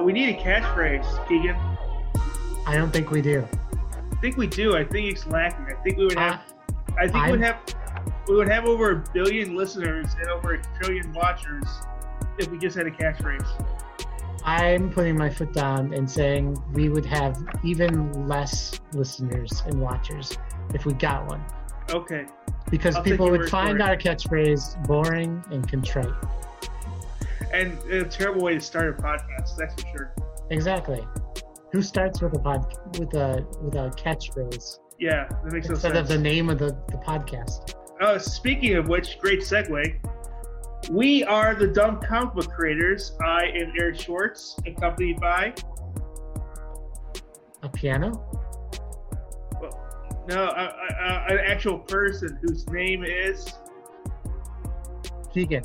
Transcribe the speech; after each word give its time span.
Uh, 0.00 0.02
we 0.02 0.12
need 0.12 0.34
a 0.34 0.40
catchphrase, 0.40 1.28
Keegan. 1.28 1.56
I 2.66 2.74
don't 2.76 2.90
think 2.90 3.10
we 3.10 3.20
do. 3.20 3.46
I 4.12 4.14
think 4.16 4.36
we 4.36 4.46
do. 4.46 4.76
I 4.76 4.84
think 4.84 5.12
it's 5.12 5.26
lacking. 5.26 5.66
I 5.66 5.74
think 5.82 5.98
we 5.98 6.04
would 6.06 6.18
have. 6.18 6.34
Uh, 6.34 6.92
I 6.98 7.02
think 7.02 7.14
we 7.14 7.20
I'm- 7.20 7.30
would 7.32 7.40
have. 7.40 7.58
We 8.28 8.36
would 8.36 8.48
have 8.48 8.66
over 8.66 8.92
a 8.92 9.04
billion 9.12 9.56
listeners 9.56 10.14
and 10.18 10.28
over 10.30 10.54
a 10.54 10.62
trillion 10.78 11.12
watchers 11.12 11.66
if 12.38 12.48
we 12.48 12.58
just 12.58 12.76
had 12.76 12.86
a 12.86 12.90
catchphrase. 12.90 13.46
I'm 14.44 14.90
putting 14.90 15.18
my 15.18 15.28
foot 15.28 15.52
down 15.52 15.92
and 15.92 16.10
saying 16.10 16.62
we 16.72 16.88
would 16.88 17.04
have 17.06 17.36
even 17.62 18.26
less 18.28 18.80
listeners 18.92 19.62
and 19.66 19.80
watchers 19.80 20.38
if 20.72 20.86
we 20.86 20.94
got 20.94 21.26
one. 21.28 21.44
Okay. 21.90 22.26
Because 22.70 22.96
I'll 22.96 23.02
people 23.02 23.30
would 23.30 23.50
find 23.50 23.82
our 23.82 23.96
catchphrase 23.96 24.82
boring 24.86 25.44
and 25.50 25.68
contrite. 25.68 26.14
And 27.52 27.78
a 27.90 28.04
terrible 28.04 28.42
way 28.42 28.54
to 28.54 28.60
start 28.60 28.98
a 28.98 29.02
podcast. 29.02 29.56
That's 29.56 29.74
for 29.82 29.88
sure. 29.88 30.14
Exactly. 30.50 31.06
Who 31.72 31.82
starts 31.82 32.20
with 32.20 32.34
a 32.36 32.38
pod 32.38 32.66
with 32.98 33.14
a 33.14 33.46
with 33.62 33.74
a 33.74 33.90
catchphrase 33.96 34.78
Yeah, 34.98 35.28
that 35.28 35.52
makes 35.52 35.68
no 35.68 35.74
instead 35.74 35.94
sense. 35.94 35.98
of 35.98 36.08
the 36.08 36.18
name 36.18 36.50
of 36.50 36.58
the, 36.58 36.68
the 36.88 36.98
podcast? 37.06 37.74
Uh, 38.00 38.18
speaking 38.18 38.74
of 38.76 38.88
which, 38.88 39.18
great 39.20 39.40
segue. 39.40 39.98
We 40.90 41.22
are 41.24 41.54
the 41.54 41.66
Dumb 41.68 42.00
Comic 42.00 42.34
Book 42.34 42.50
Creators. 42.50 43.12
I 43.24 43.44
am 43.54 43.72
Eric 43.78 44.00
Schwartz, 44.00 44.56
accompanied 44.66 45.20
by 45.20 45.52
A 47.62 47.68
piano? 47.68 48.10
no, 50.28 50.44
uh, 50.44 50.72
uh, 51.02 51.24
an 51.28 51.38
actual 51.46 51.78
person 51.80 52.38
whose 52.42 52.66
name 52.70 53.04
is 53.04 53.52
Keegan. 55.32 55.62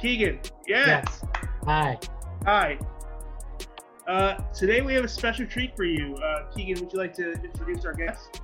Keegan. 0.00 0.38
Yeah. 0.72 0.86
Yes. 0.86 1.22
Hi. 1.66 1.98
Hi. 2.46 2.78
Uh, 4.08 4.36
today 4.54 4.80
we 4.80 4.94
have 4.94 5.04
a 5.04 5.08
special 5.08 5.44
treat 5.44 5.76
for 5.76 5.84
you. 5.84 6.14
Uh, 6.16 6.50
Keegan, 6.50 6.82
would 6.82 6.90
you 6.90 6.98
like 6.98 7.12
to 7.16 7.32
introduce 7.32 7.84
our 7.84 7.92
guest? 7.92 8.40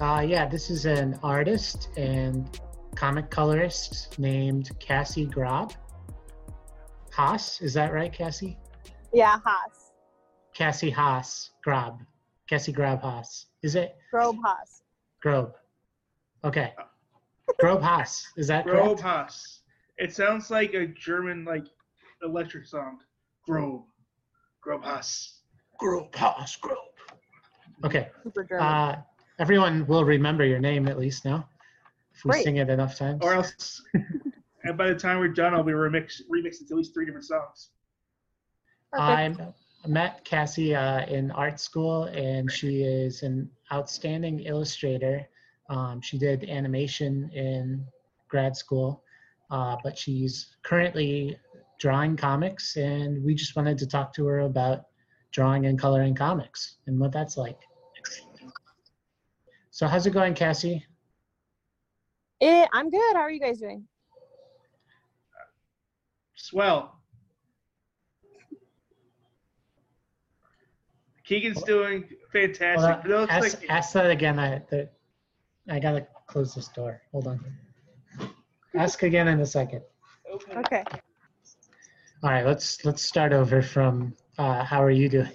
Uh, 0.00 0.24
yeah, 0.26 0.48
this 0.48 0.70
is 0.70 0.86
an 0.86 1.20
artist 1.22 1.90
and 1.98 2.58
comic 2.94 3.28
colorist 3.28 4.18
named 4.18 4.70
Cassie 4.80 5.26
Grob. 5.26 5.74
Haas, 7.12 7.60
is 7.60 7.74
that 7.74 7.92
right, 7.92 8.10
Cassie? 8.10 8.56
Yeah, 9.12 9.38
Haas. 9.44 9.92
Cassie 10.54 10.88
Haas 10.88 11.50
Grob. 11.62 12.00
Cassie 12.48 12.72
Grob 12.72 13.02
Haas. 13.02 13.48
Is 13.62 13.74
it 13.74 13.96
Grobe 14.10 14.38
Haas. 14.42 14.80
Grob? 15.20 15.52
Okay. 16.42 16.72
Grob 17.58 17.82
Haas. 17.82 18.32
Is 18.38 18.46
that 18.46 18.64
Grobe 18.64 18.98
correct? 18.98 19.00
Haas. 19.02 19.55
It 19.98 20.14
sounds 20.14 20.50
like 20.50 20.74
a 20.74 20.86
German 20.86 21.44
like 21.44 21.64
electric 22.22 22.66
song. 22.66 22.98
Grobe. 23.48 23.84
Grobe 24.64 24.84
Haas. 24.84 25.40
Grob 25.78 26.14
Haas. 26.14 26.56
Grob. 26.56 26.78
Okay. 27.84 28.10
Super 28.22 28.44
German. 28.44 28.66
Uh, 28.66 29.02
everyone 29.38 29.86
will 29.86 30.04
remember 30.04 30.44
your 30.44 30.58
name 30.58 30.88
at 30.88 30.98
least 30.98 31.24
now. 31.24 31.48
If 32.14 32.24
we 32.24 32.30
Great. 32.30 32.44
sing 32.44 32.56
it 32.56 32.70
enough 32.70 32.96
times. 32.96 33.18
Or 33.22 33.34
else, 33.34 33.82
and 34.64 34.76
by 34.76 34.88
the 34.88 34.94
time 34.94 35.18
we're 35.18 35.28
done, 35.28 35.54
I'll 35.54 35.62
be 35.62 35.72
remix 35.72 36.22
remixed 36.30 36.58
to 36.58 36.64
at 36.70 36.76
least 36.76 36.94
three 36.94 37.04
different 37.04 37.26
songs. 37.26 37.70
Perfect. 38.90 39.40
I 39.84 39.88
met 39.88 40.24
Cassie 40.24 40.74
uh, 40.74 41.06
in 41.06 41.30
art 41.30 41.60
school, 41.60 42.04
and 42.04 42.50
she 42.50 42.82
is 42.82 43.22
an 43.22 43.50
outstanding 43.72 44.40
illustrator. 44.40 45.28
Um, 45.68 46.00
she 46.00 46.18
did 46.18 46.44
animation 46.48 47.30
in 47.34 47.84
grad 48.28 48.56
school, 48.56 49.04
uh, 49.50 49.76
but 49.82 49.96
she's 49.96 50.56
currently 50.62 51.38
drawing 51.78 52.16
comics, 52.16 52.76
and 52.76 53.22
we 53.24 53.34
just 53.34 53.54
wanted 53.56 53.78
to 53.78 53.86
talk 53.86 54.12
to 54.14 54.26
her 54.26 54.40
about 54.40 54.86
drawing 55.32 55.66
and 55.66 55.78
coloring 55.78 56.14
comics 56.14 56.76
and 56.86 56.98
what 56.98 57.12
that's 57.12 57.36
like. 57.36 57.58
So, 59.70 59.86
how's 59.86 60.06
it 60.06 60.12
going, 60.12 60.34
Cassie? 60.34 60.84
Eh, 62.40 62.66
I'm 62.72 62.90
good. 62.90 63.14
How 63.14 63.20
are 63.20 63.30
you 63.30 63.40
guys 63.40 63.58
doing? 63.58 63.86
Swell. 66.34 66.92
Keegan's 71.24 71.62
doing 71.64 72.04
fantastic. 72.32 73.04
Hold 73.10 73.28
on. 73.28 73.30
Ask, 73.30 73.60
like- 73.60 73.70
ask 73.70 73.92
that 73.94 74.10
again. 74.10 74.38
I, 74.38 74.62
the, 74.70 74.88
I 75.68 75.80
gotta 75.80 76.06
close 76.26 76.54
this 76.54 76.68
door. 76.68 77.02
Hold 77.12 77.26
on. 77.26 77.44
Ask 78.76 79.02
again 79.02 79.28
in 79.28 79.40
a 79.40 79.46
second. 79.46 79.82
Okay. 80.56 80.84
All 82.22 82.30
right, 82.30 82.44
let's 82.44 82.84
let's 82.84 83.02
start 83.02 83.32
over 83.32 83.62
from 83.62 84.14
uh, 84.38 84.64
how 84.64 84.82
are 84.82 84.90
you 84.90 85.08
doing? 85.08 85.32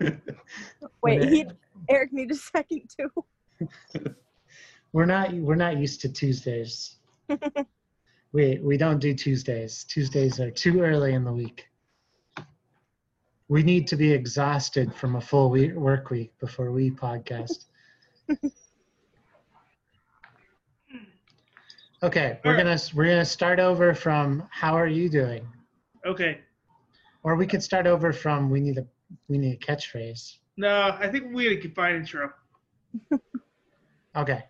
Wait, 1.02 1.24
he, 1.28 1.46
Eric 1.88 2.12
need 2.12 2.30
a 2.30 2.34
second 2.34 2.82
too. 2.88 3.70
we're 4.92 5.06
not 5.06 5.32
we're 5.34 5.54
not 5.54 5.76
used 5.76 6.00
to 6.02 6.08
Tuesdays. 6.08 6.96
we 8.32 8.58
we 8.62 8.76
don't 8.76 8.98
do 8.98 9.14
Tuesdays. 9.14 9.84
Tuesdays 9.84 10.40
are 10.40 10.50
too 10.50 10.80
early 10.80 11.14
in 11.14 11.24
the 11.24 11.32
week. 11.32 11.66
We 13.48 13.62
need 13.62 13.86
to 13.88 13.96
be 13.96 14.10
exhausted 14.10 14.94
from 14.94 15.16
a 15.16 15.20
full 15.20 15.50
week, 15.50 15.74
work 15.74 16.10
week 16.10 16.32
before 16.38 16.72
we 16.72 16.90
podcast. 16.90 17.66
Okay, 22.02 22.38
we're 22.44 22.52
Alright. 22.52 22.66
gonna 22.66 22.80
we're 22.94 23.06
gonna 23.08 23.24
start 23.24 23.58
over 23.60 23.94
from 23.94 24.46
how 24.50 24.74
are 24.74 24.86
you 24.88 25.08
doing? 25.08 25.46
okay. 26.06 26.40
Or 27.24 27.36
we 27.36 27.46
could 27.46 27.62
start 27.62 27.86
over 27.86 28.12
from 28.12 28.50
we 28.50 28.60
need 28.60 28.78
a 28.78 28.86
we 29.28 29.38
need 29.38 29.52
a 29.52 29.56
catchphrase. 29.64 30.38
No, 30.56 30.96
I 30.98 31.08
think 31.08 31.32
we 31.32 31.44
had 31.44 31.52
a 31.54 31.60
confined 31.60 31.96
intro. 31.96 32.30
Okay. 34.14 34.44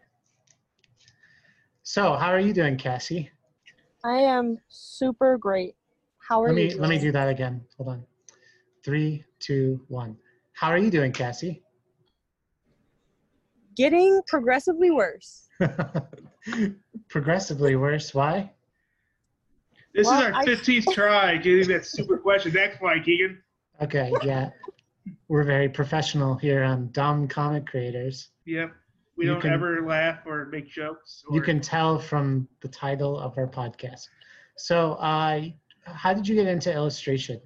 So, 1.85 2.15
how 2.15 2.31
are 2.33 2.41
you 2.41 2.53
doing, 2.53 2.77
Cassie? 2.77 3.31
I 4.05 4.17
am 4.17 4.59
super 4.69 5.39
great. 5.39 5.77
How 6.19 6.43
are 6.43 6.49
you? 6.49 6.55
Let 6.55 6.57
me 6.57 6.71
you? 6.75 6.81
let 6.81 6.91
me 6.91 6.99
do 6.99 7.13
that 7.13 7.29
again. 7.29 7.65
Hold 7.77 7.91
on. 7.91 8.05
Three, 8.85 9.25
two, 9.39 9.81
one. 9.87 10.17
How 10.55 10.69
are 10.69 10.79
you 10.79 10.91
doing, 10.91 11.13
Cassie? 11.13 11.63
Getting 13.77 14.21
progressively 14.27 14.91
worse. 14.91 15.49
Progressively 17.09 17.77
worse. 17.77 18.15
Why? 18.15 18.51
This 19.95 20.07
Well, 20.07 20.21
is 20.21 20.25
our 20.27 20.33
I- 20.35 20.45
15th 20.45 20.93
try 20.95 21.37
getting 21.37 21.69
that 21.69 21.85
super 21.87 22.17
question. 22.19 22.53
That's 22.53 22.81
why, 22.81 22.99
Keegan. 23.01 23.43
Okay, 23.83 24.13
yeah. 24.25 24.51
We're 25.29 25.45
very 25.45 25.69
professional 25.69 26.37
here 26.37 26.63
on 26.63 26.91
Dumb 26.93 27.29
Comic 27.29 27.67
Creators. 27.67 28.31
Yep. 28.47 28.73
We 29.17 29.27
You 29.27 29.33
don't 29.33 29.41
can- 29.43 29.53
ever 29.53 29.87
laugh 29.87 30.21
or 30.27 30.47
make 30.47 30.69
jokes. 30.69 31.25
Or, 31.29 31.37
You 31.37 31.43
can 31.43 31.61
tell 31.61 31.99
from 31.99 32.49
the 32.61 32.69
title 32.69 33.19
of 33.19 33.37
our 33.37 33.47
podcast. 33.47 34.09
So, 34.57 34.95
uh, 34.95 35.43
how 35.85 36.15
did 36.15 36.27
you 36.27 36.35
get 36.35 36.47
into 36.47 36.73
illustration? 36.73 37.41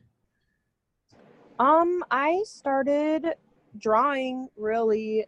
Um, 1.59 2.05
I 2.11 2.43
started 2.45 3.35
drawing 3.79 4.49
really, 4.57 5.27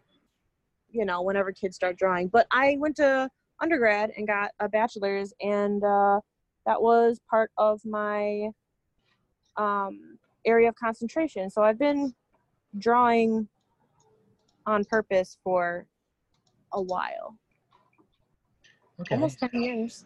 you 0.90 1.04
know, 1.04 1.22
whenever 1.22 1.52
kids 1.52 1.74
start 1.76 1.96
drawing. 1.96 2.28
But 2.28 2.46
I 2.50 2.76
went 2.78 2.96
to 2.96 3.30
undergrad 3.60 4.12
and 4.16 4.26
got 4.26 4.50
a 4.60 4.68
bachelor's, 4.68 5.32
and 5.40 5.82
uh, 5.82 6.20
that 6.66 6.80
was 6.80 7.20
part 7.30 7.50
of 7.58 7.80
my 7.84 8.50
um, 9.56 10.18
area 10.44 10.68
of 10.68 10.74
concentration. 10.76 11.50
So 11.50 11.62
I've 11.62 11.78
been 11.78 12.14
drawing 12.78 13.48
on 14.66 14.84
purpose 14.84 15.38
for 15.42 15.86
a 16.72 16.82
while, 16.82 17.36
Okay. 19.00 19.14
almost 19.14 19.40
ten 19.40 19.50
years. 19.52 20.04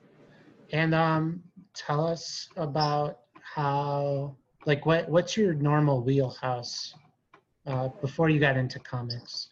And 0.73 0.94
um, 0.94 1.43
tell 1.75 2.06
us 2.06 2.49
about 2.56 3.21
how, 3.43 4.37
like, 4.65 4.87
what 4.87 5.09
what's 5.09 5.37
your 5.37 5.53
normal 5.55 6.00
wheelhouse 6.03 6.94
uh, 7.67 7.88
before 8.00 8.31
you 8.31 8.41
got 8.41 8.56
into 8.56 8.79
comics? 8.79 9.50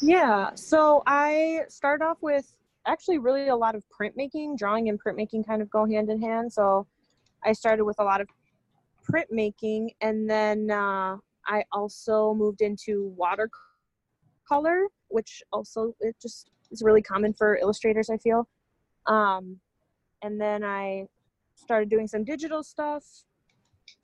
Yeah, 0.00 0.50
so 0.54 1.02
I 1.06 1.62
started 1.68 2.04
off 2.04 2.18
with 2.22 2.54
actually 2.86 3.18
really 3.18 3.48
a 3.48 3.56
lot 3.56 3.74
of 3.74 3.84
printmaking. 3.88 4.56
Drawing 4.56 4.88
and 4.88 5.02
printmaking 5.02 5.46
kind 5.46 5.62
of 5.62 5.70
go 5.70 5.86
hand 5.86 6.10
in 6.10 6.20
hand. 6.20 6.52
So 6.52 6.86
I 7.44 7.52
started 7.52 7.84
with 7.84 7.96
a 7.98 8.04
lot 8.04 8.20
of 8.20 8.28
printmaking, 9.10 9.88
and 10.00 10.28
then 10.28 10.70
uh, 10.70 11.16
I 11.46 11.64
also 11.72 12.34
moved 12.34 12.60
into 12.60 13.12
watercolor, 13.16 14.86
which 15.08 15.42
also 15.52 15.94
it 16.00 16.16
just 16.20 16.50
is 16.70 16.82
really 16.82 17.02
common 17.02 17.32
for 17.32 17.56
illustrators. 17.56 18.10
I 18.10 18.16
feel. 18.18 18.48
Um, 19.06 19.58
and 20.22 20.40
then 20.40 20.62
I 20.62 21.06
started 21.56 21.90
doing 21.90 22.06
some 22.06 22.24
digital 22.24 22.62
stuff 22.62 23.04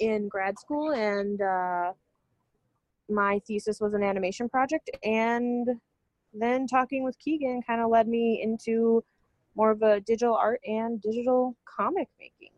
in 0.01 0.29
grad 0.29 0.59
school, 0.59 0.93
and 0.93 1.41
uh, 1.41 1.93
my 3.09 3.41
thesis 3.47 3.81
was 3.81 3.95
an 3.95 4.03
animation 4.03 4.49
project, 4.49 4.91
and 5.05 5.69
then 6.33 6.67
talking 6.67 7.03
with 7.05 7.19
Keegan 7.19 7.63
kind 7.63 7.81
of 7.81 7.91
led 7.91 8.09
me 8.09 8.41
into 8.43 9.03
more 9.57 9.71
of 9.71 9.83
a 9.83 10.01
digital 10.01 10.35
art 10.35 10.61
and 10.67 11.01
digital 11.03 11.57
comic 11.65 12.09
making. 12.21 12.53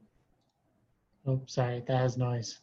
Oh, 1.26 1.40
sorry, 1.46 1.82
that 1.86 1.96
has 1.96 2.16
noise. 2.16 2.60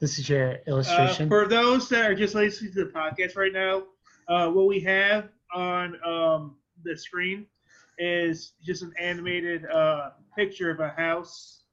This 0.00 0.18
is 0.18 0.28
your 0.30 0.52
Uh, 0.52 0.56
illustration. 0.66 1.28
for 1.28 1.46
those 1.46 1.88
that 1.90 2.10
are 2.10 2.14
just 2.14 2.34
listening 2.34 2.72
to 2.72 2.84
the 2.86 2.90
podcast 2.90 3.36
right 3.36 3.52
now, 3.52 3.84
uh, 4.28 4.50
what 4.50 4.66
we 4.66 4.80
have 4.80 5.28
on 5.52 5.94
um, 6.06 6.56
the 6.84 6.96
screen 6.96 7.46
is 7.98 8.54
just 8.62 8.82
an 8.82 8.94
animated 8.98 9.66
uh, 9.66 10.12
picture 10.34 10.70
of 10.70 10.80
a 10.80 10.88
house. 10.88 11.64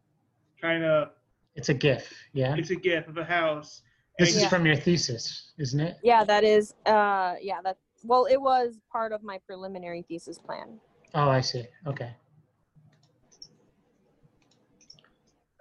Kind 0.61 0.83
of, 0.83 1.11
it's 1.55 1.69
a 1.69 1.73
GIF. 1.73 2.11
Yeah. 2.33 2.55
it's 2.57 2.71
a 2.71 2.75
GIF 2.75 3.07
of 3.07 3.15
a 3.17 3.23
house. 3.23 3.81
This 4.17 4.29
And 4.29 4.37
is 4.37 4.43
Yeah. 4.43 4.49
from 4.49 4.65
your 4.65 4.75
thesis, 4.75 5.53
isn't 5.59 5.79
it? 5.79 5.97
Yeah, 6.01 6.23
that 6.23 6.43
is. 6.43 6.73
Uh, 6.85 7.35
yeah, 7.39 7.61
that. 7.61 7.77
Well, 8.03 8.25
it 8.25 8.37
was 8.37 8.79
part 8.91 9.11
of 9.11 9.21
my 9.23 9.37
preliminary 9.39 10.01
thesis 10.03 10.39
plan. 10.39 10.79
Oh, 11.13 11.29
I 11.29 11.41
see. 11.41 11.67
Okay. 11.85 12.15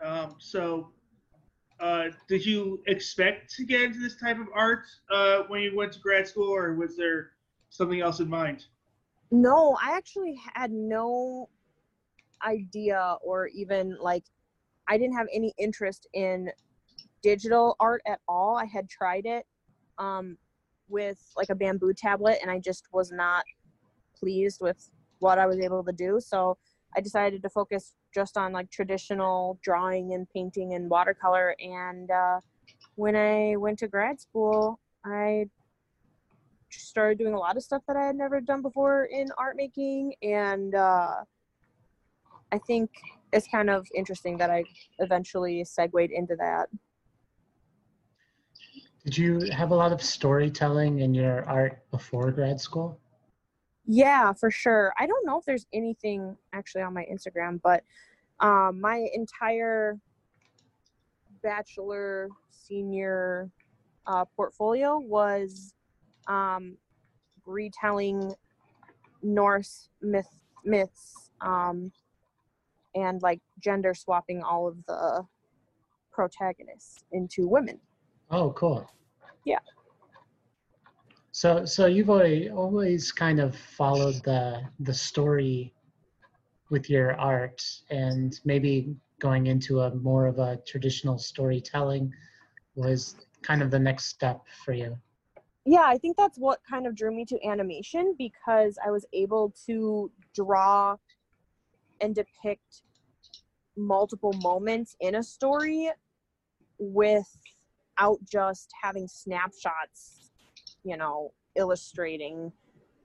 Um, 0.02 0.36
so, 0.38 0.92
uh, 1.80 2.08
did 2.28 2.44
you 2.46 2.82
expect 2.86 3.52
to 3.54 3.64
get 3.64 3.82
into 3.82 3.98
this 3.98 4.16
type 4.16 4.38
of 4.38 4.48
art 4.54 4.86
uh, 5.10 5.42
when 5.48 5.60
you 5.62 5.76
went 5.76 5.92
to 5.92 5.98
grad 6.00 6.26
school, 6.26 6.48
or 6.48 6.74
was 6.74 6.96
there 6.96 7.32
something 7.70 8.00
else 8.00 8.20
in 8.20 8.28
mind? 8.28 8.66
No, 9.30 9.76
I 9.82 9.96
actually 9.96 10.38
had 10.54 10.70
no 10.70 11.50
idea 12.42 13.16
or 13.22 13.48
even 13.48 13.96
like 14.00 14.24
I 14.88 14.96
didn't 14.98 15.16
have 15.16 15.26
any 15.32 15.52
interest 15.58 16.06
in 16.12 16.50
digital 17.22 17.76
art 17.80 18.02
at 18.06 18.20
all. 18.28 18.56
I 18.56 18.66
had 18.66 18.88
tried 18.88 19.26
it 19.26 19.46
um, 19.98 20.36
with 20.88 21.18
like 21.36 21.50
a 21.50 21.54
bamboo 21.54 21.92
tablet 21.94 22.38
and 22.42 22.50
I 22.50 22.58
just 22.58 22.86
was 22.92 23.10
not 23.12 23.44
pleased 24.18 24.60
with 24.60 24.90
what 25.18 25.38
I 25.38 25.46
was 25.46 25.58
able 25.58 25.82
to 25.84 25.92
do. 25.92 26.20
So 26.20 26.56
I 26.96 27.00
decided 27.00 27.42
to 27.42 27.50
focus 27.50 27.94
just 28.14 28.36
on 28.36 28.52
like 28.52 28.70
traditional 28.70 29.58
drawing 29.62 30.14
and 30.14 30.28
painting 30.30 30.74
and 30.74 30.88
watercolor. 30.88 31.54
And 31.60 32.10
uh, 32.10 32.40
when 32.94 33.16
I 33.16 33.56
went 33.56 33.78
to 33.80 33.88
grad 33.88 34.20
school, 34.20 34.80
I 35.04 35.46
started 36.70 37.18
doing 37.18 37.34
a 37.34 37.38
lot 37.38 37.56
of 37.56 37.62
stuff 37.62 37.82
that 37.86 37.96
I 37.96 38.06
had 38.06 38.16
never 38.16 38.40
done 38.40 38.62
before 38.62 39.04
in 39.06 39.28
art 39.38 39.56
making. 39.56 40.14
And 40.22 40.74
uh, 40.74 41.16
I 42.52 42.58
think 42.66 42.90
it's 43.32 43.48
kind 43.48 43.68
of 43.68 43.86
interesting 43.94 44.38
that 44.38 44.50
I 44.50 44.64
eventually 44.98 45.64
segued 45.64 46.10
into 46.10 46.36
that. 46.36 46.68
Did 49.06 49.16
you 49.16 49.40
have 49.52 49.70
a 49.70 49.74
lot 49.76 49.92
of 49.92 50.02
storytelling 50.02 50.98
in 50.98 51.14
your 51.14 51.48
art 51.48 51.78
before 51.92 52.32
grad 52.32 52.60
school? 52.60 52.98
Yeah, 53.84 54.32
for 54.32 54.50
sure. 54.50 54.92
I 54.98 55.06
don't 55.06 55.24
know 55.24 55.38
if 55.38 55.44
there's 55.44 55.64
anything 55.72 56.36
actually 56.52 56.82
on 56.82 56.92
my 56.92 57.06
Instagram, 57.10 57.60
but 57.62 57.84
um, 58.40 58.80
my 58.80 59.06
entire 59.14 59.96
bachelor, 61.40 62.30
senior 62.50 63.48
uh, 64.08 64.24
portfolio 64.34 64.98
was 64.98 65.72
um, 66.26 66.76
retelling 67.44 68.34
Norse 69.22 69.88
myth 70.02 70.34
myths 70.64 71.30
um, 71.42 71.92
and 72.96 73.22
like 73.22 73.40
gender 73.60 73.94
swapping 73.94 74.42
all 74.42 74.66
of 74.66 74.84
the 74.86 75.24
protagonists 76.10 77.04
into 77.12 77.46
women. 77.46 77.78
Oh, 78.30 78.52
cool. 78.52 78.88
Yeah. 79.44 79.58
So, 81.32 81.64
so 81.64 81.86
you've 81.86 82.10
always 82.10 82.50
always 82.50 83.12
kind 83.12 83.40
of 83.40 83.54
followed 83.54 84.22
the 84.24 84.62
the 84.80 84.94
story 84.94 85.72
with 86.70 86.90
your 86.90 87.14
art, 87.14 87.62
and 87.90 88.40
maybe 88.44 88.96
going 89.20 89.46
into 89.46 89.80
a 89.80 89.94
more 89.94 90.26
of 90.26 90.38
a 90.38 90.58
traditional 90.66 91.18
storytelling 91.18 92.12
was 92.74 93.16
kind 93.42 93.62
of 93.62 93.70
the 93.70 93.78
next 93.78 94.06
step 94.06 94.40
for 94.64 94.72
you. 94.72 94.98
yeah 95.64 95.84
i 95.86 95.96
think 95.98 96.16
that's 96.16 96.38
what 96.38 96.60
kind 96.68 96.86
of 96.86 96.94
drew 96.94 97.12
me 97.14 97.24
to 97.24 97.38
animation 97.46 98.14
because 98.18 98.78
i 98.86 98.90
was 98.90 99.04
able 99.12 99.52
to 99.66 100.10
draw 100.34 100.96
and 102.00 102.14
depict 102.14 102.82
multiple 103.76 104.32
moments 104.42 104.96
in 105.00 105.16
a 105.16 105.22
story 105.22 105.90
without 107.96 108.18
just 108.30 108.70
having 108.82 109.06
snapshots 109.08 110.30
you 110.84 110.96
know 110.96 111.32
illustrating 111.56 112.52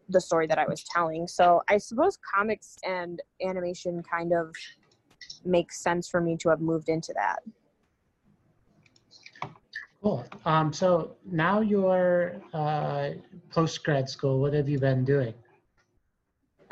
the 0.09 0.19
story 0.19 0.47
that 0.47 0.59
i 0.59 0.67
was 0.67 0.83
telling 0.83 1.27
so 1.27 1.61
i 1.69 1.77
suppose 1.77 2.17
comics 2.35 2.77
and 2.83 3.21
animation 3.45 4.03
kind 4.03 4.33
of 4.33 4.53
makes 5.45 5.81
sense 5.81 6.09
for 6.09 6.21
me 6.21 6.35
to 6.35 6.49
have 6.49 6.61
moved 6.61 6.89
into 6.89 7.13
that 7.13 7.39
Cool. 10.03 10.25
Um, 10.45 10.73
so 10.73 11.15
now 11.29 11.61
you're 11.61 12.41
uh, 12.55 13.11
post 13.51 13.83
grad 13.83 14.09
school. 14.09 14.39
What 14.39 14.51
have 14.51 14.67
you 14.67 14.79
been 14.79 15.05
doing? 15.05 15.31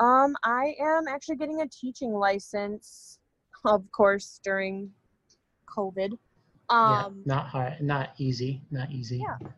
Um, 0.00 0.34
I 0.42 0.74
am 0.80 1.06
actually 1.06 1.36
getting 1.36 1.60
a 1.60 1.68
teaching 1.68 2.12
license, 2.12 3.20
of 3.64 3.84
course, 3.92 4.40
during 4.42 4.90
COVID. 5.68 6.18
Yeah, 6.70 7.04
Um, 7.06 7.22
not 7.24 7.48
hard, 7.48 7.80
not 7.80 8.10
easy, 8.18 8.62
not 8.70 8.90
easy. 8.90 9.18
Yeah. 9.18 9.48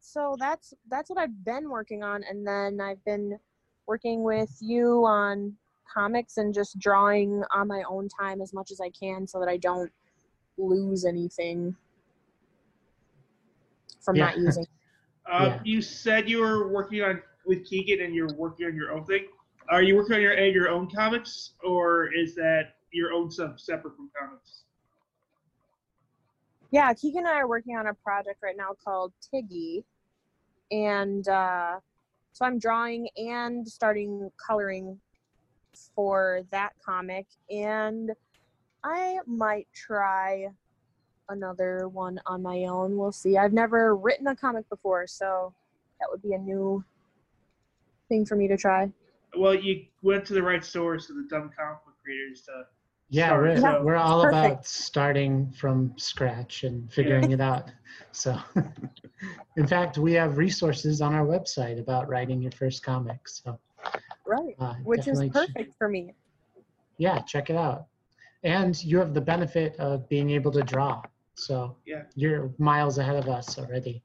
so 0.00 0.36
that's 0.38 0.74
that's 0.88 1.10
what 1.10 1.18
I've 1.18 1.44
been 1.44 1.68
working 1.68 2.02
on, 2.02 2.22
and 2.28 2.46
then 2.46 2.80
I've 2.80 3.04
been 3.04 3.38
working 3.86 4.22
with 4.22 4.56
you 4.60 5.04
on 5.04 5.56
comics 5.92 6.38
and 6.38 6.54
just 6.54 6.78
drawing 6.78 7.42
on 7.54 7.68
my 7.68 7.82
own 7.88 8.08
time 8.08 8.40
as 8.40 8.52
much 8.54 8.70
as 8.70 8.80
I 8.80 8.90
can, 8.90 9.26
so 9.26 9.38
that 9.40 9.48
I 9.48 9.56
don't 9.58 9.92
lose 10.56 11.04
anything 11.04 11.76
from 14.00 14.16
Yeah. 14.16 14.26
not 14.26 14.38
using. 14.38 14.66
Uh, 15.26 15.44
Yeah. 15.46 15.60
You 15.64 15.82
said 15.82 16.28
you 16.28 16.40
were 16.40 16.72
working 16.72 17.02
on 17.02 17.22
with 17.46 17.64
Keegan 17.64 18.00
and 18.04 18.14
you're 18.14 18.32
working 18.34 18.66
on 18.66 18.74
your 18.74 18.92
own 18.92 19.04
thing. 19.04 19.26
Are 19.68 19.82
you 19.82 19.96
working 19.96 20.16
on 20.16 20.22
your 20.22 20.36
your 20.38 20.68
own 20.68 20.88
comics, 20.90 21.52
or 21.62 22.12
is 22.12 22.34
that 22.36 22.76
your 22.90 23.12
own 23.12 23.30
stuff 23.30 23.60
separate 23.60 23.96
from 23.96 24.10
comics? 24.18 24.64
Yeah, 26.72 26.94
Keegan 26.94 27.18
and 27.18 27.28
I 27.28 27.40
are 27.40 27.48
working 27.48 27.76
on 27.76 27.86
a 27.86 27.94
project 27.94 28.42
right 28.42 28.56
now 28.56 28.70
called 28.82 29.12
Tiggy. 29.20 29.84
And 30.70 31.28
uh, 31.28 31.80
so 32.32 32.46
I'm 32.46 32.58
drawing 32.58 33.10
and 33.18 33.68
starting 33.68 34.30
coloring 34.44 34.98
for 35.94 36.40
that 36.50 36.72
comic. 36.82 37.26
And 37.50 38.12
I 38.82 39.18
might 39.26 39.68
try 39.74 40.48
another 41.28 41.88
one 41.88 42.18
on 42.24 42.42
my 42.42 42.64
own. 42.64 42.96
We'll 42.96 43.12
see. 43.12 43.36
I've 43.36 43.52
never 43.52 43.94
written 43.94 44.26
a 44.28 44.34
comic 44.34 44.66
before, 44.70 45.06
so 45.06 45.52
that 46.00 46.06
would 46.10 46.22
be 46.22 46.32
a 46.32 46.38
new 46.38 46.82
thing 48.08 48.24
for 48.24 48.34
me 48.34 48.48
to 48.48 48.56
try. 48.56 48.90
Well, 49.36 49.54
you 49.54 49.84
went 50.00 50.24
to 50.26 50.32
the 50.32 50.42
right 50.42 50.64
source 50.64 51.10
of 51.10 51.16
the 51.16 51.26
dumb 51.28 51.50
comic 51.54 51.80
creators 52.02 52.42
to. 52.42 52.64
Yeah, 53.12 53.26
start, 53.26 53.42
we're, 53.42 53.56
so- 53.60 53.82
we're 53.82 53.96
all 53.96 54.22
Perfect. 54.22 54.44
about 54.52 54.66
starting 54.66 55.50
from 55.52 55.92
scratch 55.98 56.64
and 56.64 56.90
figuring 56.90 57.32
it 57.32 57.42
out. 57.42 57.70
So, 58.12 58.38
in 59.58 59.66
fact, 59.66 59.98
we 59.98 60.14
have 60.14 60.38
resources 60.38 61.02
on 61.02 61.12
our 61.14 61.26
website 61.26 61.78
about 61.78 62.08
writing 62.08 62.40
your 62.40 62.52
first 62.52 62.82
comic. 62.82 63.28
So, 63.28 63.58
Right. 64.26 64.54
uh, 64.58 64.74
Which 64.84 65.00
is 65.00 65.18
definitely 65.20 65.28
ch- 65.28 65.32
perfect 65.32 65.74
for 65.76 65.88
me. 65.90 66.14
yeah, 66.96 67.18
check 67.20 67.50
it 67.50 67.56
out. 67.56 67.86
And 68.44 68.82
you 68.82 68.96
have 68.98 69.12
the 69.12 69.20
benefit 69.20 69.76
of 69.78 70.08
being 70.08 70.30
able 70.30 70.50
to 70.52 70.62
draw. 70.62 71.02
So, 71.34 71.76
Yeah. 71.84 72.04
you're 72.14 72.50
miles 72.56 72.96
ahead 72.96 73.16
of 73.16 73.28
us 73.28 73.58
already. 73.58 74.02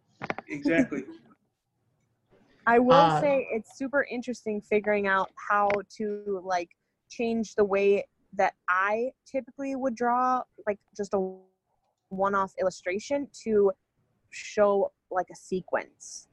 Exactly. 0.50 1.06
I 2.68 2.80
will 2.80 2.92
Uh, 2.96 3.22
say 3.22 3.48
it's 3.54 3.78
super 3.78 4.06
interesting 4.12 4.60
figuring 4.60 5.08
out 5.08 5.32
how 5.50 5.70
to 5.98 6.42
like 6.44 6.72
change 7.10 7.56
the 7.56 7.64
way 7.64 8.06
that 8.38 8.54
I 8.70 9.12
typically 9.30 9.76
would 9.76 9.96
draw 9.96 10.44
like 10.66 10.80
just 10.96 11.14
a 11.14 11.36
one-off 12.10 12.54
illustration 12.60 13.28
to 13.44 13.72
show 14.30 14.92
like 15.12 15.28
a 15.32 15.36
sequence. 15.36 16.28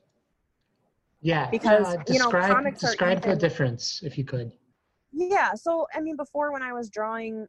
Yeah. 1.20 1.48
Because, 1.50 1.86
uh, 1.86 2.02
you 2.08 2.18
know, 2.18 2.26
describe, 2.26 2.52
comics 2.52 2.84
are 2.84 2.88
describe 2.88 3.22
the 3.22 3.36
difference 3.36 4.02
if 4.02 4.18
you 4.18 4.24
could. 4.24 4.52
Yeah, 5.12 5.54
so 5.54 5.86
I 5.94 6.00
mean 6.00 6.16
before 6.16 6.52
when 6.52 6.62
I 6.62 6.72
was 6.72 6.90
drawing, 6.90 7.46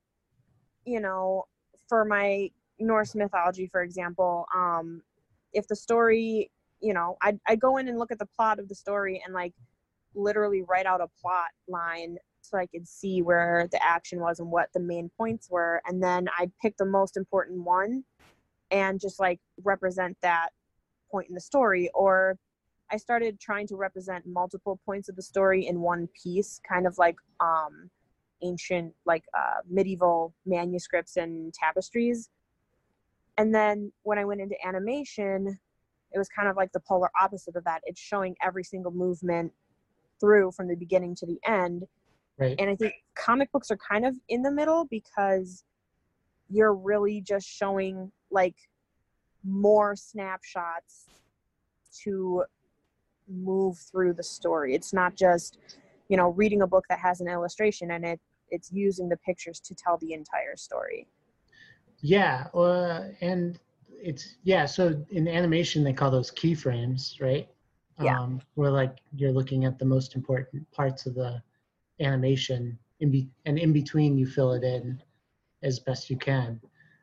you 0.86 1.00
know, 1.00 1.46
for 1.88 2.06
my 2.06 2.50
Norse 2.80 3.16
mythology 3.16 3.68
for 3.68 3.82
example, 3.82 4.46
um 4.56 5.02
if 5.54 5.68
the 5.68 5.76
story, 5.76 6.52
you 6.80 6.94
know, 6.94 7.18
I'd 7.22 7.40
I'd 7.48 7.60
go 7.60 7.78
in 7.78 7.88
and 7.88 8.00
look 8.00 8.12
at 8.12 8.20
the 8.20 8.28
plot 8.28 8.60
of 8.60 8.70
the 8.70 8.76
story 8.76 9.22
and 9.26 9.34
like 9.34 9.54
literally 10.14 10.62
write 10.62 10.86
out 10.86 11.02
a 11.02 11.08
plot 11.22 11.50
line 11.68 12.18
so 12.50 12.58
I 12.58 12.66
could 12.68 12.88
see 12.88 13.22
where 13.22 13.68
the 13.72 13.84
action 13.84 14.20
was 14.20 14.40
and 14.40 14.50
what 14.50 14.70
the 14.74 14.80
main 14.80 15.10
points 15.18 15.50
were 15.50 15.82
and 15.86 16.02
then 16.02 16.28
I'd 16.40 16.52
pick 16.62 16.78
the 16.78 16.86
most 16.86 17.18
important 17.18 17.64
one 17.64 18.04
and 18.72 19.00
just 19.00 19.20
like 19.20 19.40
represent 19.64 20.18
that 20.22 20.50
point 21.12 21.30
in 21.30 21.36
the 21.36 21.42
story 21.42 21.90
or 21.94 22.38
I 22.92 22.98
started 22.98 23.40
trying 23.40 23.68
to 23.68 23.76
represent 23.76 24.26
multiple 24.26 24.80
points 24.86 25.10
of 25.10 25.16
the 25.16 25.22
story 25.22 25.68
in 25.68 25.82
one 25.82 26.08
piece, 26.22 26.60
kind 26.68 26.86
of 26.86 26.98
like 26.98 27.16
um, 27.40 27.90
ancient, 28.44 28.94
like 29.06 29.24
uh, 29.38 29.62
medieval 29.70 30.34
manuscripts 30.46 31.18
and 31.18 31.54
tapestries. 31.54 32.30
And 33.38 33.54
then 33.54 33.92
when 34.04 34.18
I 34.18 34.26
went 34.26 34.42
into 34.42 34.56
animation, 34.66 35.60
it 36.12 36.18
was 36.18 36.30
kind 36.30 36.48
of 36.48 36.56
like 36.56 36.72
the 36.72 36.80
polar 36.80 37.10
opposite 37.20 37.56
of 37.56 37.64
that. 37.66 37.82
It's 37.86 38.00
showing 38.00 38.36
every 38.42 38.64
single 38.64 38.92
movement 38.92 39.52
through 40.20 40.52
from 40.52 40.68
the 40.68 40.76
beginning 40.76 41.16
to 41.16 41.26
the 41.26 41.40
end. 41.46 41.84
Right. 42.38 42.56
And 42.60 42.70
I 42.70 42.76
think 42.76 42.94
comic 43.16 43.52
books 43.52 43.72
are 43.72 43.78
kind 43.78 44.06
of 44.06 44.16
in 44.30 44.42
the 44.42 44.52
middle 44.52 44.86
because 44.90 45.64
you're 46.50 46.74
really 46.74 47.22
just 47.22 47.48
showing 47.48 48.12
like 48.30 48.56
more 49.44 49.96
snapshots 49.96 51.06
to 52.04 52.44
move 53.28 53.78
through 53.78 54.14
the 54.14 54.24
story. 54.24 54.76
It's 54.76 54.94
not 54.94 55.16
just, 55.16 55.60
you 56.10 56.18
know, 56.18 56.30
reading 56.30 56.62
a 56.62 56.68
book 56.68 56.86
that 56.90 57.00
has 57.00 57.22
an 57.22 57.28
illustration 57.28 57.92
and 57.92 58.06
it 58.06 58.20
it's 58.52 58.72
using 58.72 59.10
the 59.10 59.18
pictures 59.18 59.60
to 59.60 59.74
tell 59.74 59.98
the 59.98 60.14
entire 60.14 60.56
story. 60.56 61.08
Yeah, 62.02 62.48
uh, 62.54 63.06
and 63.22 63.60
it's 63.90 64.36
yeah. 64.44 64.66
So 64.66 65.04
in 65.10 65.28
animation, 65.28 65.84
they 65.84 65.94
call 65.94 66.12
those 66.12 66.32
keyframes, 66.32 67.20
right? 67.22 67.50
Yeah. 68.02 68.20
Um, 68.20 68.42
where 68.56 68.70
like 68.70 68.98
you're 69.16 69.32
looking 69.32 69.66
at 69.66 69.80
the 69.80 69.86
most 69.86 70.16
important 70.16 70.70
parts 70.72 71.06
of 71.06 71.16
the 71.16 71.42
animation, 72.00 72.78
in 73.00 73.12
be- 73.12 73.30
and 73.46 73.58
in 73.58 73.74
between 73.74 74.18
you 74.18 74.26
fill 74.26 74.54
it 74.54 74.64
in 74.64 75.02
as 75.64 75.80
best 75.80 76.10
you 76.10 76.18
can. 76.18 76.60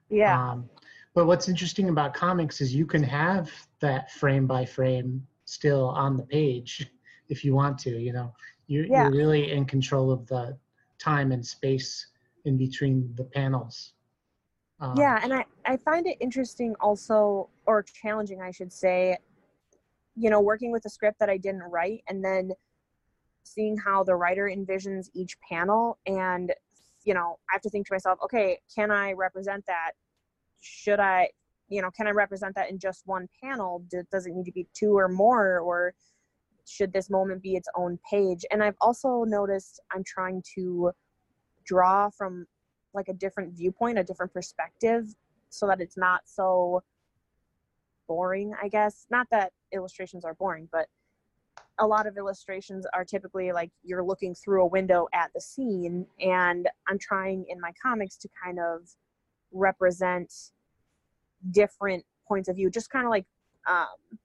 Yeah. 0.08 0.50
Um, 0.50 0.68
but 1.14 1.26
what's 1.26 1.48
interesting 1.48 1.88
about 1.88 2.14
comics 2.14 2.60
is 2.60 2.74
you 2.74 2.86
can 2.86 3.02
have 3.02 3.50
that 3.80 4.10
frame 4.12 4.46
by 4.46 4.64
frame 4.64 5.26
still 5.44 5.88
on 5.88 6.16
the 6.16 6.22
page 6.22 6.86
if 7.28 7.44
you 7.44 7.54
want 7.54 7.78
to. 7.78 7.90
You 7.90 8.12
know, 8.12 8.34
you're, 8.66 8.86
Yeah. 8.86 9.04
you're 9.04 9.12
really 9.12 9.52
in 9.52 9.64
control 9.64 10.10
of 10.10 10.26
the 10.26 10.56
time 10.98 11.32
and 11.32 11.44
space 11.44 12.06
in 12.44 12.56
between 12.56 13.12
the 13.16 13.24
panels. 13.24 13.92
Um, 14.80 14.96
yeah 14.96 15.20
and 15.22 15.32
I, 15.32 15.44
I 15.64 15.76
find 15.76 16.08
it 16.08 16.16
interesting 16.18 16.74
also 16.80 17.48
or 17.66 17.84
challenging 17.84 18.42
i 18.42 18.50
should 18.50 18.72
say 18.72 19.16
you 20.16 20.28
know 20.28 20.40
working 20.40 20.72
with 20.72 20.84
a 20.86 20.88
script 20.90 21.20
that 21.20 21.30
i 21.30 21.36
didn't 21.36 21.62
write 21.62 22.02
and 22.08 22.24
then 22.24 22.50
seeing 23.44 23.76
how 23.76 24.02
the 24.02 24.14
writer 24.14 24.50
envisions 24.52 25.08
each 25.14 25.36
panel 25.40 25.98
and 26.06 26.52
you 27.04 27.14
know 27.14 27.38
i 27.50 27.54
have 27.54 27.62
to 27.62 27.70
think 27.70 27.86
to 27.86 27.92
myself 27.92 28.18
okay 28.22 28.58
can 28.74 28.90
i 28.90 29.12
represent 29.12 29.64
that? 29.66 29.92
Should 30.60 31.00
i 31.00 31.28
you 31.68 31.82
know 31.82 31.90
can 31.90 32.06
i 32.06 32.10
represent 32.10 32.54
that 32.54 32.70
in 32.70 32.78
just 32.78 33.02
one 33.06 33.28
panel? 33.42 33.84
Do, 33.90 34.02
does 34.10 34.26
it 34.26 34.34
need 34.34 34.44
to 34.44 34.52
be 34.52 34.66
two 34.74 34.96
or 34.96 35.08
more 35.08 35.58
or 35.58 35.94
should 36.64 36.92
this 36.92 37.10
moment 37.10 37.42
be 37.42 37.56
its 37.56 37.68
own 37.76 37.98
page? 38.08 38.44
And 38.50 38.62
i've 38.62 38.76
also 38.80 39.24
noticed 39.24 39.80
i'm 39.92 40.04
trying 40.04 40.42
to 40.54 40.92
draw 41.64 42.10
from 42.10 42.46
like 42.94 43.08
a 43.08 43.14
different 43.14 43.54
viewpoint, 43.54 43.98
a 43.98 44.04
different 44.04 44.32
perspective, 44.32 45.14
so 45.48 45.66
that 45.66 45.80
it's 45.80 45.96
not 45.96 46.22
so 46.24 46.82
boring, 48.06 48.52
I 48.60 48.68
guess. 48.68 49.06
Not 49.10 49.26
that 49.30 49.52
illustrations 49.72 50.24
are 50.24 50.34
boring, 50.34 50.68
but 50.70 50.88
a 51.78 51.86
lot 51.86 52.06
of 52.06 52.16
illustrations 52.16 52.86
are 52.94 53.04
typically 53.04 53.52
like 53.52 53.70
you're 53.82 54.04
looking 54.04 54.34
through 54.34 54.62
a 54.62 54.66
window 54.66 55.08
at 55.14 55.30
the 55.34 55.40
scene, 55.40 56.06
and 56.20 56.68
I'm 56.88 56.98
trying 56.98 57.46
in 57.48 57.60
my 57.60 57.72
comics 57.82 58.16
to 58.18 58.28
kind 58.42 58.58
of 58.58 58.88
represent 59.52 60.32
different 61.50 62.04
points 62.26 62.48
of 62.48 62.56
view, 62.56 62.70
just 62.70 62.90
kind 62.90 63.04
of 63.06 63.10
like 63.10 63.26
um, 63.68 64.18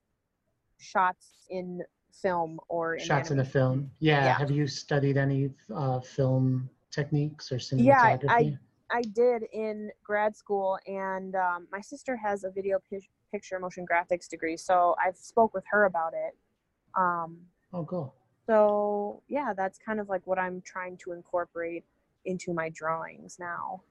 shots 0.78 1.46
in 1.50 1.82
film 2.12 2.58
or 2.68 2.94
in 2.94 3.04
shots 3.04 3.30
in 3.30 3.38
a 3.40 3.44
film. 3.44 3.90
Yeah. 4.00 4.24
Yeah. 4.24 4.38
Have 4.38 4.50
you 4.50 4.66
studied 4.66 5.16
any 5.16 5.50
uh, 5.74 6.00
film 6.00 6.68
techniques 6.90 7.50
or 7.52 7.56
cinematography 7.56 7.84
Yeah, 7.84 8.18
I-? 8.28 8.58
I 8.90 9.02
did 9.02 9.42
in 9.52 9.90
grad 10.02 10.34
school, 10.34 10.78
and 10.86 11.34
um, 11.34 11.68
my 11.70 11.80
sister 11.80 12.16
has 12.16 12.44
a 12.44 12.50
video 12.50 12.78
pi- 12.90 13.06
picture 13.30 13.58
motion 13.58 13.84
graphics 13.84 14.28
degree, 14.28 14.56
so 14.56 14.94
I've 15.04 15.16
spoke 15.16 15.52
with 15.52 15.64
her 15.70 15.84
about 15.84 16.14
it. 16.14 16.34
Um, 16.98 17.38
oh, 17.72 17.84
cool. 17.84 18.14
so 18.46 19.22
yeah, 19.28 19.52
that's 19.56 19.78
kind 19.78 20.00
of 20.00 20.08
like 20.08 20.26
what 20.26 20.38
I'm 20.38 20.60
trying 20.62 20.96
to 20.98 21.12
incorporate 21.12 21.84
into 22.24 22.52
my 22.52 22.68
drawings 22.70 23.36
now. 23.38 23.82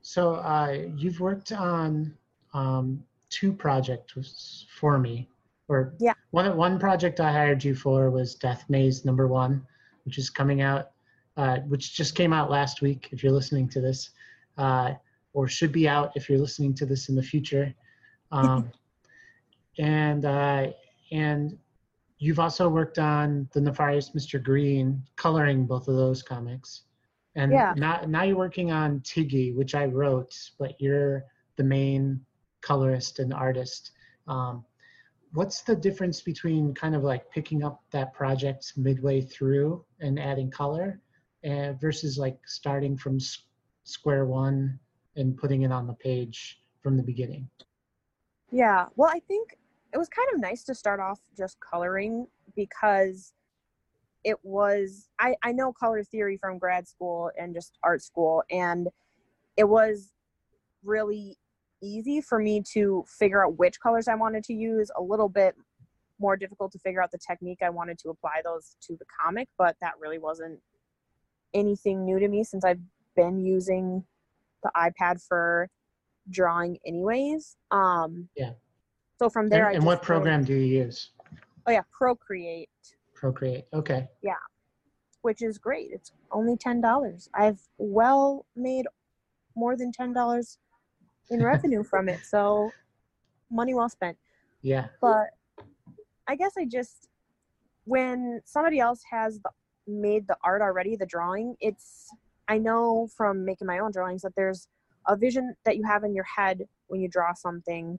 So 0.00 0.36
uh, 0.36 0.86
you've 0.96 1.20
worked 1.20 1.52
on 1.52 2.16
um, 2.54 3.04
two 3.28 3.52
projects 3.52 4.66
for 4.78 4.98
me, 4.98 5.28
or 5.68 5.94
Yeah. 5.98 6.14
One 6.30 6.56
one 6.56 6.78
project 6.78 7.20
I 7.20 7.30
hired 7.30 7.62
you 7.62 7.74
for 7.74 8.10
was 8.10 8.34
Death 8.34 8.64
Maze 8.68 9.04
Number 9.04 9.26
One, 9.26 9.66
which 10.04 10.18
is 10.18 10.30
coming 10.30 10.62
out, 10.62 10.92
uh, 11.36 11.58
which 11.68 11.94
just 11.94 12.14
came 12.14 12.32
out 12.32 12.50
last 12.50 12.80
week. 12.80 13.08
If 13.12 13.22
you're 13.22 13.32
listening 13.32 13.68
to 13.70 13.80
this, 13.80 14.10
uh, 14.56 14.94
or 15.34 15.46
should 15.46 15.72
be 15.72 15.86
out 15.88 16.12
if 16.16 16.28
you're 16.28 16.38
listening 16.38 16.74
to 16.74 16.86
this 16.86 17.08
in 17.10 17.14
the 17.14 17.22
future, 17.22 17.74
um, 18.32 18.70
and 19.78 20.24
uh, 20.24 20.68
and 21.12 21.58
you've 22.18 22.38
also 22.38 22.68
worked 22.68 22.98
on 22.98 23.48
the 23.52 23.60
Nefarious 23.60 24.10
Mr. 24.10 24.42
Green, 24.42 25.02
coloring 25.16 25.66
both 25.66 25.88
of 25.88 25.96
those 25.96 26.22
comics. 26.22 26.82
And 27.34 27.52
Yeah. 27.52 27.74
now, 27.76 28.02
now 28.06 28.22
you're 28.24 28.36
working 28.36 28.72
on 28.72 29.00
Tiggy, 29.00 29.52
which 29.54 29.74
I 29.74 29.86
wrote, 29.86 30.34
but 30.58 30.80
you're 30.80 31.24
the 31.56 31.64
main 31.64 32.24
colorist 32.60 33.20
and 33.20 33.32
artist. 33.32 33.92
Um, 34.26 34.64
what's 35.32 35.62
the 35.62 35.76
difference 35.76 36.20
between 36.20 36.74
kind 36.74 36.96
of 36.96 37.04
like 37.04 37.30
picking 37.30 37.62
up 37.62 37.82
that 37.90 38.12
project 38.12 38.72
midway 38.76 39.20
through 39.20 39.84
and 40.00 40.18
adding 40.18 40.50
color 40.50 41.00
uh, 41.44 41.72
versus 41.74 42.18
like 42.18 42.38
starting 42.46 42.96
from 42.96 43.16
s- 43.16 43.44
square 43.84 44.24
one 44.26 44.78
and 45.16 45.36
putting 45.36 45.62
it 45.62 45.70
on 45.70 45.86
the 45.86 45.94
page 45.94 46.60
from 46.80 46.96
the 46.96 47.02
beginning? 47.02 47.48
Yeah, 48.50 48.86
well, 48.96 49.10
I 49.10 49.20
think 49.20 49.58
it 49.92 49.98
was 49.98 50.08
kind 50.08 50.28
of 50.34 50.40
nice 50.40 50.64
to 50.64 50.74
start 50.74 51.00
off 51.00 51.20
just 51.36 51.56
coloring 51.60 52.26
because 52.54 53.32
it 54.24 54.36
was 54.42 55.08
I, 55.20 55.34
I 55.42 55.52
know 55.52 55.72
color 55.72 56.02
theory 56.04 56.36
from 56.36 56.58
grad 56.58 56.88
school 56.88 57.30
and 57.38 57.54
just 57.54 57.78
art 57.82 58.02
school 58.02 58.42
and 58.50 58.88
it 59.56 59.64
was 59.64 60.12
really 60.84 61.36
easy 61.82 62.20
for 62.20 62.38
me 62.38 62.62
to 62.72 63.04
figure 63.06 63.44
out 63.44 63.56
which 63.58 63.80
colors 63.80 64.08
I 64.08 64.14
wanted 64.16 64.44
to 64.44 64.52
use 64.54 64.90
a 64.96 65.02
little 65.02 65.28
bit 65.28 65.54
more 66.20 66.36
difficult 66.36 66.72
to 66.72 66.78
figure 66.80 67.02
out 67.02 67.12
the 67.12 67.18
technique 67.18 67.60
I 67.62 67.70
wanted 67.70 67.98
to 68.00 68.10
apply 68.10 68.40
those 68.44 68.76
to 68.82 68.96
the 68.96 69.06
comic 69.22 69.48
but 69.56 69.76
that 69.80 69.94
really 70.00 70.18
wasn't 70.18 70.58
anything 71.54 72.04
new 72.04 72.18
to 72.18 72.28
me 72.28 72.44
since 72.44 72.64
I've 72.64 72.80
been 73.16 73.38
using 73.38 74.04
the 74.62 74.70
iPad 74.76 75.24
for 75.26 75.70
drawing 76.30 76.78
anyways 76.84 77.56
um 77.70 78.28
Yeah. 78.36 78.50
So 79.18 79.28
from 79.28 79.48
there 79.48 79.66
and 79.66 79.74
I 79.74 79.76
and 79.76 79.84
what 79.84 80.02
program 80.02 80.44
do 80.44 80.54
you 80.54 80.82
use? 80.84 81.10
oh 81.66 81.70
yeah 81.72 81.82
procreate 81.92 82.68
Procreate. 83.14 83.64
Okay. 83.74 84.06
Yeah, 84.22 84.34
which 85.22 85.42
is 85.42 85.58
great 85.58 85.88
it's 85.92 86.12
only 86.30 86.56
ten 86.56 86.80
dollars 86.80 87.28
i've 87.34 87.60
well 87.78 88.46
made 88.56 88.86
more 89.56 89.76
than 89.76 89.90
ten 89.92 90.12
dollars 90.12 90.58
in 91.30 91.42
revenue 91.52 91.82
from 91.82 92.08
it 92.08 92.20
so 92.24 92.70
money 93.50 93.74
well 93.74 93.88
spent 93.88 94.16
Yeah. 94.62 94.86
but 95.00 95.26
i 96.28 96.36
guess 96.36 96.52
i 96.56 96.64
just 96.64 97.08
when 97.84 98.40
somebody 98.44 98.78
else 98.78 99.02
has 99.10 99.40
the, 99.40 99.50
made 99.86 100.28
the 100.28 100.36
art 100.44 100.60
already 100.62 100.94
the 100.96 101.06
drawing 101.06 101.56
it's 101.60 102.08
i 102.46 102.56
know 102.58 103.08
from 103.16 103.44
making 103.44 103.66
my 103.66 103.78
own 103.80 103.90
drawings 103.90 104.22
that 104.22 104.34
there's 104.36 104.68
a 105.08 105.16
vision 105.16 105.54
that 105.64 105.76
you 105.76 105.84
have 105.84 106.04
in 106.04 106.14
your 106.14 106.24
head 106.24 106.62
when 106.88 107.00
you 107.00 107.08
draw 107.08 107.32
something 107.32 107.98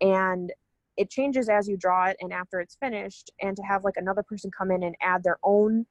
and 0.00 0.52
it 0.96 1.10
changes 1.10 1.48
as 1.48 1.68
you 1.68 1.76
draw 1.76 2.06
it 2.06 2.16
and 2.20 2.32
after 2.32 2.60
it's 2.60 2.76
finished 2.76 3.30
and 3.40 3.56
to 3.56 3.62
have 3.62 3.84
like 3.84 3.96
another 3.96 4.22
person 4.22 4.50
come 4.56 4.70
in 4.70 4.82
and 4.82 4.94
add 5.00 5.22
their 5.22 5.38
own 5.42 5.86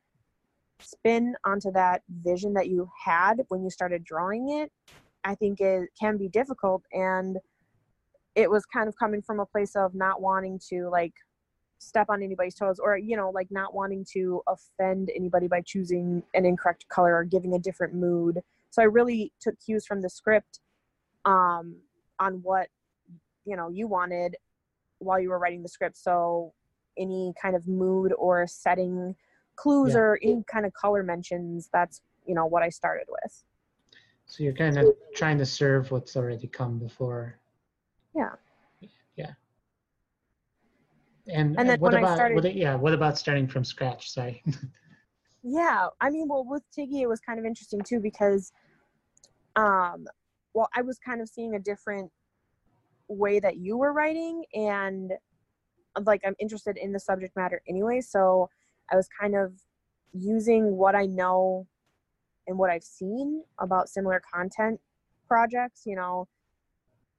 spin 0.80 1.36
onto 1.46 1.72
that 1.72 2.02
vision 2.24 2.54
that 2.54 2.68
you 2.68 2.90
had 3.06 3.42
when 3.50 3.64
you 3.64 3.70
started 3.70 4.04
drawing 4.04 4.50
it 4.50 4.72
i 5.24 5.36
think 5.36 5.62
it 5.62 5.90
can 6.00 6.18
be 6.18 6.28
difficult 6.28 6.84
and 6.92 7.38
it 8.36 8.50
was 8.50 8.66
kind 8.66 8.88
of 8.90 8.98
coming 8.98 9.22
from 9.22 9.40
a 9.40 9.46
place 9.46 9.76
of 9.76 9.94
not 9.94 10.22
wanting 10.22 10.60
to 10.70 10.90
like 10.90 11.14
step 11.84 12.08
on 12.10 12.24
anybody's 12.24 12.56
toes 12.56 12.80
or 12.80 12.98
you 12.98 13.16
know 13.16 13.30
like 13.30 13.48
not 13.52 13.74
wanting 13.74 14.06
to 14.14 14.42
offend 14.48 15.12
anybody 15.16 15.48
by 15.48 15.62
choosing 15.62 16.24
an 16.34 16.46
incorrect 16.46 16.88
color 16.88 17.16
or 17.16 17.24
giving 17.24 17.54
a 17.54 17.60
different 17.60 17.94
mood. 17.94 18.42
So 18.72 18.82
i 18.82 18.86
really 18.86 19.32
took 19.40 19.60
cues 19.60 19.86
from 19.86 20.02
the 20.02 20.10
script 20.10 20.60
um 21.26 21.76
on 22.20 22.40
what 22.42 22.70
you 23.46 23.56
know 23.56 23.70
you 23.70 23.88
wanted 23.88 24.36
while 25.00 25.20
you 25.20 25.30
were 25.30 25.40
writing 25.40 25.62
the 25.64 25.70
script 25.70 25.98
so 25.98 26.54
any 26.98 27.34
kind 27.42 27.56
of 27.56 27.68
mood 27.68 28.14
or 28.18 28.46
setting 28.48 29.16
clues 29.56 29.94
Yeah. 29.94 30.00
or 30.00 30.20
any 30.24 30.44
kind 30.48 30.66
of 30.66 30.74
color 30.74 31.04
mentions 31.04 31.70
that's 31.74 32.02
you 32.26 32.36
know 32.36 32.46
what 32.46 32.64
i 32.64 32.70
started 32.70 33.08
with 33.10 33.44
So 34.26 34.44
you're 34.44 34.54
kind 34.54 34.78
of 34.78 34.86
trying 35.16 35.38
to 35.40 35.46
serve 35.46 35.92
what's 35.92 36.16
already 36.16 36.48
come 36.48 36.80
before. 36.80 37.38
Yeah. 38.16 38.34
Yeah. 39.18 39.34
And, 41.28 41.56
And 41.60 41.70
then 41.70 41.80
what 41.80 41.94
about 41.94 42.16
started- 42.16 42.36
what, 42.36 42.56
yeah? 42.56 42.76
What 42.76 42.94
about 42.94 43.18
starting 43.18 43.48
from 43.48 43.64
scratch? 43.66 44.12
Sorry. 44.12 44.42
Yeah, 45.46 45.88
I 46.00 46.10
mean, 46.10 46.30
well, 46.30 46.46
with 46.46 46.64
Tiggy, 46.74 47.02
it 47.02 47.10
was 47.10 47.20
kind 47.20 47.38
of 47.38 47.44
interesting 47.44 47.82
too 47.82 48.00
because, 48.00 48.54
um, 49.58 50.08
well, 50.54 50.70
I 50.74 50.82
was 50.82 50.98
kind 51.00 51.20
of 51.20 51.28
seeing 51.28 51.56
a 51.56 51.60
different 51.60 52.10
way 53.08 53.40
that 53.40 53.58
you 53.58 53.78
were 53.78 53.94
writing 53.94 54.44
and 54.54 55.14
like 56.06 56.22
I'm 56.26 56.36
interested 56.40 56.78
in 56.78 56.92
the 56.92 57.00
subject 57.00 57.36
matter 57.36 57.62
anyway, 57.68 58.02
so 58.02 58.50
I 58.92 58.96
was 58.96 59.08
kind 59.20 59.36
of 59.36 59.54
using 60.14 60.76
what 60.78 60.96
I 60.96 61.06
know 61.06 61.68
and 62.48 62.58
what 62.58 62.70
I've 62.70 62.84
seen 62.84 63.44
about 63.60 63.90
similar 63.90 64.22
content 64.34 64.80
projects, 65.28 65.84
you 65.86 65.96
know, 65.96 66.28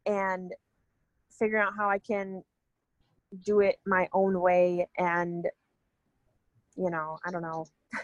and 0.07 0.53
figuring 1.31 1.65
out 1.65 1.73
how 1.77 1.89
I 1.89 1.99
can 1.99 2.43
do 3.45 3.61
it 3.61 3.77
my 3.87 4.09
own 4.13 4.41
way 4.41 4.87
and 4.99 5.47
you 6.77 6.91
know, 6.91 7.19
I 7.25 7.31
don't 7.31 7.43
know. 7.43 7.67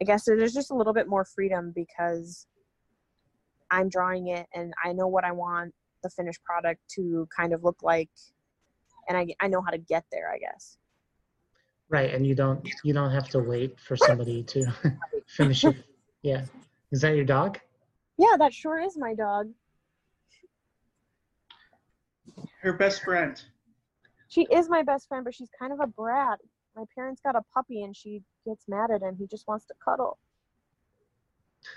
I 0.00 0.04
guess 0.04 0.24
there's 0.24 0.54
just 0.54 0.70
a 0.70 0.74
little 0.74 0.92
bit 0.92 1.08
more 1.08 1.24
freedom 1.24 1.72
because 1.74 2.46
I'm 3.70 3.88
drawing 3.88 4.28
it 4.28 4.46
and 4.54 4.72
I 4.84 4.92
know 4.92 5.08
what 5.08 5.24
I 5.24 5.32
want 5.32 5.74
the 6.02 6.10
finished 6.10 6.42
product 6.44 6.80
to 6.96 7.26
kind 7.36 7.52
of 7.52 7.64
look 7.64 7.82
like 7.82 8.10
and 9.08 9.16
I, 9.16 9.26
I 9.40 9.48
know 9.48 9.62
how 9.62 9.70
to 9.70 9.78
get 9.78 10.04
there, 10.12 10.30
I 10.32 10.38
guess. 10.38 10.76
Right, 11.88 12.12
and 12.12 12.26
you 12.26 12.34
don't 12.34 12.68
you 12.84 12.92
don't 12.92 13.10
have 13.10 13.28
to 13.30 13.38
wait 13.38 13.78
for 13.80 13.96
somebody 14.08 14.42
to 14.44 14.66
finish 15.26 15.64
it. 15.64 15.76
Yeah. 16.22 16.44
Is 16.92 17.00
that 17.00 17.16
your 17.16 17.24
dog? 17.24 17.58
Yeah, 18.18 18.36
that 18.38 18.52
sure 18.52 18.80
is 18.80 18.96
my 18.98 19.14
dog. 19.14 19.50
Her 22.60 22.72
best 22.72 23.02
friend. 23.02 23.40
She 24.28 24.46
is 24.50 24.68
my 24.68 24.82
best 24.82 25.08
friend, 25.08 25.24
but 25.24 25.34
she's 25.34 25.48
kind 25.58 25.72
of 25.72 25.80
a 25.80 25.86
brat. 25.86 26.38
My 26.76 26.84
parents 26.94 27.20
got 27.24 27.36
a 27.36 27.42
puppy 27.54 27.82
and 27.82 27.96
she 27.96 28.22
gets 28.46 28.64
mad 28.68 28.90
at 28.90 29.02
him. 29.02 29.16
He 29.18 29.26
just 29.26 29.48
wants 29.48 29.64
to 29.66 29.74
cuddle. 29.82 30.18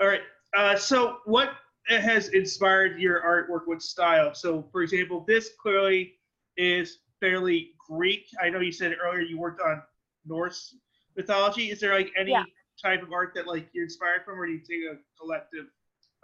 All 0.00 0.06
right. 0.06 0.22
Uh, 0.54 0.76
so, 0.76 1.18
what 1.24 1.54
has 1.86 2.28
inspired 2.28 3.00
your 3.00 3.22
artwork? 3.22 3.66
What 3.66 3.82
style? 3.82 4.34
So, 4.34 4.62
for 4.70 4.82
example, 4.82 5.24
this 5.26 5.50
clearly 5.60 6.14
is 6.56 6.98
fairly 7.20 7.72
Greek. 7.88 8.26
I 8.40 8.50
know 8.50 8.60
you 8.60 8.72
said 8.72 8.94
earlier 9.02 9.22
you 9.22 9.38
worked 9.38 9.60
on 9.60 9.82
Norse 10.26 10.76
mythology. 11.16 11.70
Is 11.70 11.80
there 11.80 11.94
like 11.94 12.12
any 12.16 12.32
Yeah. 12.32 12.44
type 12.80 13.02
of 13.02 13.12
art 13.12 13.32
that 13.34 13.46
like 13.46 13.68
you're 13.72 13.84
inspired 13.84 14.24
from, 14.24 14.38
or 14.38 14.46
do 14.46 14.52
you 14.52 14.60
take 14.60 14.82
a 14.90 14.98
collective 15.18 15.66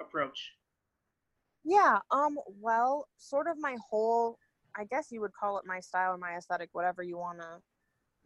approach? 0.01 0.55
Yeah, 1.65 1.99
um, 2.11 2.39
well, 2.61 3.09
sort 3.17 3.47
of 3.49 3.59
my 3.59 3.77
whole, 3.91 4.39
I 4.77 4.85
guess 4.85 5.09
you 5.11 5.21
would 5.21 5.33
call 5.33 5.59
it 5.59 5.67
my 5.67 5.81
style 5.81 6.15
or 6.15 6.19
my 6.19 6.37
aesthetic, 6.37 6.71
whatever 6.73 7.03
you 7.03 7.19
want 7.19 7.41
to 7.41 7.61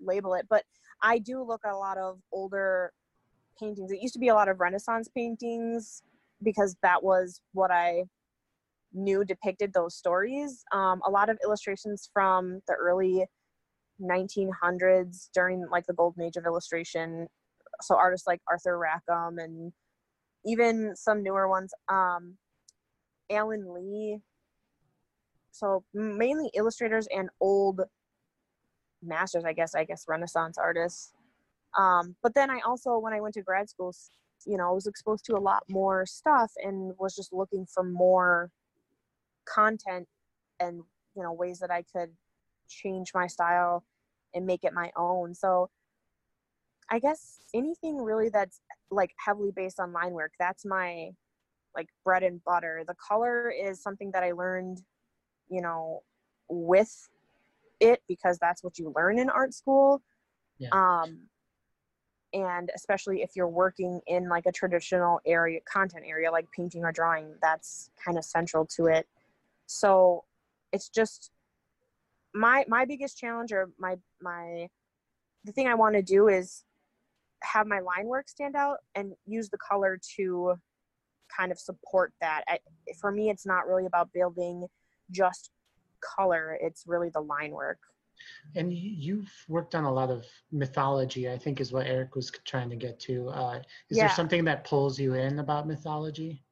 label 0.01 0.35
it. 0.35 0.47
But 0.49 0.65
I 1.03 1.19
do 1.19 1.43
look 1.43 1.63
at 1.65 1.73
a 1.73 1.77
lot 1.77 1.99
of 1.99 2.21
older 2.31 2.93
paintings. 3.63 3.93
It 3.93 4.03
used 4.03 4.15
to 4.15 4.21
be 4.21 4.29
a 4.29 4.35
lot 4.35 4.49
of 4.49 4.61
Renaissance 4.61 5.09
paintings 5.15 6.03
because 6.43 6.77
that 6.83 7.03
was 7.03 7.41
what 7.53 7.71
I 7.71 8.05
knew 8.93 9.25
depicted 9.25 9.73
those 9.73 9.95
stories. 9.95 10.65
Um, 10.73 11.01
a 11.07 11.11
lot 11.11 11.31
of 11.31 11.39
illustrations 11.45 12.11
from 12.13 12.61
the 12.67 12.75
early 12.75 13.25
1900s 14.01 15.29
during 15.33 15.67
like 15.71 15.87
the 15.87 15.95
golden 15.95 16.25
age 16.25 16.37
of 16.37 16.45
illustration. 16.45 17.29
So 17.83 17.95
artists 17.95 18.27
like 18.27 18.41
Arthur 18.51 18.79
Rackham 18.79 19.39
and 19.39 19.73
even 20.45 20.95
some 20.97 21.23
newer 21.23 21.49
ones. 21.49 21.73
Um, 21.89 22.37
Alan 23.31 23.73
Lee. 23.73 24.19
So 25.53 25.85
mainly 25.95 26.51
illustrators 26.55 27.07
and 27.15 27.29
old 27.41 27.83
masters, 29.03 29.45
I 29.45 29.53
guess. 29.53 29.75
I 29.75 29.85
guess 29.85 30.05
Renaissance 30.09 30.59
artists. 30.59 31.13
Um, 31.79 32.17
but 32.23 32.35
then 32.35 32.51
I 32.51 32.61
also, 32.67 32.99
when 32.99 33.13
I 33.13 33.21
went 33.21 33.35
to 33.35 33.43
grad 33.43 33.69
school, 33.69 33.95
you 34.47 34.57
know, 34.57 34.69
I 34.69 34.73
was 34.73 34.87
exposed 34.87 35.25
to 35.27 35.37
a 35.37 35.39
lot 35.39 35.63
more 35.69 36.05
stuff 36.07 36.53
and 36.63 36.93
was 36.99 37.15
just 37.15 37.33
looking 37.33 37.67
for 37.67 37.83
more 37.83 38.51
content 39.45 40.07
and 40.61 40.83
you 41.17 41.23
know 41.23 41.33
ways 41.33 41.59
that 41.59 41.71
I 41.71 41.85
could 41.95 42.11
change 42.69 43.11
my 43.15 43.27
style 43.27 43.85
and 44.35 44.47
make 44.47 44.65
it 44.65 44.73
my 44.73 44.91
own. 44.97 45.35
So 45.35 45.71
I 46.91 46.99
guess 46.99 47.41
anything 47.55 47.99
really 47.99 48.29
that's 48.29 48.61
like 48.91 49.11
heavily 49.25 49.51
based 49.55 49.81
on 49.81 49.93
line 49.93 50.13
work. 50.13 50.33
That's 50.39 50.65
my 50.65 51.11
like 51.75 51.89
bread 52.05 52.23
and 52.23 52.43
butter. 52.45 52.85
The 52.87 52.95
color 52.95 53.51
is 53.51 53.83
something 53.83 54.11
that 54.13 54.23
I 54.23 54.33
learned, 54.33 54.83
you 55.49 55.63
know, 55.63 56.03
with 56.49 57.09
it 57.81 58.03
because 58.09 58.39
that's 58.39 58.63
what 58.63 58.79
you 58.79 58.93
learn 58.95 59.19
in 59.19 59.31
art 59.31 59.55
school. 59.55 60.03
Yeah. 60.59 60.69
Um, 60.73 61.29
and 62.33 62.71
especially 62.75 63.23
if 63.23 63.37
you're 63.37 63.49
working 63.49 64.01
in 64.07 64.29
like 64.29 64.47
a 64.47 64.53
traditional 64.53 65.21
area, 65.27 65.61
content 65.71 66.05
area 66.07 66.31
like 66.31 66.51
painting 66.51 66.85
or 66.85 66.93
drawing, 66.93 67.35
that's 67.43 67.91
kind 68.03 68.19
of 68.19 68.25
central 68.25 68.67
to 68.67 68.87
it. 68.87 69.07
So 69.67 70.25
it's 70.73 70.89
just 70.89 71.31
my 72.35 72.65
my 72.69 72.85
biggest 72.85 73.19
challenge 73.19 73.53
or 73.53 73.71
my 73.79 73.97
my 74.21 74.69
the 75.45 75.53
thing 75.53 75.69
I 75.69 75.75
want 75.75 75.95
to 75.97 76.03
do 76.03 76.29
is 76.29 76.65
have 77.43 77.67
my 77.67 77.81
line 77.81 78.07
work 78.07 78.29
stand 78.29 78.55
out 78.55 78.79
and 78.95 79.13
use 79.27 79.49
the 79.51 79.59
color 79.59 79.99
to 80.17 80.55
kind 81.37 81.51
of 81.51 81.59
support 81.59 82.13
that. 82.21 82.45
I, 82.49 82.59
for 83.01 83.11
me, 83.11 83.31
it's 83.31 83.47
not 83.47 83.67
really 83.67 83.87
about 83.87 84.13
building 84.13 84.67
just 85.11 85.51
color. 86.01 86.57
It's 86.61 86.85
really 86.87 87.11
the 87.11 87.21
line 87.21 87.53
work. 87.53 87.79
And 88.55 88.73
you've 88.73 89.33
worked 89.49 89.75
on 89.75 89.85
a 89.85 89.93
lot 89.93 90.11
of 90.11 90.27
mythology, 90.51 91.31
I 91.31 91.39
think 91.39 91.61
is 91.61 91.73
what 91.73 91.87
Eric 91.87 92.15
was 92.15 92.31
trying 92.45 92.71
to 92.71 92.77
get 92.77 92.99
to. 93.01 93.29
Uh, 93.29 93.63
is 93.91 93.97
Yeah. 93.99 94.07
there 94.07 94.15
something 94.15 94.45
that 94.45 94.65
pulls 94.65 94.99
you 94.99 95.15
in 95.15 95.39
about 95.39 95.67
mythology? 95.67 96.43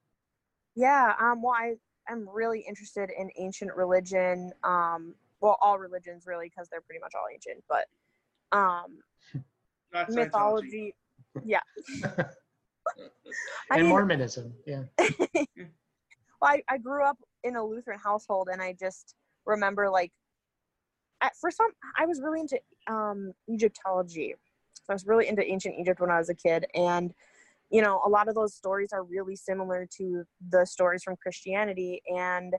Yeah. 0.74 1.14
Um. 1.18 1.42
Well, 1.42 1.54
I 1.54 1.76
am 2.08 2.28
really 2.28 2.60
interested 2.60 3.10
in 3.10 3.30
ancient 3.36 3.74
religion. 3.74 4.52
Um. 4.62 5.14
Well, 5.40 5.56
all 5.60 5.78
religions 5.78 6.26
really, 6.26 6.48
because 6.48 6.68
they're 6.68 6.82
pretty 6.82 7.00
much 7.00 7.12
all 7.14 7.26
ancient. 7.32 7.64
But, 7.68 7.86
um, 8.52 8.98
mythology. 10.10 10.94
Yeah. 11.44 11.60
I 12.04 13.76
and 13.76 13.82
mean, 13.82 13.88
Mormonism, 13.88 14.52
yeah. 14.66 14.82
well, 14.98 15.44
I, 16.42 16.62
I 16.68 16.78
grew 16.78 17.04
up 17.04 17.18
in 17.44 17.56
a 17.56 17.64
Lutheran 17.64 17.98
household, 17.98 18.48
and 18.52 18.60
I 18.60 18.74
just 18.78 19.14
remember 19.46 19.88
like, 19.88 20.12
at 21.20 21.36
for 21.36 21.50
some, 21.50 21.70
I 21.98 22.06
was 22.06 22.20
really 22.20 22.40
into 22.40 22.58
um, 22.86 23.32
Egyptology. 23.48 24.34
So 24.74 24.84
I 24.90 24.94
was 24.94 25.06
really 25.06 25.28
into 25.28 25.44
ancient 25.44 25.76
Egypt 25.78 26.00
when 26.00 26.10
I 26.10 26.18
was 26.18 26.30
a 26.30 26.34
kid, 26.34 26.66
and 26.74 27.12
you 27.70 27.82
know, 27.82 28.00
a 28.04 28.08
lot 28.08 28.28
of 28.28 28.34
those 28.34 28.54
stories 28.54 28.92
are 28.92 29.04
really 29.04 29.36
similar 29.36 29.86
to 29.98 30.24
the 30.50 30.64
stories 30.64 31.02
from 31.04 31.16
Christianity, 31.16 32.02
and 32.08 32.54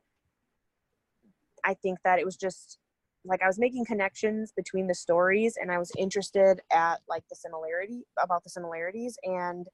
I 1.64 1.74
think 1.74 2.00
that 2.04 2.20
it 2.20 2.26
was 2.26 2.38
just 2.38 2.78
like 3.24 3.42
I 3.44 3.48
was 3.48 3.60
making 3.60 3.86
connections 3.86 4.52
between 4.56 4.88
the 4.88 4.96
stories, 4.96 5.58
and 5.60 5.72
I 5.72 5.78
was 5.78 5.92
interested 5.98 6.62
at 6.72 7.00
like 7.10 7.24
the 7.30 7.36
similarity 7.36 8.04
about 8.22 8.44
the 8.44 8.50
similarities, 8.50 9.18
and 9.24 9.68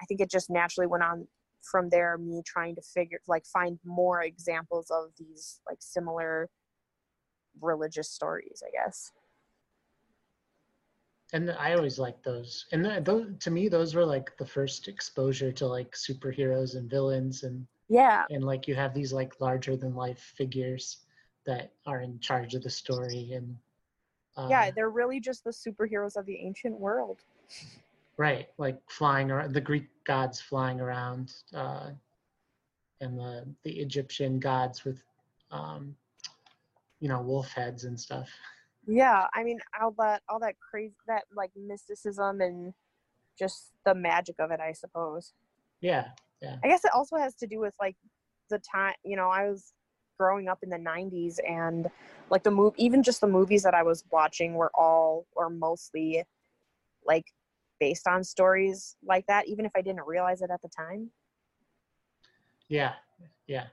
I 0.00 0.04
think 0.04 0.20
it 0.20 0.30
just 0.30 0.50
naturally 0.50 0.86
went 0.86 1.02
on 1.02 1.26
from 1.62 1.88
there 1.90 2.16
me 2.18 2.42
trying 2.46 2.74
to 2.76 2.82
figure 2.82 3.18
like 3.26 3.44
find 3.46 3.78
more 3.84 4.22
examples 4.22 4.90
of 4.90 5.10
these 5.18 5.60
like 5.68 5.78
similar 5.80 6.48
religious 7.62 8.10
stories 8.10 8.62
i 8.66 8.70
guess. 8.70 9.12
And 11.34 11.50
I 11.50 11.74
always 11.74 11.98
liked 11.98 12.24
those. 12.24 12.64
And 12.72 12.84
th- 12.84 13.04
those, 13.04 13.26
to 13.40 13.50
me, 13.50 13.68
those 13.68 13.94
were 13.94 14.06
like 14.06 14.34
the 14.38 14.46
first 14.46 14.88
exposure 14.88 15.52
to 15.52 15.66
like 15.66 15.92
superheroes 15.92 16.74
and 16.74 16.88
villains 16.88 17.42
and 17.42 17.66
yeah. 17.88 18.24
and 18.30 18.44
like 18.44 18.66
you 18.68 18.74
have 18.74 18.94
these 18.94 19.12
like 19.12 19.40
larger 19.40 19.76
than 19.76 19.94
life 19.94 20.32
figures 20.36 20.98
that 21.46 21.72
are 21.86 22.00
in 22.00 22.18
charge 22.20 22.54
of 22.54 22.62
the 22.62 22.70
story 22.70 23.32
and 23.32 23.56
uh, 24.36 24.48
yeah 24.50 24.70
they're 24.70 24.90
really 24.90 25.20
just 25.20 25.44
the 25.44 25.50
superheroes 25.50 26.16
of 26.16 26.26
the 26.26 26.36
ancient 26.36 26.78
world. 26.78 27.20
Right 28.16 28.48
like 28.58 28.78
flying 28.88 29.30
around 29.30 29.54
the 29.54 29.60
greek 29.60 29.88
gods 30.04 30.40
flying 30.40 30.80
around 30.80 31.34
uh 31.54 31.90
and 33.00 33.18
the 33.18 33.46
the 33.62 33.78
egyptian 33.78 34.40
gods 34.40 34.84
with 34.84 35.02
um 35.50 35.94
you 37.00 37.08
know 37.08 37.20
wolf 37.20 37.48
heads 37.52 37.84
and 37.84 37.98
stuff. 37.98 38.28
Yeah 38.86 39.26
i 39.34 39.44
mean 39.44 39.58
all 39.80 39.94
that 39.98 40.22
all 40.28 40.40
that 40.40 40.54
crazy 40.58 40.94
that 41.06 41.24
like 41.34 41.50
mysticism 41.56 42.40
and 42.40 42.72
just 43.38 43.72
the 43.84 43.94
magic 43.94 44.36
of 44.38 44.50
it 44.50 44.60
i 44.60 44.72
suppose. 44.72 45.34
Yeah. 45.80 46.08
yeah. 46.42 46.56
I 46.64 46.68
guess 46.68 46.84
it 46.84 46.90
also 46.92 47.16
has 47.16 47.34
to 47.36 47.46
do 47.46 47.60
with 47.60 47.74
like 47.80 47.96
the 48.50 48.58
time 48.58 48.94
you 49.04 49.16
know 49.16 49.28
i 49.28 49.48
was 49.48 49.72
growing 50.18 50.48
up 50.48 50.58
in 50.62 50.70
the 50.70 50.76
90s 50.76 51.36
and 51.48 51.88
like 52.30 52.42
the 52.42 52.50
move 52.50 52.74
even 52.76 53.02
just 53.02 53.20
the 53.20 53.28
movies 53.28 53.62
that 53.62 53.74
i 53.74 53.82
was 53.82 54.04
watching 54.10 54.54
were 54.54 54.72
all 54.74 55.26
or 55.36 55.50
mostly 55.50 56.24
like 57.06 57.26
based 57.78 58.08
on 58.08 58.24
stories 58.24 58.96
like 59.06 59.26
that 59.26 59.46
even 59.46 59.64
if 59.64 59.72
i 59.76 59.82
didn't 59.82 60.06
realize 60.06 60.42
it 60.42 60.50
at 60.50 60.62
the 60.62 60.68
time. 60.68 61.10
Yeah 62.68 62.94
yeah 63.46 63.66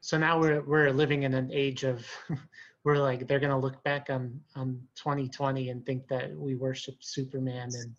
so 0.00 0.18
now 0.18 0.40
we're 0.40 0.62
we're 0.62 0.90
living 0.90 1.24
in 1.24 1.34
an 1.34 1.50
age 1.52 1.84
of 1.84 2.06
we're 2.84 2.98
like 2.98 3.26
they're 3.26 3.40
gonna 3.40 3.58
look 3.58 3.82
back 3.84 4.08
on 4.10 4.40
on 4.56 4.80
2020 4.96 5.70
and 5.70 5.84
think 5.84 6.06
that 6.08 6.34
we 6.34 6.54
worship 6.54 6.94
superman 7.00 7.70
and 7.74 7.94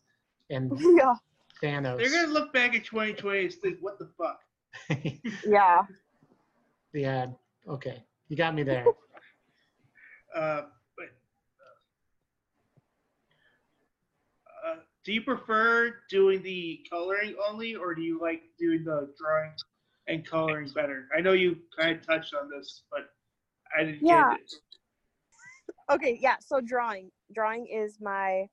and 0.50 0.80
yeah 0.98 1.16
thanos 1.62 1.98
They're 1.98 2.10
gonna 2.10 2.34
look 2.34 2.54
back 2.54 2.76
at 2.76 2.84
2020 2.84 3.40
and 3.40 3.54
think, 3.54 3.78
"What 3.82 4.00
the 4.00 4.10
fuck?" 4.18 4.42
Yeah. 5.46 5.84
yeah. 6.94 7.28
Okay. 7.68 8.04
You 8.30 8.38
got 8.38 8.56
me 8.56 8.64
there. 8.64 8.86
Uh, 10.36 10.62
but 10.98 11.08
uh, 14.66 14.76
do 15.04 15.14
you 15.14 15.22
prefer 15.22 15.98
doing 16.10 16.42
the 16.42 16.86
coloring 16.90 17.36
only, 17.50 17.76
or 17.76 17.94
do 17.94 18.02
you 18.02 18.20
like 18.20 18.44
doing 18.58 18.84
the 18.84 19.14
drawing 19.20 19.52
and 20.08 20.26
coloring 20.26 20.70
better? 20.74 21.08
I 21.16 21.22
know 21.22 21.34
you 21.34 21.58
kind 21.78 21.98
of 21.98 22.06
touched 22.06 22.34
on 22.34 22.50
this, 22.50 22.84
but 22.92 23.10
I 23.78 23.84
didn't 23.84 24.04
Yeah. 24.04 24.32
get 24.32 24.42
it. 24.42 24.54
Okay, 25.90 26.18
yeah. 26.22 26.38
So 26.40 26.62
drawing, 26.62 27.12
drawing 27.34 27.68
is 27.68 28.00
my 28.00 28.50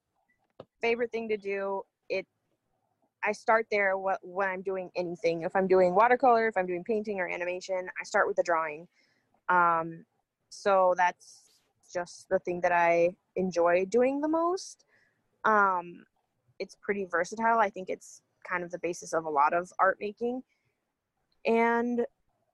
favorite 0.80 1.10
thing 1.10 1.28
to 1.28 1.36
do. 1.36 1.82
It, 2.08 2.26
I 3.22 3.32
start 3.32 3.66
there 3.70 3.96
what 3.96 4.18
when 4.22 4.48
I'm 4.48 4.62
doing 4.62 4.90
anything. 4.96 5.42
If 5.42 5.54
I'm 5.54 5.66
doing 5.66 5.94
watercolor, 5.94 6.48
if 6.48 6.56
I'm 6.56 6.66
doing 6.66 6.84
painting 6.84 7.20
or 7.20 7.28
animation, 7.28 7.88
I 8.00 8.04
start 8.04 8.26
with 8.26 8.36
the 8.36 8.42
drawing. 8.42 8.88
Um, 9.48 10.04
so 10.48 10.94
that's 10.96 11.42
just 11.92 12.28
the 12.28 12.38
thing 12.40 12.60
that 12.62 12.72
I 12.72 13.10
enjoy 13.36 13.86
doing 13.86 14.20
the 14.20 14.28
most. 14.28 14.84
Um, 15.44 16.04
it's 16.58 16.76
pretty 16.80 17.04
versatile. 17.04 17.58
I 17.58 17.70
think 17.70 17.88
it's 17.88 18.22
kind 18.48 18.64
of 18.64 18.70
the 18.70 18.78
basis 18.78 19.12
of 19.12 19.24
a 19.24 19.30
lot 19.30 19.52
of 19.52 19.72
art 19.78 19.98
making, 20.00 20.42
and 21.48 22.06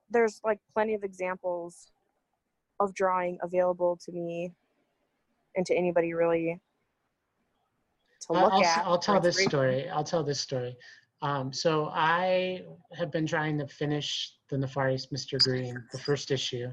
there's 0.09 0.41
like 0.45 0.61
plenty 0.73 0.95
of 0.95 1.03
examples 1.03 1.91
of 2.81 2.95
drawing 2.95 3.39
available 3.43 3.99
to 4.05 4.13
me 4.13 4.53
and 5.57 5.67
to 5.67 5.75
anybody 5.75 6.15
really 6.15 6.61
to 8.21 8.35
I'll, 8.35 8.45
look 8.45 8.53
I'll, 8.55 8.65
at. 8.65 8.87
I'll 8.87 8.99
tell 8.99 9.21
this 9.21 9.39
inspiration. 9.39 9.51
story. 9.51 9.91
I'll 9.91 10.05
tell 10.05 10.23
this 10.23 10.41
story. 10.41 10.77
Um, 11.21 11.53
so 11.53 11.91
I 11.93 12.63
have 12.97 13.11
been 13.11 13.27
trying 13.27 13.59
to 13.59 13.67
finish 13.67 14.33
the 14.49 14.59
Nefarious 14.59 15.07
Mr. 15.07 15.39
Green, 15.43 15.83
the 15.93 15.99
first 15.99 16.31
issue. 16.31 16.71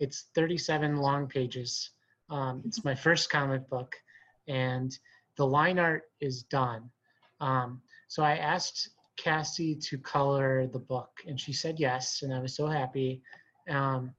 It's 0.00 0.26
37 0.34 0.96
long 0.96 1.26
pages. 1.26 1.90
Um, 2.28 2.62
it's 2.64 2.84
my 2.84 2.94
first 2.94 3.30
comic 3.30 3.68
book, 3.68 3.94
and 4.48 4.96
the 5.36 5.46
line 5.46 5.78
art 5.78 6.04
is 6.20 6.42
done. 6.44 6.90
Um, 7.40 7.80
so 8.08 8.22
I 8.22 8.36
asked 8.36 8.90
Cassie 9.16 9.76
to 9.76 9.98
color 9.98 10.66
the 10.66 10.78
book, 10.78 11.10
and 11.26 11.38
she 11.38 11.52
said 11.52 11.78
yes, 11.78 12.22
and 12.22 12.32
I 12.32 12.40
was 12.40 12.54
so 12.54 12.66
happy. 12.66 13.22
Um, 13.68 14.14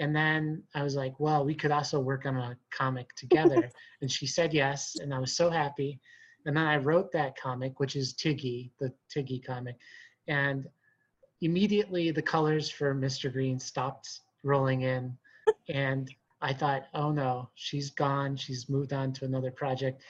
and 0.00 0.14
then 0.14 0.62
I 0.74 0.82
was 0.82 0.96
like, 0.96 1.18
well, 1.18 1.44
we 1.44 1.54
could 1.54 1.70
also 1.70 2.00
work 2.00 2.26
on 2.26 2.36
a 2.36 2.56
comic 2.70 3.14
together. 3.14 3.70
and 4.00 4.10
she 4.10 4.26
said 4.26 4.52
yes, 4.52 4.96
and 5.00 5.14
I 5.14 5.18
was 5.18 5.36
so 5.36 5.50
happy. 5.50 6.00
And 6.46 6.56
then 6.56 6.66
I 6.66 6.76
wrote 6.76 7.12
that 7.12 7.38
comic, 7.40 7.80
which 7.80 7.96
is 7.96 8.14
Tiggy, 8.14 8.70
the 8.80 8.92
Tiggy 9.08 9.38
comic. 9.44 9.76
And 10.28 10.66
immediately 11.40 12.10
the 12.10 12.22
colors 12.22 12.70
for 12.70 12.94
Mr. 12.94 13.32
Green 13.32 13.58
stopped 13.58 14.20
rolling 14.42 14.82
in. 14.82 15.16
And 15.68 16.10
I 16.40 16.54
thought, 16.54 16.86
oh 16.94 17.10
no, 17.10 17.50
she's 17.54 17.90
gone. 17.90 18.36
She's 18.36 18.68
moved 18.68 18.92
on 18.94 19.12
to 19.14 19.24
another 19.26 19.50
project. 19.50 20.02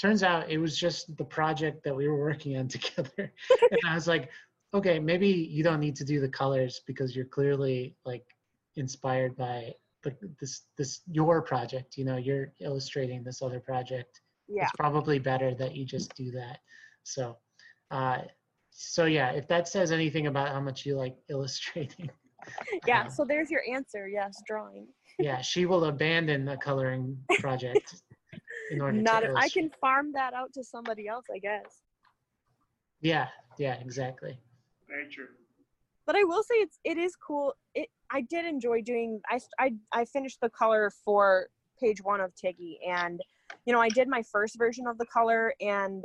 Turns 0.00 0.22
out 0.22 0.50
it 0.50 0.58
was 0.58 0.78
just 0.78 1.14
the 1.18 1.24
project 1.24 1.84
that 1.84 1.94
we 1.94 2.08
were 2.08 2.18
working 2.18 2.56
on 2.56 2.68
together. 2.76 3.32
and 3.70 3.80
I 3.86 3.94
was 3.94 4.06
like, 4.08 4.30
okay, 4.72 4.98
maybe 4.98 5.28
you 5.28 5.62
don't 5.62 5.80
need 5.80 5.96
to 5.96 6.04
do 6.04 6.20
the 6.20 6.28
colors 6.28 6.80
because 6.86 7.14
you're 7.14 7.24
clearly 7.26 7.96
like 8.04 8.24
inspired 8.76 9.36
by 9.36 9.74
the, 10.02 10.16
this 10.40 10.62
this 10.78 11.00
your 11.10 11.42
project. 11.42 11.98
You 11.98 12.04
know, 12.06 12.16
you're 12.16 12.52
illustrating 12.60 13.22
this 13.22 13.42
other 13.42 13.60
project 13.60 14.20
Yeah. 14.48 14.62
it's 14.62 14.72
probably 14.78 15.18
better 15.18 15.54
that 15.56 15.74
you 15.76 15.84
just 15.84 16.14
do 16.14 16.30
that. 16.32 16.58
So, 17.02 17.36
uh, 17.90 18.22
so 18.70 19.04
yeah, 19.04 19.32
if 19.32 19.48
that 19.48 19.68
says 19.68 19.92
anything 19.92 20.26
about 20.28 20.48
how 20.48 20.60
much 20.60 20.86
you 20.86 20.96
like 20.96 21.16
illustrating, 21.28 22.08
Yeah. 22.86 23.02
um, 23.02 23.10
So 23.10 23.24
there's 23.26 23.50
your 23.50 23.62
answer. 23.70 24.08
Yes, 24.08 24.40
drawing. 24.46 24.86
yeah, 25.18 25.42
she 25.42 25.66
will 25.66 25.84
abandon 25.86 26.46
the 26.46 26.56
coloring 26.56 27.18
project 27.40 27.96
in 28.70 28.80
order 28.80 29.02
Not. 29.02 29.20
to 29.20 29.34
I 29.36 29.48
can 29.48 29.70
farm 29.80 30.12
that 30.12 30.32
out 30.32 30.52
to 30.54 30.64
somebody 30.64 31.08
else, 31.08 31.26
I 31.32 31.38
guess. 31.38 31.82
Yeah, 33.00 33.28
yeah, 33.58 33.74
exactly. 33.74 34.38
Very 34.88 35.08
true. 35.10 35.26
But 36.06 36.16
I 36.16 36.24
will 36.24 36.42
say 36.42 36.56
it's 36.56 36.78
it 36.84 36.96
is 36.96 37.14
cool. 37.16 37.54
It 37.74 37.88
I 38.10 38.22
did 38.22 38.46
enjoy 38.46 38.82
doing. 38.82 39.20
I 39.28 39.40
I 39.58 39.72
I 39.92 40.04
finished 40.04 40.38
the 40.40 40.50
color 40.50 40.90
for 41.04 41.48
page 41.80 42.02
one 42.02 42.20
of 42.20 42.34
Tiggy, 42.34 42.78
and 42.88 43.20
you 43.64 43.72
know 43.72 43.80
I 43.80 43.88
did 43.88 44.08
my 44.08 44.22
first 44.22 44.56
version 44.58 44.86
of 44.86 44.98
the 44.98 45.06
color 45.06 45.54
and 45.60 46.04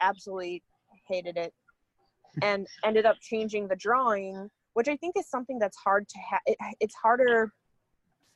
absolutely 0.00 0.62
hated 1.08 1.36
it, 1.36 1.52
and 2.42 2.66
ended 2.84 3.06
up 3.06 3.16
changing 3.20 3.68
the 3.68 3.76
drawing, 3.76 4.50
which 4.74 4.88
I 4.88 4.96
think 4.96 5.16
is 5.18 5.28
something 5.28 5.58
that's 5.58 5.76
hard 5.76 6.08
to 6.08 6.18
have. 6.30 6.40
It, 6.46 6.56
it's 6.80 6.94
harder 6.94 7.52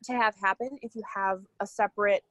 to 0.05 0.13
have 0.13 0.35
happen 0.41 0.69
if 0.81 0.95
you 0.95 1.03
have 1.15 1.41
a 1.59 1.67
separate 1.67 2.23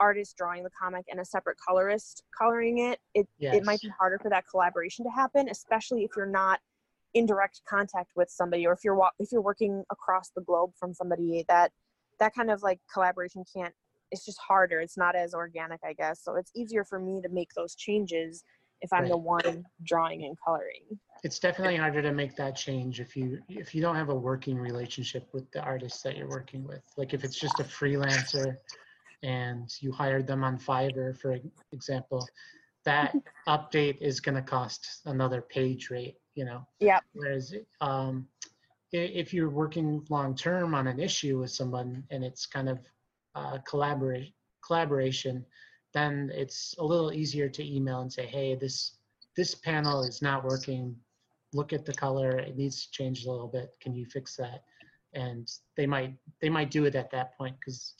artist 0.00 0.36
drawing 0.36 0.62
the 0.62 0.70
comic 0.70 1.04
and 1.10 1.20
a 1.20 1.24
separate 1.24 1.56
colorist 1.58 2.22
coloring 2.36 2.78
it. 2.78 3.00
It 3.14 3.28
it 3.40 3.64
might 3.64 3.80
be 3.80 3.88
harder 3.88 4.18
for 4.18 4.30
that 4.30 4.44
collaboration 4.50 5.04
to 5.04 5.10
happen, 5.10 5.48
especially 5.48 6.04
if 6.04 6.10
you're 6.16 6.26
not 6.26 6.60
in 7.14 7.26
direct 7.26 7.62
contact 7.68 8.10
with 8.14 8.28
somebody 8.28 8.66
or 8.66 8.72
if 8.72 8.80
you're 8.84 9.00
if 9.18 9.32
you're 9.32 9.40
working 9.40 9.84
across 9.90 10.30
the 10.36 10.42
globe 10.42 10.72
from 10.78 10.92
somebody 10.92 11.44
that 11.48 11.72
that 12.18 12.34
kind 12.34 12.50
of 12.50 12.62
like 12.62 12.78
collaboration 12.92 13.42
can't 13.52 13.72
it's 14.10 14.24
just 14.24 14.38
harder 14.38 14.80
it's 14.80 14.98
not 14.98 15.16
as 15.16 15.32
organic 15.32 15.80
i 15.82 15.94
guess 15.94 16.22
so 16.22 16.36
it's 16.36 16.50
easier 16.54 16.84
for 16.84 16.98
me 16.98 17.20
to 17.22 17.28
make 17.30 17.48
those 17.54 17.74
changes 17.74 18.44
if 18.82 18.92
i'm 18.92 19.08
the 19.08 19.16
one 19.16 19.64
drawing 19.82 20.24
and 20.24 20.36
coloring 20.44 20.82
It's 21.22 21.38
definitely 21.38 21.76
harder 21.76 22.02
to 22.02 22.12
make 22.12 22.36
that 22.36 22.56
change 22.56 23.00
if 23.00 23.16
you 23.16 23.40
if 23.48 23.74
you 23.74 23.82
don't 23.82 23.96
have 23.96 24.10
a 24.10 24.14
working 24.14 24.58
relationship 24.58 25.28
with 25.32 25.50
the 25.52 25.62
artist 25.62 26.02
that 26.04 26.16
you're 26.16 26.28
working 26.28 26.64
with. 26.66 26.82
Like 26.96 27.14
if 27.14 27.24
it's 27.24 27.38
just 27.38 27.58
a 27.58 27.64
freelancer 27.64 28.56
and 29.22 29.70
you 29.80 29.92
hired 29.92 30.26
them 30.26 30.44
on 30.44 30.58
Fiverr, 30.58 31.16
for 31.16 31.38
example, 31.72 32.26
that 32.84 33.14
update 33.48 34.00
is 34.00 34.20
going 34.20 34.34
to 34.34 34.42
cost 34.42 35.02
another 35.06 35.40
page 35.40 35.90
rate, 35.90 36.16
you 36.34 36.44
know. 36.44 36.66
Yeah. 36.80 37.00
Whereas 37.12 37.54
um, 37.80 38.26
if 38.92 39.34
you're 39.34 39.50
working 39.50 40.04
long 40.08 40.34
term 40.34 40.74
on 40.74 40.86
an 40.86 41.00
issue 41.00 41.40
with 41.40 41.50
someone 41.50 42.04
and 42.10 42.24
it's 42.24 42.46
kind 42.46 42.68
of 42.68 42.78
uh, 43.34 43.58
collaborate 43.68 44.32
collaboration, 44.64 45.44
then 45.92 46.30
it's 46.34 46.74
a 46.78 46.84
little 46.84 47.12
easier 47.12 47.48
to 47.48 47.74
email 47.76 48.00
and 48.00 48.12
say, 48.12 48.26
hey, 48.26 48.54
this 48.54 48.98
this 49.36 49.54
panel 49.54 50.02
is 50.02 50.22
not 50.22 50.44
working. 50.44 50.96
Look 51.52 51.72
at 51.72 51.84
the 51.84 51.92
color; 51.92 52.38
it 52.38 52.56
needs 52.56 52.86
to 52.86 52.90
change 52.90 53.24
a 53.24 53.30
little 53.30 53.48
bit. 53.48 53.76
Can 53.80 53.94
you 53.94 54.06
fix 54.06 54.36
that? 54.36 54.64
And 55.14 55.50
they 55.76 55.86
might 55.86 56.14
they 56.40 56.48
might 56.48 56.70
do 56.70 56.84
it 56.84 56.94
at 56.94 57.10
that 57.10 57.36
point 57.36 57.56
because 57.60 57.94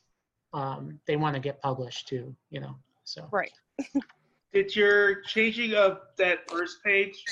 um, 0.52 0.98
they 1.06 1.16
want 1.16 1.34
to 1.34 1.40
get 1.40 1.60
published 1.60 2.08
too, 2.08 2.34
you 2.50 2.60
know. 2.60 2.76
So 3.04 3.28
right 3.32 3.52
Did 4.52 4.74
your 4.74 5.22
changing 5.22 5.74
of 5.74 6.00
that 6.16 6.50
first 6.50 6.82
page 6.82 7.24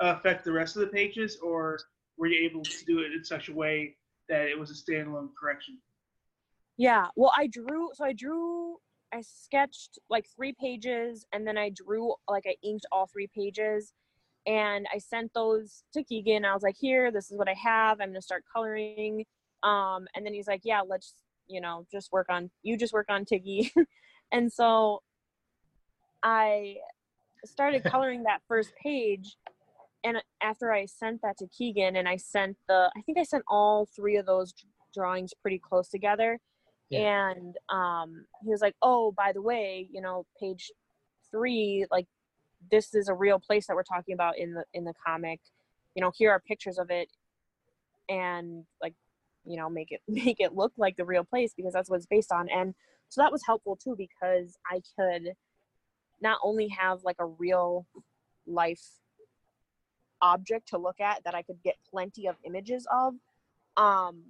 affect 0.00 0.44
the 0.44 0.52
rest 0.52 0.76
of 0.76 0.80
the 0.80 0.88
pages, 0.88 1.38
or 1.42 1.78
were 2.16 2.26
you 2.26 2.44
able 2.44 2.62
to 2.62 2.84
do 2.84 3.00
it 3.00 3.12
in 3.12 3.24
such 3.24 3.48
a 3.48 3.54
way 3.54 3.96
that 4.28 4.48
it 4.48 4.58
was 4.58 4.70
a 4.70 4.74
standalone 4.74 5.28
correction? 5.38 5.78
yeah 6.76 7.06
well 7.16 7.32
i 7.36 7.46
drew 7.46 7.90
so 7.94 8.04
i 8.04 8.12
drew 8.12 8.76
i 9.12 9.20
sketched 9.20 9.98
like 10.08 10.26
three 10.34 10.54
pages 10.58 11.24
and 11.32 11.46
then 11.46 11.58
i 11.58 11.70
drew 11.70 12.14
like 12.28 12.44
i 12.46 12.54
inked 12.62 12.86
all 12.90 13.06
three 13.06 13.28
pages 13.34 13.92
and 14.46 14.86
i 14.92 14.98
sent 14.98 15.32
those 15.34 15.84
to 15.92 16.02
keegan 16.02 16.44
i 16.44 16.54
was 16.54 16.62
like 16.62 16.76
here 16.78 17.10
this 17.10 17.30
is 17.30 17.38
what 17.38 17.48
i 17.48 17.54
have 17.54 18.00
i'm 18.00 18.08
gonna 18.08 18.22
start 18.22 18.44
coloring 18.52 19.24
um 19.62 20.06
and 20.14 20.24
then 20.24 20.32
he's 20.32 20.48
like 20.48 20.62
yeah 20.64 20.80
let's 20.80 21.14
you 21.48 21.60
know 21.60 21.86
just 21.90 22.12
work 22.12 22.26
on 22.28 22.50
you 22.62 22.76
just 22.76 22.92
work 22.92 23.06
on 23.08 23.24
tiggy. 23.24 23.72
And 24.34 24.50
so 24.50 25.02
i 26.22 26.76
started 27.44 27.84
coloring 27.92 28.22
that 28.22 28.40
first 28.48 28.72
page 28.82 29.36
and 30.04 30.16
after 30.42 30.72
i 30.72 30.86
sent 30.86 31.20
that 31.20 31.36
to 31.36 31.46
keegan 31.48 31.96
and 31.96 32.08
i 32.08 32.16
sent 32.16 32.56
the 32.66 32.90
i 32.96 33.02
think 33.02 33.18
i 33.18 33.24
sent 33.24 33.44
all 33.46 33.86
three 33.94 34.16
of 34.16 34.24
those 34.24 34.54
drawings 34.94 35.34
pretty 35.42 35.58
close 35.58 35.88
together. 35.90 36.40
Yeah. 36.88 37.26
and 37.28 37.56
um 37.68 38.24
he 38.42 38.48
was 38.48 38.62
like 38.62 38.74
oh 38.80 39.12
by 39.12 39.32
the 39.34 39.42
way 39.42 39.86
you 39.90 40.00
know 40.00 40.24
page 40.40 40.72
three 41.30 41.84
like 41.90 42.06
this 42.70 42.94
is 42.94 43.08
a 43.08 43.14
real 43.14 43.38
place 43.38 43.66
that 43.66 43.74
we're 43.74 43.82
talking 43.82 44.14
about 44.14 44.38
in 44.38 44.54
the 44.54 44.64
in 44.74 44.84
the 44.84 44.94
comic. 45.04 45.40
You 45.94 46.02
know 46.02 46.12
here 46.14 46.30
are 46.30 46.40
pictures 46.40 46.78
of 46.78 46.90
it. 46.90 47.08
And 48.08 48.64
like 48.82 48.94
you 49.44 49.56
know 49.56 49.68
make 49.68 49.90
it 49.90 50.00
make 50.08 50.40
it 50.40 50.54
look 50.54 50.72
like 50.76 50.96
the 50.96 51.04
real 51.04 51.24
place 51.24 51.52
because 51.56 51.72
that's 51.72 51.90
what 51.90 51.96
it's 51.96 52.06
based 52.06 52.32
on 52.32 52.48
and 52.48 52.74
so 53.08 53.20
that 53.20 53.32
was 53.32 53.42
helpful 53.46 53.76
too 53.76 53.94
because 53.96 54.58
i 54.70 54.80
could 54.98 55.34
not 56.20 56.38
only 56.42 56.68
have 56.68 57.02
like 57.04 57.16
a 57.18 57.26
real 57.26 57.86
life 58.46 58.82
object 60.20 60.68
to 60.68 60.78
look 60.78 61.00
at 61.00 61.22
that 61.24 61.34
i 61.34 61.42
could 61.42 61.60
get 61.62 61.76
plenty 61.90 62.26
of 62.26 62.36
images 62.44 62.86
of 62.92 63.14
um 63.76 64.22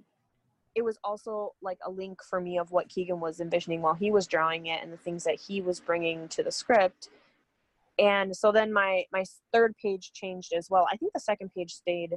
it 0.75 0.83
was 0.83 0.97
also 1.03 1.53
like 1.61 1.77
a 1.85 1.91
link 1.91 2.19
for 2.23 2.41
me 2.41 2.57
of 2.57 2.71
what 2.71 2.89
keegan 2.89 3.19
was 3.19 3.39
envisioning 3.39 3.81
while 3.81 3.93
he 3.93 4.09
was 4.09 4.25
drawing 4.25 4.65
it 4.65 4.81
and 4.81 4.91
the 4.91 4.97
things 4.97 5.23
that 5.23 5.39
he 5.39 5.61
was 5.61 5.79
bringing 5.79 6.27
to 6.27 6.41
the 6.41 6.51
script 6.51 7.09
and 7.99 8.35
so 8.35 8.51
then 8.51 8.73
my 8.73 9.05
my 9.11 9.23
third 9.51 9.75
page 9.77 10.11
changed 10.13 10.53
as 10.53 10.69
well. 10.69 10.87
I 10.91 10.97
think 10.97 11.13
the 11.13 11.19
second 11.19 11.51
page 11.55 11.73
stayed 11.73 12.15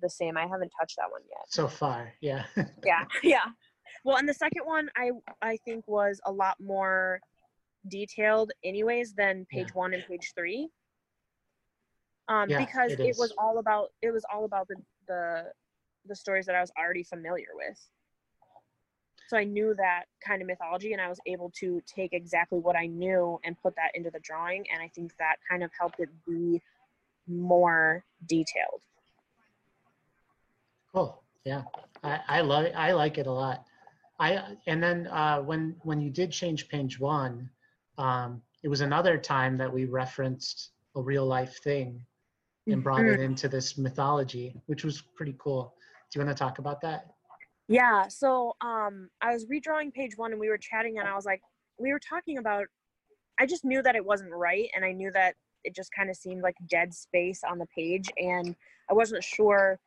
the 0.00 0.10
same. 0.10 0.36
I 0.36 0.46
haven't 0.46 0.72
touched 0.78 0.96
that 0.96 1.10
one 1.10 1.22
yet. 1.28 1.46
So 1.48 1.68
far, 1.68 2.12
yeah. 2.20 2.44
yeah 2.84 3.04
yeah. 3.22 3.44
Well 4.04 4.16
and 4.16 4.28
the 4.28 4.34
second 4.34 4.62
one 4.64 4.88
i 4.96 5.10
i 5.42 5.56
think 5.64 5.84
was 5.86 6.20
a 6.26 6.32
lot 6.32 6.56
more 6.60 7.20
detailed 7.88 8.52
anyways 8.64 9.14
than 9.14 9.46
page 9.50 9.74
one 9.74 9.94
and 9.94 10.04
page 10.06 10.32
three. 10.36 10.68
Um 12.28 12.48
Yeah, 12.48 12.58
because 12.58 12.92
it 12.92 13.00
it, 13.00 13.16
was 13.18 13.32
all 13.38 13.58
about 13.58 13.88
it 14.02 14.10
was 14.10 14.24
all 14.32 14.44
about 14.44 14.68
the 14.68 14.76
the 15.08 15.44
the 16.06 16.16
stories 16.16 16.46
that 16.46 16.54
i 16.54 16.60
was 16.60 16.72
already 16.78 17.02
familiar 17.02 17.48
with. 17.54 17.78
So 19.28 19.36
i 19.36 19.44
knew 19.44 19.74
that 19.76 20.04
kind 20.24 20.40
of 20.42 20.48
mythology 20.48 20.92
and 20.92 21.00
i 21.00 21.08
was 21.08 21.20
able 21.26 21.50
to 21.60 21.80
take 21.86 22.12
exactly 22.12 22.58
what 22.58 22.76
i 22.76 22.86
knew 22.86 23.38
and 23.44 23.56
put 23.60 23.74
that 23.76 23.90
into 23.94 24.10
the 24.10 24.20
drawing. 24.20 24.64
And 24.72 24.82
i 24.82 24.88
think 24.94 25.12
that 25.18 25.36
kind 25.48 25.62
of 25.62 25.70
helped 25.78 26.00
it 26.00 26.10
be 26.26 26.60
more 27.28 28.04
detailed 28.26 28.82
Cool. 30.94 31.22
Yeah, 31.44 31.62
I, 32.02 32.20
I 32.28 32.40
love 32.40 32.64
it. 32.64 32.74
I 32.76 32.92
like 32.92 33.18
it 33.18 33.26
a 33.26 33.32
lot. 33.32 33.64
I 34.18 34.56
and 34.66 34.82
then 34.82 35.06
uh, 35.08 35.40
when 35.40 35.76
when 35.82 36.00
you 36.00 36.10
did 36.10 36.32
change 36.32 36.68
page 36.68 36.98
one, 36.98 37.50
um, 37.98 38.42
it 38.62 38.68
was 38.68 38.80
another 38.80 39.18
time 39.18 39.56
that 39.58 39.72
we 39.72 39.84
referenced 39.84 40.70
a 40.96 41.00
real 41.00 41.26
life 41.26 41.62
thing 41.62 42.04
and 42.66 42.82
brought 42.82 43.04
it 43.04 43.20
into 43.20 43.48
this 43.48 43.78
mythology, 43.78 44.60
which 44.66 44.84
was 44.84 45.02
pretty 45.14 45.36
cool. 45.38 45.74
Do 46.10 46.18
you 46.18 46.24
want 46.24 46.36
to 46.36 46.42
talk 46.42 46.58
about 46.58 46.80
that? 46.80 47.06
Yeah, 47.68 48.08
so 48.08 48.54
um 48.60 49.08
I 49.20 49.32
was 49.32 49.46
redrawing 49.46 49.92
page 49.92 50.16
1 50.16 50.32
and 50.32 50.40
we 50.40 50.48
were 50.48 50.58
chatting 50.58 50.98
and 50.98 51.08
I 51.08 51.14
was 51.14 51.24
like 51.24 51.40
we 51.78 51.92
were 51.92 52.00
talking 52.00 52.38
about 52.38 52.66
I 53.38 53.46
just 53.46 53.64
knew 53.64 53.82
that 53.82 53.96
it 53.96 54.04
wasn't 54.04 54.32
right 54.32 54.68
and 54.74 54.84
I 54.84 54.92
knew 54.92 55.10
that 55.12 55.34
it 55.64 55.74
just 55.74 55.90
kind 55.92 56.08
of 56.08 56.16
seemed 56.16 56.42
like 56.42 56.54
dead 56.68 56.94
space 56.94 57.42
on 57.48 57.58
the 57.58 57.66
page 57.74 58.08
and 58.16 58.54
I 58.88 58.94
wasn't 58.94 59.22
sure 59.24 59.78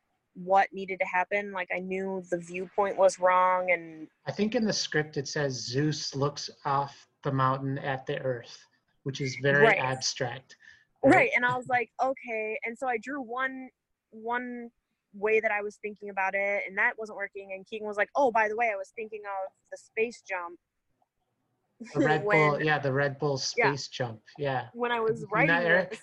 what 0.44 0.72
needed 0.72 0.98
to 1.00 1.04
happen 1.06 1.52
like 1.52 1.68
I 1.74 1.80
knew 1.80 2.22
the 2.30 2.38
viewpoint 2.38 2.96
was 2.96 3.18
wrong 3.18 3.70
and 3.72 4.08
I 4.26 4.32
think 4.32 4.54
in 4.54 4.64
the 4.64 4.72
script 4.72 5.16
it 5.16 5.28
says 5.28 5.52
Zeus 5.66 6.14
looks 6.14 6.48
off 6.64 7.06
the 7.22 7.32
mountain 7.32 7.76
at 7.78 8.06
the 8.06 8.18
earth, 8.20 8.56
which 9.02 9.20
is 9.20 9.36
very 9.42 9.64
Right. 9.66 9.78
abstract. 9.78 10.56
right 11.02 11.14
right, 11.14 11.30
and 11.36 11.44
I 11.44 11.56
was 11.56 11.68
like 11.68 11.90
okay 12.02 12.58
and 12.64 12.76
so 12.78 12.86
I 12.88 12.96
drew 12.98 13.20
one 13.20 13.68
one 14.10 14.70
way 15.14 15.40
that 15.40 15.50
I 15.50 15.60
was 15.60 15.76
thinking 15.82 16.08
about 16.10 16.34
it 16.34 16.62
and 16.66 16.78
that 16.78 16.92
wasn't 16.98 17.16
working 17.18 17.52
and 17.54 17.66
Keegan 17.66 17.86
was 17.86 17.96
like 17.96 18.10
oh 18.16 18.30
by 18.30 18.48
the 18.48 18.56
way 18.56 18.70
I 18.72 18.76
was 18.76 18.92
thinking 18.96 19.22
of 19.26 19.52
the 19.70 19.76
space 19.76 20.22
jump 20.26 20.58
The 21.94 22.00
Red 22.00 22.24
when- 22.28 22.50
Bull, 22.52 22.62
yeah, 22.62 22.78
the 22.78 22.92
Red 22.92 23.18
Bull 23.18 23.40
Yeah. 23.56 23.72
space 23.72 23.88
jump. 23.88 24.20
Yeah. 24.38 24.68
when 24.72 24.92
I 24.92 25.00
was 25.00 25.18
seen 25.20 25.28
writing 25.32 25.48
that, 25.48 25.90
this. 25.90 26.00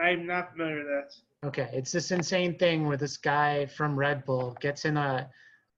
I'm 0.00 0.26
not 0.26 0.52
familiar 0.52 0.76
with 0.78 0.86
that. 0.86 1.14
Okay, 1.44 1.70
it's 1.72 1.92
this 1.92 2.10
insane 2.10 2.58
thing 2.58 2.86
where 2.86 2.96
this 2.96 3.16
guy 3.16 3.66
from 3.66 3.96
Red 3.96 4.24
Bull 4.24 4.56
gets 4.60 4.84
in 4.84 4.96
a 4.96 5.30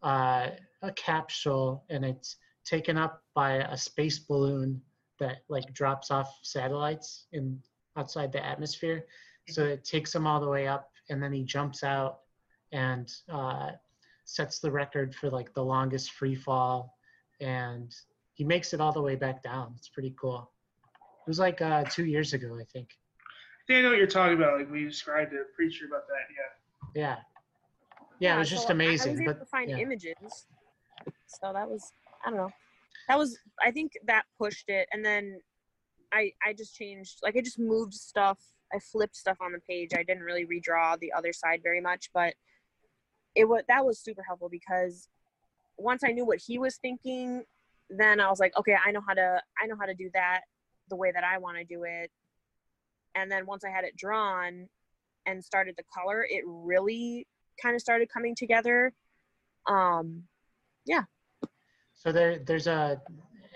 uh, 0.02 0.48
a 0.82 0.92
capsule 0.92 1.84
and 1.90 2.02
it's 2.02 2.36
taken 2.64 2.96
up 2.96 3.22
by 3.34 3.56
a 3.56 3.76
space 3.76 4.18
balloon 4.18 4.80
that 5.18 5.42
like 5.50 5.74
drops 5.74 6.10
off 6.10 6.38
satellites 6.42 7.26
in 7.32 7.60
outside 7.98 8.32
the 8.32 8.44
atmosphere. 8.44 9.04
So 9.48 9.64
it 9.64 9.84
takes 9.84 10.14
him 10.14 10.26
all 10.26 10.40
the 10.40 10.48
way 10.48 10.66
up, 10.66 10.90
and 11.10 11.22
then 11.22 11.32
he 11.32 11.42
jumps 11.42 11.82
out 11.82 12.20
and 12.72 13.12
uh, 13.28 13.72
sets 14.24 14.60
the 14.60 14.70
record 14.70 15.14
for 15.14 15.28
like 15.28 15.52
the 15.52 15.64
longest 15.64 16.12
free 16.12 16.36
fall, 16.36 16.96
and 17.40 17.94
he 18.32 18.44
makes 18.44 18.72
it 18.72 18.80
all 18.80 18.92
the 18.92 19.02
way 19.02 19.16
back 19.16 19.42
down. 19.42 19.74
It's 19.76 19.88
pretty 19.88 20.14
cool. 20.18 20.50
It 20.94 21.28
was 21.28 21.38
like 21.38 21.60
uh, 21.60 21.84
two 21.84 22.06
years 22.06 22.32
ago, 22.32 22.56
I 22.58 22.64
think. 22.72 22.90
I 23.70 23.78
I 23.78 23.82
know 23.82 23.90
what 23.90 23.98
you're 23.98 24.06
talking 24.06 24.36
about. 24.36 24.58
Like 24.58 24.70
we 24.70 24.84
described 24.84 25.32
it, 25.32 25.40
pretty 25.54 25.72
sure 25.72 25.88
about 25.88 26.06
that. 26.08 26.94
Yeah. 26.94 27.02
Yeah. 27.02 27.16
Yeah, 28.18 28.36
it 28.36 28.38
was 28.38 28.50
just 28.50 28.64
so 28.64 28.68
I- 28.70 28.72
amazing. 28.72 29.10
I 29.10 29.12
was 29.12 29.20
able 29.22 29.32
but 29.32 29.38
to 29.40 29.46
find 29.46 29.70
yeah. 29.70 29.78
images. 29.78 30.46
So 31.26 31.52
that 31.52 31.68
was 31.68 31.92
I 32.24 32.30
don't 32.30 32.38
know. 32.38 32.50
That 33.08 33.18
was 33.18 33.38
I 33.62 33.70
think 33.70 33.92
that 34.06 34.24
pushed 34.38 34.68
it 34.68 34.88
and 34.92 35.04
then 35.04 35.40
I 36.12 36.32
I 36.44 36.52
just 36.52 36.74
changed 36.74 37.20
like 37.22 37.36
I 37.36 37.40
just 37.40 37.58
moved 37.58 37.94
stuff. 37.94 38.38
I 38.72 38.78
flipped 38.78 39.16
stuff 39.16 39.38
on 39.40 39.52
the 39.52 39.60
page. 39.60 39.90
I 39.94 40.02
didn't 40.02 40.22
really 40.22 40.46
redraw 40.46 40.98
the 40.98 41.12
other 41.12 41.32
side 41.32 41.60
very 41.62 41.80
much, 41.80 42.10
but 42.12 42.34
it 43.34 43.44
was 43.48 43.62
that 43.68 43.84
was 43.84 43.98
super 43.98 44.22
helpful 44.22 44.48
because 44.48 45.08
once 45.76 46.02
I 46.04 46.08
knew 46.08 46.26
what 46.26 46.40
he 46.44 46.58
was 46.58 46.76
thinking, 46.76 47.44
then 47.88 48.20
I 48.20 48.28
was 48.28 48.38
like, 48.38 48.56
okay, 48.58 48.76
I 48.84 48.90
know 48.90 49.00
how 49.06 49.14
to 49.14 49.40
I 49.62 49.66
know 49.66 49.76
how 49.80 49.86
to 49.86 49.94
do 49.94 50.10
that 50.14 50.42
the 50.88 50.96
way 50.96 51.10
that 51.12 51.24
I 51.24 51.38
want 51.38 51.56
to 51.56 51.64
do 51.64 51.84
it. 51.84 52.10
And 53.14 53.30
then 53.30 53.46
once 53.46 53.64
I 53.64 53.70
had 53.70 53.84
it 53.84 53.96
drawn 53.96 54.68
and 55.26 55.44
started 55.44 55.74
the 55.76 55.84
color, 55.92 56.26
it 56.28 56.42
really 56.46 57.26
kind 57.62 57.74
of 57.74 57.80
started 57.80 58.08
coming 58.10 58.34
together. 58.34 58.92
Um, 59.66 60.24
yeah 60.86 61.02
So 61.94 62.12
there, 62.12 62.38
there's 62.38 62.66
a, 62.66 63.00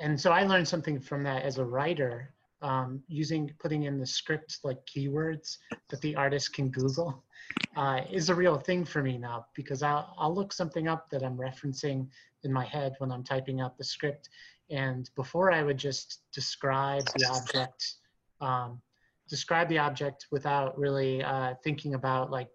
and 0.00 0.20
so 0.20 0.30
I 0.32 0.44
learned 0.44 0.68
something 0.68 1.00
from 1.00 1.22
that 1.24 1.42
as 1.44 1.58
a 1.58 1.64
writer, 1.64 2.34
um, 2.62 3.02
using 3.08 3.50
putting 3.58 3.84
in 3.84 3.98
the 3.98 4.06
script 4.06 4.58
like 4.64 4.84
keywords 4.86 5.58
that 5.88 6.00
the 6.02 6.14
artist 6.16 6.52
can 6.52 6.70
Google, 6.70 7.24
uh, 7.76 8.00
is 8.10 8.28
a 8.28 8.34
real 8.34 8.58
thing 8.58 8.84
for 8.84 9.02
me 9.02 9.18
now 9.18 9.46
because 9.54 9.82
I'll 9.82 10.14
I'll 10.18 10.34
look 10.34 10.52
something 10.52 10.88
up 10.88 11.10
that 11.10 11.22
I'm 11.22 11.36
referencing 11.36 12.08
in 12.42 12.52
my 12.52 12.64
head 12.64 12.94
when 12.98 13.10
I'm 13.12 13.24
typing 13.24 13.60
out 13.60 13.78
the 13.78 13.84
script, 13.84 14.28
and 14.70 15.10
before 15.16 15.52
I 15.52 15.62
would 15.62 15.78
just 15.78 16.20
describe 16.32 17.04
the 17.16 17.26
object, 17.30 17.94
um, 18.40 18.80
describe 19.28 19.68
the 19.68 19.78
object 19.78 20.26
without 20.30 20.78
really 20.78 21.22
uh, 21.22 21.54
thinking 21.62 21.94
about 21.94 22.30
like, 22.30 22.48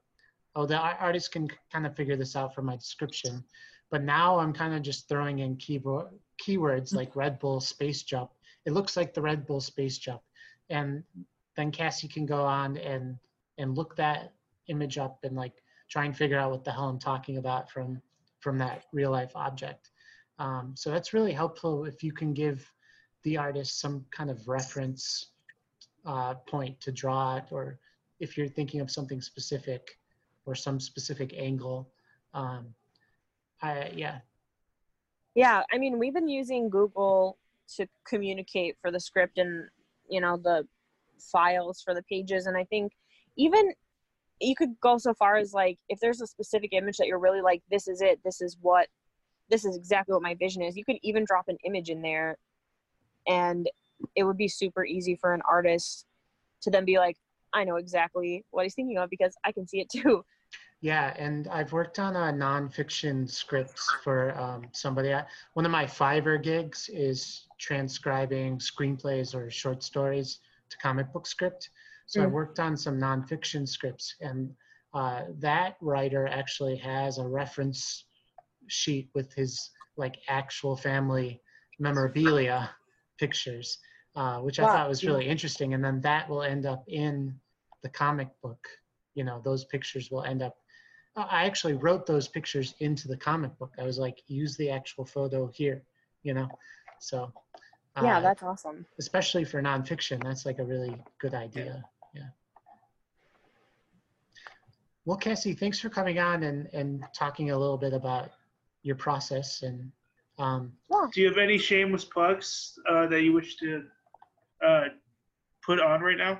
oh, 0.55 0.65
the 0.65 0.77
artist 0.77 1.31
can 1.31 1.49
kind 1.71 1.85
of 1.85 1.95
figure 1.95 2.15
this 2.15 2.35
out 2.35 2.53
from 2.53 2.65
my 2.65 2.75
description. 2.75 3.43
But 3.91 4.03
now 4.03 4.39
I'm 4.39 4.53
kind 4.53 4.73
of 4.73 4.81
just 4.81 5.09
throwing 5.09 5.39
in 5.39 5.55
keyboard 5.55 6.07
keywords 6.43 6.93
like 6.93 7.15
Red 7.15 7.39
Bull 7.39 7.59
space 7.59 8.03
jump. 8.03 8.31
It 8.65 8.73
looks 8.73 8.95
like 8.95 9.13
the 9.13 9.21
Red 9.21 9.45
Bull 9.45 9.61
space 9.61 9.97
jump, 9.97 10.21
and 10.69 11.03
then 11.55 11.71
Cassie 11.71 12.07
can 12.07 12.25
go 12.25 12.43
on 12.43 12.77
and 12.77 13.17
and 13.57 13.75
look 13.75 13.95
that 13.95 14.33
image 14.67 14.97
up 14.97 15.19
and 15.23 15.35
like 15.35 15.53
try 15.89 16.05
and 16.05 16.15
figure 16.15 16.37
out 16.37 16.51
what 16.51 16.63
the 16.63 16.71
hell 16.71 16.87
I'm 16.87 16.99
talking 16.99 17.37
about 17.37 17.69
from 17.71 18.01
from 18.39 18.57
that 18.59 18.83
real 18.93 19.11
life 19.11 19.31
object. 19.35 19.89
Um, 20.37 20.73
so 20.75 20.89
that's 20.89 21.13
really 21.13 21.33
helpful 21.33 21.85
if 21.85 22.03
you 22.03 22.13
can 22.13 22.33
give 22.33 22.65
the 23.23 23.37
artist 23.37 23.79
some 23.79 24.05
kind 24.11 24.29
of 24.29 24.47
reference 24.47 25.31
uh, 26.05 26.35
point 26.35 26.79
to 26.81 26.91
draw 26.91 27.37
it, 27.37 27.45
or 27.51 27.79
if 28.19 28.37
you're 28.37 28.47
thinking 28.47 28.81
of 28.81 28.91
something 28.91 29.21
specific 29.21 29.97
or 30.45 30.55
some 30.55 30.79
specific 30.79 31.33
angle. 31.37 31.89
Um, 32.33 32.73
I 33.61 33.91
yeah, 33.95 34.19
yeah, 35.35 35.63
I 35.71 35.77
mean, 35.77 35.99
we've 35.99 36.13
been 36.13 36.27
using 36.27 36.69
Google 36.69 37.37
to 37.75 37.87
communicate 38.07 38.75
for 38.81 38.91
the 38.91 38.99
script 38.99 39.37
and 39.37 39.69
you 40.09 40.21
know 40.21 40.37
the 40.37 40.67
files 41.31 41.81
for 41.81 41.93
the 41.93 42.03
pages, 42.03 42.45
and 42.45 42.57
I 42.57 42.63
think 42.65 42.93
even 43.37 43.73
you 44.41 44.55
could 44.55 44.79
go 44.81 44.97
so 44.97 45.13
far 45.13 45.37
as 45.37 45.53
like 45.53 45.77
if 45.89 45.99
there's 45.99 46.21
a 46.21 46.27
specific 46.27 46.73
image 46.73 46.97
that 46.97 47.07
you're 47.07 47.19
really 47.19 47.41
like, 47.41 47.61
this 47.69 47.87
is 47.87 48.01
it, 48.01 48.19
this 48.23 48.41
is 48.41 48.57
what, 48.61 48.87
this 49.49 49.65
is 49.65 49.75
exactly 49.75 50.13
what 50.13 50.21
my 50.21 50.35
vision 50.35 50.61
is. 50.61 50.77
You 50.77 50.85
could 50.85 50.97
even 51.03 51.25
drop 51.25 51.45
an 51.47 51.57
image 51.65 51.89
in 51.89 52.01
there, 52.01 52.37
and 53.27 53.69
it 54.15 54.23
would 54.23 54.37
be 54.37 54.47
super 54.47 54.85
easy 54.85 55.15
for 55.15 55.33
an 55.33 55.41
artist 55.49 56.05
to 56.61 56.69
then 56.69 56.85
be 56.85 56.97
like, 56.97 57.17
I 57.53 57.63
know 57.63 57.77
exactly 57.77 58.45
what 58.51 58.63
he's 58.63 58.75
thinking 58.75 58.97
of 58.97 59.09
because 59.09 59.35
I 59.43 59.51
can 59.51 59.67
see 59.67 59.79
it 59.79 59.89
too. 59.89 60.23
Yeah, 60.81 61.13
and 61.17 61.47
I've 61.49 61.73
worked 61.73 61.99
on 61.99 62.15
a 62.15 62.31
nonfiction 62.31 63.29
scripts 63.29 63.93
for 64.03 64.37
um, 64.39 64.67
somebody. 64.71 65.13
I, 65.13 65.25
one 65.53 65.65
of 65.65 65.71
my 65.71 65.83
Fiverr 65.85 66.41
gigs 66.41 66.89
is 66.93 67.47
transcribing 67.59 68.59
screenplays 68.59 69.35
or 69.35 69.51
short 69.51 69.83
stories 69.83 70.39
to 70.69 70.77
comic 70.77 71.11
book 71.11 71.27
script. 71.27 71.69
So 72.05 72.23
I 72.23 72.25
Mm. 72.27 72.31
worked 72.31 72.59
on 72.59 72.77
some 72.77 72.97
nonfiction 72.97 73.67
scripts, 73.67 74.15
and 74.21 74.55
uh, 74.93 75.25
that 75.39 75.75
writer 75.81 76.27
actually 76.27 76.77
has 76.77 77.17
a 77.17 77.27
reference 77.27 78.05
sheet 78.67 79.09
with 79.13 79.33
his 79.33 79.71
like 79.97 80.17
actual 80.29 80.77
family 80.77 81.41
memorabilia 81.77 82.69
pictures, 83.19 83.77
uh, 84.19 84.39
which 84.39 84.59
I 84.59 84.63
Wow. 84.63 84.73
thought 84.73 84.89
was 84.89 85.05
really 85.05 85.27
interesting. 85.27 85.73
And 85.73 85.83
then 85.83 86.01
that 86.01 86.29
will 86.29 86.43
end 86.43 86.65
up 86.65 86.83
in 86.87 87.39
the 87.83 87.89
comic 87.89 88.27
book. 88.41 88.67
You 89.15 89.23
know, 89.23 89.41
those 89.43 89.63
pictures 89.65 90.11
will 90.11 90.23
end 90.23 90.41
up 90.41 90.57
uh, 91.15 91.25
I 91.29 91.45
actually 91.45 91.73
wrote 91.73 92.05
those 92.05 92.27
pictures 92.27 92.75
into 92.79 93.07
the 93.07 93.17
comic 93.17 93.57
book. 93.57 93.73
I 93.79 93.83
was 93.83 93.97
like, 93.97 94.21
use 94.27 94.55
the 94.57 94.69
actual 94.69 95.05
photo 95.05 95.47
here, 95.47 95.81
you 96.23 96.33
know? 96.33 96.47
So, 96.99 97.31
uh, 97.95 98.03
yeah, 98.03 98.19
that's 98.21 98.43
awesome. 98.43 98.85
especially 98.99 99.43
for 99.43 99.61
nonfiction, 99.61 100.21
that's 100.23 100.45
like 100.45 100.59
a 100.59 100.63
really 100.63 100.95
good 101.19 101.33
idea. 101.33 101.83
Yeah. 102.13 102.29
Well, 105.05 105.17
Cassie, 105.17 105.53
thanks 105.53 105.79
for 105.79 105.89
coming 105.89 106.19
on 106.19 106.43
and, 106.43 106.67
and 106.73 107.03
talking 107.15 107.51
a 107.51 107.57
little 107.57 107.77
bit 107.77 107.93
about 107.93 108.31
your 108.83 108.95
process. 108.95 109.63
And 109.63 109.91
um, 110.37 110.73
Do 111.13 111.21
you 111.21 111.27
have 111.27 111.37
any 111.37 111.57
shameless 111.57 112.05
plugs 112.05 112.77
uh, 112.87 113.07
that 113.07 113.23
you 113.23 113.33
wish 113.33 113.55
to 113.57 113.83
uh, 114.65 114.85
put 115.65 115.79
on 115.79 116.01
right 116.01 116.17
now? 116.17 116.39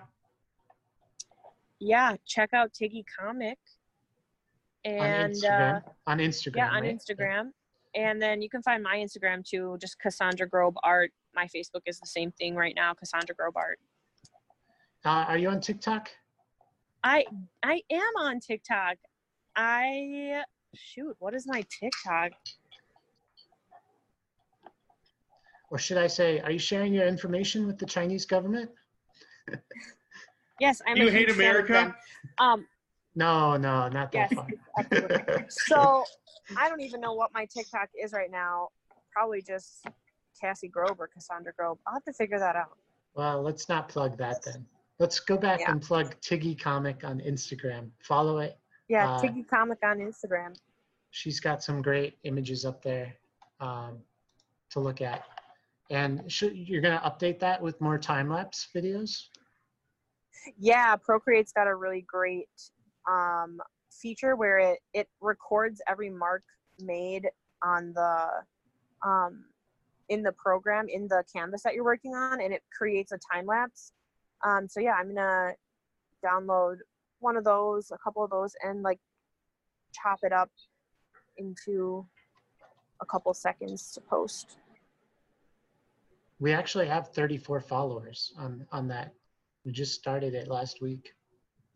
yeah, 1.79 2.15
check 2.25 2.53
out 2.53 2.73
Tiggy 2.73 3.05
Comic. 3.17 3.57
And 4.85 5.35
on 5.43 5.51
uh, 5.51 5.81
Instagram. 5.81 5.83
on 6.07 6.17
Instagram. 6.19 6.55
yeah, 6.55 6.69
on 6.69 6.81
right? 6.81 6.97
Instagram. 6.97 7.51
And 7.95 8.21
then 8.21 8.41
you 8.41 8.49
can 8.49 8.61
find 8.61 8.83
my 8.83 8.97
Instagram 8.97 9.43
too, 9.43 9.77
just 9.81 9.99
Cassandra 9.99 10.47
Grobe 10.47 10.75
Art. 10.83 11.11
My 11.33 11.45
Facebook 11.45 11.81
is 11.85 11.99
the 11.99 12.07
same 12.07 12.31
thing 12.31 12.55
right 12.55 12.73
now, 12.75 12.93
Cassandra 12.93 13.35
Grobe 13.35 13.55
Art. 13.55 13.79
Uh, 15.03 15.25
are 15.27 15.37
you 15.37 15.49
on 15.49 15.59
TikTok? 15.59 16.09
I 17.03 17.25
I 17.63 17.81
am 17.89 18.13
on 18.19 18.39
TikTok. 18.39 18.97
I 19.55 20.43
shoot, 20.75 21.15
what 21.19 21.33
is 21.33 21.47
my 21.47 21.63
TikTok? 21.79 22.31
Or 25.71 25.77
should 25.77 25.97
I 25.97 26.07
say, 26.07 26.39
are 26.39 26.51
you 26.51 26.59
sharing 26.59 26.93
your 26.93 27.07
information 27.07 27.67
with 27.67 27.77
the 27.77 27.85
Chinese 27.85 28.25
government? 28.25 28.69
Yes, 30.59 30.81
I'm 30.87 30.97
you 30.97 31.07
a 31.07 31.11
hate 31.11 31.27
huge 31.27 31.37
fan 31.37 31.55
of 31.55 31.65
America? 31.69 31.95
Um, 32.39 32.67
No, 33.15 33.57
no, 33.57 33.87
not 33.89 34.11
that 34.11 34.31
Yes. 34.31 34.33
far. 34.33 35.45
so 35.49 36.03
I 36.57 36.69
don't 36.69 36.81
even 36.81 37.01
know 37.01 37.13
what 37.13 37.31
my 37.33 37.45
TikTok 37.45 37.89
is 38.01 38.13
right 38.13 38.31
now. 38.31 38.69
Probably 39.11 39.41
just 39.41 39.85
Cassie 40.39 40.67
Grove 40.67 40.97
or 40.99 41.07
Cassandra 41.07 41.53
Grove. 41.57 41.77
I'll 41.87 41.93
have 41.95 42.03
to 42.05 42.13
figure 42.13 42.39
that 42.39 42.55
out. 42.55 42.77
well, 43.15 43.41
let's 43.41 43.67
not 43.67 43.89
plug 43.89 44.17
that 44.17 44.41
then. 44.43 44.65
Let's 44.99 45.19
go 45.19 45.37
back 45.37 45.61
Yeah. 45.61 45.71
and 45.71 45.81
plug 45.81 46.15
Tiggy 46.21 46.55
Comic 46.55 47.03
on 47.03 47.19
Instagram. 47.21 47.89
Follow 48.03 48.37
it. 48.39 48.57
Yeah, 48.87 49.09
Uh, 49.09 49.21
Tiggy 49.21 49.43
Comic 49.43 49.79
on 49.83 49.97
Instagram. 49.99 50.55
She's 51.11 51.39
got 51.39 51.63
some 51.63 51.81
great 51.81 52.17
images 52.23 52.65
up 52.65 52.81
there 52.83 53.15
um, 53.59 53.99
to 54.71 54.79
look 54.79 55.01
at. 55.01 55.23
And 55.89 56.31
should, 56.31 56.55
you're 56.55 56.81
going 56.81 56.99
to 56.99 57.03
update 57.03 57.39
that 57.39 57.61
with 57.61 57.79
more 57.81 57.97
time 57.97 58.29
lapse 58.29 58.67
videos? 58.75 59.23
Yeah, 60.57 60.95
Procreate's 60.95 61.51
got 61.51 61.67
a 61.67 61.75
really 61.75 62.05
great 62.07 62.49
um, 63.09 63.59
feature 63.91 64.35
where 64.35 64.57
it 64.59 64.79
it 64.93 65.07
records 65.19 65.81
every 65.87 66.09
mark 66.09 66.43
made 66.81 67.27
on 67.63 67.93
the 67.93 68.27
um, 69.05 69.45
in 70.09 70.23
the 70.23 70.31
program 70.33 70.87
in 70.89 71.07
the 71.07 71.23
canvas 71.33 71.63
that 71.63 71.73
you're 71.73 71.83
working 71.83 72.15
on, 72.15 72.41
and 72.41 72.53
it 72.53 72.63
creates 72.75 73.11
a 73.11 73.19
time 73.31 73.45
lapse. 73.45 73.91
Um, 74.45 74.67
so 74.67 74.79
yeah, 74.79 74.93
I'm 74.93 75.13
gonna 75.13 75.53
download 76.25 76.77
one 77.19 77.35
of 77.35 77.43
those, 77.43 77.91
a 77.91 77.97
couple 77.97 78.23
of 78.23 78.29
those, 78.29 78.53
and 78.63 78.81
like 78.81 78.99
chop 79.93 80.19
it 80.23 80.31
up 80.31 80.49
into 81.37 82.05
a 83.01 83.05
couple 83.05 83.33
seconds 83.33 83.91
to 83.93 84.01
post. 84.01 84.58
We 86.39 86.53
actually 86.53 86.87
have 86.87 87.09
34 87.09 87.61
followers 87.61 88.33
on, 88.37 88.65
on 88.71 88.87
that. 88.87 89.13
We 89.65 89.71
just 89.73 89.93
started 89.93 90.33
it 90.33 90.47
last 90.47 90.81
week. 90.81 91.13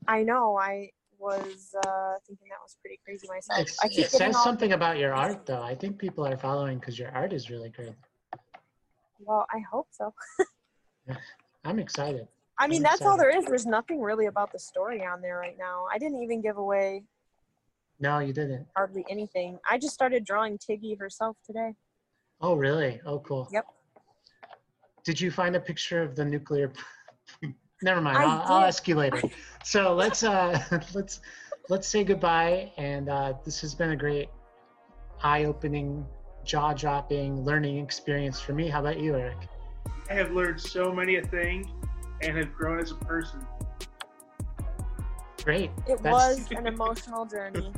I 0.08 0.24
know 0.24 0.58
I 0.58 0.90
was 1.20 1.76
uh, 1.86 2.16
thinking 2.26 2.48
that 2.50 2.60
was 2.62 2.78
pretty 2.82 3.00
crazy 3.06 3.28
myself. 3.28 3.60
It's, 3.60 3.84
I 3.84 3.88
keep 3.90 4.06
it 4.06 4.12
says 4.12 4.36
all 4.36 4.44
something 4.44 4.72
about 4.72 4.98
your 4.98 5.14
art, 5.14 5.46
though. 5.46 5.62
I 5.62 5.76
think 5.76 5.98
people 5.98 6.26
are 6.26 6.38
following 6.38 6.80
because 6.80 6.98
your 6.98 7.10
art 7.12 7.34
is 7.34 7.50
really 7.50 7.70
great. 7.70 7.94
well, 9.20 9.46
I 9.54 9.60
hope 9.60 9.88
so. 9.92 10.14
I'm 11.66 11.80
excited. 11.80 12.28
I 12.58 12.68
mean, 12.68 12.80
I'm 12.80 12.84
that's 12.84 13.02
all 13.02 13.18
there 13.18 13.36
is. 13.36 13.46
There's 13.46 13.66
nothing 13.66 14.02
really 14.02 14.28
about 14.28 14.52
the 14.52 14.60
story 14.60 15.04
on 15.06 15.22
there 15.22 15.38
right 15.38 15.58
now. 15.58 15.86
I 15.92 15.98
didn't 15.98 16.22
even 16.22 16.42
give 16.42 16.58
away 16.58 17.04
No, 18.00 18.20
you 18.20 18.32
didn't. 18.32 18.68
hardly 18.76 19.06
anything. 19.10 19.60
I 19.70 19.78
just 19.78 19.94
started 19.94 20.24
drawing 20.24 20.58
Tiggy 20.58 20.96
herself 20.98 21.38
today. 21.46 21.74
Oh, 22.42 22.56
really? 22.56 23.02
Oh, 23.06 23.20
cool. 23.20 23.50
Yep. 23.52 23.66
Did 25.04 25.20
you 25.20 25.32
find 25.32 25.56
a 25.56 25.60
picture 25.60 26.02
of 26.02 26.16
the 26.16 26.24
nuclear? 26.24 26.72
Never 27.82 28.00
mind. 28.00 28.18
I 28.18 28.24
I'll, 28.24 28.54
I'll 28.54 28.66
ask 28.66 28.88
you 28.88 28.96
later. 28.96 29.22
So 29.64 29.94
let's 29.94 30.24
uh, 30.24 30.58
let's 30.94 31.20
let's 31.70 31.88
say 31.88 32.04
goodbye. 32.04 32.72
And 32.78 33.10
uh, 33.10 33.34
this 33.44 33.60
has 33.62 33.76
been 33.76 33.92
a 33.92 33.96
great, 33.96 34.30
eye-opening, 35.22 36.06
jaw-dropping 36.46 37.44
learning 37.44 37.80
experience 37.80 38.40
for 38.40 38.54
me. 38.54 38.70
How 38.70 38.80
about 38.80 39.00
you, 39.00 39.16
Eric? 39.16 39.38
I 40.10 40.14
have 40.14 40.32
learned 40.32 40.62
so 40.62 40.94
many 40.94 41.18
a 41.18 41.24
thing 41.24 41.70
and 42.22 42.38
have 42.38 42.54
grown 42.54 42.80
as 42.80 42.92
a 42.92 42.96
person. 42.96 43.46
Great. 45.44 45.72
It 45.88 46.02
That's 46.02 46.40
was 46.40 46.52
an 46.56 46.68
emotional 46.68 47.26
journey. 47.26 47.74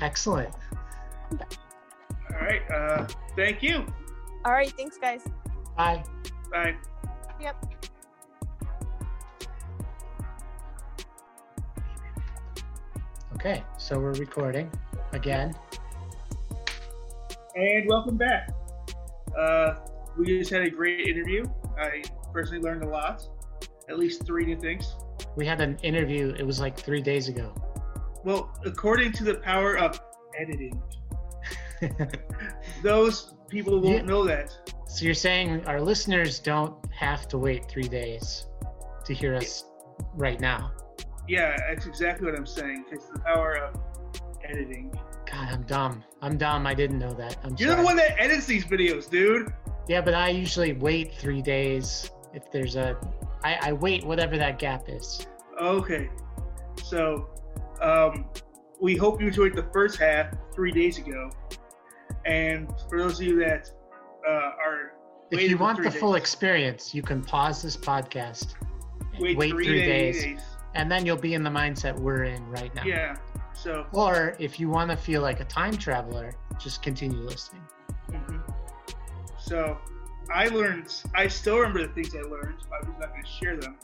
excellent. 0.00 0.52
All 1.30 2.40
right. 2.40 2.62
Uh, 2.70 3.06
thank 3.36 3.62
you. 3.62 3.86
All 4.44 4.52
right, 4.52 4.72
thanks, 4.76 4.98
guys. 4.98 5.22
Bye. 5.76 6.02
Bye. 6.52 6.76
Yep. 7.40 7.56
Okay, 13.34 13.64
so 13.78 13.98
we're 13.98 14.12
recording 14.14 14.70
again. 15.12 15.54
And 17.56 17.88
welcome 17.88 18.16
back. 18.16 18.50
Uh, 19.36 19.74
we 20.18 20.26
just 20.38 20.50
had 20.50 20.62
a 20.62 20.70
great 20.70 21.06
interview. 21.08 21.44
I 21.78 22.02
personally 22.32 22.62
learned 22.62 22.82
a 22.84 22.88
lot, 22.88 23.22
at 23.88 23.98
least 23.98 24.24
three 24.26 24.44
new 24.44 24.56
things. 24.56 24.94
We 25.36 25.46
had 25.46 25.60
an 25.60 25.78
interview. 25.82 26.34
It 26.38 26.46
was 26.46 26.60
like 26.60 26.78
three 26.78 27.00
days 27.00 27.28
ago. 27.28 27.54
Well, 28.24 28.52
according 28.64 29.12
to 29.12 29.24
the 29.24 29.34
power 29.36 29.76
of 29.78 30.00
editing, 30.38 30.80
those 32.82 33.34
people 33.48 33.80
won't 33.80 33.96
Yeah. 33.96 34.02
know 34.02 34.24
that. 34.24 34.71
So 34.92 35.06
you're 35.06 35.14
saying 35.14 35.64
our 35.64 35.80
listeners 35.80 36.38
don't 36.38 36.74
have 36.92 37.26
to 37.28 37.38
wait 37.38 37.66
three 37.66 37.88
days 37.88 38.46
to 39.06 39.14
hear 39.14 39.34
us 39.34 39.64
right 40.12 40.38
now? 40.38 40.70
Yeah, 41.26 41.56
that's 41.66 41.86
exactly 41.86 42.26
what 42.30 42.38
I'm 42.38 42.44
saying. 42.44 42.84
It's 42.92 43.06
the 43.06 43.20
power 43.20 43.56
of 43.56 43.80
editing. 44.44 44.92
God, 45.24 45.48
I'm 45.50 45.62
dumb. 45.62 46.04
I'm 46.20 46.36
dumb. 46.36 46.66
I 46.66 46.74
didn't 46.74 46.98
know 46.98 47.14
that. 47.14 47.38
I'm 47.42 47.56
You're 47.56 47.70
sorry. 47.70 47.80
the 47.80 47.86
one 47.86 47.96
that 47.96 48.20
edits 48.20 48.44
these 48.44 48.66
videos, 48.66 49.08
dude. 49.08 49.50
Yeah, 49.88 50.02
but 50.02 50.12
I 50.12 50.28
usually 50.28 50.74
wait 50.74 51.14
three 51.14 51.40
days 51.40 52.10
if 52.34 52.52
there's 52.52 52.76
a. 52.76 52.94
I, 53.42 53.58
I 53.62 53.72
wait 53.72 54.04
whatever 54.04 54.36
that 54.36 54.58
gap 54.58 54.90
is. 54.90 55.26
Okay. 55.58 56.10
So, 56.84 57.30
um, 57.80 58.26
we 58.78 58.96
hope 58.96 59.22
you 59.22 59.28
enjoyed 59.28 59.54
the 59.56 59.66
first 59.72 59.98
half 59.98 60.34
three 60.54 60.70
days 60.70 60.98
ago. 60.98 61.30
And 62.26 62.70
for 62.90 62.98
those 62.98 63.18
of 63.20 63.26
you 63.26 63.38
that 63.38 63.70
uh, 64.26 64.30
are 64.30 64.92
If 65.30 65.42
you 65.48 65.58
want 65.58 65.82
the 65.82 65.90
full 65.90 66.14
experience, 66.14 66.94
you 66.94 67.02
can 67.02 67.22
pause 67.22 67.62
this 67.62 67.76
podcast, 67.76 68.54
wait, 69.18 69.36
wait 69.36 69.50
three, 69.50 69.66
three 69.66 69.84
days. 69.84 70.22
days. 70.22 70.40
and 70.74 70.90
then 70.90 71.04
you'll 71.06 71.16
be 71.16 71.34
in 71.34 71.42
the 71.42 71.50
mindset 71.50 71.98
we're 71.98 72.24
in 72.24 72.44
right 72.50 72.74
now. 72.74 72.84
Yeah. 72.84 73.16
So, 73.54 73.86
Or 73.92 74.34
if 74.38 74.58
you 74.58 74.68
want 74.68 74.90
to 74.90 74.96
feel 74.96 75.20
like 75.22 75.40
a 75.40 75.44
time 75.44 75.76
traveler, 75.76 76.32
just 76.58 76.82
continue 76.82 77.18
listening. 77.20 77.62
mhm. 78.10 78.40
so 79.38 79.78
I 80.32 80.48
learned. 80.48 80.94
I 81.14 81.28
still 81.28 81.58
remember 81.58 81.86
the 81.86 81.92
things 81.92 82.14
I 82.14 82.20
learned. 82.22 82.58
But 82.70 82.80
I'm 82.80 82.86
just 82.88 83.00
not 83.00 83.10
going 83.10 83.22
to 83.24 83.28
share 83.28 83.56
them. 83.56 83.76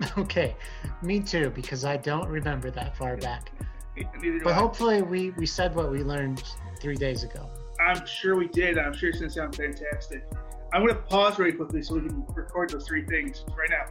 Okay, 0.16 0.54
me 1.02 1.18
too, 1.18 1.50
because 1.50 1.84
I 1.84 1.96
don't 1.96 2.28
remember 2.28 2.70
that 2.70 2.96
far 2.96 3.16
back. 3.16 3.50
But 4.44 4.54
hopefully, 4.54 5.02
we 5.02 5.30
we 5.30 5.44
said 5.44 5.74
what 5.74 5.90
we 5.90 6.04
learned 6.04 6.44
three 6.80 6.94
days 6.94 7.24
ago. 7.24 7.50
I'm 7.80 8.04
sure 8.06 8.36
we 8.36 8.48
did. 8.48 8.78
I'm 8.78 8.92
sure 8.92 9.08
it's 9.08 9.18
going 9.18 9.30
to 9.30 9.34
sound 9.34 9.54
fantastic. 9.54 10.24
I'm 10.72 10.82
going 10.82 10.94
to 10.94 11.00
pause 11.02 11.38
really 11.38 11.52
quickly 11.52 11.82
so 11.82 11.94
we 11.94 12.00
can 12.00 12.24
record 12.34 12.70
those 12.70 12.86
three 12.86 13.04
things 13.06 13.44
right 13.56 13.70
now. 13.70 13.86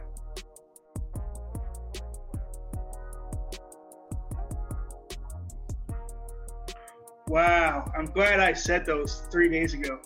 Wow, 7.26 7.92
I'm 7.96 8.06
glad 8.06 8.40
I 8.40 8.54
said 8.54 8.86
those 8.86 9.26
three 9.30 9.50
days 9.50 9.74
ago. 9.74 10.00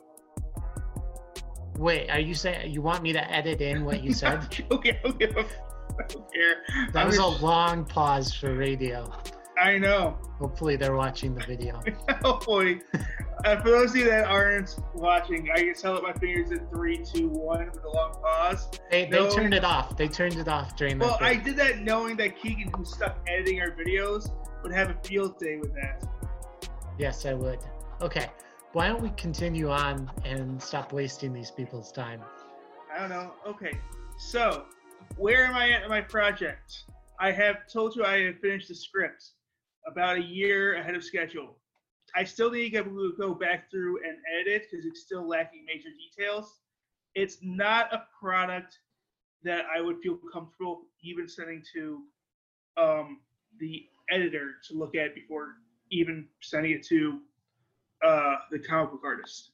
Wait, 1.78 2.10
are 2.10 2.18
you 2.18 2.34
saying 2.34 2.72
you 2.72 2.82
want 2.82 3.02
me 3.02 3.12
to 3.12 3.32
edit 3.32 3.60
in 3.60 3.84
what 3.84 4.02
you 4.02 4.12
said? 4.12 4.40
okay, 4.70 5.00
okay. 5.04 5.26
I 5.28 6.06
don't 6.08 6.32
care. 6.32 6.56
That 6.92 7.02
I'm 7.02 7.06
was 7.06 7.18
a 7.18 7.26
long 7.26 7.84
pause 7.84 8.32
for 8.32 8.54
radio. 8.54 9.12
I 9.60 9.78
know. 9.78 10.18
Hopefully, 10.38 10.76
they're 10.76 10.96
watching 10.96 11.34
the 11.34 11.44
video. 11.44 11.80
Hopefully. 12.22 12.80
uh, 13.44 13.60
for 13.60 13.70
those 13.70 13.90
of 13.90 13.96
you 13.96 14.04
that 14.06 14.26
aren't 14.26 14.76
watching, 14.94 15.50
I 15.52 15.62
just 15.62 15.82
held 15.82 15.98
up 15.98 16.02
my 16.02 16.12
fingers 16.14 16.50
in 16.50 16.66
three, 16.68 16.98
two, 16.98 17.28
one 17.28 17.66
with 17.66 17.84
a 17.84 17.88
long 17.88 18.12
pause. 18.22 18.68
They, 18.90 19.04
they 19.06 19.28
turned 19.30 19.54
it 19.54 19.64
off. 19.64 19.96
They 19.96 20.08
turned 20.08 20.36
it 20.36 20.48
off 20.48 20.76
during 20.76 20.98
that. 20.98 21.04
Well, 21.04 21.18
I 21.20 21.34
did 21.36 21.56
that 21.56 21.80
knowing 21.80 22.16
that 22.16 22.40
Keegan, 22.40 22.72
who's 22.74 22.92
stuck 22.94 23.18
editing 23.28 23.60
our 23.60 23.70
videos, 23.70 24.30
would 24.62 24.72
have 24.72 24.90
a 24.90 24.96
field 25.04 25.38
day 25.38 25.56
with 25.56 25.74
that. 25.74 26.02
Yes, 26.98 27.26
I 27.26 27.34
would. 27.34 27.58
Okay, 28.00 28.30
why 28.72 28.88
don't 28.88 29.02
we 29.02 29.10
continue 29.10 29.70
on 29.70 30.10
and 30.24 30.60
stop 30.62 30.92
wasting 30.92 31.32
these 31.32 31.50
people's 31.50 31.92
time? 31.92 32.20
I 32.92 33.00
don't 33.00 33.10
know. 33.10 33.32
Okay, 33.46 33.72
so 34.18 34.64
where 35.16 35.46
am 35.46 35.54
I 35.54 35.70
at 35.70 35.82
in 35.82 35.88
my 35.88 36.00
project? 36.00 36.84
I 37.20 37.30
have 37.30 37.68
told 37.72 37.94
you 37.94 38.04
I 38.04 38.24
have 38.24 38.38
finished 38.40 38.68
the 38.68 38.74
script 38.74 39.32
about 39.86 40.16
a 40.16 40.22
year 40.22 40.76
ahead 40.76 40.94
of 40.94 41.04
schedule. 41.04 41.56
I 42.14 42.24
still 42.24 42.50
need 42.50 42.70
to 42.70 43.14
go- 43.18 43.34
back 43.34 43.70
through 43.70 43.98
and 44.04 44.16
edit 44.40 44.66
because 44.70 44.84
it's 44.84 45.00
still 45.00 45.26
lacking 45.26 45.64
major 45.64 45.88
details. 45.90 46.60
It's 47.14 47.38
not 47.42 47.92
a 47.92 48.04
product 48.20 48.78
that 49.44 49.64
I 49.74 49.80
would 49.80 49.98
feel 50.02 50.18
comfortable 50.32 50.82
even 51.02 51.28
sending 51.28 51.62
to 51.74 52.02
um, 52.76 53.20
the 53.58 53.86
editor 54.10 54.56
to 54.68 54.74
look 54.74 54.94
at 54.94 55.14
before 55.14 55.56
even 55.90 56.26
sending 56.40 56.72
it 56.72 56.86
to 56.86 57.20
uh, 58.04 58.36
the 58.50 58.58
comic 58.58 58.92
book 58.92 59.02
artist. 59.04 59.50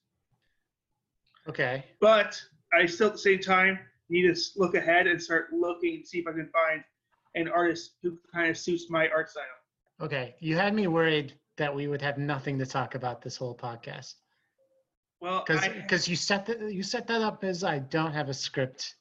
Okay. 1.48 1.84
But 2.00 2.40
I 2.72 2.86
still 2.86 3.08
at 3.08 3.14
the 3.14 3.18
same 3.18 3.40
time 3.40 3.78
need 4.08 4.32
to 4.34 4.40
look 4.56 4.74
ahead 4.74 5.06
and 5.06 5.20
start 5.20 5.52
looking 5.52 5.96
and 5.96 6.06
see 6.06 6.18
if 6.18 6.26
I 6.26 6.32
can 6.32 6.50
find 6.52 6.82
an 7.34 7.48
artist 7.48 7.92
who 8.02 8.18
kind 8.32 8.50
of 8.50 8.58
suits 8.58 8.90
my 8.90 9.08
art 9.08 9.30
style. 9.30 9.44
Okay. 10.00 10.36
You 10.40 10.56
had 10.56 10.74
me 10.74 10.86
worried 10.86 11.34
that 11.56 11.74
we 11.74 11.88
would 11.88 12.02
have 12.02 12.18
nothing 12.18 12.58
to 12.58 12.66
talk 12.66 12.94
about 12.94 13.20
this 13.22 13.36
whole 13.36 13.56
podcast 13.56 14.14
Well, 15.20 15.44
because 15.46 15.66
because 15.68 16.08
you 16.08 16.16
set 16.16 16.46
that 16.46 16.72
you 16.72 16.82
set 16.82 17.06
that 17.08 17.20
up 17.22 17.42
as 17.44 17.64
I 17.64 17.80
don't 17.80 18.12
have 18.12 18.28
a 18.28 18.34
script, 18.34 18.94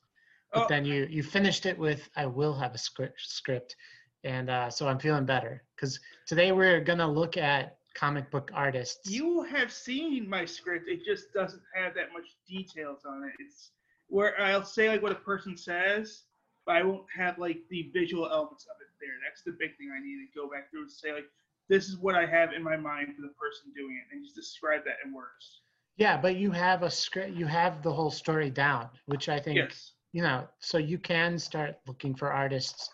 but 0.53 0.63
Oh. 0.63 0.67
then 0.67 0.85
you 0.85 1.05
you 1.09 1.21
finished 1.23 1.65
it 1.65 1.77
with 1.77 2.09
I 2.15 2.25
will 2.25 2.53
have 2.55 2.73
a 2.73 2.77
script 2.79 3.21
script, 3.21 3.75
and 4.23 4.49
uh, 4.49 4.69
so 4.71 4.87
I'm 4.87 4.97
feeling 4.99 5.25
better 5.25 5.63
because 5.75 5.99
today 6.25 6.51
we're 6.51 6.81
gonna 6.81 7.07
look 7.09 7.37
at 7.37 7.77
comic 7.93 8.29
book 8.31 8.49
artists. 8.53 9.09
you 9.09 9.41
have 9.43 9.71
seen 9.71 10.27
my 10.29 10.45
script. 10.45 10.87
It 10.87 11.03
just 11.05 11.31
doesn't 11.33 11.63
have 11.75 11.93
that 11.95 12.11
much 12.13 12.27
details 12.47 13.05
on 13.05 13.23
it. 13.23 13.33
It's 13.39 13.71
where 14.07 14.39
I'll 14.39 14.63
say 14.65 14.89
like 14.89 15.01
what 15.03 15.11
a 15.11 15.15
person 15.15 15.55
says, 15.57 16.23
but 16.65 16.75
I 16.75 16.83
won't 16.83 17.05
have 17.15 17.37
like 17.37 17.59
the 17.69 17.91
visual 17.93 18.27
elements 18.29 18.65
of 18.65 18.77
it 18.81 18.86
there. 18.99 19.15
That's 19.23 19.43
the 19.43 19.55
big 19.59 19.77
thing 19.77 19.91
I 19.95 19.99
need 20.03 20.17
to 20.25 20.39
go 20.39 20.49
back 20.49 20.69
through 20.69 20.83
and 20.83 20.91
say 20.91 21.13
like 21.13 21.25
this 21.69 21.87
is 21.87 21.97
what 21.97 22.15
I 22.15 22.25
have 22.25 22.53
in 22.53 22.63
my 22.63 22.77
mind 22.77 23.15
for 23.15 23.21
the 23.21 23.33
person 23.39 23.73
doing 23.75 23.99
it, 24.01 24.13
and 24.15 24.23
just 24.23 24.35
describe 24.35 24.83
that 24.85 24.95
in 25.05 25.13
words. 25.13 25.61
Yeah, 25.97 26.15
but 26.15 26.35
you 26.35 26.51
have 26.51 26.83
a 26.83 26.89
script. 26.89 27.33
You 27.35 27.45
have 27.47 27.81
the 27.81 27.91
whole 27.91 28.11
story 28.11 28.49
down, 28.49 28.89
which 29.07 29.29
I 29.29 29.39
think 29.39 29.57
Yes. 29.57 29.93
you 30.13 30.21
know. 30.21 30.47
So 30.59 30.77
you 30.77 30.97
can 30.97 31.37
start 31.37 31.79
looking 31.87 32.15
for 32.15 32.31
artists, 32.31 32.89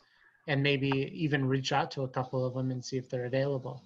and 0.47 0.63
maybe 0.63 0.89
even 1.13 1.45
reach 1.45 1.71
out 1.71 1.91
to 1.91 2.03
a 2.03 2.07
couple 2.07 2.45
of 2.45 2.53
them 2.53 2.71
and 2.71 2.83
see 2.83 2.97
if 2.97 3.09
they're 3.09 3.25
available. 3.25 3.83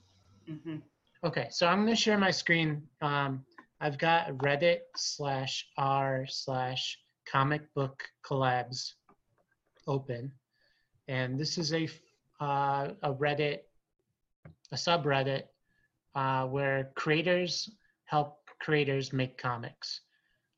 hmm 0.47 0.77
Okay, 1.23 1.47
so 1.49 1.67
I'm 1.67 1.83
going 1.83 1.95
to 1.95 2.01
share 2.01 2.17
my 2.17 2.31
screen. 2.31 2.87
Um, 3.01 3.43
I've 3.81 3.97
got 3.97 4.29
Reddit 4.37 4.81
slash 4.95 5.67
r 5.77 6.25
slash 6.29 6.97
comic 7.25 7.61
book 7.73 8.03
collabs 8.23 8.93
open, 9.87 10.31
and 11.07 11.39
this 11.39 11.57
is 11.57 11.73
a 11.73 11.89
uh, 12.39 12.89
a 13.03 13.13
Reddit, 13.13 13.59
a 14.71 14.75
subreddit 14.75 15.43
uh, 16.15 16.45
where 16.45 16.91
creators 16.95 17.69
help 18.05 18.39
creators 18.59 19.13
make 19.13 19.37
comics. 19.37 20.01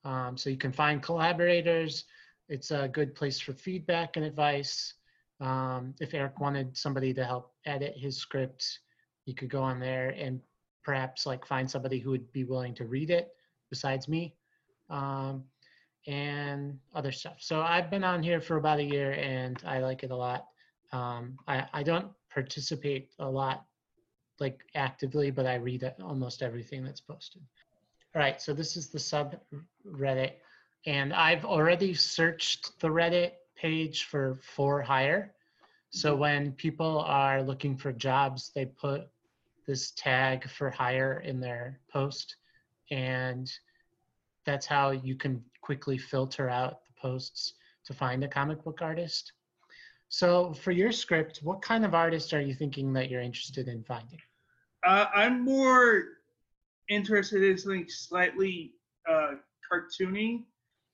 Um, 0.05 0.37
so 0.37 0.49
you 0.49 0.57
can 0.57 0.71
find 0.71 1.03
collaborators. 1.03 2.05
It's 2.47 2.71
a 2.71 2.87
good 2.87 3.13
place 3.15 3.39
for 3.39 3.53
feedback 3.53 4.15
and 4.15 4.25
advice. 4.25 4.93
Um, 5.41 5.93
if 5.99 6.13
Eric 6.13 6.39
wanted 6.39 6.77
somebody 6.77 7.13
to 7.13 7.25
help 7.25 7.53
edit 7.65 7.95
his 7.97 8.17
script, 8.17 8.79
you 9.25 9.35
could 9.35 9.49
go 9.49 9.61
on 9.61 9.79
there 9.79 10.09
and 10.09 10.41
perhaps 10.83 11.25
like 11.25 11.45
find 11.45 11.69
somebody 11.69 11.99
who 11.99 12.09
would 12.09 12.31
be 12.33 12.43
willing 12.43 12.73
to 12.73 12.85
read 12.85 13.11
it 13.11 13.29
besides 13.69 14.07
me 14.07 14.35
um, 14.89 15.43
and 16.07 16.79
other 16.95 17.11
stuff 17.11 17.35
so 17.39 17.61
i've 17.61 17.91
been 17.91 18.03
on 18.03 18.23
here 18.23 18.41
for 18.41 18.57
about 18.57 18.79
a 18.79 18.83
year 18.83 19.11
and 19.11 19.61
i 19.67 19.79
like 19.79 20.03
it 20.03 20.09
a 20.09 20.15
lot 20.15 20.47
um, 20.91 21.37
I, 21.47 21.65
I 21.73 21.83
don't 21.83 22.07
participate 22.29 23.11
a 23.19 23.29
lot 23.29 23.65
like 24.39 24.61
actively 24.75 25.31
but 25.31 25.45
i 25.45 25.55
read 25.55 25.91
almost 26.01 26.41
everything 26.41 26.83
that's 26.83 27.01
posted. 27.01 27.41
All 28.15 28.21
right 28.21 28.41
so 28.41 28.53
this 28.53 28.77
is 28.77 28.89
the 28.89 28.97
subreddit 28.97 30.33
and 30.85 31.13
i've 31.13 31.45
already 31.45 31.93
searched 31.93 32.79
the 32.79 32.87
reddit 32.87 33.31
page 33.55 34.05
for 34.05 34.39
for 34.41 34.81
hire. 34.81 35.33
So 35.91 36.15
when 36.15 36.51
people 36.53 36.99
are 36.99 37.41
looking 37.41 37.75
for 37.75 37.91
jobs 37.91 38.51
they 38.55 38.65
put 38.65 39.07
this 39.67 39.91
tag 39.91 40.47
for 40.49 40.69
hire 40.69 41.19
in 41.25 41.39
their 41.39 41.79
post 41.91 42.37
and 42.91 43.51
that's 44.45 44.65
how 44.65 44.91
you 44.91 45.15
can 45.15 45.43
quickly 45.61 45.97
filter 45.97 46.49
out 46.49 46.85
the 46.85 46.93
posts 47.01 47.53
to 47.85 47.93
find 47.93 48.23
a 48.23 48.27
comic 48.27 48.63
book 48.63 48.81
artist 48.81 49.33
so 50.09 50.53
for 50.53 50.71
your 50.71 50.91
script 50.91 51.39
what 51.43 51.61
kind 51.61 51.85
of 51.85 51.93
artist 51.93 52.33
are 52.33 52.41
you 52.41 52.53
thinking 52.53 52.91
that 52.93 53.09
you're 53.09 53.21
interested 53.21 53.67
in 53.67 53.83
finding 53.83 54.19
Uh, 54.85 55.05
I'm 55.13 55.41
more 55.43 56.03
interested 56.89 57.43
in 57.43 57.57
something 57.57 57.87
slightly 57.87 58.73
uh, 59.07 59.33
cartoony, 59.71 60.45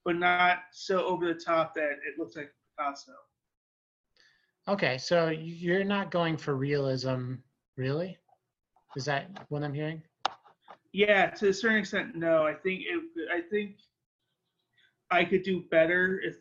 but 0.03 0.17
not 0.17 0.59
so 0.71 1.05
over 1.05 1.25
the 1.27 1.39
top 1.39 1.73
that 1.75 1.91
it 2.07 2.19
looks 2.19 2.35
like 2.35 2.51
Picasso. 2.77 3.13
okay 4.67 4.97
so 4.97 5.29
you're 5.29 5.83
not 5.85 6.11
going 6.11 6.35
for 6.37 6.55
realism 6.55 7.35
really 7.77 8.17
is 8.97 9.05
that 9.05 9.29
what 9.49 9.63
i'm 9.63 9.73
hearing 9.73 10.01
Yeah, 10.93 11.29
to 11.31 11.49
a 11.49 11.53
certain 11.53 11.79
extent, 11.79 12.15
no. 12.15 12.47
I 12.47 12.53
think 12.53 12.83
it. 12.87 13.01
I 13.29 13.41
think 13.51 13.75
I 15.11 15.25
could 15.25 15.43
do 15.43 15.63
better 15.69 16.21
if. 16.23 16.35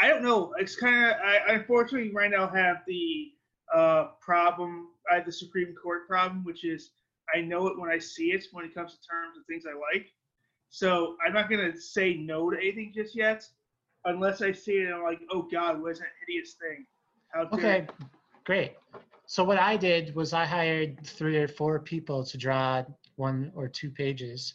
I 0.00 0.08
don't 0.08 0.22
know. 0.22 0.54
It's 0.58 0.76
kind 0.76 1.10
of. 1.10 1.16
I 1.24 1.38
I 1.48 1.54
unfortunately 1.54 2.12
right 2.12 2.30
now 2.30 2.48
have 2.48 2.78
the 2.86 3.32
uh, 3.74 4.08
problem. 4.20 4.88
I 5.10 5.16
have 5.16 5.26
the 5.26 5.32
Supreme 5.32 5.74
Court 5.80 6.06
problem, 6.06 6.44
which 6.44 6.64
is 6.64 6.90
I 7.34 7.40
know 7.40 7.66
it 7.66 7.78
when 7.78 7.90
I 7.90 7.98
see 7.98 8.32
it 8.32 8.44
when 8.52 8.64
it 8.64 8.74
comes 8.74 8.92
to 8.92 8.98
terms 8.98 9.36
of 9.38 9.44
things 9.46 9.64
I 9.66 9.74
like. 9.74 10.06
So 10.70 11.16
I'm 11.26 11.32
not 11.32 11.50
gonna 11.50 11.78
say 11.78 12.14
no 12.14 12.50
to 12.50 12.56
anything 12.56 12.92
just 12.94 13.16
yet, 13.16 13.46
unless 14.04 14.42
I 14.42 14.52
see 14.52 14.72
it 14.72 14.86
and 14.86 14.94
I'm 14.94 15.02
like, 15.02 15.20
oh 15.30 15.48
God, 15.50 15.80
what 15.80 15.92
is 15.92 15.98
that 15.98 16.08
hideous 16.26 16.54
thing? 16.54 16.86
How 17.32 17.44
dare 17.44 17.58
Okay, 17.58 17.86
great. 18.44 18.72
So 19.26 19.44
what 19.44 19.58
I 19.58 19.76
did 19.76 20.14
was 20.14 20.32
I 20.32 20.46
hired 20.46 21.04
three 21.06 21.36
or 21.36 21.48
four 21.48 21.80
people 21.80 22.24
to 22.24 22.38
draw 22.38 22.84
one 23.16 23.52
or 23.54 23.68
two 23.68 23.90
pages, 23.90 24.54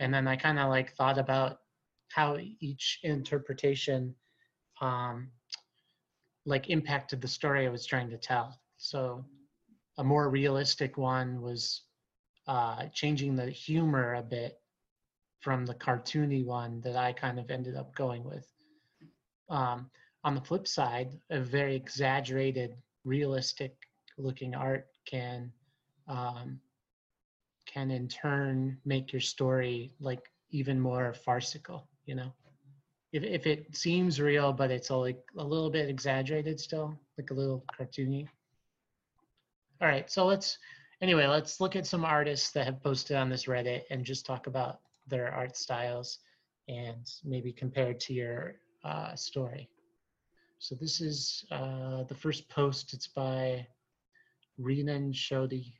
and 0.00 0.12
then 0.12 0.26
I 0.26 0.36
kind 0.36 0.58
of 0.58 0.70
like 0.70 0.94
thought 0.94 1.18
about 1.18 1.58
how 2.08 2.38
each 2.60 3.00
interpretation, 3.02 4.14
um, 4.80 5.30
like 6.46 6.70
impacted 6.70 7.20
the 7.20 7.28
story 7.28 7.66
I 7.66 7.70
was 7.70 7.86
trying 7.86 8.10
to 8.10 8.18
tell. 8.18 8.58
So 8.76 9.24
a 9.98 10.04
more 10.04 10.28
realistic 10.28 10.98
one 10.98 11.40
was 11.40 11.82
uh, 12.46 12.86
changing 12.92 13.36
the 13.36 13.50
humor 13.50 14.14
a 14.14 14.22
bit 14.22 14.60
from 15.40 15.66
the 15.66 15.74
cartoony 15.74 16.44
one 16.44 16.80
that 16.82 16.96
I 16.96 17.12
kind 17.12 17.38
of 17.38 17.50
ended 17.50 17.76
up 17.76 17.94
going 17.94 18.24
with. 18.24 18.46
Um, 19.48 19.90
on 20.24 20.34
the 20.34 20.40
flip 20.40 20.66
side, 20.66 21.18
a 21.30 21.40
very 21.40 21.76
exaggerated, 21.76 22.76
realistic 23.04 23.74
looking 24.16 24.54
art 24.54 24.86
can 25.06 25.52
um, 26.08 26.60
can 27.66 27.90
in 27.90 28.08
turn 28.08 28.78
make 28.84 29.12
your 29.12 29.20
story 29.20 29.92
like 30.00 30.22
even 30.50 30.80
more 30.80 31.12
farcical. 31.12 31.88
You 32.06 32.14
know, 32.16 32.32
if 33.14 33.22
if 33.22 33.46
it 33.46 33.76
seems 33.76 34.20
real 34.20 34.52
but 34.52 34.72
it's 34.72 34.90
a, 34.90 34.96
like 34.96 35.22
a 35.38 35.44
little 35.44 35.70
bit 35.70 35.88
exaggerated 35.88 36.58
still, 36.58 36.98
like 37.16 37.30
a 37.30 37.34
little 37.34 37.64
cartoony. 37.72 38.26
All 39.80 39.88
right, 39.88 40.10
so 40.10 40.26
let's 40.26 40.58
anyway 41.00 41.26
let's 41.26 41.60
look 41.60 41.76
at 41.76 41.86
some 41.86 42.04
artists 42.04 42.50
that 42.50 42.66
have 42.66 42.82
posted 42.82 43.16
on 43.16 43.28
this 43.28 43.44
Reddit 43.44 43.82
and 43.90 44.04
just 44.04 44.26
talk 44.26 44.48
about 44.48 44.80
their 45.06 45.32
art 45.32 45.56
styles 45.56 46.18
and 46.68 47.08
maybe 47.24 47.52
compared 47.52 48.00
to 48.00 48.14
your 48.14 48.56
uh, 48.84 49.14
story. 49.14 49.68
So 50.58 50.74
this 50.74 51.00
is 51.00 51.44
uh, 51.52 52.02
the 52.04 52.14
first 52.14 52.48
post. 52.48 52.94
It's 52.94 53.06
by 53.06 53.66
Renan 54.58 55.12
Shodhi. 55.12 55.66
It 55.66 55.74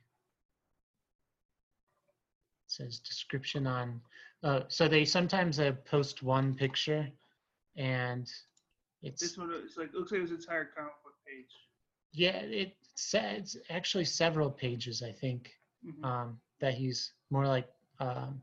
says 2.67 2.99
description 2.99 3.67
on. 3.67 3.99
Uh, 4.43 4.61
so 4.67 4.87
they 4.87 5.03
sometimes 5.03 5.59
uh, 5.59 5.71
post 5.85 6.21
one 6.21 6.53
picture, 6.53 7.09
and 7.75 8.31
it's 9.01 9.21
This 9.21 9.37
one 9.37 9.51
it's 9.53 9.77
like 9.77 9.93
looks 9.93 10.11
like 10.11 10.21
his 10.21 10.31
entire 10.31 10.65
comic 10.65 10.93
book 11.03 11.13
page. 11.27 11.51
yeah. 12.13 12.37
It 12.37 12.75
says 12.95 13.57
actually 13.69 14.05
several 14.05 14.49
pages. 14.49 15.03
I 15.03 15.11
think 15.11 15.51
Mhm. 15.85 16.03
um, 16.03 16.41
that 16.59 16.73
he's 16.73 17.13
more 17.29 17.45
like 17.47 17.69
um, 17.99 18.41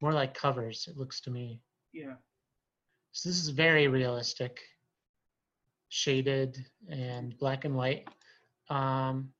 more 0.00 0.12
like 0.12 0.34
covers. 0.34 0.86
It 0.88 0.96
looks 0.96 1.20
to 1.22 1.30
me. 1.30 1.60
Yeah. 1.92 2.14
So 3.12 3.28
this 3.28 3.38
is 3.40 3.48
very 3.50 3.86
realistic, 3.88 4.60
shaded 5.88 6.64
and 6.88 7.36
black 7.38 7.64
and 7.64 7.74
white. 7.76 8.08
Um, 8.70 9.32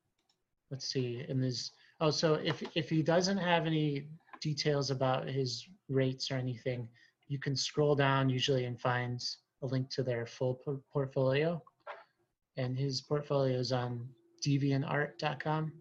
let's 0.70 0.87
see, 0.89 1.24
and 1.28 1.43
there's 1.43 1.72
oh, 2.01 2.11
so 2.11 2.35
if 2.35 2.62
if 2.76 2.89
he 2.89 3.03
doesn't 3.03 3.39
have 3.39 3.66
any 3.66 4.09
details 4.41 4.91
about 4.91 5.26
his 5.28 5.66
rates 5.89 6.30
or 6.30 6.35
anything, 6.37 6.89
you 7.28 7.38
can 7.38 7.56
scroll 7.56 7.94
down 7.94 8.28
usually 8.28 8.64
and 8.64 8.80
find 8.80 9.22
a 9.62 9.66
link 9.66 9.90
to 9.90 10.02
their 10.02 10.26
full 10.26 10.54
por- 10.54 10.80
portfolio. 10.92 11.62
And 12.56 12.76
his 12.76 13.00
portfolio 13.00 13.58
is 13.58 13.72
on 13.72 14.08
deviantart.com, 14.46 15.72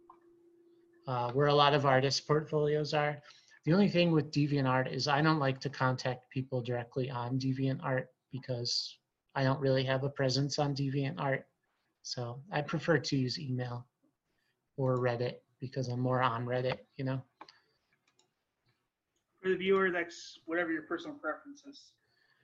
uh, 1.07 1.31
where 1.31 1.47
a 1.47 1.53
lot 1.53 1.73
of 1.73 1.85
artists' 1.85 2.21
portfolios 2.21 2.93
are. 2.93 3.21
The 3.65 3.73
only 3.73 3.89
thing 3.89 4.11
with 4.11 4.31
DeviantArt 4.31 4.91
is 4.91 5.07
I 5.07 5.21
don't 5.21 5.39
like 5.39 5.59
to 5.61 5.69
contact 5.69 6.29
people 6.29 6.61
directly 6.61 7.09
on 7.09 7.39
DeviantArt 7.39 8.05
because 8.31 8.97
I 9.35 9.43
don't 9.43 9.59
really 9.59 9.83
have 9.83 10.03
a 10.03 10.09
presence 10.09 10.59
on 10.59 10.75
DeviantArt, 10.75 11.43
so 12.01 12.41
I 12.51 12.61
prefer 12.61 12.97
to 12.97 13.15
use 13.15 13.39
email 13.39 13.87
or 14.77 14.97
Reddit 14.97 15.35
because 15.59 15.87
I'm 15.87 15.99
more 15.99 16.21
on 16.21 16.45
Reddit. 16.45 16.79
You 16.97 17.05
know. 17.05 17.21
For 19.43 19.49
the 19.49 19.55
viewer, 19.57 19.91
that's 19.91 20.39
whatever 20.45 20.71
your 20.71 20.83
personal 20.83 21.17
preference 21.17 21.63
is. 21.69 21.91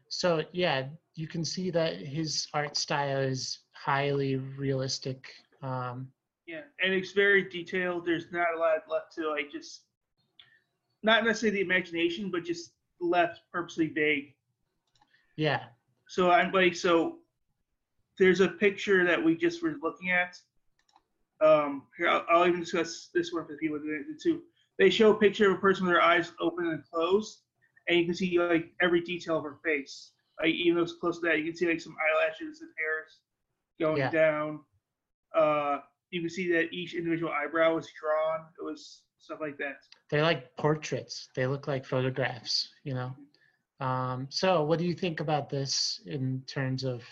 So 0.09 0.43
yeah, 0.51 0.87
you 1.15 1.27
can 1.27 1.45
see 1.45 1.71
that 1.71 1.95
his 1.95 2.47
art 2.53 2.75
style 2.75 3.19
is 3.19 3.59
highly 3.71 4.35
realistic. 4.35 5.31
Um, 5.63 6.09
Yeah, 6.45 6.61
and 6.83 6.93
it's 6.93 7.13
very 7.13 7.47
detailed. 7.47 8.05
There's 8.05 8.25
not 8.33 8.47
a 8.53 8.59
lot 8.59 8.79
left 8.89 9.13
to 9.15 9.29
like 9.29 9.49
just 9.49 9.83
not 11.01 11.23
necessarily 11.23 11.59
the 11.59 11.65
imagination, 11.65 12.29
but 12.29 12.43
just 12.43 12.73
left 12.99 13.41
purposely 13.53 13.87
vague. 13.87 14.35
yeah, 15.37 15.67
So 16.07 16.31
I'm 16.31 16.51
like, 16.51 16.75
so 16.75 17.19
there's 18.17 18.41
a 18.41 18.49
picture 18.49 19.05
that 19.05 19.23
we 19.23 19.37
just 19.37 19.63
were 19.63 19.77
looking 19.81 20.11
at. 20.11 20.37
Um, 21.39 21.83
here 21.97 22.09
I'll, 22.09 22.25
I'll 22.29 22.45
even 22.47 22.59
discuss 22.59 23.09
this 23.13 23.31
one 23.31 23.45
for 23.45 23.53
the 23.53 23.57
people 23.57 23.79
too. 24.21 24.41
They 24.79 24.89
show 24.89 25.11
a 25.11 25.15
picture 25.15 25.51
of 25.51 25.57
a 25.57 25.59
person 25.61 25.85
with 25.85 25.93
their 25.93 26.01
eyes 26.01 26.31
open 26.39 26.67
and 26.67 26.83
closed, 26.91 27.41
and 27.87 27.99
you 27.99 28.05
can 28.05 28.15
see 28.15 28.39
like 28.39 28.71
every 28.81 29.01
detail 29.01 29.37
of 29.37 29.43
her 29.43 29.59
face. 29.63 30.11
Like 30.41 30.53
even 30.53 30.77
though 30.77 30.83
it's 30.83 30.93
close 30.93 31.19
to 31.19 31.27
that, 31.27 31.39
you 31.39 31.45
can 31.45 31.55
see 31.55 31.67
like 31.67 31.81
some 31.81 31.95
eyelashes 31.99 32.61
and 32.61 32.69
hairs 32.79 33.19
going 33.79 33.97
Yeah. 33.97 34.09
down. 34.09 34.61
Uh, 35.35 35.79
you 36.11 36.21
can 36.21 36.29
see 36.29 36.51
that 36.53 36.73
each 36.73 36.95
individual 36.95 37.31
eyebrow 37.31 37.75
was 37.75 37.87
drawn. 38.01 38.45
It 38.59 38.63
was 38.63 39.01
stuff 39.19 39.39
like 39.41 39.57
that. 39.57 39.77
they're 40.09 40.23
like 40.23 40.55
portraits. 40.55 41.29
They 41.35 41.45
look 41.45 41.67
like 41.67 41.85
photographs. 41.85 42.69
You 42.83 42.93
know. 42.95 43.15
Um, 43.85 44.27
so 44.29 44.63
what 44.63 44.79
do 44.79 44.85
you 44.85 44.93
think 44.93 45.19
about 45.19 45.49
this 45.49 46.01
in 46.05 46.41
terms 46.47 46.83
of 46.85 47.03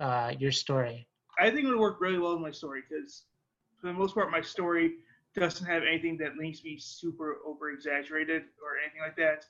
uh, 0.00 0.32
your 0.38 0.52
story? 0.52 1.08
I 1.38 1.50
think 1.50 1.64
it 1.64 1.68
would 1.68 1.78
work 1.78 2.00
really 2.00 2.18
well 2.18 2.34
in 2.34 2.42
my 2.42 2.50
story 2.52 2.82
because, 2.88 3.24
for 3.80 3.88
the 3.88 3.92
most 3.92 4.14
part, 4.14 4.30
my 4.30 4.40
story 4.40 4.94
doesn't 5.40 5.66
have 5.66 5.82
anything 5.82 6.16
that 6.18 6.36
needs 6.36 6.58
to 6.58 6.64
be 6.64 6.78
super 6.78 7.38
over 7.46 7.70
exaggerated 7.70 8.42
or 8.62 8.78
anything 8.82 9.00
like 9.00 9.16
that. 9.16 9.44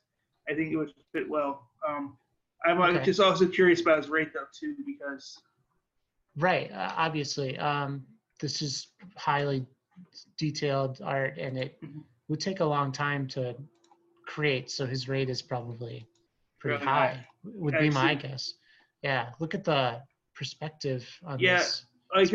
I 0.48 0.54
think 0.54 0.72
it 0.72 0.76
would 0.76 0.92
fit 1.12 1.28
well. 1.28 1.68
Um, 1.86 2.16
I'm 2.64 2.80
Okay. 2.80 3.04
just 3.04 3.20
also 3.20 3.46
curious 3.48 3.80
about 3.80 3.98
his 3.98 4.08
rate 4.08 4.32
though 4.32 4.46
too 4.52 4.76
because 4.86 5.40
Right. 6.36 6.70
Uh, 6.72 6.90
obviously, 6.96 7.58
um, 7.58 8.06
this 8.40 8.62
is 8.62 8.88
highly 9.16 9.66
detailed 10.38 11.00
art, 11.02 11.36
and 11.38 11.58
it 11.58 11.78
Mhm. 11.82 12.04
would 12.28 12.40
take 12.40 12.60
a 12.60 12.64
long 12.64 12.90
time 12.90 13.26
to 13.28 13.54
create. 14.26 14.70
So 14.70 14.86
his 14.86 15.08
rate 15.08 15.28
is 15.28 15.42
probably 15.42 16.06
pretty 16.58 16.76
Really 16.76 16.86
high. 16.86 17.06
high. 17.14 17.28
Would 17.44 17.76
be 17.78 17.90
my 17.90 18.14
guess. 18.14 18.54
Yeah. 19.02 19.34
Look 19.40 19.54
at 19.54 19.64
the 19.64 20.02
perspective 20.34 21.06
on 21.24 21.38
Yeah. 21.38 21.58
this. 21.58 21.86
like 22.14 22.28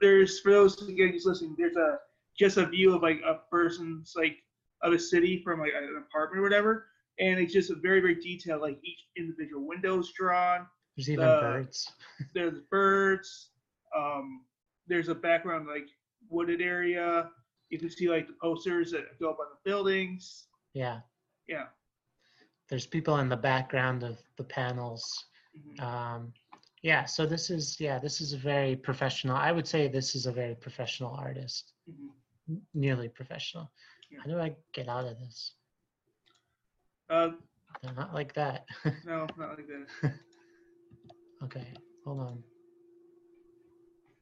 there's 0.00 0.40
for 0.40 0.50
those 0.50 0.80
again 0.88 1.12
just 1.12 1.26
listening, 1.26 1.54
there's 1.56 1.76
a 1.76 1.98
just 2.40 2.56
a 2.56 2.64
view 2.66 2.94
of 2.94 3.02
like 3.02 3.20
a 3.24 3.34
person's 3.50 4.14
like 4.16 4.36
of 4.82 4.94
a 4.94 4.98
city 4.98 5.42
from 5.44 5.60
like 5.60 5.72
an 5.76 6.02
apartment 6.08 6.40
or 6.40 6.42
whatever, 6.42 6.86
and 7.20 7.38
it's 7.38 7.52
just 7.52 7.70
a 7.70 7.74
very 7.74 8.00
very 8.00 8.14
detailed 8.14 8.62
like 8.62 8.78
each 8.82 9.00
individual 9.16 9.66
window's 9.66 10.10
drawn. 10.18 10.66
There's 10.96 11.10
even 11.10 11.26
the- 11.26 11.40
birds. 11.40 11.92
there's 12.34 12.58
birds. 12.70 13.50
Um, 13.96 14.46
there's 14.88 15.08
a 15.08 15.14
background 15.14 15.66
like 15.68 15.86
wooded 16.30 16.62
area. 16.62 17.30
You 17.68 17.78
can 17.78 17.90
see 17.90 18.08
like 18.08 18.26
the 18.26 18.36
posters 18.42 18.90
that 18.92 19.18
go 19.20 19.28
up 19.30 19.38
on 19.38 19.46
the 19.52 19.70
buildings. 19.70 20.46
Yeah. 20.72 21.00
Yeah. 21.46 21.66
There's 22.68 22.86
people 22.86 23.18
in 23.18 23.28
the 23.28 23.36
background 23.36 24.02
of 24.02 24.16
the 24.38 24.44
panels. 24.44 25.26
Mhm. 25.58 25.80
Um, 25.82 26.32
yeah. 26.82 27.04
So 27.04 27.26
this 27.26 27.50
is 27.50 27.76
yeah. 27.80 27.98
This 27.98 28.20
is 28.22 28.32
a 28.32 28.38
very 28.38 28.76
professional. 28.76 29.36
I 29.36 29.52
would 29.52 29.66
say 29.68 29.88
this 29.88 30.14
is 30.14 30.24
a 30.26 30.32
very 30.32 30.54
professional 30.54 31.12
artist. 31.14 31.72
Mhm. 31.90 32.08
Nearly 32.74 33.08
professional. 33.08 33.70
Yeah. 34.10 34.18
How 34.24 34.30
do 34.30 34.40
I 34.40 34.54
get 34.72 34.88
out 34.88 35.06
of 35.06 35.18
this? 35.18 35.54
Uh, 37.08 37.30
not 37.96 38.14
like 38.14 38.34
that. 38.34 38.66
no, 39.04 39.26
not 39.36 39.56
like 39.56 39.66
that. 39.66 40.12
okay, 41.44 41.66
hold 42.04 42.20
on. 42.20 42.42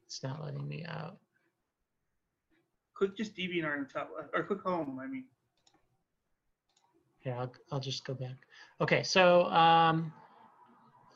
It's 0.07 0.23
not 0.23 0.43
letting 0.43 0.67
me 0.67 0.85
out. 0.87 1.19
Click 2.95 3.17
just 3.17 3.37
DeviantArt 3.37 3.77
in 3.77 3.83
the 3.83 3.89
top 3.93 4.11
left, 4.17 4.31
or 4.35 4.43
click 4.45 4.63
home. 4.63 4.99
I 5.03 5.07
mean, 5.07 5.25
Here, 7.21 7.37
I'll, 7.39 7.53
I'll 7.71 7.81
just 7.81 8.05
go 8.07 8.15
back. 8.15 8.37
Okay, 8.81 9.03
so 9.03 9.45
um, 9.47 10.13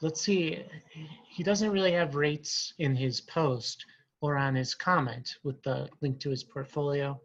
let's 0.01 0.21
see. 0.21 0.63
He 1.29 1.43
doesn't 1.43 1.71
really 1.71 1.93
have 1.93 2.15
rates 2.15 2.75
in 2.79 2.95
his 2.95 3.21
post 3.21 3.87
or 4.23 4.37
on 4.39 4.55
his 4.55 4.75
comment 4.75 5.37
with 5.43 5.61
the 5.65 5.89
link 6.01 6.19
to 6.21 6.31
his 6.31 6.45
portfolio. 6.45 7.21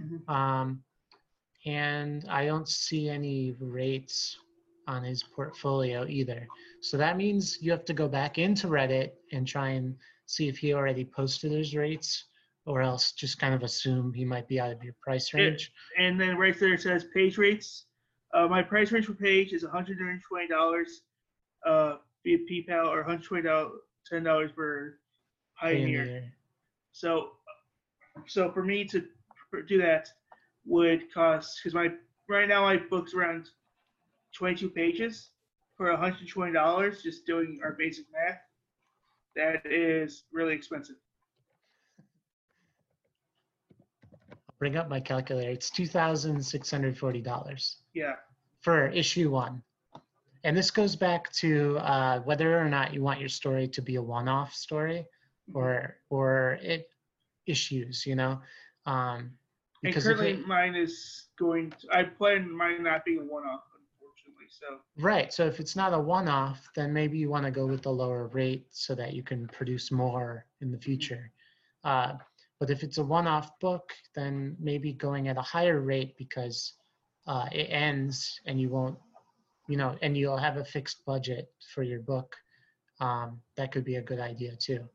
Mhm. 0.00 0.28
Um, 0.28 0.84
and 1.64 2.24
I 2.28 2.44
don't 2.44 2.68
see 2.68 3.08
any 3.08 3.56
rates 3.58 4.38
on 4.86 5.02
his 5.02 5.22
portfolio 5.22 6.04
either. 6.06 6.46
So 6.82 6.96
that 6.98 7.16
means 7.16 7.60
you 7.62 7.70
have 7.70 7.84
to 7.86 7.94
go 7.94 8.08
back 8.08 8.38
into 8.38 8.66
Reddit 8.66 9.12
and 9.32 9.46
try 9.48 9.70
and 9.70 9.96
see 10.26 10.48
if 10.48 10.58
he 10.58 10.74
already 10.74 11.04
posted 11.04 11.52
his 11.52 11.74
rates 11.74 12.26
or 12.66 12.82
else 12.82 13.12
just 13.12 13.38
kind 13.38 13.54
of 13.54 13.62
assume 13.62 14.12
he 14.12 14.24
might 14.24 14.46
be 14.46 14.60
out 14.60 14.72
of 14.72 14.82
your 14.84 14.94
price 15.00 15.32
range. 15.34 15.72
and 15.98 16.20
then 16.20 16.36
right 16.36 16.58
there 16.60 16.74
it 16.74 16.82
says 16.82 17.04
page 17.14 17.38
rates. 17.38 17.86
Uh, 18.34 18.46
my 18.48 18.62
price 18.62 18.92
range 18.92 19.06
for 19.06 19.14
page 19.14 19.52
is 19.52 19.64
$120 19.64 21.02
uh, 21.66 21.96
via 22.24 22.38
PayPal 22.50 22.88
or 22.88 23.02
$120 23.04 23.70
ten 24.06 24.24
dollars 24.24 24.50
for 24.54 24.98
Payoneer. 25.62 26.06
Payoneer. 26.06 26.32
So, 26.92 27.30
so 28.26 28.50
for 28.52 28.62
me 28.62 28.84
to 28.86 29.04
do 29.68 29.78
that 29.78 30.08
would 30.66 31.12
cost 31.12 31.58
because 31.58 31.74
my 31.74 31.88
right 32.28 32.48
now 32.48 32.62
my 32.62 32.76
book's 32.76 33.14
around 33.14 33.48
22 34.34 34.70
pages 34.70 35.30
for 35.76 35.90
120 35.90 36.52
dollars. 36.52 37.02
Just 37.02 37.26
doing 37.26 37.58
our 37.64 37.72
basic 37.72 38.06
math, 38.12 38.38
that 39.36 39.66
is 39.66 40.24
really 40.32 40.54
expensive. 40.54 40.96
bring 44.62 44.76
up 44.76 44.88
my 44.88 45.00
calculator. 45.00 45.50
It's 45.50 45.70
two 45.70 45.88
thousand 45.88 46.40
six 46.40 46.70
hundred 46.70 46.96
forty 46.96 47.20
dollars 47.20 47.78
Yeah, 47.94 48.14
for 48.60 48.86
issue 48.90 49.28
one, 49.28 49.60
and 50.44 50.56
this 50.56 50.70
goes 50.70 50.94
back 50.94 51.32
to 51.32 51.78
uh, 51.78 52.20
whether 52.20 52.56
or 52.56 52.68
not 52.68 52.94
you 52.94 53.02
want 53.02 53.18
your 53.18 53.28
story 53.28 53.66
to 53.66 53.82
be 53.82 53.96
a 53.96 54.02
one-off 54.02 54.54
story 54.54 55.04
or 55.54 55.96
or 56.10 56.58
it 56.62 56.88
issues. 57.46 58.06
You 58.06 58.16
know, 58.16 58.40
um, 58.86 59.32
and 59.84 59.94
currently 59.94 60.32
it, 60.32 60.46
mine 60.46 60.74
is 60.74 61.26
going. 61.38 61.70
To, 61.70 61.88
I 61.92 62.04
plan 62.04 62.50
mine 62.50 62.82
not 62.82 63.04
being 63.04 63.18
a 63.18 63.24
one-off, 63.24 63.62
unfortunately. 63.74 64.46
So 64.48 64.78
right, 65.02 65.32
so 65.32 65.46
if 65.46 65.60
it's 65.60 65.76
not 65.76 65.92
a 65.92 65.98
one-off, 65.98 66.68
then 66.76 66.92
maybe 66.92 67.18
you 67.18 67.30
want 67.30 67.44
to 67.44 67.50
go 67.50 67.66
with 67.66 67.82
the 67.82 67.92
lower 67.92 68.26
rate 68.28 68.66
so 68.70 68.94
that 68.94 69.14
you 69.14 69.22
can 69.22 69.48
produce 69.48 69.90
more 69.90 70.46
in 70.60 70.70
the 70.70 70.78
future. 70.78 71.32
Uh, 71.84 72.14
but 72.60 72.70
if 72.70 72.84
it's 72.84 72.98
a 72.98 73.04
one-off 73.04 73.58
book, 73.58 73.92
then 74.14 74.56
maybe 74.60 74.92
going 74.92 75.26
at 75.26 75.36
a 75.36 75.42
higher 75.42 75.80
rate 75.80 76.16
because 76.16 76.74
uh, 77.26 77.46
it 77.50 77.66
ends 77.70 78.40
and 78.46 78.60
you 78.60 78.68
won't, 78.68 78.96
you 79.68 79.76
know, 79.76 79.96
and 80.00 80.16
you'll 80.16 80.36
have 80.36 80.58
a 80.58 80.64
fixed 80.64 81.04
budget 81.04 81.50
for 81.74 81.82
your 81.82 81.98
book. 81.98 82.36
Um, 83.00 83.40
that 83.56 83.72
could 83.72 83.84
be 83.84 83.96
a 83.96 84.02
good 84.02 84.20
idea 84.20 84.54
too. 84.54 84.88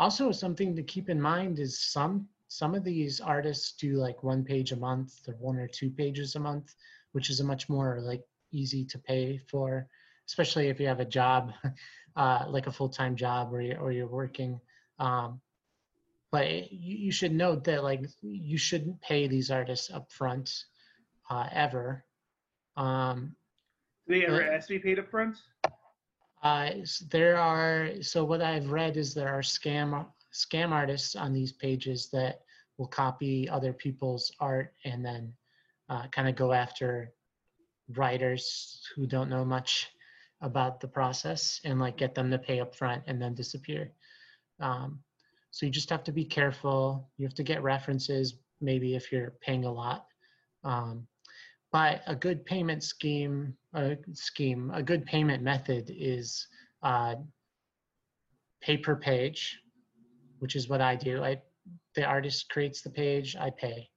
Also, 0.00 0.32
something 0.32 0.74
to 0.74 0.82
keep 0.82 1.10
in 1.10 1.20
mind 1.20 1.58
is 1.58 1.78
some 1.78 2.26
some 2.48 2.74
of 2.74 2.82
these 2.84 3.20
artists 3.20 3.72
do 3.72 3.96
like 3.96 4.22
one 4.22 4.42
page 4.42 4.72
a 4.72 4.76
month 4.76 5.12
or 5.28 5.34
one 5.34 5.58
or 5.58 5.68
two 5.68 5.90
pages 5.90 6.36
a 6.36 6.40
month, 6.40 6.74
which 7.12 7.28
is 7.28 7.40
a 7.40 7.44
much 7.44 7.68
more 7.68 8.00
like 8.00 8.22
easy 8.50 8.82
to 8.86 8.98
pay 8.98 9.36
for, 9.50 9.86
especially 10.26 10.68
if 10.68 10.80
you 10.80 10.86
have 10.88 11.00
a 11.00 11.04
job, 11.04 11.52
uh, 12.16 12.46
like 12.48 12.66
a 12.66 12.72
full-time 12.72 13.14
job 13.14 13.52
or 13.52 13.60
you're, 13.60 13.78
or 13.78 13.92
you're 13.92 14.08
working. 14.08 14.58
Um, 14.98 15.38
but 16.32 16.46
it- 16.46 16.72
you, 16.72 16.96
you 16.96 17.12
should 17.12 17.34
note 17.34 17.62
that 17.64 17.84
like 17.84 18.06
you 18.22 18.56
shouldn't 18.56 19.02
pay 19.02 19.28
these 19.28 19.50
artists 19.50 19.90
upfront 19.90 20.64
uh, 21.28 21.46
ever. 21.52 22.06
Um, 22.74 23.36
do 24.08 24.18
they 24.18 24.26
ever 24.26 24.42
ask 24.42 24.66
to 24.68 24.74
be 24.74 24.78
paid 24.80 24.98
up 24.98 25.10
front? 25.10 25.36
Uh, 26.42 26.70
there 27.10 27.36
are 27.36 27.90
so 28.00 28.24
what 28.24 28.40
I've 28.40 28.70
read 28.70 28.96
is 28.96 29.12
there 29.12 29.28
are 29.28 29.42
scam 29.42 30.06
scam 30.32 30.70
artists 30.70 31.16
on 31.16 31.32
these 31.32 31.52
pages 31.52 32.08
that 32.12 32.40
will 32.78 32.86
copy 32.86 33.48
other 33.48 33.72
people's 33.72 34.32
art 34.40 34.72
and 34.84 35.04
then 35.04 35.32
uh, 35.88 36.06
kind 36.08 36.28
of 36.28 36.36
go 36.36 36.52
after 36.52 37.12
writers 37.96 38.80
who 38.94 39.06
don't 39.06 39.28
know 39.28 39.44
much 39.44 39.88
about 40.40 40.80
the 40.80 40.88
process 40.88 41.60
and 41.64 41.78
like 41.78 41.98
get 41.98 42.14
them 42.14 42.30
to 42.30 42.38
pay 42.38 42.60
up 42.60 42.74
front 42.74 43.02
and 43.06 43.20
then 43.20 43.34
disappear. 43.34 43.92
Um, 44.60 45.00
so 45.50 45.66
you 45.66 45.72
just 45.72 45.90
have 45.90 46.04
to 46.04 46.12
be 46.12 46.24
careful. 46.24 47.10
You 47.18 47.26
have 47.26 47.34
to 47.34 47.42
get 47.42 47.62
references 47.62 48.34
maybe 48.60 48.94
if 48.94 49.10
you're 49.10 49.32
paying 49.40 49.64
a 49.64 49.72
lot. 49.72 50.06
Um, 50.64 51.06
but 51.72 52.02
a 52.06 52.14
good 52.14 52.44
payment 52.44 52.82
scheme, 52.82 53.56
a 53.74 53.96
scheme, 54.12 54.70
a 54.74 54.82
good 54.82 55.04
payment 55.06 55.42
method 55.42 55.90
is 55.94 56.48
uh, 56.82 57.14
pay 58.60 58.76
per 58.76 58.96
page, 58.96 59.60
which 60.38 60.56
is 60.56 60.68
what 60.68 60.80
I 60.80 60.96
do. 60.96 61.22
I 61.22 61.40
the 61.94 62.04
artist 62.04 62.48
creates 62.50 62.82
the 62.82 62.90
page, 62.90 63.36
I 63.36 63.50
pay 63.50 63.90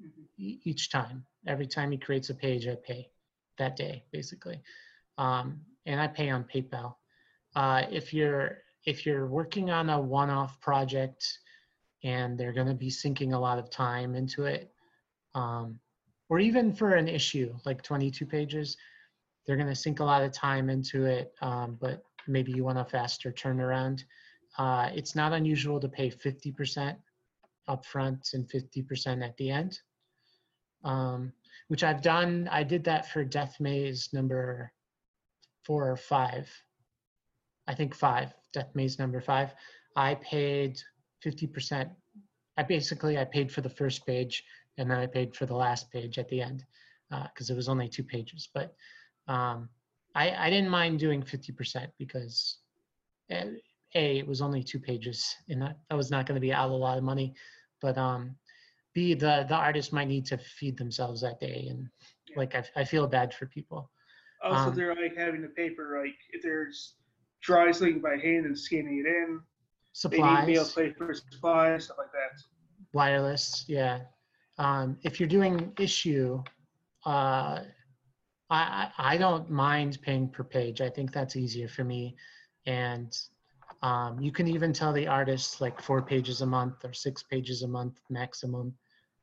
Mhm. 0.00 0.26
e- 0.38 0.60
each 0.64 0.90
time. 0.90 1.26
Every 1.46 1.66
time 1.66 1.90
he 1.90 1.98
creates 1.98 2.30
a 2.30 2.34
page, 2.34 2.66
I 2.66 2.76
pay 2.76 3.10
that 3.58 3.76
day, 3.76 4.04
basically, 4.10 4.62
um, 5.18 5.64
and 5.86 6.00
I 6.00 6.06
pay 6.08 6.30
on 6.30 6.44
PayPal. 6.44 6.96
Uh, 7.54 7.86
if 7.90 8.14
you're 8.14 8.62
if 8.84 9.04
you're 9.04 9.26
working 9.26 9.70
on 9.70 9.90
a 9.90 10.00
one-off 10.00 10.58
project 10.60 11.40
and 12.02 12.38
they're 12.38 12.54
going 12.54 12.66
to 12.66 12.74
be 12.74 12.88
sinking 12.88 13.34
a 13.34 13.40
lot 13.40 13.58
of 13.58 13.68
time 13.68 14.14
into 14.14 14.44
it, 14.46 14.72
um, 15.34 15.78
or 16.30 16.38
even 16.38 16.72
for 16.72 16.94
an 16.94 17.08
issue 17.08 17.52
like 17.66 17.82
22 17.82 18.24
pages, 18.24 18.76
they're 19.44 19.56
going 19.56 19.68
to 19.68 19.74
sink 19.74 19.98
a 19.98 20.04
lot 20.04 20.22
of 20.22 20.32
time 20.32 20.70
into 20.70 21.04
it, 21.04 21.34
um, 21.42 21.76
but 21.80 22.04
maybe 22.28 22.52
you 22.52 22.64
want 22.64 22.78
a 22.78 22.84
faster 22.84 23.32
turnaround. 23.32 24.04
Uh, 24.56 24.88
it's 24.94 25.16
not 25.16 25.32
unusual 25.32 25.80
to 25.80 25.88
pay 25.88 26.08
50% 26.08 26.96
upfront 27.68 28.32
and 28.34 28.48
50% 28.48 29.24
at 29.24 29.36
the 29.36 29.50
end, 29.50 29.80
um, 30.84 31.32
which 31.68 31.82
I've 31.82 32.00
done. 32.00 32.48
I 32.50 32.62
did 32.62 32.84
that 32.84 33.10
for 33.10 33.24
Death 33.24 33.56
Maze 33.58 34.10
number 34.12 34.72
four 35.64 35.90
or 35.90 35.96
five. 35.96 36.48
I 37.66 37.74
think 37.74 37.94
five, 37.94 38.32
Death 38.52 38.70
Maze 38.74 38.98
number 38.98 39.20
five. 39.20 39.52
I 39.96 40.14
paid 40.16 40.80
50%. 41.24 41.90
I 42.56 42.62
basically, 42.62 43.18
I 43.18 43.24
paid 43.24 43.50
for 43.50 43.62
the 43.62 43.70
first 43.70 44.06
page 44.06 44.44
and 44.80 44.90
then 44.90 44.98
I 44.98 45.06
paid 45.06 45.36
for 45.36 45.44
the 45.46 45.54
last 45.54 45.90
page 45.92 46.18
at 46.18 46.28
the 46.30 46.40
end 46.40 46.64
because 47.24 47.50
it 47.50 47.54
was 47.56 47.68
only 47.68 47.88
two 47.88 48.02
pages. 48.02 48.48
But 48.52 48.74
um, 49.28 49.68
I, 50.14 50.30
I 50.30 50.50
didn't 50.50 50.70
mind 50.70 50.98
doing 50.98 51.22
50% 51.22 51.86
because 51.98 52.58
uh, 53.30 53.44
A, 53.94 54.18
it 54.18 54.26
was 54.26 54.40
only 54.40 54.62
two 54.64 54.80
pages 54.80 55.36
and 55.48 55.60
that, 55.60 55.76
that 55.88 55.96
was 55.96 56.10
not 56.10 56.26
going 56.26 56.36
to 56.36 56.40
be 56.40 56.52
out 56.52 56.70
a 56.70 56.74
lot 56.74 56.96
of 56.96 57.04
money. 57.04 57.34
But 57.82 57.98
um, 57.98 58.34
B, 58.94 59.12
the, 59.14 59.44
the 59.48 59.54
artist 59.54 59.92
might 59.92 60.08
need 60.08 60.24
to 60.26 60.38
feed 60.38 60.78
themselves 60.78 61.20
that 61.20 61.38
day. 61.38 61.66
And 61.70 61.88
Yeah. 62.28 62.38
like, 62.38 62.54
I, 62.54 62.64
I 62.76 62.84
feel 62.84 63.06
bad 63.06 63.34
for 63.34 63.46
people. 63.46 63.90
Also, 64.42 64.70
Um, 64.70 64.74
they're 64.74 64.94
like 64.94 65.14
having 65.16 65.42
the 65.42 65.48
paper, 65.48 66.00
like 66.02 66.16
if 66.32 66.42
there's 66.42 66.94
drawing 67.42 67.74
something 67.74 68.00
by 68.00 68.16
hand 68.16 68.46
and 68.46 68.58
scanning 68.58 69.04
it 69.04 69.06
in, 69.06 69.40
they 70.10 70.16
need 70.16 70.56
Supplies, 70.56 70.74
paper 70.74 71.12
supplies, 71.12 71.84
stuff 71.84 71.98
like 71.98 72.12
that. 72.12 72.40
wireless, 72.94 73.64
yeah. 73.68 74.00
Um, 74.60 74.98
if 75.02 75.18
you're 75.18 75.28
doing 75.28 75.72
issue, 75.78 76.42
uh, 77.06 77.60
I, 78.50 78.90
I 78.98 79.16
don't 79.16 79.48
mind 79.50 79.98
paying 80.02 80.28
per 80.28 80.44
page. 80.44 80.82
I 80.82 80.90
think 80.90 81.12
that's 81.12 81.34
easier 81.34 81.66
for 81.66 81.82
me. 81.82 82.14
And 82.66 83.18
um, 83.82 84.20
you 84.20 84.32
can 84.32 84.46
even 84.48 84.74
tell 84.74 84.92
the 84.92 85.06
artist 85.06 85.62
like 85.62 85.80
four 85.80 86.02
pages 86.02 86.42
a 86.42 86.46
month 86.46 86.84
or 86.84 86.92
six 86.92 87.22
pages 87.22 87.62
a 87.62 87.68
month 87.68 88.00
maximum 88.10 88.74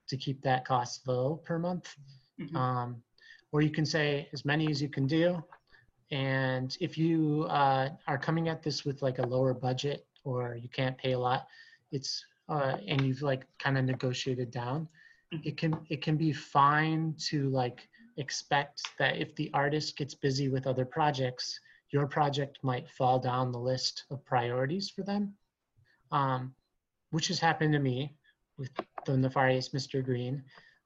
to 0.10 0.18
keep 0.18 0.42
that 0.42 0.66
cost 0.66 1.08
low 1.08 1.36
per 1.46 1.60
month. 1.60 1.96
Mhm. 2.40 2.56
Um, 2.56 3.04
or 3.52 3.62
you 3.62 3.70
can 3.70 3.86
say 3.86 4.30
as 4.34 4.44
many 4.44 4.72
as 4.72 4.82
you 4.82 4.90
can 4.90 5.06
do. 5.06 5.44
And 6.10 6.76
if 6.82 6.98
you 6.98 7.46
uh, 7.50 7.90
are 8.08 8.18
coming 8.18 8.50
at 8.50 8.64
this 8.64 8.86
with 8.86 9.04
like 9.04 9.20
a 9.20 9.28
lower 9.28 9.54
budget 9.54 10.08
or 10.24 10.56
you 10.56 10.70
can't 10.70 10.98
pay 10.98 11.12
a 11.12 11.20
lot, 11.20 11.46
it's 11.92 12.26
uh, 12.50 12.78
and 12.88 13.02
you've 13.02 13.22
like 13.22 13.46
kind 13.60 13.78
of 13.78 13.84
negotiated 13.86 14.50
down, 14.52 14.88
it 15.32 15.58
can 15.58 15.78
it 15.90 16.02
can 16.02 16.18
be 16.18 16.32
fine 16.32 17.14
to 17.18 17.50
like 17.50 17.88
expect 18.18 18.82
that 18.98 19.18
if 19.18 19.36
the 19.36 19.50
artist 19.54 19.98
gets 19.98 20.16
busy 20.16 20.50
with 20.50 20.68
other 20.68 20.86
projects, 20.86 21.60
your 21.92 22.08
project 22.08 22.60
might 22.64 22.90
fall 22.90 23.20
down 23.20 23.52
the 23.52 23.60
list 23.60 24.06
of 24.10 24.26
priorities 24.26 24.90
for 24.90 25.04
them, 25.04 25.34
um, 26.12 26.54
which 27.12 27.28
has 27.28 27.40
happened 27.40 27.74
to 27.74 27.80
me 27.80 28.16
with 28.58 28.70
the 29.06 29.16
nefarious 29.16 29.70
Mr. 29.70 30.04
Green. 30.04 30.44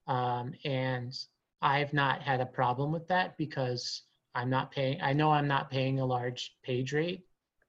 Um, 0.07 0.53
and 0.65 1.17
I've 1.61 1.93
not 1.93 2.21
had 2.21 2.41
a 2.41 2.45
problem 2.45 2.91
with 2.91 3.07
that 3.07 3.37
because 3.37 4.03
I'm 4.35 4.49
not 4.49 4.71
paying, 4.71 5.01
I 5.01 5.13
know 5.13 5.31
I'm 5.31 5.47
not 5.47 5.69
paying 5.69 5.99
a 5.99 6.05
large 6.05 6.55
page 6.63 6.93
rate 6.93 7.21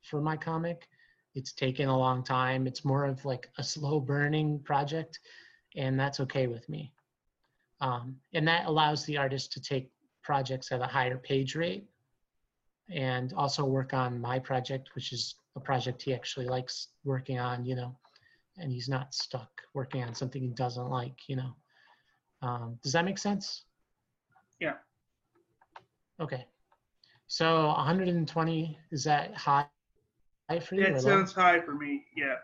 for 0.03 0.21
my 0.21 0.37
comic. 0.37 0.89
It's 1.35 1.53
taken 1.53 1.89
a 1.89 1.99
long 1.99 2.23
time. 2.23 2.67
It's 2.67 2.85
more 2.85 3.05
of 3.05 3.25
like 3.25 3.49
a 3.59 3.65
slow 3.65 4.01
burning 4.01 4.61
project, 4.61 5.19
and 5.77 5.99
that's 5.99 6.21
okay 6.21 6.47
with 6.47 6.69
me. 6.69 6.93
Um, 7.81 8.17
and 8.35 8.47
that 8.47 8.67
allows 8.67 9.05
the 9.05 9.17
artist 9.17 9.53
to 9.53 9.61
take 9.61 9.91
projects 10.23 10.71
at 10.71 10.81
a 10.81 10.87
higher 10.87 11.19
page 11.19 11.57
rate 11.57 11.85
and 12.91 13.33
also 13.33 13.65
work 13.65 13.93
on 13.93 14.21
my 14.21 14.39
project, 14.39 14.91
which 14.95 15.13
is 15.13 15.35
a 15.57 15.61
project 15.61 16.03
he 16.03 16.15
actually 16.15 16.47
likes 16.47 16.89
working 17.05 17.39
on, 17.39 17.65
you 17.65 17.75
know, 17.75 17.97
and 18.59 18.71
he's 18.71 18.89
not 18.89 19.15
stuck 19.15 19.51
working 19.75 20.03
on 20.03 20.15
something 20.15 20.43
he 20.43 20.51
doesn't 20.51 20.91
like, 20.91 21.29
you 21.29 21.37
know. 21.37 21.55
Um, 22.43 22.79
does 22.83 22.93
that 22.93 23.05
make 23.05 23.19
sense? 23.19 23.65
Yeah. 24.61 24.75
Okay. 26.21 26.47
So 27.27 27.67
120, 27.69 28.79
is 28.91 29.05
that 29.05 29.35
high 29.35 29.67
for 30.61 30.75
you? 30.75 30.85
That 30.85 30.95
low? 30.95 31.01
sounds 31.01 31.33
high 31.33 31.61
for 31.61 31.75
me. 31.75 32.05
Yeah. 32.15 32.37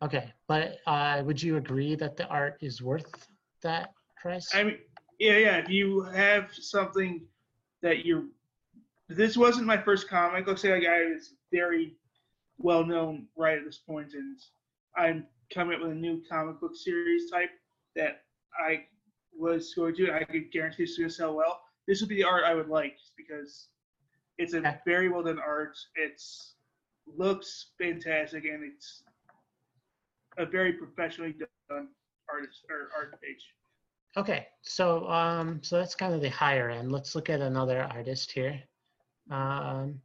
Okay, 0.00 0.32
but 0.46 0.78
uh, 0.86 1.22
would 1.24 1.42
you 1.42 1.56
agree 1.56 1.96
that 1.96 2.16
the 2.16 2.26
art 2.28 2.58
is 2.60 2.80
worth 2.80 3.26
that 3.62 3.90
price? 4.20 4.54
I 4.54 4.62
mean, 4.62 4.78
yeah, 5.18 5.38
yeah. 5.38 5.56
If 5.58 5.68
you 5.68 6.02
have 6.02 6.50
something 6.52 7.22
that 7.82 8.04
you're, 8.04 8.24
this 9.08 9.36
wasn't 9.36 9.66
my 9.66 9.76
first 9.76 10.08
comic. 10.08 10.46
Let's 10.46 10.62
say 10.62 10.72
like 10.72 10.86
I 10.86 11.12
was 11.12 11.34
very 11.52 11.96
well 12.58 12.84
known 12.84 13.26
right 13.36 13.58
at 13.58 13.64
this 13.64 13.78
point, 13.78 14.12
and 14.14 14.38
I'm 14.96 15.26
coming 15.52 15.74
up 15.74 15.82
with 15.82 15.92
a 15.92 15.94
new 15.94 16.22
comic 16.30 16.60
book 16.60 16.76
series 16.76 17.30
type 17.30 17.50
that 17.96 18.22
I 18.64 18.84
was 19.36 19.74
going 19.74 19.96
to. 19.96 20.06
do. 20.06 20.12
I 20.12 20.22
could 20.22 20.52
guarantee 20.52 20.84
it's 20.84 20.96
going 20.96 21.08
to 21.08 21.14
sell 21.14 21.34
well. 21.34 21.60
This 21.88 22.00
would 22.00 22.08
be 22.08 22.16
the 22.16 22.24
art 22.24 22.44
I 22.44 22.54
would 22.54 22.68
like 22.68 22.98
because 23.16 23.68
it's 24.36 24.54
a 24.54 24.80
very 24.86 25.08
well 25.08 25.24
done 25.24 25.40
art. 25.40 25.76
It's 25.96 26.54
looks 27.16 27.70
fantastic 27.78 28.44
and 28.44 28.62
it's 28.62 29.02
a 30.38 30.46
very 30.46 30.72
professionally 30.72 31.34
done 31.68 31.88
artist 32.32 32.64
or 32.70 32.90
art 32.96 33.20
page. 33.20 33.44
Okay, 34.16 34.46
so 34.62 35.08
um, 35.08 35.60
so 35.62 35.76
that's 35.76 35.94
kind 35.94 36.14
of 36.14 36.20
the 36.20 36.30
higher 36.30 36.70
end. 36.70 36.90
Let's 36.90 37.14
look 37.14 37.28
at 37.28 37.40
another 37.40 37.82
artist 37.82 38.32
here. 38.32 38.60
Um, 39.30 40.00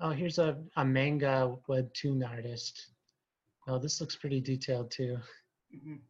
oh, 0.00 0.10
here's 0.10 0.38
a, 0.38 0.56
a 0.76 0.84
manga 0.84 1.56
webtoon 1.68 2.28
artist. 2.28 2.88
Oh, 3.68 3.78
this 3.78 4.00
looks 4.00 4.16
pretty 4.16 4.40
detailed 4.40 4.90
too. 4.90 5.18
Mhm. 5.74 6.00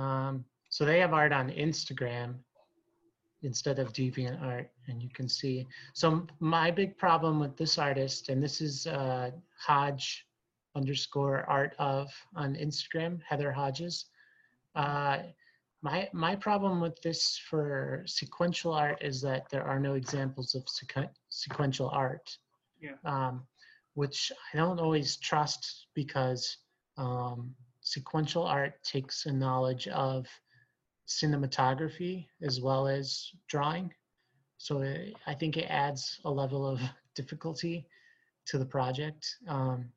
Um, 0.00 0.44
so 0.70 0.84
they 0.84 1.00
have 1.00 1.12
art 1.12 1.32
on 1.32 1.50
Instagram 1.50 2.34
instead 3.42 3.78
of 3.78 3.92
DeviantArt, 3.92 4.68
and 4.88 5.02
you 5.02 5.08
can 5.10 5.28
see. 5.28 5.66
So 5.94 6.26
my 6.40 6.70
big 6.70 6.96
problem 6.96 7.40
with 7.40 7.56
this 7.56 7.78
artist, 7.78 8.28
and 8.28 8.42
this 8.42 8.60
is 8.60 8.86
uh, 8.86 9.30
Hodge 9.58 10.26
underscore 10.74 11.44
art 11.48 11.74
of 11.78 12.10
on 12.34 12.54
Instagram, 12.54 13.20
Heather 13.28 13.52
Hodges. 13.52 14.06
Uh, 14.74 15.18
my 15.82 16.08
my 16.12 16.36
problem 16.36 16.80
with 16.80 17.00
this 17.02 17.40
for 17.50 18.04
sequential 18.06 18.72
art 18.72 18.98
is 19.02 19.20
that 19.22 19.48
there 19.50 19.64
are 19.64 19.80
no 19.80 19.94
examples 19.94 20.54
of 20.54 20.64
sequen- 20.66 21.10
sequential 21.28 21.88
art. 21.90 22.36
Yeah. 22.80 22.96
Um, 23.04 23.46
which 23.94 24.32
I 24.52 24.56
don't 24.56 24.80
always 24.80 25.16
trust 25.16 25.86
because 25.94 26.56
um, 26.96 27.54
sequential 27.80 28.44
art 28.44 28.82
takes 28.84 29.26
a 29.26 29.32
knowledge 29.32 29.88
of 29.88 30.26
cinematography 31.06 32.26
as 32.42 32.60
well 32.60 32.88
as 32.88 33.28
drawing. 33.48 33.92
So 34.58 34.80
it, 34.80 35.14
I 35.26 35.34
think 35.34 35.56
it 35.56 35.66
adds 35.68 36.20
a 36.24 36.30
level 36.30 36.66
of 36.66 36.80
difficulty 37.14 37.86
to 38.46 38.58
the 38.58 38.64
project. 38.64 39.26
Um, 39.48 39.90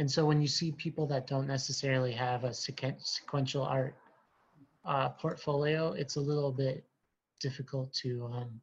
and 0.00 0.10
so 0.10 0.24
when 0.24 0.40
you 0.40 0.48
see 0.48 0.72
people 0.72 1.06
that 1.08 1.26
don't 1.26 1.46
necessarily 1.46 2.10
have 2.12 2.44
a 2.44 2.48
sequen- 2.48 3.06
sequential 3.06 3.62
art 3.62 3.94
uh, 4.86 5.10
portfolio, 5.10 5.92
it's 5.92 6.16
a 6.16 6.20
little 6.20 6.50
bit 6.50 6.86
difficult 7.38 7.92
to, 7.92 8.30
um, 8.32 8.62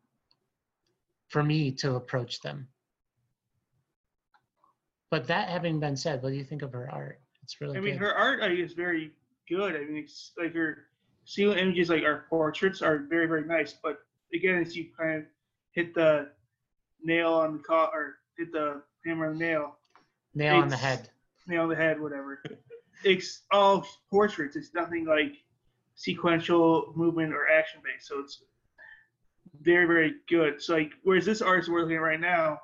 for 1.30 1.44
me 1.44 1.72
to 1.74 1.94
approach 1.94 2.42
them. 2.42 2.68
But 5.12 5.28
that 5.28 5.50
having 5.50 5.80
been 5.80 5.96
said, 5.96 6.24
what 6.24 6.30
do 6.30 6.36
you 6.36 6.44
think 6.44 6.64
of 6.64 6.74
her 6.74 6.90
art? 6.92 7.22
It's 7.44 7.62
really 7.62 7.78
I 7.78 7.82
mean, 7.82 7.94
good. 7.94 8.00
her 8.00 8.16
art 8.16 8.42
I 8.42 8.48
is 8.48 8.74
very 8.74 9.12
good. 9.48 9.76
I 9.76 9.82
mean, 9.82 9.98
it's 9.98 10.32
like 10.40 10.56
her 10.56 10.88
seal 11.26 11.52
images, 11.52 11.92
like 11.92 12.04
our 12.04 12.26
portraits, 12.32 12.82
are 12.82 13.06
very, 13.08 13.28
very 13.28 13.46
nice. 13.46 13.74
But 13.74 14.00
again, 14.34 14.56
as 14.56 14.76
you 14.76 14.88
kind 15.00 15.20
of 15.20 15.26
hit 15.74 15.94
the 15.94 16.30
nail 17.04 17.32
on 17.34 17.58
the 17.58 17.60
co- 17.60 17.92
or 17.94 18.16
hit 18.40 18.52
the 18.52 18.82
hammer 19.06 19.28
on 19.28 19.38
the 19.38 19.46
nail, 19.46 19.76
Nail 20.34 20.58
on 20.58 20.70
the 20.70 20.78
head. 20.78 21.10
Nail 21.48 21.64
on 21.64 21.70
the 21.70 21.76
head, 21.76 22.00
whatever. 22.00 22.42
it's 23.04 23.44
all 23.52 23.86
portraits. 24.10 24.56
It's 24.56 24.74
nothing 24.74 25.06
like 25.06 25.34
sequential 25.96 26.94
movement 26.96 27.34
or 27.34 27.48
action 27.50 27.82
based. 27.84 28.08
So 28.08 28.20
it's 28.20 28.44
very, 29.62 29.86
very 29.86 30.16
good. 30.30 30.62
So 30.62 30.76
like, 30.76 30.92
whereas 31.04 31.26
this 31.26 31.42
artist 31.42 31.70
we're 31.70 31.82
looking 31.82 31.96
at 31.98 32.02
right 32.02 32.20
now, 32.20 32.60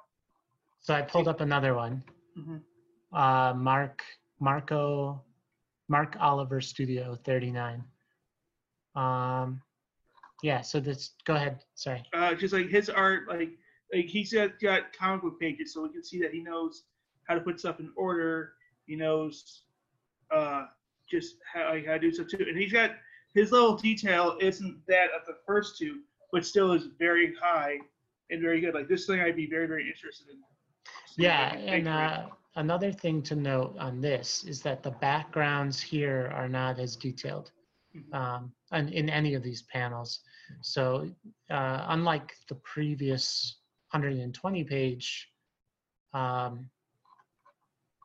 So 0.82 0.94
I 0.94 1.02
pulled 1.02 1.28
up 1.28 1.42
another 1.42 1.74
one. 1.76 2.04
mhm, 2.38 2.62
uh, 3.14 3.54
Mark 3.54 4.04
Marco 4.40 5.24
Mark 5.88 6.16
Oliver 6.20 6.62
Studio 6.62 7.16
39. 7.26 7.84
Um, 8.96 9.62
yeah. 10.44 10.62
So 10.62 10.80
this. 10.80 11.12
Go 11.26 11.36
ahead. 11.36 11.64
Sorry. 11.76 12.04
Uh, 12.14 12.34
just 12.36 12.54
like 12.54 12.68
his 12.70 12.90
art, 12.90 13.28
like 13.28 13.52
like 13.94 14.06
he's 14.06 14.34
got, 14.34 14.60
got 14.60 14.92
comic 14.98 15.22
book 15.24 15.40
pages, 15.40 15.74
so 15.74 15.84
we 15.84 15.90
can 15.90 16.04
see 16.04 16.20
that 16.22 16.32
he 16.34 16.40
knows 16.42 16.84
how 17.28 17.36
to 17.36 17.42
put 17.42 17.60
stuff 17.60 17.80
in 17.80 17.92
order. 17.96 18.54
He 18.88 18.96
knows 18.96 19.64
uh, 20.32 20.66
just 21.10 21.36
how, 21.52 21.74
how 21.86 21.94
to 21.94 22.00
do 22.00 22.12
stuff 22.12 22.28
too, 22.28 22.46
and 22.48 22.58
he's 22.58 22.72
got 22.72 22.92
his 23.34 23.52
level 23.52 23.74
of 23.76 23.82
detail 23.82 24.38
isn't 24.40 24.82
that 24.88 25.08
of 25.18 25.26
the 25.26 25.36
first 25.46 25.78
two, 25.78 26.02
but 26.32 26.46
still 26.46 26.74
is 26.74 26.88
very 27.00 27.34
high 27.42 27.78
and 28.30 28.42
very 28.42 28.62
good. 28.62 28.74
Like 28.74 28.88
this 28.88 29.06
thing, 29.06 29.20
I'd 29.20 29.36
be 29.36 29.48
very 29.48 29.68
very 29.68 29.88
interested 29.88 30.28
in. 30.30 30.38
Yeah, 31.18 31.52
what 31.52 31.60
he 31.60 31.66
can 31.66 31.74
and 31.76 31.84
make 31.86 31.94
for 31.94 32.04
it. 32.04 32.10
uh, 32.10 32.26
another 32.56 32.92
thing 32.92 33.22
to 33.24 33.36
note 33.36 33.76
on 33.80 34.02
this 34.02 34.44
is 34.44 34.62
that 34.64 34.84
the 34.84 34.92
backgrounds 34.92 35.82
here 35.82 36.32
are 36.34 36.50
not 36.50 36.80
as 36.80 36.96
detailed 36.96 37.52
Mhm. 37.96 38.14
um, 38.16 38.54
in, 38.72 38.90
in 38.90 39.10
any 39.10 39.36
of 39.36 39.44
these 39.44 39.62
panels. 39.64 40.22
So 40.62 41.10
uh, 41.52 41.86
unlike 41.90 42.34
the 42.50 42.56
previous 42.56 43.58
120 43.92 44.64
page 44.64 45.30
um, 46.14 46.68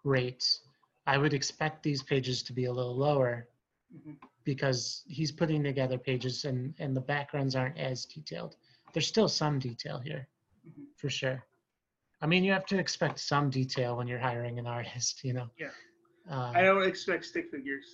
rates, 0.05 0.61
I 1.09 1.17
would 1.17 1.33
expect 1.33 1.83
these 1.83 2.03
pages 2.03 2.43
to 2.43 2.53
be 2.53 2.67
a 2.67 2.73
little 2.73 2.95
lower 2.95 3.49
Mhm. 3.97 4.19
because 4.45 5.03
he's 5.09 5.33
putting 5.33 5.63
together 5.63 5.97
pages 5.97 6.45
and, 6.45 6.75
and 6.79 6.95
the 6.95 7.01
backgrounds 7.01 7.57
aren't 7.57 7.79
as 7.79 8.05
detailed. 8.05 8.57
There's 8.93 9.07
still 9.07 9.29
some 9.29 9.59
detail 9.59 9.99
here 10.01 10.29
Mhm. 10.67 10.87
for 10.97 11.09
sure. 11.09 11.47
I 12.21 12.27
mean, 12.27 12.45
you 12.45 12.53
have 12.53 12.67
to 12.67 12.79
expect 12.79 13.21
some 13.21 13.49
detail 13.49 13.97
when 13.97 14.07
you're 14.07 14.19
hiring 14.31 14.59
an 14.59 14.67
artist, 14.67 15.25
you 15.25 15.33
know? 15.33 15.49
Yeah. 15.59 15.71
Uh, 16.31 16.53
I 16.55 16.61
don't 16.63 16.87
expect 16.87 17.25
stick 17.25 17.51
figures. 17.51 17.89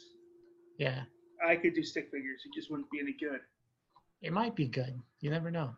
yeah, 0.78 1.04
I 1.46 1.54
could 1.54 1.74
do 1.74 1.84
stick 1.84 2.10
figures. 2.10 2.42
It 2.44 2.52
just 2.52 2.68
wouldn't 2.68 2.90
be 2.90 2.98
any 2.98 3.12
good. 3.12 3.40
it 4.22 4.32
might 4.32 4.56
be 4.56 4.66
good. 4.66 5.00
You 5.20 5.30
never 5.30 5.50
know. 5.52 5.76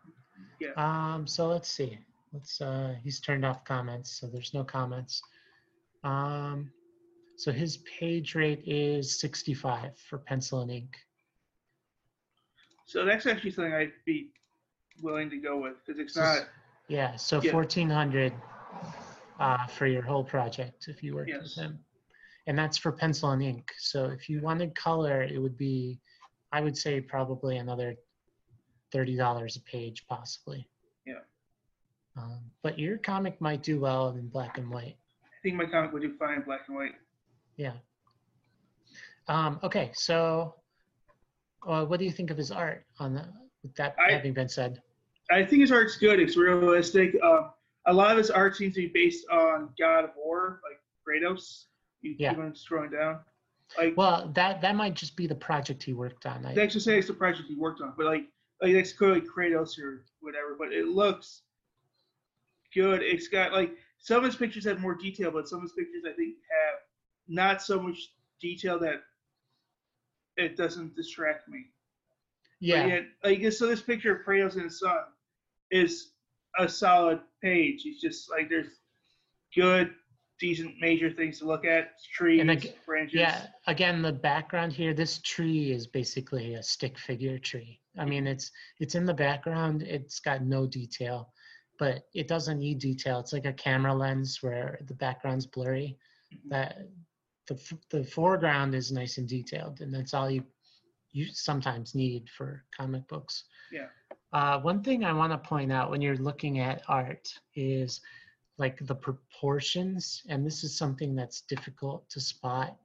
Yeah. 0.59 0.71
Um, 0.75 1.27
so 1.27 1.47
let's 1.49 1.69
see. 1.69 1.99
Let's, 2.33 2.61
uh, 2.61 2.95
he's 3.03 3.19
turned 3.19 3.45
off 3.45 3.63
comments, 3.65 4.09
so 4.17 4.25
there's 4.27 4.53
no 4.55 4.63
comments. 4.63 5.21
Um, 6.03 6.71
so 7.37 7.51
his 7.51 7.77
page 7.99 8.33
rate 8.33 8.63
is 8.65 9.19
65 9.19 9.95
for 10.09 10.17
pencil 10.17 10.61
and 10.61 10.71
ink. 10.71 10.97
So 12.85 13.05
that's 13.05 13.27
actually 13.27 13.51
something 13.51 13.73
I'd 13.73 13.91
be 14.05 14.31
willing 15.03 15.29
to 15.29 15.37
go 15.37 15.59
with 15.59 15.75
because 15.85 15.99
it's 16.01 16.15
not. 16.15 16.49
Yeah, 16.87 17.15
so 17.15 17.41
Yeah. 17.41 17.53
1400 17.53 18.33
uh, 19.39 19.67
for 19.67 19.85
your 19.85 20.01
whole 20.01 20.23
project 20.23 20.87
if 20.87 21.03
you 21.03 21.13
work 21.13 21.27
with 21.27 21.41
Yes. 21.41 21.55
him. 21.55 21.85
And 22.47 22.57
that's 22.57 22.77
for 22.77 22.91
pencil 22.91 23.31
and 23.31 23.43
ink. 23.43 23.71
So 23.77 24.05
if 24.05 24.29
you 24.29 24.41
wanted 24.41 24.73
color, 24.73 25.21
it 25.21 25.37
would 25.37 25.57
be, 25.57 25.99
I 26.51 26.61
would 26.61 26.75
say 26.77 27.01
probably 27.01 27.57
another 27.57 27.97
$30 28.91 29.57
a 29.57 29.59
page 29.61 30.07
possibly. 30.07 30.67
Yeah. 31.05 31.19
Um, 32.15 32.49
but 32.63 32.79
your 32.79 32.97
comic 32.97 33.39
might 33.39 33.61
do 33.61 33.79
well 33.79 34.09
in 34.09 34.27
black 34.29 34.57
and 34.57 34.71
white. 34.71 34.97
I 35.23 35.27
think 35.43 35.55
my 35.55 35.65
comic 35.65 35.91
would 35.91 36.01
do 36.01 36.15
fine 36.17 36.37
in 36.37 36.41
black 36.41 36.61
and 36.67 36.77
white. 36.77 36.95
Yeah. 37.57 37.73
Um, 39.27 39.59
okay, 39.63 39.91
so 39.93 40.55
uh, 41.67 41.83
what 41.85 41.99
do 41.99 42.05
you 42.05 42.11
think 42.11 42.31
of 42.31 42.37
his 42.37 42.51
art 42.51 42.85
on 42.99 43.13
the, 43.13 43.25
with 43.63 43.75
that 43.75 43.95
I- 43.99 44.11
having 44.13 44.33
been 44.33 44.47
said? 44.49 44.81
I 45.29 45.43
think 45.43 45.59
his 45.61 45.73
art's 45.73 45.97
good. 45.97 46.21
It's 46.21 46.37
realistic. 46.37 47.13
Um, 47.21 47.51
a 47.87 47.93
lot 47.93 48.11
of 48.11 48.17
his 48.17 48.29
art 48.31 48.55
seems 48.55 48.75
to 48.75 48.81
be 48.81 48.87
based 48.93 49.25
on 49.29 49.69
God 49.77 50.05
of 50.05 50.11
War, 50.15 50.61
like 50.63 50.79
Kratos. 51.05 51.65
You 52.01 52.15
Yeah. 52.17 52.29
keep 52.29 52.39
on 52.39 52.53
scrolling 52.53 52.91
down. 52.93 53.19
Like 53.77 53.97
Well, 53.97 54.31
that, 54.35 54.61
that 54.61 54.77
might 54.77 54.93
just 54.93 55.17
be 55.17 55.27
the 55.27 55.35
project 55.35 55.83
he 55.83 55.91
worked 55.91 56.25
on. 56.25 56.45
I, 56.45 56.53
that's 56.53 56.73
just 56.73 56.85
say 56.85 56.97
it's 56.97 57.07
the 57.07 57.13
project 57.13 57.49
he 57.49 57.55
worked 57.55 57.81
on, 57.81 57.93
but 57.97 58.05
like 58.05 58.23
like 58.61 58.73
that's 58.73 58.93
clearly 58.93 59.19
Kratos 59.21 59.77
or 59.77 60.05
whatever. 60.21 60.55
But 60.57 60.71
it 60.71 60.87
looks 60.87 61.41
good. 62.73 63.01
It's 63.03 63.27
got 63.27 63.51
like 63.51 63.71
some 63.99 64.19
of 64.19 64.23
his 64.23 64.35
pictures 64.37 64.63
have 64.65 64.79
more 64.79 64.95
detail, 64.95 65.31
but 65.31 65.49
some 65.49 65.57
of 65.57 65.63
his 65.63 65.73
pictures 65.73 66.03
I 66.05 66.13
think 66.15 66.35
have 66.49 66.79
not 67.27 67.61
so 67.61 67.79
much 67.79 68.11
detail 68.41 68.79
that 68.79 69.03
it 70.37 70.55
doesn't 70.55 70.95
distract 70.95 71.47
me. 71.49 71.65
Yeah. 72.59 72.87
yet, 72.87 73.05
like 73.23 73.51
so, 73.51 73.67
this 73.67 73.81
picture 73.81 74.15
of 74.15 74.25
Kratos 74.25 74.53
and 74.53 74.63
his 74.63 74.79
son 74.79 74.97
is 75.71 76.11
a 76.57 76.67
solid 76.67 77.19
page. 77.41 77.83
It's 77.85 78.01
just 78.01 78.31
like 78.31 78.49
there's 78.49 78.79
good, 79.55 79.93
decent, 80.39 80.75
major 80.79 81.11
things 81.11 81.39
to 81.39 81.45
look 81.45 81.65
at. 81.65 81.91
Trees, 82.13 82.41
And 82.41 82.73
branches. 82.85 83.19
Yeah, 83.19 83.47
again, 83.67 84.01
the 84.01 84.13
background 84.13 84.73
here, 84.73 84.93
this 84.93 85.19
tree 85.19 85.71
is 85.71 85.85
basically 85.87 86.55
a 86.55 86.63
stick 86.63 86.97
figure 86.97 87.37
tree. 87.37 87.79
I 87.97 88.05
mean, 88.05 88.27
it's 88.27 88.51
it's 88.79 88.95
in 88.95 89.05
the 89.05 89.13
background, 89.13 89.83
it's 89.83 90.19
got 90.19 90.43
no 90.43 90.65
detail, 90.67 91.33
but 91.79 92.03
it 92.13 92.27
doesn't 92.27 92.59
need 92.59 92.79
detail. 92.79 93.19
It's 93.19 93.33
like 93.33 93.45
a 93.45 93.53
camera 93.53 93.93
lens 93.93 94.39
where 94.41 94.79
the 94.87 94.93
background's 94.95 95.45
blurry. 95.45 95.97
Mhm. 96.33 96.49
That 96.49 96.87
the 97.47 97.55
f- 97.55 97.89
the 97.89 98.03
foreground 98.03 98.75
is 98.75 98.91
nice 98.91 99.17
and 99.17 99.27
detailed, 99.27 99.81
and 99.81 99.93
that's 99.93 100.13
all 100.13 100.29
you 100.29 100.43
you 101.11 101.25
sometimes 101.31 101.95
need 101.95 102.29
for 102.29 102.63
comic 102.75 103.07
books. 103.07 103.45
Yeah. 103.71 103.87
Uh, 104.33 104.59
one 104.59 104.83
thing 104.83 105.03
I 105.03 105.13
want 105.13 105.31
to 105.31 105.49
point 105.49 105.71
out 105.71 105.89
when 105.89 106.01
you're 106.01 106.17
looking 106.17 106.59
at 106.59 106.83
art 106.87 107.27
is 107.55 108.01
like 108.57 108.77
the 108.85 108.95
proportions, 108.95 110.23
and 110.29 110.45
this 110.45 110.63
is 110.63 110.77
something 110.77 111.15
that's 111.15 111.41
difficult 111.41 112.09
to 112.09 112.19
spot 112.19 112.77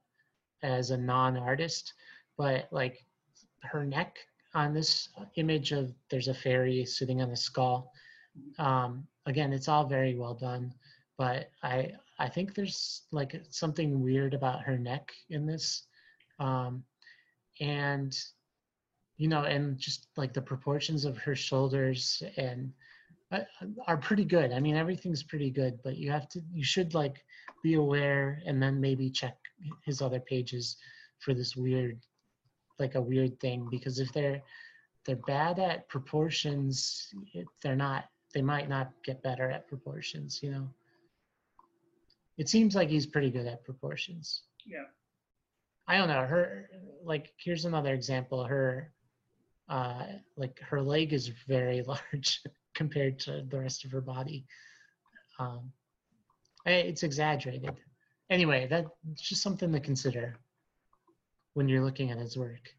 as 0.61 0.91
a 0.91 0.97
non-artist, 0.97 1.93
but 2.37 2.67
like 2.71 3.05
her 3.61 3.85
neck 3.85 4.17
on 4.55 4.73
this 4.73 5.09
image 5.35 5.71
of 5.71 5.93
there's 6.09 6.27
a 6.27 6.33
fairy 6.33 6.85
sitting 6.85 7.21
on 7.21 7.31
a 7.31 7.35
skull. 7.35 7.91
Um, 8.57 9.05
again, 9.25 9.51
it's 9.51 9.67
all 9.67 9.85
very 9.85 10.15
well 10.15 10.33
done, 10.33 10.73
but 11.17 11.51
I 11.61 11.91
I 12.19 12.29
think 12.29 12.53
there's 12.53 13.03
like 13.11 13.41
something 13.49 14.01
weird 14.01 14.33
about 14.33 14.61
her 14.63 14.77
neck 14.77 15.11
in 15.29 15.45
this, 15.45 15.83
um, 16.39 16.83
and 17.59 18.17
you 19.17 19.27
know, 19.27 19.43
and 19.43 19.77
just 19.77 20.07
like 20.17 20.33
the 20.33 20.41
proportions 20.41 21.05
of 21.05 21.17
her 21.17 21.35
shoulders 21.35 22.23
and 22.37 22.71
uh, 23.31 23.39
are 23.87 23.97
pretty 23.97 24.25
good. 24.25 24.51
I 24.51 24.59
mean, 24.59 24.75
everything's 24.75 25.23
pretty 25.23 25.49
good, 25.49 25.79
but 25.83 25.97
you 25.97 26.11
have 26.11 26.27
to, 26.29 26.41
you 26.51 26.63
should 26.63 26.93
like 26.93 27.23
be 27.63 27.75
aware 27.75 28.41
and 28.45 28.61
then 28.61 28.81
maybe 28.81 29.09
check 29.09 29.37
his 29.85 30.01
other 30.01 30.19
pages 30.19 30.77
for 31.19 31.33
this 31.33 31.55
weird, 31.55 31.99
like 32.79 32.95
a 32.95 33.01
weird 33.01 33.39
thing. 33.39 33.67
Because 33.69 33.99
if 33.99 34.11
they're 34.13 34.41
they're 35.05 35.15
bad 35.27 35.59
at 35.59 35.87
proportions, 35.89 37.13
they're 37.61 37.75
not. 37.75 38.05
They 38.33 38.41
might 38.41 38.67
not 38.67 38.91
get 39.03 39.21
better 39.21 39.51
at 39.51 39.67
proportions. 39.67 40.41
You 40.41 40.51
know. 40.51 40.69
It 42.37 42.49
seems 42.49 42.75
like 42.75 42.89
he's 42.89 43.05
pretty 43.05 43.29
good 43.29 43.45
at 43.45 43.63
proportions. 43.63 44.43
Yeah. 44.65 44.85
I 45.87 45.97
don't 45.97 46.07
know. 46.07 46.25
Her 46.25 46.69
like 47.03 47.33
here's 47.37 47.65
another 47.65 47.93
example. 47.93 48.43
Her 48.43 48.91
uh 49.69 50.05
like 50.37 50.59
her 50.61 50.81
leg 50.81 51.13
is 51.13 51.27
very 51.47 51.81
large 51.87 52.41
compared 52.73 53.19
to 53.19 53.43
the 53.47 53.59
rest 53.59 53.85
of 53.85 53.91
her 53.91 54.01
body. 54.01 54.45
Um 55.39 55.71
it's 56.65 57.03
exaggerated. 57.03 57.75
Anyway, 58.29 58.67
that's 58.69 58.89
just 59.21 59.41
something 59.41 59.71
to 59.71 59.79
consider 59.79 60.37
when 61.53 61.67
you're 61.67 61.83
looking 61.83 62.09
at 62.09 62.17
his 62.17 62.37
work. 62.37 62.73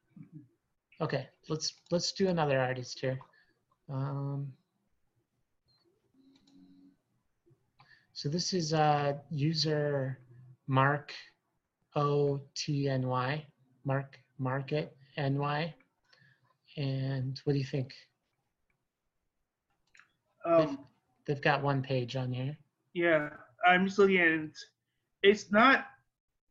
Okay, 1.00 1.28
let's 1.48 1.74
let's 1.90 2.12
do 2.12 2.28
another 2.28 2.58
artist 2.58 2.98
here. 3.00 3.18
Um, 3.92 4.52
so 8.14 8.28
this 8.28 8.52
is 8.52 8.72
uh, 8.72 9.14
user 9.30 10.18
Mark 10.68 11.12
O 11.96 12.40
T 12.54 12.88
N 12.88 13.06
Y, 13.08 13.44
Mark 13.84 14.18
Market 14.38 14.96
N 15.16 15.36
Y. 15.36 15.74
And 16.76 17.40
what 17.44 17.52
do 17.52 17.58
you 17.58 17.64
think? 17.64 17.92
Um, 20.44 20.78
They've 21.26 21.40
got 21.40 21.62
one 21.62 21.82
page 21.82 22.16
on 22.16 22.32
here. 22.32 22.56
yeah. 22.94 23.28
I'm 23.66 23.86
just 23.86 23.98
looking 23.98 24.18
at 24.18 24.26
it. 24.28 24.40
It's, 24.42 24.66
it's 25.22 25.50
not 25.50 25.86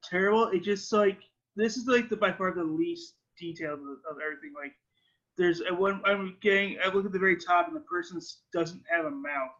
terrible. 0.03 0.47
It 0.47 0.63
just 0.63 0.91
like 0.91 1.19
this 1.55 1.77
is 1.77 1.85
like 1.85 2.09
the 2.09 2.17
by 2.17 2.31
far 2.31 2.51
the 2.51 2.63
least 2.63 3.13
detailed 3.37 3.79
of, 3.81 3.85
of 4.09 4.17
everything. 4.25 4.51
Like 4.59 4.73
there's 5.37 5.61
a 5.69 5.73
one 5.73 6.01
I'm 6.05 6.35
getting. 6.41 6.77
I 6.83 6.91
look 6.91 7.05
at 7.05 7.11
the 7.11 7.19
very 7.19 7.37
top, 7.37 7.67
and 7.67 7.75
the 7.75 7.81
person 7.81 8.19
doesn't 8.51 8.81
have 8.91 9.05
a 9.05 9.11
mouth 9.11 9.51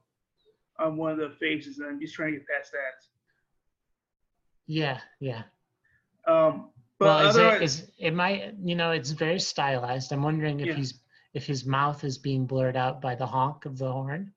on 0.83 0.97
one 0.97 1.11
of 1.11 1.17
the 1.17 1.29
faces, 1.39 1.79
and 1.79 1.87
I'm 1.87 1.99
just 1.99 2.13
trying 2.13 2.33
to 2.33 2.39
get 2.39 2.47
past 2.47 2.71
that. 2.73 3.05
Yeah, 4.67 4.99
yeah. 5.19 5.43
Um, 6.27 6.69
but 6.99 7.05
well, 7.05 7.29
is 7.29 7.37
it, 7.37 7.61
is 7.61 7.91
it 7.97 8.13
might 8.13 8.53
you 8.63 8.75
know 8.75 8.91
it's 8.91 9.11
very 9.11 9.39
stylized. 9.39 10.11
I'm 10.11 10.23
wondering 10.23 10.59
if 10.59 10.67
Yeah. 10.67 10.73
he's 10.73 10.99
if 11.33 11.45
his 11.45 11.65
mouth 11.65 12.03
is 12.03 12.17
being 12.17 12.45
blurred 12.45 12.75
out 12.77 13.01
by 13.01 13.15
the 13.15 13.25
honk 13.25 13.65
of 13.65 13.77
the 13.77 13.91
horn. 13.91 14.31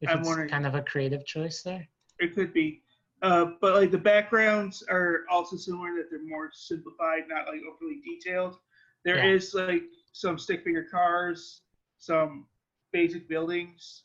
If 0.00 0.10
I'm 0.10 0.18
it's 0.18 0.28
wondering- 0.28 0.50
kind 0.50 0.66
of 0.66 0.74
a 0.74 0.82
creative 0.82 1.24
choice 1.24 1.62
there. 1.62 1.86
it 2.20 2.34
could 2.34 2.52
be. 2.52 2.82
Uh, 3.22 3.46
but 3.60 3.74
like 3.74 3.90
the 3.90 3.98
backgrounds 3.98 4.82
are 4.90 5.24
also 5.30 5.56
similar 5.56 5.94
that 5.96 6.08
they're 6.10 6.22
more 6.26 6.50
simplified, 6.52 7.22
not 7.28 7.46
like 7.48 7.60
overly 7.68 8.00
detailed. 8.04 8.58
There 9.04 9.16
Yeah. 9.16 9.32
is 9.34 9.54
like 9.54 9.82
some 10.12 10.38
stick 10.38 10.62
figure 10.62 10.84
cars, 10.84 11.62
some 11.98 12.46
basic 12.92 13.26
buildings. 13.28 14.04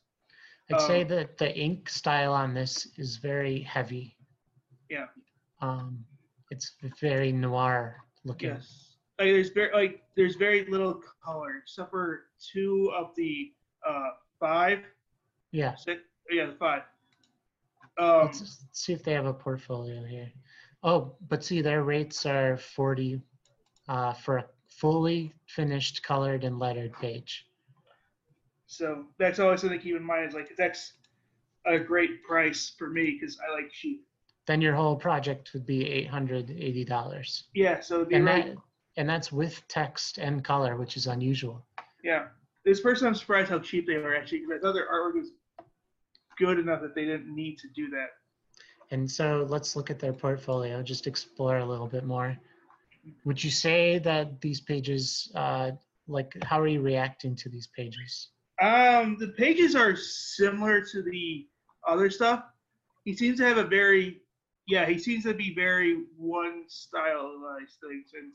I'd 0.72 0.82
say 0.82 1.02
Um, 1.02 1.08
that 1.10 1.38
the 1.38 1.56
ink 1.58 1.90
style 1.90 2.34
on 2.34 2.54
this 2.54 2.88
is 2.98 3.18
very 3.18 3.62
heavy. 3.62 4.16
Yeah. 4.90 5.08
Um, 5.62 6.06
it's 6.52 6.74
very 7.00 7.32
noir 7.32 7.98
looking. 8.24 8.50
Yes. 8.50 8.98
Like 9.20 9.28
there's 9.30 9.50
very 9.50 9.74
like 9.74 10.04
there's 10.16 10.36
very 10.36 10.66
little 10.66 11.02
color 11.24 11.58
except 11.62 11.90
for 11.92 12.26
two 12.40 12.92
of 12.96 13.14
the 13.16 13.54
uh 13.86 14.12
five, 14.40 14.80
Yeah. 15.52 15.76
six 15.76 16.02
yeah, 16.32 16.46
the 16.48 16.54
five. 16.56 16.84
Um 18.00 18.28
Let's 18.28 18.66
see 18.72 18.94
if 18.94 19.04
they 19.04 19.14
have 19.14 19.26
a 19.26 19.34
portfolio 19.34 20.04
here. 20.04 20.32
Oh, 20.84 21.18
but 21.28 21.44
see, 21.44 21.62
their 21.62 21.84
rates 21.84 22.26
are 22.26 22.56
40 22.56 23.22
uh, 23.90 24.14
for 24.14 24.38
a 24.38 24.46
fully 24.70 25.34
finished, 25.48 26.02
colored, 26.04 26.46
and 26.46 26.58
lettered 26.58 26.94
page. 26.94 27.46
So 28.70 29.06
that's 29.18 29.40
always 29.40 29.62
something 29.62 29.80
to 29.80 29.84
keep 29.84 29.96
in 29.96 30.04
mind 30.04 30.28
is 30.28 30.36
like 30.36 30.56
that's 30.56 30.94
a 31.66 31.80
great 31.80 32.24
price 32.24 32.72
for 32.78 32.88
me 32.88 33.18
because 33.20 33.40
I 33.40 33.52
like 33.52 33.72
cheap. 33.72 34.06
Then 34.46 34.62
your 34.62 34.76
whole 34.76 34.96
project 34.96 35.52
would 35.54 35.66
be 35.66 36.08
$880. 36.12 37.44
Yeah, 37.56 37.80
so 37.82 38.04
the 38.06 38.16
And 38.16 38.26
right, 38.26 38.46
that 38.46 38.58
and 38.96 39.10
that's 39.10 39.32
with 39.32 39.68
text 39.68 40.20
and 40.20 40.44
color, 40.44 40.76
which 40.78 40.98
is 40.98 41.08
unusual. 41.08 41.66
yeah. 42.04 42.28
This 42.64 42.80
person 42.80 43.08
I'm 43.08 43.16
surprised 43.16 43.50
how 43.50 43.58
cheap 43.58 43.88
they 43.88 43.98
were 43.98 44.16
actually 44.16 44.40
because 44.40 44.58
I 44.58 44.60
thought 44.62 44.74
their 44.74 44.88
artwork 44.88 45.16
was 45.16 45.32
good 46.38 46.60
enough 46.60 46.82
that 46.82 46.94
they 46.94 47.06
didn't 47.06 47.34
need 47.34 47.58
to 47.60 47.68
do 47.76 47.90
that. 47.90 48.10
And 48.92 49.10
so 49.10 49.48
let's 49.50 49.76
look 49.76 49.90
at 49.90 49.98
their 49.98 50.14
portfolio, 50.14 50.84
just 50.84 51.08
explore 51.08 51.58
a 51.58 51.66
little 51.66 51.88
bit 51.88 52.06
more. 52.06 52.38
Would 53.26 53.44
you 53.44 53.50
say 53.50 53.98
that 54.00 54.42
these 54.42 54.62
pages, 54.62 55.32
uh, 55.34 55.72
like, 56.08 56.32
how 56.44 56.60
are 56.60 56.68
you 56.68 56.82
reacting 56.82 57.36
to 57.38 57.50
these 57.50 57.68
pages? 57.68 58.30
Um, 58.62 59.18
the 59.20 59.30
pages 59.38 59.76
are 59.76 59.96
similar 59.96 60.82
to 60.92 61.02
the 61.02 61.48
other 61.88 62.10
stuff. 62.10 62.44
He 63.06 63.16
seems 63.16 63.38
to 63.40 63.46
have 63.46 63.58
a 63.58 63.64
very, 63.64 64.22
yeah, 64.68 64.86
he 64.86 64.98
seems 65.00 65.24
to 65.24 65.34
be 65.34 65.54
very 65.56 66.04
one 66.18 66.66
stylized 66.68 67.78
things, 67.82 68.12
and 68.14 68.34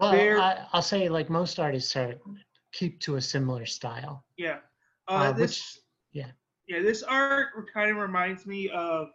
Well, 0.00 0.12
I, 0.40 0.66
I'll 0.72 0.82
say 0.82 1.08
like 1.08 1.30
most 1.30 1.58
artists 1.60 1.94
are 1.96 2.14
keep 2.72 3.00
to 3.00 3.16
a 3.16 3.20
similar 3.20 3.64
style. 3.66 4.24
yeah. 4.36 4.58
Uh, 5.06 5.12
Uh, 5.12 5.32
this, 5.32 5.50
which- 5.50 5.82
yeah. 6.12 6.30
yeah, 6.66 6.82
this 6.82 7.02
art 7.04 7.48
kind 7.72 7.90
of 7.90 7.96
reminds 7.98 8.46
me 8.46 8.68
of, 8.70 9.08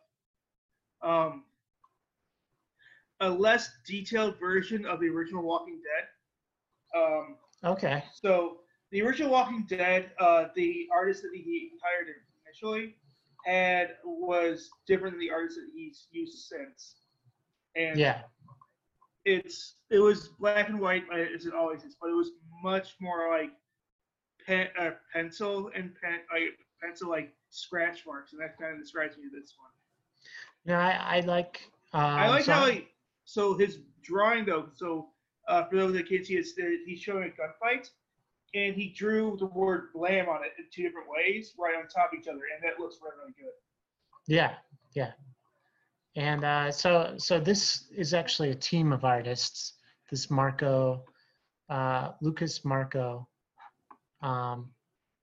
um, 1.01 1.43
a 3.21 3.29
less 3.29 3.69
detailed 3.85 4.39
version 4.39 4.85
of 4.85 5.01
the 5.01 5.07
original 5.07 5.43
Walking 5.43 5.81
Dead. 5.83 7.01
Um, 7.01 7.35
Okay. 7.65 8.01
So 8.13 8.61
the 8.91 9.01
original 9.01 9.31
Walking 9.31 9.65
Dead, 9.67 10.11
uh, 10.19 10.45
the 10.55 10.87
artist 10.93 11.21
that 11.23 11.31
he 11.33 11.71
hired 11.83 12.07
initially 12.45 12.95
had 13.45 13.95
was 14.03 14.69
different 14.87 15.13
than 15.13 15.19
the 15.19 15.31
artist 15.31 15.57
that 15.57 15.69
he's 15.73 16.07
used 16.11 16.37
since, 16.47 16.95
and 17.75 17.97
Yeah. 17.97 18.23
it's 19.25 19.75
it 19.89 19.99
was 19.99 20.29
black 20.39 20.69
and 20.69 20.79
white 20.79 21.05
as 21.11 21.45
it 21.45 21.53
always 21.53 21.83
is, 21.83 21.95
but 22.01 22.09
it 22.09 22.13
was 22.15 22.31
much 22.63 22.95
more 22.99 23.29
like 23.29 23.51
pen, 24.45 24.69
uh, 24.79 24.91
pencil 25.13 25.71
and 25.75 25.93
pen 26.01 26.19
like 26.33 26.57
pencil 26.81 27.09
like 27.09 27.33
scratch 27.49 28.05
marks, 28.05 28.33
and 28.33 28.41
that 28.41 28.57
kind 28.57 28.73
of 28.73 28.79
describes 28.79 29.17
me 29.17 29.25
this 29.31 29.55
one. 29.57 29.71
No, 30.65 30.75
I, 30.75 31.17
I 31.17 31.19
like. 31.21 31.71
Uh, 31.93 31.97
I 31.97 32.29
like 32.29 32.43
so 32.43 32.51
how 32.53 32.65
he 32.65 32.87
so 33.25 33.53
his 33.57 33.79
drawing 34.01 34.45
though. 34.45 34.69
So 34.73 35.09
uh, 35.47 35.65
for 35.65 35.75
those 35.77 35.93
that 35.93 36.09
can't 36.09 36.25
see, 36.25 36.35
it's 36.35 36.53
he's 36.85 36.99
showing 36.99 37.23
a 37.23 37.41
gunfight, 37.41 37.89
and 38.53 38.75
he 38.75 38.89
drew 38.89 39.37
the 39.39 39.45
word 39.47 39.89
"blam" 39.93 40.29
on 40.29 40.43
it 40.43 40.51
in 40.57 40.65
two 40.71 40.83
different 40.83 41.07
ways, 41.09 41.53
right 41.59 41.75
on 41.75 41.87
top 41.87 42.11
of 42.13 42.19
each 42.19 42.27
other, 42.27 42.41
and 42.55 42.63
that 42.63 42.79
looks 42.79 42.97
really, 43.01 43.15
really 43.21 43.33
good. 43.37 43.53
Yeah, 44.27 44.55
yeah. 44.95 45.11
And 46.15 46.43
uh, 46.43 46.71
so, 46.71 47.15
so 47.17 47.39
this 47.39 47.85
is 47.95 48.13
actually 48.13 48.51
a 48.51 48.55
team 48.55 48.91
of 48.91 49.05
artists. 49.05 49.73
This 50.09 50.29
Marco, 50.31 51.03
uh, 51.69 52.11
Lucas 52.21 52.65
Marco, 52.65 53.27
um, 54.21 54.69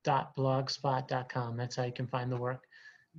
dot 0.04 0.36
blogspot.com. 0.36 1.56
That's 1.56 1.76
how 1.76 1.84
you 1.84 1.92
can 1.92 2.06
find 2.06 2.30
the 2.30 2.36
work. 2.36 2.62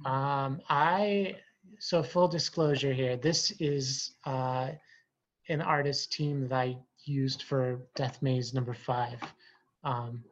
Um, 0.05 0.62
I 0.70 1.36
so 1.80 2.01
full 2.01 2.28
disclosure 2.28 2.93
here. 2.93 3.18
This 3.18 3.51
is 3.60 4.16
uh, 4.26 4.70
an 5.49 5.62
artist 5.62 6.14
team 6.14 6.47
that 6.47 6.53
I 6.53 6.78
used 7.05 7.43
for 7.43 7.82
Death 7.95 8.22
Maze 8.22 8.53
number 8.53 8.74
five, 8.74 9.20
um, 9.84 10.23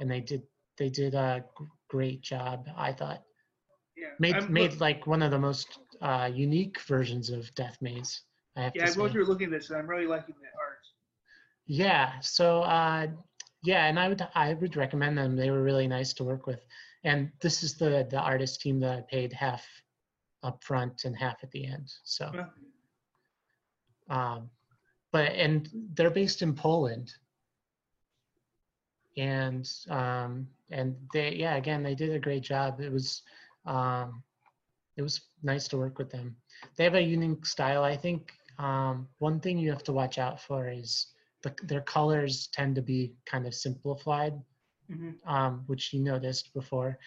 and 0.00 0.10
they 0.10 0.20
did 0.20 0.42
they 0.78 0.88
did 0.88 1.14
a 1.14 1.44
great 1.88 2.22
job. 2.22 2.68
I 2.76 2.92
thought 2.92 3.22
Yeah, 3.96 4.08
made 4.18 4.36
I'm, 4.36 4.52
made 4.52 4.80
like 4.80 5.06
one 5.06 5.22
of 5.22 5.30
the 5.30 5.38
most 5.38 5.78
uh, 6.00 6.30
unique 6.32 6.80
versions 6.80 7.30
of 7.30 7.52
Death 7.54 7.78
Maze. 7.80 8.22
I 8.56 8.62
have 8.62 8.74
yeah, 8.74 8.90
to 8.90 8.96
going 8.98 9.12
through 9.12 9.26
looking 9.26 9.46
at 9.46 9.50
this, 9.52 9.70
and 9.70 9.78
I'm 9.78 9.88
really 9.88 10.06
liking 10.06 10.34
the 10.40 10.46
art. 10.58 10.78
Yeah. 11.66 12.18
So 12.20 12.62
uh, 12.62 13.06
yeah, 13.62 13.86
and 13.86 13.98
I 13.98 14.08
would 14.08 14.26
I 14.34 14.54
would 14.54 14.76
recommend 14.76 15.16
them. 15.16 15.36
They 15.36 15.50
were 15.50 15.62
really 15.62 15.86
nice 15.86 16.12
to 16.14 16.24
work 16.24 16.46
with. 16.46 16.64
And 17.04 17.30
this 17.40 17.62
is 17.62 17.74
the 17.76 18.06
the 18.10 18.20
artist 18.20 18.60
team 18.60 18.80
that 18.80 18.98
I 18.98 19.00
paid 19.02 19.32
half 19.32 19.64
up 20.42 20.62
front 20.64 21.04
and 21.04 21.16
half 21.16 21.36
at 21.42 21.50
the 21.52 21.66
end. 21.66 21.90
So 22.04 22.30
Yeah. 22.34 22.46
um, 24.10 24.50
but 25.12 25.32
and 25.32 25.68
they're 25.94 26.10
based 26.10 26.42
in 26.42 26.54
Poland. 26.54 27.12
And 29.16 29.68
um, 29.90 30.48
and 30.70 30.96
they 31.12 31.34
yeah 31.34 31.56
again 31.56 31.82
they 31.82 31.94
did 31.94 32.12
a 32.12 32.18
great 32.18 32.42
job. 32.42 32.80
It 32.80 32.92
was 32.92 33.22
um, 33.66 34.22
it 34.96 35.02
was 35.02 35.20
nice 35.42 35.68
to 35.68 35.76
work 35.78 35.98
with 35.98 36.10
them. 36.10 36.36
They 36.76 36.84
have 36.84 36.94
a 36.94 37.02
unique 37.02 37.46
style. 37.46 37.82
I 37.84 37.96
think 37.96 38.32
um, 38.58 39.08
one 39.18 39.40
thing 39.40 39.58
you 39.58 39.70
have 39.70 39.84
to 39.84 39.92
watch 39.92 40.18
out 40.18 40.40
for 40.40 40.68
is 40.68 41.08
the, 41.42 41.54
their 41.64 41.80
colors 41.82 42.48
tend 42.52 42.74
to 42.76 42.82
be 42.82 43.12
kind 43.26 43.46
of 43.46 43.54
simplified, 43.54 44.34
Mhm. 44.90 45.14
um, 45.26 45.64
which 45.66 45.92
you 45.92 46.00
noticed 46.00 46.52
before. 46.54 46.98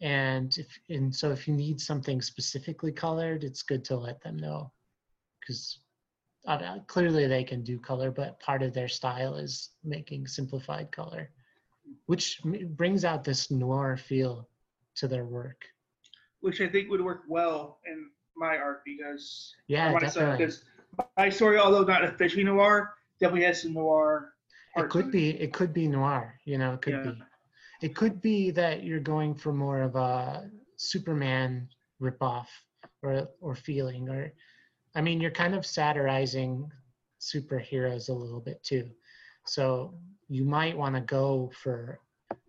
And 0.00 0.56
if 0.56 0.68
and 0.88 1.14
so 1.14 1.30
if 1.30 1.46
you 1.46 1.54
need 1.54 1.80
something 1.80 2.22
specifically 2.22 2.92
colored, 2.92 3.44
it's 3.44 3.62
good 3.62 3.84
to 3.86 3.96
let 3.96 4.20
them 4.22 4.36
know, 4.36 4.72
because 5.40 5.78
uh, 6.46 6.78
clearly 6.86 7.26
they 7.26 7.44
can 7.44 7.62
do 7.62 7.78
color, 7.78 8.10
but 8.10 8.40
part 8.40 8.62
of 8.62 8.72
their 8.72 8.88
style 8.88 9.36
is 9.36 9.70
making 9.84 10.26
simplified 10.26 10.90
color, 10.90 11.30
which 12.06 12.40
brings 12.76 13.04
out 13.04 13.24
this 13.24 13.50
noir 13.50 13.96
feel 13.96 14.48
to 14.96 15.08
their 15.08 15.24
work. 15.24 15.64
which 16.40 16.60
I 16.60 16.68
think 16.68 16.88
would 16.90 17.00
work 17.02 17.22
well 17.28 17.78
in 17.86 18.10
my 18.36 18.56
art 18.56 18.82
because 18.84 19.54
Yeah, 19.68 19.88
on 19.88 19.94
my 19.94 20.00
side, 20.00 20.14
definitely. 20.14 20.38
because 20.38 20.64
my 21.16 21.28
story, 21.28 21.58
although 21.58 21.84
not 21.84 22.04
officially 22.04 22.44
noir, 22.44 22.94
definitely 23.20 23.44
has 23.46 23.62
some 23.62 23.74
noir. 23.74 24.34
It 24.76 24.88
could 24.88 25.10
be. 25.10 25.30
It 25.30 25.52
could 25.52 25.72
be 25.74 25.86
noir. 25.88 26.38
You 26.44 26.56
know, 26.58 26.72
it 26.74 26.80
could 26.82 26.94
Yeah. 26.94 27.02
be. 27.12 27.22
It 27.82 27.94
could 27.96 28.20
be 28.20 28.50
that 28.52 28.84
you're 28.84 29.00
going 29.00 29.34
for 29.34 29.52
more 29.52 29.82
of 29.82 29.96
a 29.96 30.50
Superman 30.76 31.68
ripoff 32.00 32.48
or 33.02 33.28
or 33.40 33.54
feeling, 33.54 34.08
or 34.08 34.32
I 34.94 35.00
mean, 35.02 35.20
you're 35.20 35.30
kind 35.30 35.54
of 35.54 35.64
satirizing 35.66 36.70
superheroes 37.20 38.08
a 38.08 38.12
little 38.12 38.40
bit 38.40 38.62
too. 38.62 38.90
So 39.44 39.94
you 40.30 40.44
might 40.44 40.76
want 40.78 40.94
to 40.94 41.00
go 41.00 41.50
for 41.60 41.98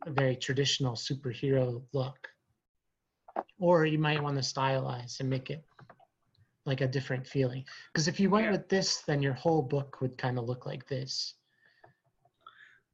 a 0.06 0.12
very 0.12 0.36
traditional 0.36 0.94
superhero 0.94 1.82
look, 1.94 2.30
or 3.60 3.86
you 3.88 3.98
might 3.98 4.22
want 4.22 4.36
to 4.36 4.42
stylize 4.42 5.20
and 5.20 5.28
make 5.30 5.50
it 5.50 5.66
like 6.66 6.82
a 6.82 6.88
different 6.88 7.26
feeling. 7.26 7.66
Because 7.92 8.08
if 8.08 8.20
you 8.20 8.30
went 8.30 8.46
Yeah. 8.46 8.52
with 8.52 8.70
this, 8.70 9.02
then 9.08 9.20
your 9.20 9.34
whole 9.34 9.64
book 9.64 10.00
would 10.00 10.16
kind 10.16 10.38
of 10.38 10.46
look 10.46 10.68
like 10.68 10.88
this. 10.88 11.34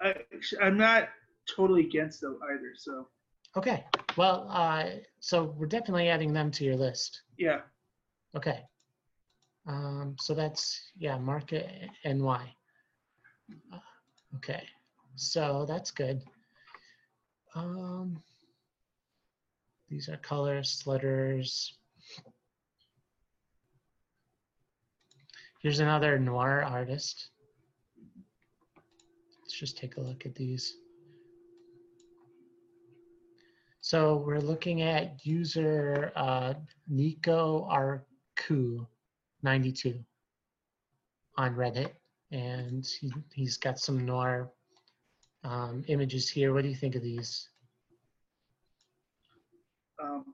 I, 0.01 0.15
I'm 0.61 0.77
not 0.77 1.09
totally 1.53 1.81
against 1.81 2.21
them 2.21 2.39
either. 2.53 2.71
So 2.77 3.09
Okay. 3.57 3.83
Well, 4.15 4.47
uh, 4.49 4.85
so 5.19 5.53
we're 5.57 5.67
definitely 5.67 6.07
adding 6.07 6.31
them 6.31 6.49
to 6.51 6.63
your 6.63 6.77
list. 6.77 7.23
yeah, 7.37 7.61
Okay. 8.35 8.61
Um, 9.67 10.15
so 10.17 10.33
that's 10.33 10.79
yeah, 10.97 11.17
market 11.17 11.89
NY. 12.05 12.55
Uh, 13.73 13.79
Okay. 14.35 14.63
So 15.17 15.65
that's 15.67 15.89
good. 15.89 16.21
Um, 17.55 18.21
these 19.89 20.09
are 20.09 20.17
colors, 20.17 20.83
letters. 20.85 21.73
Here's 25.63 25.79
another 25.79 26.19
noir 26.19 26.63
artist. 26.63 27.29
Let's 29.41 29.57
just 29.57 29.75
take 29.75 29.97
a 29.97 30.01
look 30.01 30.27
at 30.27 30.35
these. 30.35 30.77
So 33.81 34.17
we're 34.17 34.39
looking 34.39 34.83
at 34.83 35.25
user 35.25 36.11
uh, 36.15 36.53
Nico 36.87 37.67
Ku92 38.37 40.03
on 41.37 41.55
Reddit, 41.55 41.93
and 42.31 42.85
he, 42.85 43.11
he's 43.33 43.57
got 43.57 43.79
some 43.79 44.05
noir 44.05 44.51
um, 45.47 45.83
images 45.87 46.29
here. 46.29 46.53
What 46.53 46.63
do 46.63 46.69
you 46.69 46.75
think 46.75 46.95
of 46.95 47.01
these? 47.01 47.49
Um, 50.01 50.25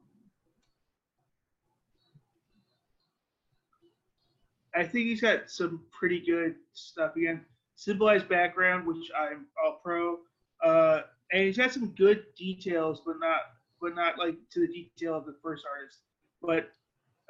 I 4.76 4.84
think 4.84 5.08
he's 5.08 5.22
got 5.22 5.50
some 5.50 5.82
pretty 5.92 6.20
good 6.20 6.56
stuff 6.74 7.16
again. 7.16 7.46
Symbolized 7.76 8.28
background, 8.28 8.88
which 8.88 9.10
I'm 9.18 9.46
all 9.64 9.80
pro. 9.84 10.20
Uh, 10.64 11.02
and 11.32 11.44
he's 11.44 11.58
got 11.58 11.72
some 11.72 11.90
good 11.90 12.26
details, 12.36 13.02
but 13.06 13.18
not 13.20 13.42
but 13.82 13.96
not 13.96 14.18
like 14.18 14.36
to 14.52 14.62
the 14.62 14.68
detail 14.68 15.16
of 15.16 15.26
the 15.26 15.36
first 15.44 15.66
artist. 15.70 16.00
But 16.42 16.72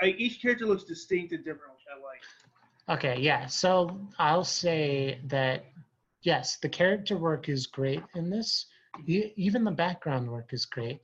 like 0.01 0.15
each 0.17 0.41
character 0.41 0.65
looks 0.65 0.83
distinct 0.83 1.33
and 1.33 1.43
different, 1.43 1.73
which 1.73 1.85
I 1.91 1.99
like. 1.99 2.97
Okay, 2.97 3.19
yeah. 3.21 3.47
So 3.47 3.97
I'll 4.19 4.43
say 4.43 5.19
that 5.25 5.65
yes, 6.23 6.57
the 6.61 6.69
character 6.69 7.17
work 7.17 7.49
is 7.49 7.67
great 7.67 8.03
in 8.15 8.29
this. 8.29 8.65
Even 9.07 9.63
the 9.63 9.71
background 9.71 10.29
work 10.29 10.53
is 10.53 10.65
great. 10.65 11.01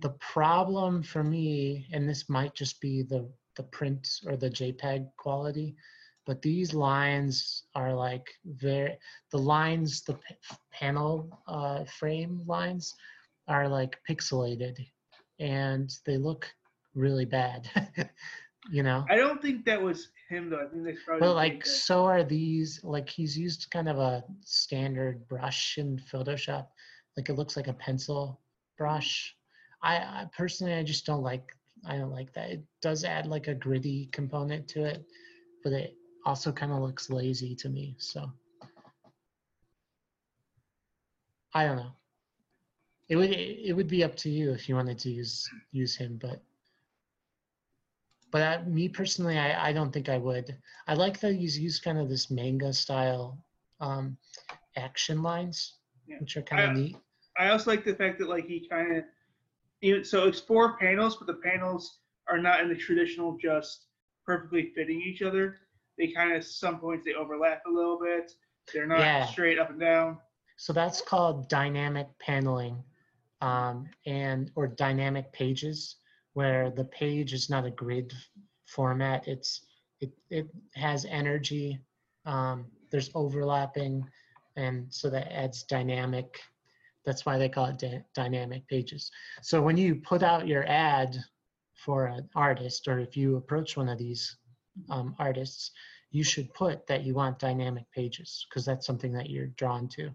The 0.00 0.10
problem 0.10 1.02
for 1.02 1.22
me, 1.22 1.86
and 1.92 2.08
this 2.08 2.28
might 2.28 2.54
just 2.54 2.80
be 2.80 3.02
the 3.02 3.28
the 3.56 3.64
print 3.64 4.08
or 4.26 4.36
the 4.36 4.48
JPEG 4.48 5.08
quality, 5.18 5.74
but 6.24 6.40
these 6.40 6.72
lines 6.72 7.64
are 7.74 7.92
like 7.92 8.26
very 8.46 8.96
the 9.30 9.38
lines 9.38 10.02
the 10.02 10.14
p- 10.14 10.36
panel 10.70 11.28
uh, 11.46 11.84
frame 11.84 12.42
lines 12.46 12.94
are 13.48 13.68
like 13.68 13.98
pixelated, 14.08 14.78
and 15.38 15.90
they 16.06 16.16
look 16.16 16.48
really 16.94 17.26
bad. 17.26 17.68
you 18.70 18.82
know. 18.82 19.04
I 19.10 19.16
don't 19.16 19.42
think 19.42 19.64
that 19.66 19.80
was 19.82 20.08
him 20.32 20.50
though. 20.50 20.60
I 20.60 20.66
think 20.66 20.84
that's 20.84 20.98
probably. 21.04 21.26
But 21.26 21.34
like, 21.34 21.66
so 21.66 22.04
are 22.04 22.24
these. 22.24 22.80
Like, 22.82 23.08
he's 23.08 23.36
used 23.38 23.70
kind 23.70 23.88
of 23.88 23.98
a 23.98 24.24
standard 24.44 25.26
brush 25.28 25.78
in 25.78 26.00
Photoshop. 26.10 26.66
Like, 27.16 27.28
it 27.28 27.34
looks 27.34 27.56
like 27.56 27.68
a 27.68 27.74
pencil 27.74 28.40
brush. 28.78 29.36
I, 29.82 29.96
I 29.96 30.26
personally, 30.36 30.74
I 30.74 30.82
just 30.82 31.06
don't 31.06 31.22
like. 31.22 31.54
I 31.84 31.96
don't 31.96 32.12
like 32.12 32.32
that. 32.34 32.50
It 32.50 32.62
does 32.80 33.04
add 33.04 33.26
like 33.26 33.48
a 33.48 33.54
gritty 33.54 34.08
component 34.12 34.68
to 34.68 34.84
it, 34.84 35.04
but 35.64 35.72
it 35.72 35.96
also 36.24 36.52
kind 36.52 36.72
of 36.72 36.78
looks 36.78 37.10
lazy 37.10 37.54
to 37.56 37.68
me. 37.68 37.96
So 37.98 38.30
I 41.54 41.64
don't 41.66 41.76
know. 41.76 41.92
It 43.08 43.16
would 43.16 43.30
it 43.30 43.74
would 43.74 43.88
be 43.88 44.04
up 44.04 44.16
to 44.18 44.30
you 44.30 44.52
if 44.52 44.68
you 44.68 44.74
wanted 44.74 44.98
to 45.00 45.10
use 45.10 45.48
use 45.72 45.96
him, 45.96 46.18
but 46.20 46.42
but 48.32 48.42
I, 48.42 48.62
me 48.64 48.88
personally, 48.88 49.38
I, 49.38 49.68
I 49.68 49.72
don't 49.72 49.92
think 49.92 50.08
I 50.08 50.18
would. 50.18 50.56
I 50.88 50.94
like 50.94 51.20
that 51.20 51.34
he's 51.34 51.58
used 51.58 51.84
kind 51.84 51.98
of 51.98 52.08
this 52.08 52.30
manga 52.30 52.72
style 52.72 53.38
um, 53.80 54.16
action 54.76 55.22
lines, 55.22 55.74
Yeah. 56.08 56.16
which 56.18 56.36
are 56.36 56.42
kind 56.42 56.62
of 56.62 56.76
neat. 56.76 56.96
I 57.38 57.50
also 57.50 57.70
like 57.70 57.84
the 57.84 57.94
fact 57.94 58.18
that 58.18 58.28
like 58.28 58.46
he 58.46 58.66
kind 58.68 58.96
of, 58.96 59.04
even 59.82 60.04
so 60.04 60.26
it's 60.26 60.40
four 60.40 60.78
panels, 60.78 61.16
but 61.16 61.26
the 61.26 61.34
panels 61.34 61.98
are 62.28 62.38
not 62.38 62.60
in 62.60 62.68
the 62.68 62.76
traditional 62.76 63.36
just 63.36 63.86
perfectly 64.24 64.72
fitting 64.74 65.00
each 65.02 65.22
other. 65.22 65.58
They 65.98 66.08
kind 66.08 66.32
of 66.32 66.44
some 66.44 66.78
points 66.78 67.04
they 67.04 67.14
overlap 67.14 67.62
a 67.66 67.70
little 67.70 67.98
bit. 67.98 68.32
They're 68.72 68.86
not 68.86 69.00
Yeah. 69.00 69.26
straight 69.26 69.58
up 69.58 69.70
and 69.70 69.80
down. 69.80 70.18
So 70.56 70.72
that's 70.72 71.00
called 71.02 71.48
dynamic 71.48 72.06
paneling, 72.18 72.82
um, 73.40 73.88
and 74.06 74.50
or 74.54 74.68
dynamic 74.68 75.32
pages, 75.32 75.96
where 76.34 76.70
the 76.70 76.84
page 76.84 77.32
is 77.32 77.50
not 77.50 77.66
a 77.66 77.70
grid 77.70 78.12
format. 78.66 79.26
It's 79.28 79.66
it 80.00 80.12
it 80.30 80.48
has 80.74 81.04
energy. 81.04 81.78
Um, 82.24 82.66
there's 82.90 83.10
overlapping, 83.14 84.08
and 84.56 84.92
so 84.92 85.10
that 85.10 85.32
adds 85.32 85.62
dynamic. 85.64 86.40
That's 87.04 87.26
why 87.26 87.36
they 87.38 87.48
call 87.48 87.66
it 87.66 87.78
dy- 87.78 88.04
dynamic 88.14 88.66
pages. 88.68 89.10
So 89.42 89.60
when 89.60 89.76
you 89.76 89.96
put 89.96 90.22
out 90.22 90.46
your 90.46 90.64
ad 90.68 91.16
for 91.74 92.06
an 92.06 92.28
artist, 92.36 92.86
or 92.86 93.00
if 93.00 93.16
you 93.16 93.36
approach 93.36 93.76
one 93.76 93.88
of 93.88 93.98
these 93.98 94.36
um, 94.90 95.16
artists, 95.18 95.72
you 96.12 96.22
should 96.22 96.52
put 96.54 96.86
that 96.86 97.02
you 97.02 97.14
want 97.14 97.38
dynamic 97.38 97.90
pages 97.92 98.46
because 98.48 98.64
that's 98.64 98.86
something 98.86 99.12
that 99.14 99.30
you're 99.30 99.48
drawn 99.48 99.88
to. 99.88 100.10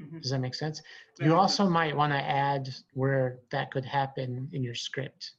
Mhm. 0.00 0.20
Does 0.22 0.30
that 0.32 0.40
make 0.40 0.54
sense? 0.56 0.82
You 1.20 1.34
also 1.36 1.68
might 1.68 1.96
want 1.96 2.12
to 2.12 2.18
add 2.20 2.74
where 2.94 3.38
that 3.50 3.70
could 3.70 3.84
happen 3.84 4.48
in 4.52 4.62
your 4.64 4.74
script 4.74 5.32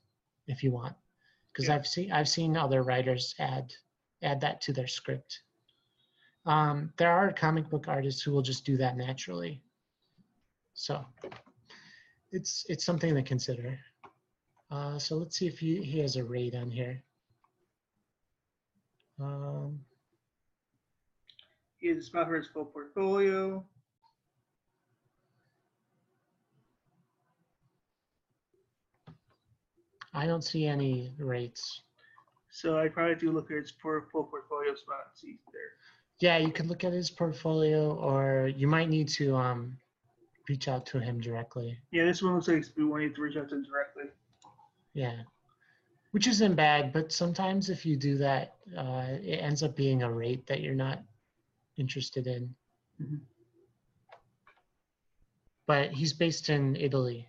if 0.47 0.63
you 0.63 0.71
want. 0.71 0.95
Because 1.51 1.67
Yeah. 1.67 1.75
I've 1.75 1.87
seen 1.87 2.11
I've 2.11 2.29
seen 2.29 2.57
other 2.57 2.83
writers 2.83 3.35
add 3.39 3.73
add 4.21 4.41
that 4.41 4.61
to 4.61 4.73
their 4.73 4.87
script. 4.87 5.41
Um, 6.45 6.93
there 6.97 7.11
are 7.11 7.31
comic 7.33 7.69
book 7.69 7.87
artists 7.87 8.21
who 8.21 8.31
will 8.31 8.41
just 8.41 8.65
do 8.65 8.77
that 8.77 8.97
naturally. 8.97 9.63
So 10.73 11.03
it's 12.31 12.65
it's 12.69 12.85
something 12.85 13.15
to 13.15 13.23
consider. 13.23 13.79
Uh, 14.69 14.99
so 14.99 15.15
let's 15.15 15.37
see 15.37 15.47
if 15.47 15.59
he, 15.59 15.81
he 15.81 15.99
has 15.99 16.15
a 16.15 16.23
rate 16.23 16.55
on 16.55 16.69
here. 16.69 17.03
Um, 19.19 19.79
He 21.77 21.87
has 21.87 21.97
his 21.97 22.47
full 22.47 22.65
portfolio. 22.65 23.63
I 30.15 30.25
don't 30.25 30.43
see 30.43 30.65
any 30.65 31.11
rates. 31.19 31.81
So 32.49 32.79
I 32.79 32.87
probably 32.87 33.15
do 33.15 33.31
look 33.31 33.51
at 33.51 33.57
his 33.57 33.71
full 33.71 34.01
portfolio 34.23 34.73
spot 34.75 35.07
and 35.09 35.17
see 35.19 35.37
there. 35.51 35.61
Yeah, 36.21 36.37
you 36.37 36.53
could 36.53 36.67
look 36.67 36.85
at 36.85 36.93
his 36.93 37.11
portfolio, 37.11 37.93
or 37.95 38.47
you 38.47 38.67
might 38.67 38.87
need 38.87 39.09
to 39.09 39.35
um, 39.35 39.77
reach 40.47 40.69
out 40.69 40.85
to 40.87 40.99
him 40.99 41.19
directly. 41.19 41.77
Yeah, 41.91 42.05
this 42.05 42.23
one 42.23 42.35
looks 42.35 42.47
like 42.47 42.63
we 42.77 42.85
wanted 42.85 43.13
to 43.15 43.21
reach 43.21 43.35
out 43.35 43.49
to 43.49 43.55
him 43.55 43.65
directly. 43.65 44.05
Yeah, 44.93 45.23
which 46.11 46.27
isn't 46.27 46.55
bad, 46.55 46.93
but 46.93 47.11
sometimes 47.11 47.69
if 47.69 47.85
you 47.85 47.97
do 47.97 48.17
that, 48.19 48.55
uh, 48.77 49.07
it 49.21 49.41
ends 49.41 49.61
up 49.61 49.75
being 49.75 50.03
a 50.03 50.11
rate 50.11 50.47
that 50.47 50.61
you're 50.61 50.73
not 50.73 51.03
interested 51.75 52.25
in. 52.27 52.55
Mhm. 53.01 53.19
But 55.67 55.91
he's 55.91 56.13
based 56.13 56.47
in 56.47 56.77
Italy. 56.77 57.27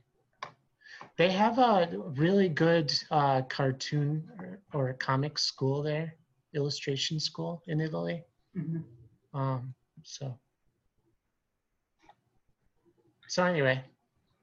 They 1.17 1.31
have 1.31 1.59
a 1.59 1.89
really 2.17 2.49
good 2.49 2.93
uh, 3.11 3.43
cartoon 3.43 4.29
or, 4.39 4.61
or 4.75 4.93
comic 4.95 5.39
school 5.39 5.83
there, 5.83 6.14
illustration 6.55 7.19
school 7.19 7.62
in 7.67 7.81
Italy. 7.81 8.23
Mhm. 8.57 8.85
Um, 9.33 9.75
so, 10.03 10.39
so 13.29 13.45
anyway, 13.45 13.83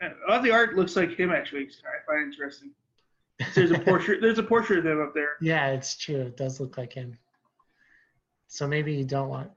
Uh, 0.02 0.10
All 0.28 0.42
the 0.42 0.52
art 0.52 0.76
looks 0.76 0.96
like 0.96 1.12
him 1.18 1.32
actually. 1.32 1.70
I 1.86 2.06
find 2.06 2.32
interesting. 2.32 2.72
There's 3.56 3.72
a 3.72 3.80
portrait. 3.80 4.22
There's 4.22 4.40
a 4.40 4.44
portrait 4.44 4.80
of 4.80 4.86
him 4.86 5.02
up 5.02 5.14
there. 5.14 5.38
yeah, 5.42 5.68
it's 5.70 5.96
true. 5.98 6.22
It 6.22 6.38
does 6.38 6.60
look 6.60 6.78
like 6.78 6.94
him. 6.94 7.18
So 8.48 8.68
maybe 8.68 8.94
you 8.94 9.06
don't 9.06 9.30
want 9.30 9.52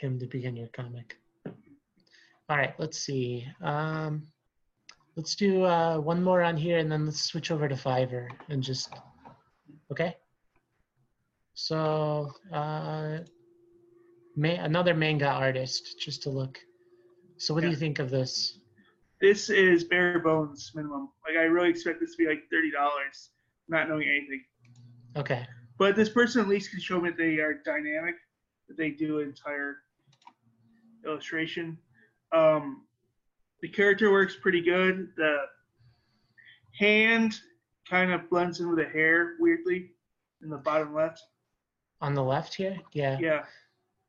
him 0.00 0.18
to 0.18 0.26
be 0.26 0.44
in 0.44 0.56
your 0.56 0.68
comic. 0.68 1.16
All 1.46 2.56
right, 2.56 2.74
let's 2.78 2.98
see. 2.98 3.46
Um, 3.62 4.26
let's 5.16 5.34
do 5.34 5.64
uh, 5.64 5.98
one 5.98 6.22
more 6.22 6.42
on 6.42 6.56
here, 6.56 6.78
and 6.78 6.90
then 6.90 7.04
let's 7.06 7.22
switch 7.22 7.50
over 7.50 7.68
to 7.68 7.74
Fiverr 7.74 8.28
and 8.48 8.62
just 8.62 8.92
okay. 9.90 10.16
So 11.54 12.32
uh, 12.52 13.18
ma- 14.36 14.48
another 14.64 14.94
manga 14.94 15.28
artist, 15.28 16.00
just 16.00 16.22
to 16.22 16.30
look. 16.30 16.58
So 17.36 17.54
what 17.54 17.62
do 17.62 17.70
you 17.70 17.76
think 17.76 17.98
of 17.98 18.10
this? 18.10 18.58
This 19.20 19.50
is 19.50 19.84
bare 19.84 20.18
bones 20.18 20.72
minimum. 20.74 21.10
Like 21.26 21.36
I 21.36 21.42
really 21.42 21.70
expect 21.70 22.00
this 22.00 22.12
to 22.12 22.16
be 22.16 22.28
like 22.28 22.44
thirty 22.50 22.70
dollars, 22.70 23.30
not 23.68 23.88
knowing 23.88 24.08
anything. 24.08 24.44
Okay. 25.16 25.46
But 25.78 25.96
this 25.96 26.08
person 26.08 26.40
at 26.42 26.48
least 26.48 26.70
can 26.70 26.80
show 26.80 27.00
me 27.00 27.10
that 27.10 27.18
they 27.18 27.38
are 27.38 27.54
dynamic, 27.64 28.14
that 28.68 28.76
they 28.76 28.90
do 28.90 29.20
an 29.20 29.28
entire 29.28 29.78
illustration. 31.04 31.76
Um, 32.32 32.84
the 33.62 33.68
character 33.68 34.10
works 34.10 34.36
pretty 34.36 34.60
good. 34.60 35.08
The 35.16 35.38
hand 36.78 37.34
kind 37.88 38.12
of 38.12 38.28
blends 38.30 38.60
in 38.60 38.68
with 38.68 38.78
the 38.78 38.84
hair 38.84 39.34
weirdly 39.38 39.90
in 40.42 40.50
the 40.50 40.56
bottom 40.58 40.94
left. 40.94 41.22
On 42.00 42.14
the 42.14 42.22
left 42.22 42.54
here, 42.54 42.76
yeah. 42.92 43.18
Yeah, 43.20 43.44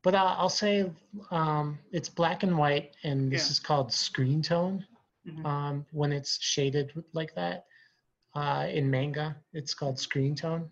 But 0.02 0.16
I'll, 0.16 0.36
I'll 0.40 0.50
say 0.50 0.92
um, 1.32 1.78
it's 1.92 2.10
black 2.10 2.44
and 2.44 2.58
white, 2.58 2.96
and 3.04 3.32
this 3.32 3.46
Yeah. 3.48 3.52
is 3.52 3.60
called 3.60 3.94
screen 3.94 4.42
tone. 4.42 4.86
Mhm. 5.28 5.46
Um, 5.46 5.86
when 5.92 6.12
it's 6.12 6.42
shaded 6.42 6.92
like 7.14 7.34
that 7.36 7.66
uh, 8.36 8.68
in 8.70 8.90
manga, 8.90 9.36
it's 9.54 9.74
called 9.74 9.98
screen 10.00 10.36
tone. 10.36 10.70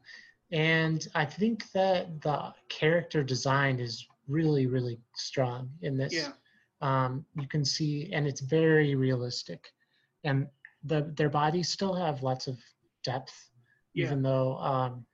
And 0.51 1.07
I 1.15 1.23
think 1.23 1.71
that 1.71 2.21
the 2.21 2.53
character 2.67 3.23
design 3.23 3.79
is 3.79 4.05
really, 4.27 4.65
really 4.65 4.99
strong 5.15 5.69
in 5.81 5.95
this. 5.95 6.11
yeah, 6.13 6.33
Um, 6.81 7.25
you 7.39 7.47
can 7.47 7.63
see, 7.63 8.09
and 8.11 8.25
it's 8.27 8.41
very 8.41 8.95
realistic. 8.95 9.67
And 10.23 10.47
the, 10.83 11.11
their 11.15 11.29
bodies 11.29 11.69
still 11.69 11.93
have 11.93 12.23
lots 12.23 12.47
of 12.47 12.57
depth, 13.03 13.33
Yeah. 13.93 14.05
even 14.05 14.21
though 14.21 14.57
um, 14.57 15.05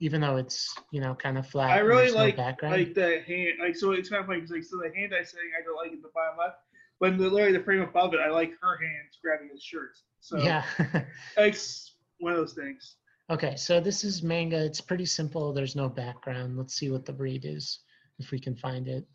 even 0.00 0.20
though 0.20 0.36
it's 0.36 0.74
you 0.90 1.00
know 1.00 1.14
kind 1.14 1.38
of 1.38 1.46
flat. 1.46 1.70
I 1.70 1.78
really 1.78 2.02
there's 2.02 2.14
no 2.14 2.20
like 2.24 2.36
background. 2.36 2.74
like 2.76 2.94
the 2.94 3.20
hand. 3.26 3.54
Like 3.60 3.76
so, 3.76 3.92
it's 3.92 4.08
kind 4.08 4.20
of 4.20 4.26
funny 4.26 4.40
because 4.40 4.50
like 4.56 4.64
so 4.64 4.78
the 4.78 4.92
hand 4.96 5.12
I 5.14 5.22
say 5.22 5.38
I 5.58 5.62
don't 5.64 5.76
like 5.76 5.92
in 5.92 6.02
the 6.02 6.10
bottom 6.12 6.38
left, 6.38 6.56
but 6.98 7.16
the 7.18 7.30
literally 7.30 7.56
the 7.56 7.62
frame 7.64 7.82
above 7.82 8.14
it, 8.14 8.20
I 8.20 8.28
like 8.30 8.52
her 8.60 8.76
hands 8.78 9.18
grabbing 9.22 9.50
his 9.52 9.62
shirt. 9.62 9.96
So 10.20 10.38
yeah. 10.38 10.64
it's 11.36 11.94
one 12.18 12.32
of 12.32 12.38
those 12.38 12.54
things. 12.54 12.96
okay, 13.30 13.54
so 13.56 13.78
this 13.80 14.02
is 14.02 14.22
manga. 14.24 14.64
It's 14.64 14.80
pretty 14.80 15.06
simple. 15.06 15.52
There's 15.52 15.76
no 15.76 15.88
background. 15.88 16.56
Let's 16.58 16.74
see 16.74 16.90
what 16.90 17.04
the 17.06 17.12
breed 17.12 17.44
is, 17.44 17.78
if 18.18 18.32
we 18.32 18.40
can 18.40 18.56
find 18.56 18.88
it. 18.88 19.06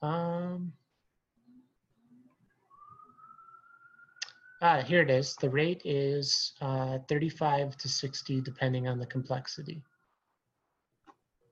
Um. 0.00 0.72
Ah, 4.66 4.80
here 4.80 5.02
it 5.02 5.10
is. 5.10 5.36
The 5.36 5.50
rate 5.50 5.82
is 5.84 6.54
uh, 6.62 6.96
35 7.06 7.76
to 7.76 7.86
60, 7.86 8.40
depending 8.40 8.88
on 8.88 8.98
the 8.98 9.04
complexity. 9.04 9.82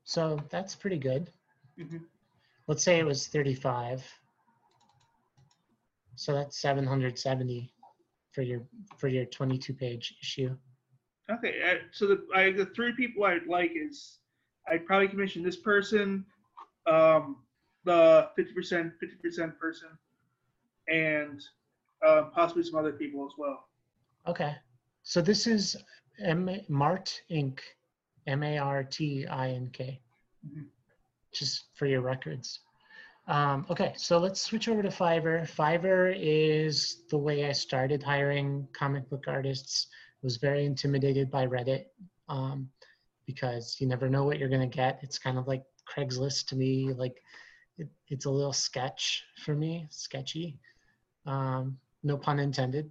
So 0.04 0.38
that's 0.48 0.74
pretty 0.74 0.96
good. 0.96 1.30
Mhm. 1.78 2.06
Let's 2.68 2.82
say 2.82 2.98
it 2.98 3.04
was 3.04 3.28
35. 3.28 4.02
So 6.16 6.32
that's 6.32 6.56
770 6.56 7.70
for 8.30 8.40
your 8.40 8.66
for 8.96 9.08
your 9.08 9.26
22 9.26 9.74
page 9.74 10.16
issue. 10.22 10.56
Okay, 11.28 11.62
uh, 11.62 11.86
so 11.90 12.06
the 12.06 12.26
I, 12.34 12.50
the 12.50 12.64
three 12.64 12.92
people 12.92 13.24
I'd 13.24 13.46
like 13.46 13.72
is 13.74 14.20
I'd 14.68 14.86
probably 14.86 15.08
commission 15.08 15.42
this 15.42 15.58
person, 15.58 16.24
um, 16.86 17.44
the 17.84 18.30
fifty 18.36 18.54
percent, 18.54 18.94
fifty 18.98 19.16
percent 19.16 19.58
person, 19.58 19.90
and 20.88 21.42
uh, 22.04 22.24
possibly 22.34 22.62
some 22.62 22.78
other 22.78 22.92
people 22.92 23.24
as 23.24 23.32
well. 23.38 23.68
Okay. 24.26 24.54
So 25.02 25.20
this 25.20 25.46
is 25.46 25.76
M 26.24 26.48
Mart 26.68 27.22
Inc. 27.30 27.60
M 28.26 28.42
A 28.42 28.58
R 28.58 28.84
T 28.84 29.26
I 29.26 29.50
N 29.50 29.70
K. 29.72 30.00
Mhm. 30.46 30.66
Just 31.32 31.64
for 31.74 31.86
your 31.86 32.02
records. 32.02 32.60
Um, 33.28 33.66
okay, 33.70 33.94
so 33.96 34.18
let's 34.18 34.40
switch 34.40 34.68
over 34.68 34.82
to 34.82 34.88
Fiverr. 34.88 35.42
Fiverr 35.42 36.14
is 36.18 37.04
the 37.08 37.18
way 37.18 37.46
I 37.48 37.52
started 37.52 38.02
hiring 38.02 38.68
comic 38.72 39.08
book 39.08 39.24
artists. 39.28 39.86
I 39.90 40.26
Was 40.26 40.36
very 40.36 40.64
intimidated 40.66 41.30
by 41.30 41.46
Reddit 41.46 41.86
um, 42.28 42.68
because 43.26 43.76
you 43.80 43.86
never 43.86 44.08
know 44.08 44.24
what 44.24 44.38
you're 44.38 44.48
gonna 44.48 44.66
get. 44.66 44.98
It's 45.02 45.18
kind 45.18 45.38
of 45.38 45.46
like 45.46 45.64
Craigslist 45.88 46.46
to 46.48 46.56
me. 46.56 46.92
Like 46.92 47.22
it, 47.78 47.88
it's 48.08 48.26
a 48.26 48.30
little 48.30 48.52
sketch 48.52 49.24
for 49.44 49.54
me, 49.54 49.86
sketchy. 49.90 50.58
Um, 51.24 51.78
no 52.02 52.16
pun 52.16 52.38
intended. 52.38 52.90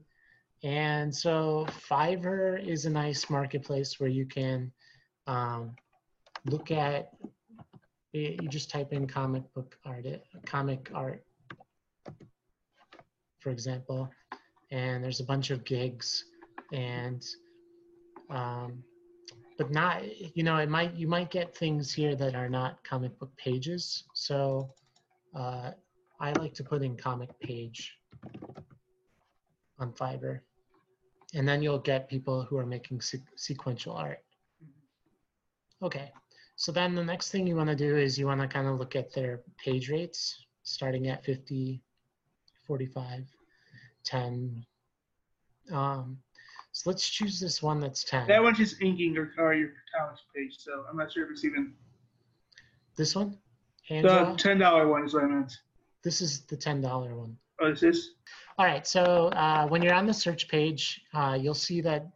And 0.63 1.13
so 1.13 1.65
Fiverr 1.89 2.63
is 2.63 2.85
a 2.85 2.89
nice 2.89 3.29
marketplace 3.29 3.99
where 3.99 4.09
you 4.09 4.25
can 4.25 4.71
um, 5.27 5.75
look 6.45 6.71
at. 6.71 7.11
You 8.13 8.47
just 8.49 8.69
type 8.69 8.91
in 8.91 9.07
comic 9.07 9.43
book 9.53 9.77
art, 9.85 10.05
comic 10.45 10.91
art, 10.93 11.23
for 13.39 13.49
example, 13.49 14.09
and 14.69 15.01
there's 15.01 15.21
a 15.21 15.23
bunch 15.23 15.49
of 15.49 15.63
gigs, 15.63 16.25
and 16.73 17.25
um, 18.29 18.83
but 19.57 19.71
not 19.71 20.03
you 20.35 20.43
know 20.43 20.57
it 20.57 20.69
might 20.69 20.93
you 20.93 21.07
might 21.07 21.31
get 21.31 21.55
things 21.55 21.93
here 21.93 22.15
that 22.17 22.35
are 22.35 22.49
not 22.49 22.83
comic 22.83 23.17
book 23.17 23.31
pages. 23.37 24.03
So 24.13 24.73
uh, 25.33 25.71
I 26.19 26.33
like 26.33 26.53
to 26.55 26.65
put 26.65 26.83
in 26.83 26.97
comic 26.97 27.29
page 27.39 27.97
on 29.81 29.91
Fiverr. 29.93 30.39
And 31.33 31.47
then 31.47 31.61
you'll 31.61 31.79
get 31.79 32.09
people 32.09 32.43
who 32.43 32.57
are 32.57 32.65
making 32.65 33.01
se- 33.01 33.23
sequential 33.35 33.93
art. 33.93 34.19
Okay, 35.81 36.11
so 36.55 36.71
then 36.71 36.93
the 36.93 37.03
next 37.03 37.31
thing 37.31 37.47
you 37.47 37.55
want 37.55 37.69
to 37.69 37.75
do 37.75 37.97
is 37.97 38.17
you 38.19 38.27
want 38.27 38.39
to 38.41 38.47
kind 38.47 38.67
of 38.67 38.77
look 38.77 38.95
at 38.95 39.13
their 39.13 39.41
page 39.57 39.89
rates, 39.89 40.45
starting 40.63 41.07
at 41.07 41.25
50, 41.25 41.81
45, 42.67 43.25
10. 44.03 44.65
Um, 45.71 46.17
so 46.71 46.89
let's 46.89 47.09
choose 47.09 47.39
this 47.39 47.63
one 47.63 47.79
that's 47.79 48.03
10. 48.03 48.27
That 48.27 48.43
one's 48.43 48.57
just 48.57 48.81
inking 48.81 49.17
or, 49.17 49.33
or 49.37 49.53
your 49.55 49.69
comics 49.97 50.21
page, 50.35 50.55
so 50.59 50.83
I'm 50.89 50.97
not 50.97 51.11
sure 51.11 51.25
if 51.25 51.31
it's 51.31 51.43
even 51.43 51.73
This 52.95 53.15
one? 53.15 53.37
the 53.89 54.35
ten 54.37 54.59
dollar 54.59 54.87
one 54.87 55.05
is 55.05 55.13
what 55.13 55.23
I 55.23 55.27
meant. 55.27 55.51
This 56.03 56.21
is 56.21 56.41
the 56.41 56.57
$10 56.57 56.81
one. 57.15 57.37
Oh, 57.59 57.71
is 57.71 57.79
this? 57.81 58.11
All 58.57 58.65
right, 58.65 58.85
so 58.85 59.27
uh, 59.29 59.67
when 59.67 59.81
you're 59.81 59.93
on 59.93 60.05
the 60.05 60.13
search 60.13 60.47
page, 60.47 61.01
uh, 61.13 61.37
you'll 61.39 61.53
see 61.53 61.81
that 61.81 62.07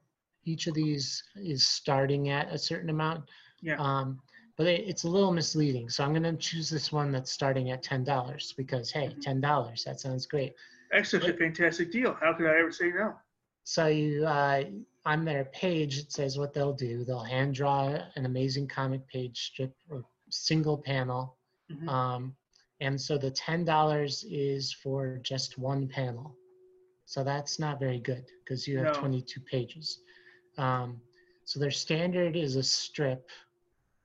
each 0.44 0.68
of 0.68 0.74
these 0.74 1.24
is 1.36 1.66
starting 1.66 2.30
at 2.30 2.54
a 2.54 2.58
certain 2.58 2.90
amount. 2.90 3.24
Yeah. 3.62 3.76
Um, 3.80 4.20
but 4.58 4.68
it, 4.68 4.88
it's 4.88 5.04
a 5.04 5.10
little 5.10 5.32
misleading. 5.32 5.90
So 5.90 6.04
I'm 6.04 6.12
going 6.12 6.24
to 6.24 6.36
choose 6.36 6.70
this 6.70 6.92
one 6.92 7.12
that's 7.12 7.32
starting 7.32 7.72
at 7.72 7.84
$10 7.84 8.56
because, 8.56 8.92
hey, 8.92 9.10
Mhm. 9.20 9.42
$10, 9.42 9.84
that 9.86 10.00
sounds 10.00 10.26
great. 10.28 10.54
That's 10.92 11.10
such 11.10 11.28
a 11.28 11.34
fantastic 11.34 11.92
deal. 11.92 12.14
How 12.14 12.34
could 12.34 12.46
I 12.46 12.60
ever 12.60 12.72
say 12.72 12.90
no? 12.92 13.16
So 13.64 13.88
you, 13.88 14.26
uh, 14.26 14.66
on 15.06 15.26
their 15.26 15.46
page, 15.46 15.98
it 15.98 16.12
says 16.12 16.38
what 16.38 16.54
they'll 16.54 16.74
do. 16.74 17.04
They'll 17.04 17.24
hand 17.24 17.56
draw 17.56 17.98
an 18.16 18.26
amazing 18.26 18.68
comic 18.68 19.08
page 19.08 19.48
strip 19.48 19.76
or 19.90 20.06
single 20.30 20.78
panel. 20.78 21.38
Mhm. 21.72 21.90
Um, 21.90 22.36
and 22.82 23.00
so 23.00 23.18
the 23.18 23.32
$10 23.32 24.26
is 24.30 24.74
for 24.74 25.20
just 25.24 25.58
one 25.58 25.88
panel. 25.88 26.38
So 27.06 27.24
that's 27.24 27.60
not 27.60 27.80
very 27.80 28.00
good 28.00 28.26
because 28.44 28.68
you 28.68 28.78
have 28.80 28.94
No. 28.94 29.00
22 29.00 29.40
pages. 29.42 30.00
Um, 30.58 31.02
so 31.46 31.60
their 31.60 31.72
standard 31.72 32.36
is 32.36 32.56
a 32.56 32.64
strip, 32.64 33.30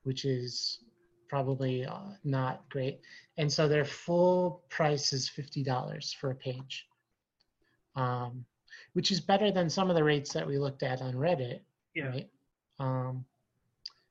which 0.04 0.24
is 0.24 0.80
probably 1.28 1.86
uh, 1.86 2.10
not 2.24 2.68
great. 2.68 3.00
And 3.38 3.50
so 3.50 3.66
their 3.68 3.84
full 3.84 4.62
price 4.68 5.12
is 5.12 5.30
$50 5.30 6.14
for 6.16 6.30
a 6.32 6.34
page, 6.34 6.86
um, 7.96 8.44
which 8.92 9.10
is 9.10 9.20
better 9.20 9.50
than 9.50 9.70
some 9.70 9.88
of 9.90 9.96
the 9.96 10.04
rates 10.04 10.32
that 10.32 10.46
we 10.46 10.58
looked 10.58 10.82
at 10.82 11.00
on 11.00 11.14
Reddit 11.14 11.60
Yeah. 11.94 12.08
right? 12.08 12.30
Um, 12.78 13.24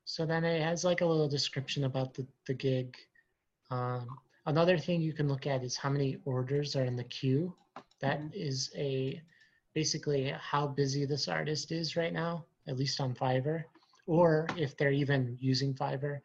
so 0.05 0.25
then 0.25 0.43
it 0.43 0.61
has 0.63 0.83
like 0.83 1.01
a 1.01 1.05
little 1.05 1.29
description 1.29 1.83
about 1.83 2.13
the, 2.13 2.25
the 2.47 2.53
gig. 2.53 2.97
Um, 3.69 4.07
another 4.49 4.79
thing 4.79 4.99
you 4.99 5.13
can 5.13 5.27
look 5.27 5.45
at 5.45 5.63
is 5.63 5.77
how 5.77 5.89
many 5.89 6.17
orders 6.25 6.75
are 6.75 6.83
in 6.83 6.95
the 6.95 7.03
queue. 7.03 7.55
That 7.99 8.19
Mhm. 8.19 8.33
is 8.33 8.71
a 8.75 9.21
basically 9.75 10.29
how 10.31 10.67
busy 10.67 11.05
this 11.05 11.27
artist 11.27 11.71
is 11.71 11.95
right 11.95 12.11
now, 12.11 12.45
at 12.67 12.75
least 12.75 12.99
on 12.99 13.13
Fiverr, 13.13 13.63
or 14.07 14.47
if 14.57 14.75
they're 14.75 14.91
even 15.03 15.37
using 15.39 15.75
Fiverr, 15.75 16.19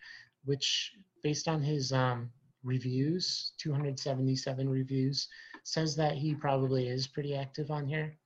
which 0.44 0.96
based 1.22 1.48
on 1.48 1.62
his 1.62 1.92
um, 1.92 2.32
reviews, 2.62 3.52
277 3.58 4.68
reviews, 4.68 5.28
says 5.62 5.94
that 5.96 6.16
he 6.16 6.34
probably 6.34 6.88
is 6.88 7.06
pretty 7.06 7.34
active 7.36 7.70
on 7.70 7.86
here. 7.86 8.16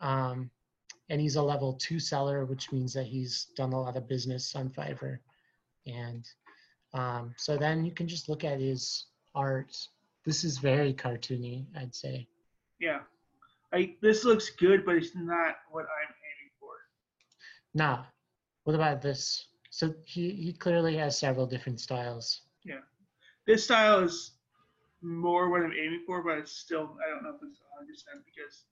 Um, 0.00 0.50
and 1.08 1.20
he's 1.20 1.36
a 1.36 1.42
level 1.42 1.72
two 1.74 1.98
seller, 1.98 2.44
which 2.44 2.70
means 2.70 2.92
that 2.92 3.06
he's 3.06 3.46
done 3.56 3.72
a 3.72 3.80
lot 3.80 3.96
of 3.96 4.08
business 4.08 4.54
on 4.54 4.70
Fiverr. 4.70 5.18
And 5.86 6.28
um, 6.92 7.34
so 7.36 7.56
then 7.56 7.84
you 7.84 7.92
can 7.92 8.06
just 8.06 8.28
look 8.28 8.44
at 8.44 8.60
his 8.60 9.06
art. 9.36 9.76
This 10.24 10.42
is 10.42 10.58
very 10.58 10.92
cartoony, 10.92 11.66
I'd 11.76 11.94
say. 11.94 12.26
Yeah. 12.80 13.00
I, 13.72 13.94
this 14.00 14.24
looks 14.24 14.50
good, 14.50 14.84
but 14.84 14.96
it's 14.96 15.14
not 15.14 15.56
what 15.70 15.82
I'm 15.84 16.14
aiming 16.28 16.50
for. 16.58 16.72
Now, 17.74 18.06
what 18.64 18.74
about 18.74 19.00
this? 19.00 19.46
So 19.70 19.94
he, 20.04 20.30
he 20.30 20.52
clearly 20.52 20.96
has 20.96 21.18
several 21.18 21.46
different 21.46 21.78
styles. 21.78 22.40
Yeah. 22.64 22.80
This 23.46 23.64
style 23.64 24.02
is 24.02 24.32
more 25.02 25.50
what 25.50 25.62
I'm 25.62 25.72
aiming 25.72 26.02
for, 26.06 26.22
but 26.22 26.38
it's 26.38 26.52
still 26.52 26.96
I 27.04 27.10
don't 27.10 27.22
know 27.22 27.30
if 27.30 27.42
it's 27.42 27.60
100 27.78 27.88
percent 27.88 28.24
because 28.24 28.64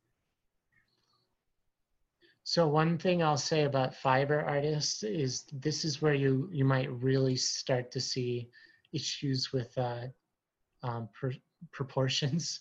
So 2.43 2.67
one 2.67 2.99
thing 2.99 3.23
I'll 3.23 3.37
say 3.37 3.65
about 3.65 3.95
Fiverr 3.95 4.45
artists 4.47 5.03
is 5.03 5.45
this 5.53 5.85
is 5.85 6.03
where 6.03 6.15
you 6.15 6.49
you 6.53 6.65
might 6.65 6.91
really 6.91 7.37
start 7.37 7.91
to 7.93 8.01
see 8.01 8.49
issues 8.93 9.53
with 9.53 9.77
uh, 9.79 10.07
um, 10.85 11.09
pr- 11.13 11.41
proportions. 11.73 12.61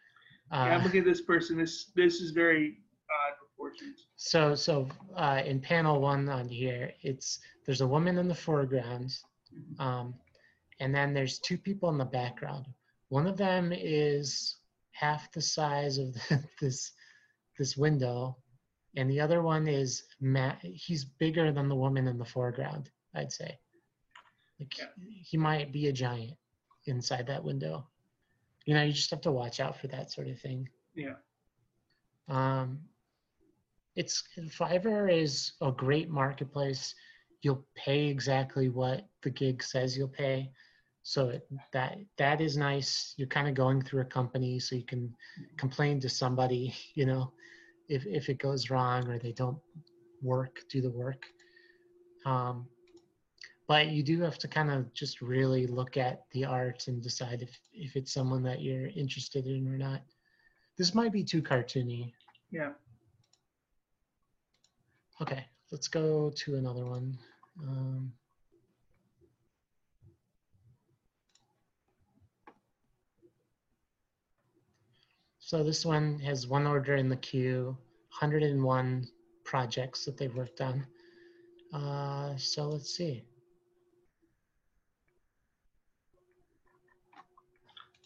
yeah, 0.52 0.58
I'm 0.62 0.80
Uh, 0.80 0.84
looking 0.84 1.00
at 1.00 1.06
this 1.06 1.22
person. 1.22 1.58
This 1.58 1.90
this 1.94 2.20
is 2.20 2.30
very 2.30 2.78
odd 3.10 3.34
proportions. 3.38 4.06
So, 4.16 4.54
so 4.54 4.88
uh, 5.16 5.42
in 5.44 5.60
panel 5.60 6.00
one 6.00 6.28
on 6.28 6.48
here, 6.48 6.92
it's 7.02 7.40
there's 7.66 7.80
a 7.82 7.86
woman 7.86 8.18
in 8.18 8.28
the 8.28 8.34
foreground, 8.34 9.10
um, 9.78 10.14
and 10.80 10.94
then 10.94 11.12
there's 11.12 11.38
two 11.38 11.58
people 11.58 11.88
in 11.90 11.98
the 11.98 12.04
background. 12.04 12.66
One 13.08 13.26
of 13.26 13.36
them 13.36 13.72
is 13.72 14.56
half 14.92 15.30
the 15.32 15.42
size 15.42 15.98
of 15.98 16.14
this 16.60 16.92
this 17.58 17.76
window, 17.76 18.36
and 18.96 19.10
the 19.10 19.20
other 19.20 19.42
one 19.42 19.66
is 19.68 20.04
ma- 20.20 20.56
he's 20.62 21.04
bigger 21.04 21.52
than 21.52 21.68
the 21.68 21.74
woman 21.84 22.06
in 22.08 22.18
the 22.18 22.24
foreground. 22.24 22.90
I'd 23.16 23.32
say, 23.32 23.58
like 24.60 24.78
Yeah. 24.78 24.86
he 25.30 25.36
might 25.36 25.72
be 25.72 25.86
a 25.88 25.92
giant 25.92 26.36
inside 26.86 27.26
that 27.26 27.44
window. 27.44 27.86
You 28.66 28.74
know, 28.74 28.82
you 28.82 28.92
just 28.92 29.10
have 29.10 29.20
to 29.22 29.32
watch 29.32 29.60
out 29.60 29.78
for 29.78 29.88
that 29.88 30.10
sort 30.10 30.28
of 30.28 30.40
thing. 30.40 30.68
Yeah. 30.94 31.16
Um, 32.28 32.80
it's 33.94 34.24
Fiverr 34.58 35.12
is 35.12 35.52
a 35.60 35.70
great 35.70 36.10
marketplace 36.10 36.94
you'll 37.44 37.64
pay 37.76 38.06
exactly 38.06 38.70
what 38.70 39.06
the 39.22 39.30
gig 39.30 39.62
says 39.62 39.96
you'll 39.96 40.08
pay. 40.08 40.50
So 41.02 41.28
it, 41.28 41.46
that 41.72 41.98
that 42.16 42.40
is 42.40 42.56
nice. 42.56 43.14
You're 43.18 43.28
kind 43.28 43.46
of 43.46 43.54
going 43.54 43.82
through 43.82 44.00
a 44.00 44.06
company, 44.06 44.58
so 44.58 44.74
you 44.74 44.86
can 44.86 45.14
complain 45.58 46.00
to 46.00 46.08
somebody, 46.08 46.74
you 46.94 47.04
know, 47.04 47.32
if 47.88 48.06
if 48.06 48.30
it 48.30 48.38
goes 48.38 48.70
wrong 48.70 49.06
or 49.08 49.18
they 49.18 49.32
don't 49.32 49.58
work, 50.22 50.60
do 50.70 50.80
the 50.80 50.90
work. 50.90 51.26
Um, 52.24 52.66
but 53.66 53.88
you 53.88 54.02
do 54.02 54.20
have 54.20 54.38
to 54.38 54.48
kind 54.48 54.70
of 54.70 54.92
just 54.92 55.22
really 55.22 55.66
look 55.66 55.96
at 55.96 56.24
the 56.32 56.44
art 56.44 56.86
and 56.88 57.02
decide 57.02 57.42
if 57.42 57.58
if 57.72 57.96
it's 57.96 58.12
someone 58.12 58.42
that 58.42 58.60
you're 58.60 58.88
interested 58.88 59.46
in 59.46 59.66
or 59.68 59.78
not. 59.78 60.02
This 60.76 60.94
might 60.94 61.12
be 61.12 61.24
too 61.24 61.42
cartoony. 61.42 62.12
Yeah. 62.50 62.72
Okay, 65.22 65.44
let's 65.70 65.88
go 65.88 66.30
to 66.36 66.56
another 66.56 66.84
one. 66.84 67.16
Um, 67.62 68.12
so 75.38 75.62
this 75.62 75.86
one 75.86 76.18
has 76.18 76.48
one 76.48 76.66
order 76.66 76.96
in 76.96 77.08
the 77.08 77.16
queue, 77.16 77.76
101 78.20 79.06
projects 79.44 80.04
that 80.04 80.16
they've 80.16 80.34
worked 80.34 80.60
on. 80.60 80.84
Uh, 81.72 82.36
so 82.36 82.68
let's 82.68 82.96
see. 82.96 83.24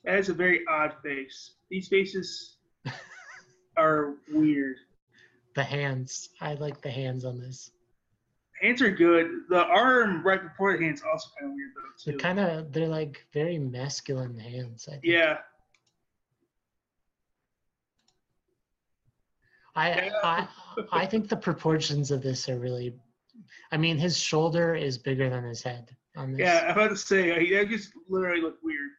That 0.05 0.19
is 0.19 0.29
a 0.29 0.35
very 0.35 0.61
odd 0.69 0.95
face. 1.03 1.53
These 1.71 1.89
faces 1.89 2.57
are 3.77 4.15
weird. 4.31 4.77
The 5.55 5.65
hands. 5.65 6.31
I 6.41 6.55
like 6.55 6.81
the 6.81 6.91
hands 6.91 7.25
on 7.25 7.39
this. 7.39 7.71
Hands 8.63 8.81
are 8.83 8.91
good. 8.91 9.31
The 9.49 9.65
arm 9.65 10.25
right 10.25 10.43
before 10.43 10.77
the 10.77 10.85
hands 10.85 11.03
also 11.03 11.29
kind 11.39 11.51
of 11.51 11.57
weird 11.57 11.71
though 11.77 11.91
too. 11.97 12.11
They're 12.11 12.19
kind 12.19 12.39
of 12.41 12.73
they're 12.73 12.89
like 12.89 13.25
very 13.33 13.59
masculine 13.59 14.39
hands. 14.39 14.89
I 14.89 14.93
think. 14.93 15.05
yeah. 15.05 15.39
I, 19.77 19.89
Yeah. 19.91 20.13
I 20.25 20.49
I 20.91 21.07
think 21.07 21.29
the 21.29 21.37
proportions 21.37 22.11
of 22.11 22.23
this 22.23 22.49
are 22.49 22.59
really. 22.59 22.95
I 23.71 23.77
mean, 23.77 23.97
his 23.99 24.17
shoulder 24.19 24.75
is 24.75 24.99
bigger 24.99 25.31
than 25.31 25.45
his 25.45 25.63
head 25.63 25.95
on 26.17 26.33
this. 26.33 26.41
Yeah, 26.41 26.65
I'm 26.67 26.73
about 26.73 26.89
to 26.89 26.97
say 26.97 27.55
that 27.55 27.69
just 27.69 27.93
literally 28.09 28.41
look 28.41 28.57
weird. 28.63 28.91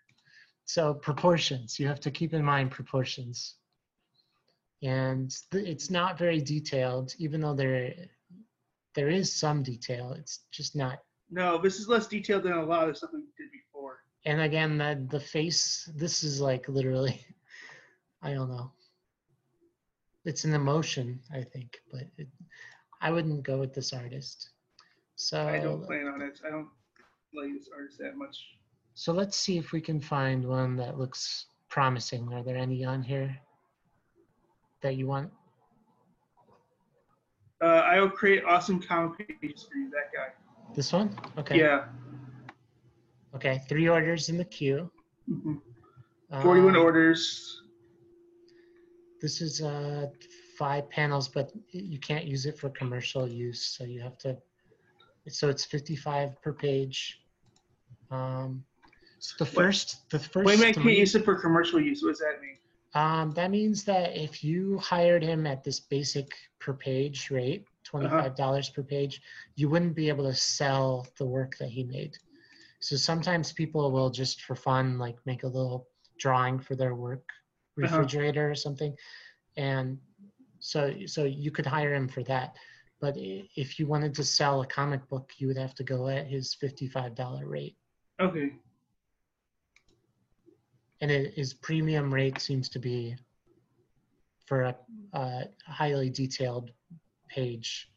So 0.70 0.94
proportions, 0.94 1.80
you 1.80 1.88
have 1.88 2.00
to 2.02 2.12
keep 2.12 2.32
in 2.32 2.46
mind 2.46 2.70
proportions. 2.70 3.56
And 4.84 5.36
th- 5.52 5.68
it's 5.68 5.90
not 5.90 6.20
very 6.20 6.40
detailed, 6.40 7.16
even 7.18 7.42
though 7.42 7.56
there 7.56 7.92
there 8.94 9.10
is 9.10 9.34
some 9.34 9.64
detail. 9.64 10.14
It's 10.14 10.42
just 10.52 10.76
not. 10.76 11.00
No, 11.32 11.60
this 11.60 11.80
is 11.80 11.88
less 11.88 12.06
detailed 12.06 12.44
than 12.44 12.52
a 12.54 12.64
lot 12.64 12.88
of 12.88 12.96
stuff 12.96 13.10
we 13.14 13.22
did 13.36 13.52
before. 13.52 14.04
And 14.26 14.42
again, 14.42 14.78
the 14.78 15.08
the 15.10 15.20
face. 15.20 15.90
This 15.96 16.24
is 16.24 16.40
like 16.40 16.70
literally. 16.70 17.20
I 18.22 18.36
don't 18.36 18.52
know. 18.52 18.72
It's 20.24 20.44
an 20.44 20.54
emotion, 20.54 21.20
I 21.34 21.42
think, 21.42 21.80
but 21.92 22.04
it, 22.16 22.28
I 23.02 23.10
wouldn't 23.10 23.42
go 23.42 23.58
with 23.58 23.74
this 23.74 23.92
artist. 23.92 24.52
So 25.16 25.48
I 25.48 25.58
don't 25.58 25.84
plan 25.84 26.06
on 26.06 26.22
it. 26.22 26.40
I 26.46 26.52
don't 26.52 26.70
like 27.34 27.54
this 27.58 27.70
artist 27.76 27.98
that 27.98 28.16
much. 28.16 28.38
So 29.00 29.14
let's 29.14 29.38
see 29.38 29.58
if 29.58 29.72
we 29.72 29.80
can 29.80 30.02
find 30.02 30.46
one 30.46 30.76
that 30.76 31.00
looks 31.00 31.46
promising. 31.70 32.34
Are 32.34 32.44
there 32.44 32.58
any 32.58 32.84
on 32.84 33.02
here 33.02 33.34
that 34.82 34.98
you 34.98 35.08
want? 35.08 35.32
Uh, 37.64 37.68
I 37.68 38.02
will 38.02 38.10
create 38.10 38.44
awesome 38.44 38.82
comic 38.82 39.40
pages 39.40 39.66
for 39.72 39.78
you. 39.78 39.90
That 39.90 40.12
guy. 40.14 40.34
This 40.76 40.92
one? 40.92 41.18
Okay. 41.38 41.60
Yeah. 41.60 41.86
Okay. 43.34 43.62
Three 43.70 43.88
orders 43.88 44.28
in 44.28 44.38
the 44.38 44.44
queue. 44.44 44.92
hmm 45.30 45.54
41 46.42 46.76
Um, 46.76 46.82
orders. 46.84 47.62
This 49.22 49.40
is 49.40 49.62
uh, 49.62 50.08
five 50.58 50.90
panels, 50.90 51.30
but 51.30 51.54
you 51.72 52.00
can't 52.00 52.26
use 52.26 52.46
it 52.46 52.60
for 52.60 52.70
commercial 52.72 53.30
use. 53.30 53.62
So 53.66 53.86
you 53.86 54.02
have 54.02 54.18
to, 54.18 54.38
so 55.30 55.48
it's 55.48 55.64
55 55.64 56.42
per 56.42 56.52
page. 56.52 57.22
Um, 58.12 58.66
so 59.20 59.44
the 59.44 59.46
first, 59.52 60.10
the 60.10 60.20
first 60.20 60.46
Wait 60.46 60.56
a 60.56 60.58
minute, 60.58 60.74
can't 60.76 60.84
three- 60.84 61.00
use 61.00 61.16
it 61.16 61.26
for 61.26 61.36
commercial 61.36 61.80
use. 61.80 62.02
What 62.02 62.10
does 62.10 62.20
that 62.20 62.42
mean? 62.42 62.58
Um, 62.96 63.32
that 63.32 63.52
means 63.52 63.84
that 63.84 64.18
if 64.18 64.44
you 64.44 64.80
hired 64.80 65.22
him 65.24 65.46
at 65.46 65.64
this 65.64 65.80
basic 65.80 66.28
per 66.60 66.74
page 66.74 67.30
rate, 67.30 67.66
twenty-five 67.84 68.36
dollars 68.36 68.70
per 68.70 68.82
page, 68.82 69.22
you 69.56 69.70
wouldn't 69.70 69.96
be 69.96 70.08
able 70.10 70.24
to 70.26 70.34
sell 70.34 71.08
the 71.18 71.26
work 71.26 71.56
that 71.60 71.70
he 71.70 71.84
made. 71.84 72.18
So 72.80 72.96
sometimes 72.96 73.52
people 73.52 73.92
will 73.92 74.10
just 74.10 74.42
for 74.44 74.56
fun, 74.56 74.98
like 74.98 75.18
make 75.26 75.44
a 75.44 75.48
little 75.48 75.88
drawing 76.18 76.60
for 76.60 76.76
their 76.76 76.96
work 76.96 77.24
Uh-huh. 77.82 77.98
refrigerator 77.98 78.50
or 78.50 78.56
something. 78.56 78.96
And 79.56 80.00
so, 80.60 80.94
so 81.06 81.24
you 81.26 81.52
could 81.52 81.66
hire 81.66 81.94
him 81.94 82.08
for 82.08 82.24
that. 82.24 82.56
But 83.02 83.16
if 83.18 83.80
you 83.80 83.86
wanted 83.88 84.14
to 84.16 84.24
sell 84.24 84.62
a 84.62 84.68
comic 84.68 85.08
book, 85.10 85.32
you 85.38 85.48
would 85.48 85.58
have 85.58 85.76
to 85.76 85.84
go 85.84 86.08
at 86.10 86.26
his 86.28 86.54
fifty-five 86.56 87.16
dollar 87.16 87.46
rate. 87.48 87.78
Okay. 88.20 88.54
And 91.02 91.10
it, 91.12 91.34
his 91.34 91.54
premium 91.54 92.14
rate 92.14 92.40
seems 92.40 92.70
to 92.70 92.80
be 92.80 93.16
for 94.46 94.64
a, 94.64 94.76
a 95.14 95.44
highly 95.68 96.10
detailed 96.10 96.72
page 97.28 97.92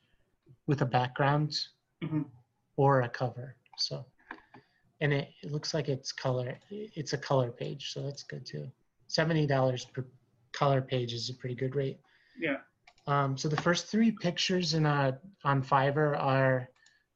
with 0.66 0.82
a 0.82 0.86
background 0.86 1.58
Mhm. 2.02 2.26
or 2.76 3.02
a 3.02 3.08
cover. 3.08 3.56
So, 3.78 4.04
and 5.00 5.12
it, 5.12 5.30
it 5.42 5.50
looks 5.50 5.72
like 5.74 5.88
it's 5.88 6.12
color. 6.12 6.58
It's 6.70 7.12
a 7.12 7.18
color 7.18 7.50
page, 7.50 7.92
so 7.92 8.02
that's 8.02 8.22
good 8.22 8.44
too. 8.46 8.70
Seventy 9.06 9.46
dollars 9.46 9.84
per 9.84 10.04
color 10.52 10.82
page 10.82 11.12
is 11.12 11.30
a 11.30 11.34
pretty 11.34 11.54
good 11.54 11.74
rate. 11.74 12.00
Yeah. 12.38 12.58
Um, 13.06 13.36
so 13.36 13.48
the 13.48 13.60
first 13.60 13.86
three 13.86 14.10
pictures 14.12 14.74
in 14.74 14.86
uh 14.86 15.12
on 15.44 15.62
Fiverr 15.62 16.18
are 16.18 16.68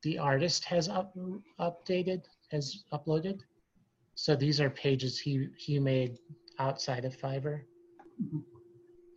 the 0.03 0.19
artist 0.19 0.65
has 0.65 0.89
up, 0.89 1.15
updated, 1.61 2.23
has 2.51 2.85
uploaded. 2.93 3.41
So 4.17 4.35
these 4.35 4.61
are 4.61 4.71
pages 4.71 5.19
he 5.21 5.49
he 5.57 5.79
made 5.79 6.19
outside 6.59 7.05
of 7.05 7.17
Fiverr. 7.17 7.61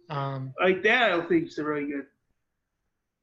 Um, 0.09 0.53
Like 0.61 0.83
that, 0.83 1.11
I 1.13 1.21
think 1.25 1.47
is 1.47 1.57
really 1.57 1.87
good. 1.87 2.05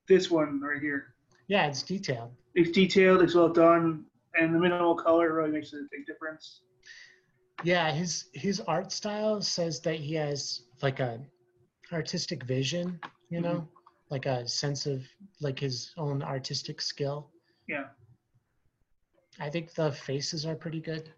This 0.09 0.31
one 0.31 0.61
right 0.61 0.81
here. 0.81 1.15
yeah, 1.49 1.67
it's 1.67 1.83
detailed. 1.83 2.33
It's 2.55 2.71
detailed, 2.71 3.23
it's 3.23 3.35
well 3.35 3.53
done, 3.53 4.07
and 4.39 4.55
the 4.55 4.59
minimal 4.59 4.95
color 4.95 5.35
really 5.35 5.51
makes 5.51 5.73
a 5.75 5.83
big 5.93 6.07
difference. 6.07 6.63
Yeah, 7.63 7.91
his 7.93 8.29
his 8.33 8.61
art 8.61 8.91
style 8.93 9.43
says 9.43 9.81
that 9.81 9.97
he 9.97 10.15
has 10.15 10.63
like 10.83 11.01
a 11.01 11.21
artistic 11.93 12.45
vision, 12.45 12.99
you 13.31 13.41
know, 13.41 13.69
like 14.11 14.27
a 14.27 14.47
sense 14.49 14.87
of 14.87 15.03
like 15.41 15.59
his 15.59 15.93
own 15.99 16.23
artistic 16.23 16.81
skill. 16.81 17.31
Yeah. 17.69 17.87
I 19.41 19.51
think 19.51 19.75
the 19.75 19.93
faces 19.93 20.47
are 20.47 20.55
pretty 20.55 20.81
good. 20.81 21.13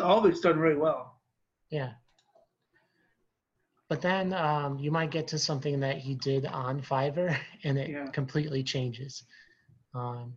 All 0.00 0.24
of 0.24 0.40
done 0.40 0.58
really 0.58 0.76
well. 0.76 1.20
Yeah. 1.70 1.92
But 3.88 4.00
then 4.00 4.32
um, 4.32 4.78
you 4.78 4.90
might 4.90 5.10
get 5.10 5.28
to 5.28 5.38
something 5.38 5.80
that 5.80 5.98
he 5.98 6.14
did 6.14 6.46
on 6.46 6.80
Fiverr 6.80 7.36
and 7.64 7.78
it 7.78 7.90
Yeah. 7.90 8.06
completely 8.06 8.62
changes. 8.62 9.24
Um, 9.94 10.36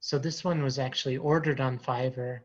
so 0.00 0.18
this 0.18 0.44
one 0.44 0.62
was 0.62 0.78
actually 0.78 1.16
ordered 1.16 1.60
on 1.60 1.78
Fiverr. 1.78 2.40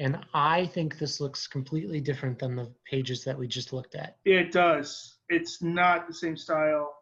And 0.00 0.18
I 0.32 0.66
think 0.66 0.98
this 0.98 1.20
looks 1.20 1.46
completely 1.46 2.00
different 2.00 2.38
than 2.38 2.54
the 2.54 2.72
pages 2.88 3.24
that 3.24 3.36
we 3.36 3.48
just 3.48 3.72
looked 3.72 3.94
at. 3.96 4.16
It 4.24 4.52
does. 4.52 5.16
It's 5.28 5.60
not 5.60 6.06
the 6.06 6.14
same 6.14 6.36
style. 6.36 6.94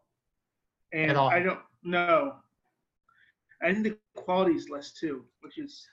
And 0.93 1.11
At 1.11 1.17
all. 1.17 1.29
I 1.29 1.41
don't 1.41 1.61
know. 1.83 2.37
I 3.63 3.73
think 3.73 3.85
the 3.85 3.99
quality 4.15 4.55
is 4.55 4.69
less 4.71 4.93
too, 4.93 5.25
which 5.41 5.59
is 5.59 5.87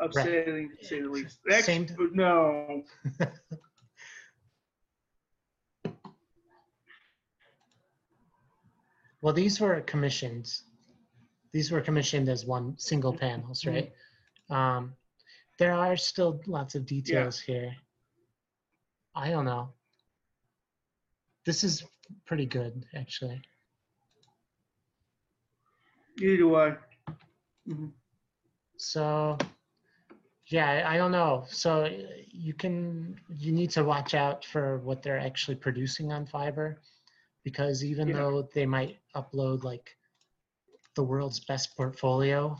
upsetting 0.00 0.70
to 0.78 0.84
say 0.84 1.00
the 1.02 1.08
least. 1.08 1.38
Same- 1.60 1.82
Actually, 1.82 2.08
no. 2.12 2.84
Well, 9.20 9.34
these 9.34 9.60
were 9.60 9.80
commissioned. 9.82 10.50
These 11.52 11.70
were 11.70 11.80
commissioned 11.80 12.28
as 12.28 12.46
one 12.46 12.78
single 12.78 13.12
panels, 13.12 13.62
Mhm. 13.62 13.72
right? 13.72 13.92
Um, 14.48 14.96
there 15.58 15.72
are 15.74 15.96
still 15.96 16.40
lots 16.46 16.74
of 16.74 16.86
details 16.86 17.38
here. 17.38 17.76
I 19.14 19.30
don't 19.30 19.44
know. 19.44 19.74
This 21.44 21.64
is 21.64 21.84
pretty 22.24 22.46
good, 22.46 22.86
actually. 22.94 23.42
Neither 26.16 26.36
do 26.36 26.56
I. 26.56 26.76
Mhm. 27.66 27.92
So, 28.76 29.36
yeah, 30.50 30.84
I- 30.86 30.96
don't 30.96 31.12
know. 31.12 31.44
So 31.48 31.86
you 32.26 32.52
can 32.54 33.18
you 33.28 33.52
need 33.52 33.70
to 33.70 33.84
watch 33.84 34.14
out 34.14 34.44
for 34.44 34.78
what 34.78 35.02
they're 35.02 35.18
actually 35.18 35.56
producing 35.56 36.12
on 36.12 36.26
Fiverr, 36.26 36.76
because 37.44 37.84
even 37.84 38.08
Yeah. 38.08 38.16
though 38.16 38.42
they 38.54 38.66
might 38.66 38.98
upload 39.14 39.62
like 39.64 39.96
the 40.94 41.02
world's 41.04 41.40
best 41.40 41.76
portfolio 41.76 42.58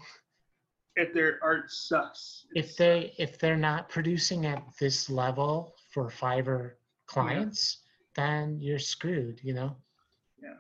if 0.97 1.13
their 1.15 1.39
art 1.43 1.71
sucks. 1.71 2.47
if 2.55 2.77
they 2.77 3.13
if 3.19 3.39
they're 3.39 3.57
not 3.57 3.89
producing 3.89 4.47
at 4.47 4.63
this 4.79 5.11
level 5.11 5.75
for 5.93 6.09
Fiverr 6.11 6.75
clients, 7.07 7.79
then 8.15 8.61
you're 8.61 8.79
screwed, 8.79 9.41
you 9.43 9.55
know? 9.55 9.77
Yeah. 10.43 10.59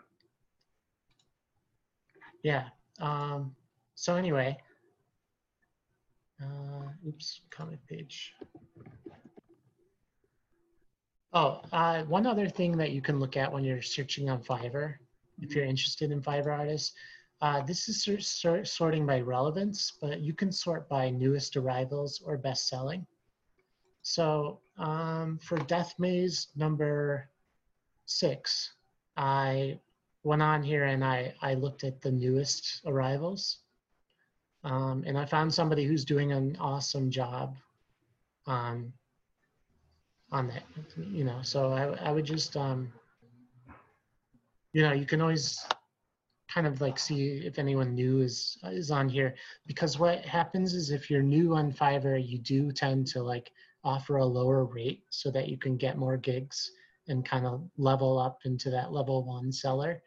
Yeah. 2.42 2.68
Um, 3.00 3.54
so 3.94 4.16
anyway, 4.16 4.56
uh, 6.42 7.08
oops, 7.08 7.40
comment 7.50 7.80
page. 7.88 8.34
Oh, 11.32 11.60
uh, 11.72 12.02
one 12.04 12.26
other 12.26 12.48
thing 12.48 12.76
that 12.78 12.90
you 12.90 13.00
can 13.00 13.20
look 13.20 13.36
at 13.36 13.52
when 13.52 13.62
you're 13.64 13.82
searching 13.82 14.28
on 14.30 14.42
Fiverr, 14.42 14.94
if 15.40 15.54
you're 15.54 15.64
interested 15.64 16.10
in 16.10 16.20
Fiverr 16.20 16.58
artists, 16.58 16.92
uh, 17.40 17.62
this 17.62 17.88
is 17.88 18.02
sor- 18.02 18.20
sor- 18.20 18.64
sorting 18.64 19.06
by 19.06 19.20
relevance, 19.20 19.92
but 20.00 20.20
you 20.20 20.34
can 20.34 20.52
sort 20.52 20.88
by 20.88 21.08
newest 21.08 21.56
arrivals 21.56 22.20
or 22.24 22.36
best 22.36 22.68
selling. 22.68 23.06
So 24.02 24.60
um, 24.76 25.38
for 25.38 25.58
Death 25.58 25.94
Maze 25.98 26.48
number 26.56 27.30
six, 28.06 28.72
I 29.16 29.78
went 30.22 30.42
on 30.42 30.62
here 30.62 30.84
and 30.84 31.04
I, 31.04 31.34
I 31.40 31.54
looked 31.54 31.84
at 31.84 32.00
the 32.02 32.10
newest 32.10 32.82
arrivals. 32.84 33.58
Um, 34.62 35.04
and 35.06 35.16
I 35.16 35.24
found 35.24 35.52
somebody 35.52 35.84
who's 35.84 36.04
doing 36.04 36.32
an 36.32 36.56
awesome 36.60 37.10
job 37.10 37.56
on 38.46 38.92
on 40.32 40.48
that, 40.48 40.62
you 40.96 41.24
know. 41.24 41.40
So 41.42 41.72
I, 41.72 42.08
I 42.08 42.12
would 42.12 42.24
just, 42.24 42.56
um, 42.56 42.92
you 44.72 44.82
know, 44.82 44.92
you 44.92 45.04
can 45.04 45.20
always 45.20 45.66
kind 46.52 46.66
of 46.66 46.80
like 46.80 46.98
see 46.98 47.42
if 47.44 47.58
anyone 47.58 47.94
new 47.94 48.20
is 48.20 48.58
is 48.64 48.90
on 48.90 49.08
here 49.08 49.34
because 49.66 49.98
what 49.98 50.24
happens 50.24 50.74
is 50.74 50.90
if 50.90 51.10
you're 51.10 51.22
new 51.22 51.54
on 51.54 51.72
Fiverr, 51.72 52.24
you 52.24 52.38
do 52.38 52.72
tend 52.72 53.06
to 53.08 53.22
like 53.22 53.50
offer 53.84 54.18
a 54.18 54.24
lower 54.24 54.64
rate 54.64 55.04
so 55.10 55.30
that 55.30 55.48
you 55.48 55.56
can 55.56 55.76
get 55.76 55.96
more 55.96 56.16
gigs 56.16 56.72
and 57.08 57.24
kind 57.24 57.46
of 57.46 57.68
level 57.78 58.18
up 58.18 58.40
into 58.44 58.70
that 58.70 58.92
level 58.92 59.24
one 59.24 59.50
seller. 59.50 60.02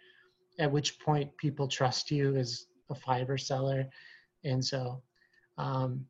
At 0.59 0.71
which 0.71 0.99
point 0.99 1.35
people 1.37 1.67
trust 1.67 2.11
you 2.11 2.35
as 2.35 2.67
a 2.89 2.93
Fiverr 2.93 3.39
seller, 3.39 3.89
and 4.43 4.63
so 4.63 5.01
um, 5.57 6.05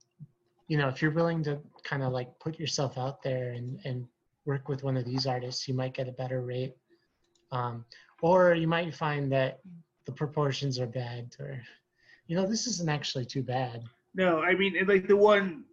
you 0.68 0.78
know 0.78 0.88
if 0.88 1.02
you're 1.02 1.12
willing 1.12 1.44
to 1.44 1.60
kind 1.84 2.04
of 2.04 2.12
like 2.14 2.30
put 2.40 2.60
yourself 2.60 2.98
out 2.98 3.22
there 3.24 3.52
and 3.54 3.80
and 3.86 4.06
work 4.46 4.68
with 4.68 4.84
one 4.84 4.98
of 4.98 5.06
these 5.06 5.26
artists, 5.26 5.68
you 5.70 5.74
might 5.74 5.94
get 5.94 6.08
a 6.10 6.12
better 6.12 6.42
rate. 6.42 6.76
Um, 7.52 7.86
or 8.22 8.54
you 8.56 8.68
might 8.68 8.94
find 8.96 9.32
that 9.32 9.60
the 10.06 10.12
proportions 10.12 10.80
are 10.80 10.88
bad 10.88 11.34
or 11.40 11.62
you 12.28 12.36
know 12.36 12.46
this 12.48 12.68
isn't 12.68 12.90
actually 12.90 13.26
too 13.26 13.44
bad 13.44 13.84
No, 14.16 14.40
I 14.42 14.56
mean, 14.56 14.74
like 14.88 15.08
the 15.08 15.16
one 15.16 15.66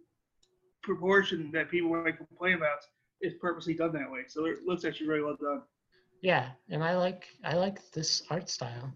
proportion 0.83 1.51
that 1.53 1.69
people 1.69 1.91
like 2.03 2.17
complain 2.17 2.55
about 2.55 2.79
is 3.21 3.33
purposely 3.41 3.73
done 3.73 3.93
that 3.93 4.09
way. 4.11 4.21
So 4.27 4.45
it 4.45 4.59
looks 4.65 4.85
actually 4.85 5.07
very 5.07 5.23
well 5.23 5.37
done. 5.41 5.61
yeah 6.21 6.49
and 6.69 6.83
i 6.83 6.95
like 6.95 7.23
i 7.43 7.53
like 7.55 7.77
this 7.91 8.23
art 8.29 8.47
style 8.49 8.87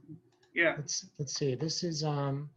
Yeah. 0.54 0.74
let's 0.78 1.10
let's 1.20 1.34
see 1.40 1.56
this 1.56 1.84
is 1.84 2.04
um 2.04 2.50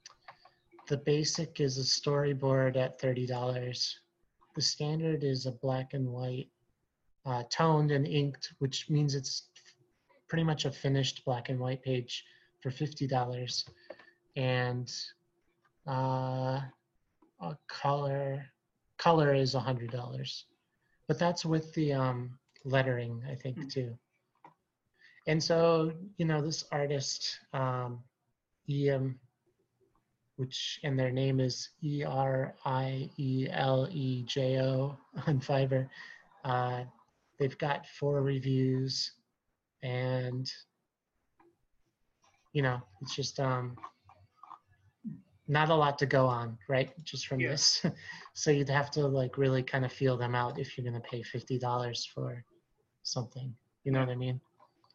the 0.89 0.97
basic 0.97 1.61
is 1.61 1.79
a 1.79 1.83
storyboard 1.83 2.77
at 2.77 3.01
$30 3.01 3.95
the 4.55 4.63
standard 4.63 5.23
is 5.23 5.47
a 5.47 5.53
black 5.53 5.95
and 5.95 6.09
white 6.09 6.49
uh, 7.27 7.43
toned 7.51 7.91
and 7.91 8.07
inked 8.07 8.55
which 8.59 8.89
means 8.91 9.15
it's 9.15 9.49
pretty 10.29 10.45
much 10.45 10.65
a 10.65 10.71
finished 10.71 11.25
black 11.25 11.49
and 11.49 11.59
white 11.61 11.83
page 11.83 12.25
for 12.61 12.71
$50 12.71 13.65
and 14.37 14.93
uh, 15.89 16.61
a 17.41 17.57
color 17.69 18.45
color 18.99 19.35
is 19.35 19.55
$100 19.55 20.43
but 21.07 21.19
that's 21.19 21.45
with 21.45 21.73
the 21.75 21.93
um, 21.93 22.39
lettering 22.65 23.23
i 23.31 23.35
think 23.35 23.57
Hmm. 23.57 23.69
too. 23.69 23.99
And 25.27 25.43
so 25.43 25.93
you 26.17 26.25
know 26.25 26.41
this 26.41 26.65
artist 26.73 27.39
um, 27.53 28.03
em 28.69 29.19
which 30.39 30.79
and 30.85 30.97
their 30.99 31.11
name 31.11 31.41
is 31.41 31.71
e 31.83 32.05
r 32.05 32.55
i 32.65 33.11
e 33.17 33.49
l 33.51 33.89
e 33.91 34.23
j 34.23 34.61
o 34.61 34.97
on 35.27 35.41
fiverr. 35.41 35.89
Uh, 36.45 36.85
they've 37.39 37.59
got 37.59 37.87
four 37.99 38.23
reviews 38.23 39.13
and 39.83 40.51
you 42.53 42.63
know 42.63 42.81
it's 43.03 43.15
just 43.15 43.39
um 43.41 43.77
not 45.49 45.71
a 45.71 45.75
lot 45.75 45.99
to 45.99 46.07
go 46.07 46.27
on 46.27 46.57
right 46.69 46.91
just 47.05 47.27
from 47.27 47.41
Yeah. 47.41 47.51
this. 47.51 47.85
So 48.35 48.53
you'd 48.53 48.69
have 48.69 48.91
to 48.93 49.05
like 49.07 49.37
really 49.37 49.65
kind 49.65 49.85
of 49.85 49.93
feel 49.93 50.17
them 50.17 50.37
out 50.37 50.61
if 50.61 50.79
you're 50.79 50.89
going 50.89 51.03
to 51.03 51.09
pay 51.09 51.23
$50 51.23 52.07
for 52.15 52.45
something 53.03 53.53
you 53.85 53.91
know 53.91 53.99
what 54.01 54.11
i 54.11 54.15
mean? 54.15 54.41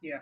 Yeah. 0.02 0.22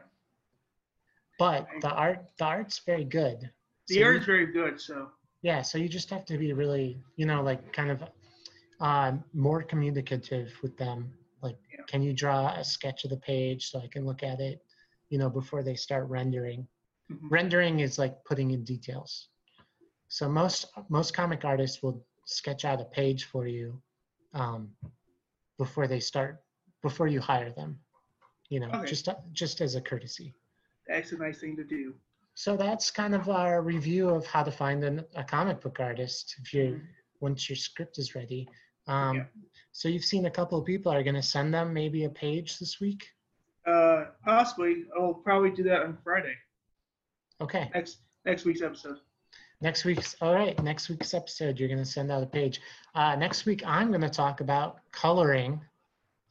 but 1.38 1.68
the 1.81 1.89
art 1.91 2.19
the 2.39 2.45
art's 2.45 2.80
very 2.80 3.03
good 3.03 3.52
The 3.92 4.04
So 4.04 4.06
art 4.06 4.18
is 4.18 4.26
very 4.26 4.48
good. 4.48 4.82
So 4.82 5.10
yeah 5.42 5.62
so 5.62 5.78
you 5.78 5.90
just 5.90 6.10
have 6.10 6.26
to 6.26 6.38
be 6.38 6.54
really 6.54 6.98
you 7.18 7.26
know 7.26 7.42
like 7.42 7.74
kind 7.74 7.92
of 7.92 8.04
uh, 8.80 9.14
more 9.34 9.62
communicative 9.64 10.52
with 10.64 10.76
them 10.78 11.12
like 11.42 11.58
Yeah. 11.72 11.86
can 11.88 12.02
you 12.02 12.14
draw 12.14 12.54
a 12.54 12.64
sketch 12.64 13.04
of 13.06 13.12
the 13.12 13.18
page 13.18 13.70
so 13.70 13.80
i 13.80 13.88
can 13.88 14.06
look 14.06 14.24
at 14.24 14.40
it 14.40 14.60
you 15.10 15.18
know 15.18 15.30
before 15.30 15.64
they 15.64 15.76
start 15.76 16.08
rendering 16.10 16.68
Mhm. 17.12 17.30
rendering 17.32 17.80
is 17.80 17.98
like 18.00 18.16
putting 18.26 18.52
in 18.52 18.64
details 18.64 19.30
so 20.08 20.28
most 20.30 20.66
most 20.90 21.14
comic 21.14 21.46
artists 21.46 21.82
will 21.84 22.06
sketch 22.26 22.66
out 22.66 22.82
a 22.82 22.86
page 22.86 23.26
for 23.26 23.48
you 23.48 23.82
um, 24.34 24.70
before 25.58 25.88
they 25.88 26.00
start 26.00 26.44
before 26.82 27.08
you 27.08 27.20
hire 27.20 27.52
them 27.52 27.80
you 28.50 28.60
know 28.60 28.72
Okay. 28.76 28.88
just 28.88 29.10
just 29.34 29.62
as 29.62 29.76
a 29.76 29.82
courtesy 29.82 30.34
that's 30.88 31.12
a 31.12 31.18
nice 31.18 31.40
thing 31.40 31.56
to 31.58 31.64
do. 31.64 31.96
So 32.34 32.56
that's 32.58 32.90
kind 32.91 33.14
of 33.14 33.30
our 33.30 33.62
review 33.62 34.10
of 34.10 34.26
how 34.26 34.44
to 34.44 34.52
find 34.52 34.84
an, 34.84 35.03
a 35.16 35.24
comic 35.24 35.62
book 35.62 35.80
artist 35.80 36.36
if 36.41 36.53
you're 36.53 36.74
Mhm. 36.78 36.88
once 37.20 37.49
your 37.49 37.56
script 37.56 37.98
is 37.99 38.16
ready. 38.16 38.48
Um, 38.88 39.18
Yeah. 39.18 39.26
So 39.74 39.88
you've 39.88 40.03
seen 40.06 40.26
a 40.26 40.32
couple 40.32 40.58
of 40.60 40.66
people 40.66 40.91
are 40.91 41.03
going 41.03 41.16
to 41.16 41.22
send 41.24 41.53
them 41.53 41.74
maybe 41.74 42.03
a 42.06 42.10
page 42.10 42.60
this 42.60 42.80
week. 42.80 43.08
Uh, 43.66 44.06
possibly. 44.26 44.86
I'll 44.98 45.14
probably 45.14 45.52
do 45.52 45.64
that 45.64 45.84
on 45.84 45.98
Friday. 46.03 46.36
Okay. 47.40 47.70
Next 47.74 47.99
next 48.26 48.44
week's 48.45 48.62
episode. 48.62 48.99
Next 49.62 49.86
week's 49.86 50.16
all 50.22 50.34
right. 50.34 50.62
Next 50.64 50.90
week's 50.90 51.14
episode, 51.14 51.60
you're 51.60 51.70
going 51.70 51.80
to 51.80 51.86
send 51.86 52.12
out 52.12 52.24
a 52.24 52.26
page. 52.28 52.60
Uh, 52.95 53.16
next 53.16 53.45
week, 53.45 53.62
I'm 53.66 53.90
going 53.90 54.02
to 54.02 54.10
talk 54.10 54.41
about 54.41 54.80
coloring 54.91 55.62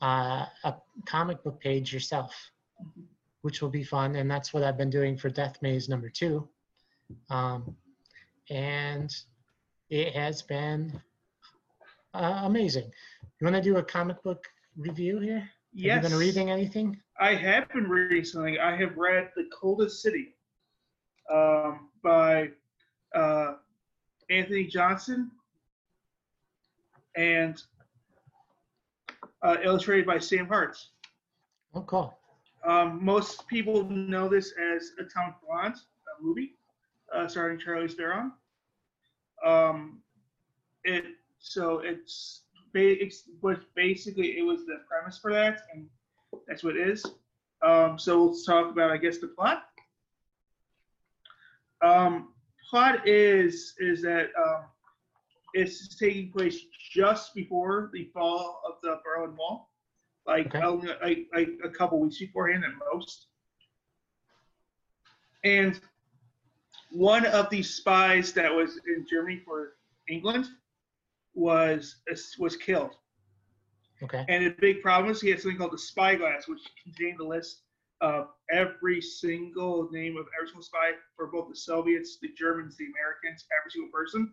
uh, 0.02 0.46
a 0.64 0.74
comic 1.06 1.42
book 1.44 1.60
page 1.60 1.92
yourself, 1.92 2.34
Mhm. 2.82 3.04
Which 3.42 3.62
will 3.62 3.70
be 3.70 3.82
fun, 3.82 4.16
and 4.16 4.30
that's 4.30 4.52
what 4.52 4.62
I've 4.62 4.76
been 4.76 4.90
doing 4.90 5.16
for 5.16 5.30
Death 5.30 5.56
Maze 5.62 5.88
number 5.88 6.10
two. 6.10 6.48
Um, 7.30 7.74
and 8.50 9.10
it 9.88 10.14
has 10.14 10.42
been 10.42 11.00
uh, 12.14 12.42
amazing. 12.44 12.90
You 13.40 13.44
want 13.44 13.56
to 13.56 13.62
do 13.62 13.78
a 13.78 13.82
comic 13.82 14.22
book 14.22 14.44
review 14.76 15.20
here? 15.20 15.48
Yes. 15.72 15.94
Have 15.94 16.04
you 16.04 16.10
been 16.10 16.18
reading 16.18 16.50
anything? 16.50 17.00
I 17.18 17.34
have 17.34 17.68
been 17.70 17.88
reading 17.88 18.24
something. 18.24 18.58
I 18.58 18.76
have 18.76 18.96
read 18.96 19.30
The 19.36 19.48
Coldest 19.52 20.02
City 20.02 20.34
um, 21.32 21.88
by 22.02 22.50
uh, 23.14 23.54
Antony 24.30 24.64
Johnston 24.64 25.30
and 27.16 27.62
uh, 29.42 29.56
illustrated 29.62 30.06
by 30.06 30.18
Sam 30.18 30.46
Hartz. 30.46 30.90
Oh, 31.74 31.82
cool. 31.82 32.16
Um, 32.66 33.02
most 33.02 33.46
people 33.48 33.84
know 33.84 34.28
this 34.28 34.52
as 34.74 34.92
Atomic 34.98 35.34
Blonde, 35.46 35.76
a 35.76 36.22
movie 36.22 36.56
uh, 37.14 37.26
starring 37.26 37.58
Charlize 37.58 37.94
Theron. 37.94 38.32
Um, 39.44 40.00
it 40.84 41.04
so 41.38 41.78
it's, 41.78 42.42
it's 42.74 43.24
was 43.40 43.58
basically 43.74 44.38
it 44.38 44.42
was 44.42 44.66
the 44.66 44.76
premise 44.88 45.18
for 45.18 45.32
that, 45.32 45.62
and 45.72 45.86
that's 46.46 46.62
what 46.62 46.76
it 46.76 46.88
is. 46.88 47.04
Um, 47.62 47.98
so 47.98 48.24
let's 48.24 48.44
talk 48.44 48.70
about 48.70 48.90
I 48.90 48.96
guess 48.96 49.18
the 49.18 49.28
plot. 49.28 49.64
Um, 51.82 52.34
plot 52.68 53.08
is 53.08 53.74
is 53.78 54.02
that 54.02 54.28
um, 54.38 54.64
it's 55.54 55.96
taking 55.96 56.30
place 56.30 56.60
just 56.92 57.34
before 57.34 57.90
the 57.92 58.10
fall 58.12 58.60
of 58.68 58.74
the 58.82 59.00
Berlin 59.04 59.36
Wall, 59.36 59.69
like 60.26 60.46
Okay. 60.54 60.62
only 60.64 60.88
like, 61.02 61.26
like 61.34 61.48
a 61.64 61.68
couple 61.68 62.00
weeks 62.00 62.18
beforehand 62.18 62.64
at 62.64 62.72
most. 62.92 63.26
And 65.44 65.80
one 66.90 67.24
of 67.26 67.48
the 67.50 67.62
spies 67.62 68.32
that 68.34 68.52
was 68.54 68.80
in 68.86 69.06
Germany 69.08 69.40
for 69.44 69.76
England 70.08 70.46
was 71.34 71.96
was 72.38 72.56
killed. 72.56 72.96
Okay. 74.02 74.24
And 74.28 74.46
the 74.46 74.54
big 74.60 74.82
problem 74.82 75.10
is 75.10 75.20
he 75.20 75.30
had 75.30 75.40
something 75.40 75.58
called 75.58 75.72
the 75.72 75.78
spyglass, 75.78 76.48
which 76.48 76.60
contained 76.82 77.18
the 77.18 77.24
list 77.24 77.62
of 78.00 78.28
every 78.50 79.00
single 79.00 79.90
name 79.90 80.16
of 80.16 80.26
every 80.36 80.48
single 80.48 80.62
spy 80.62 80.92
for 81.16 81.26
both 81.26 81.50
the 81.50 81.56
Soviets, 81.56 82.18
the 82.20 82.30
Germans, 82.36 82.76
the 82.78 82.86
Americans, 82.86 83.44
every 83.58 83.70
single 83.70 83.90
person. 83.92 84.32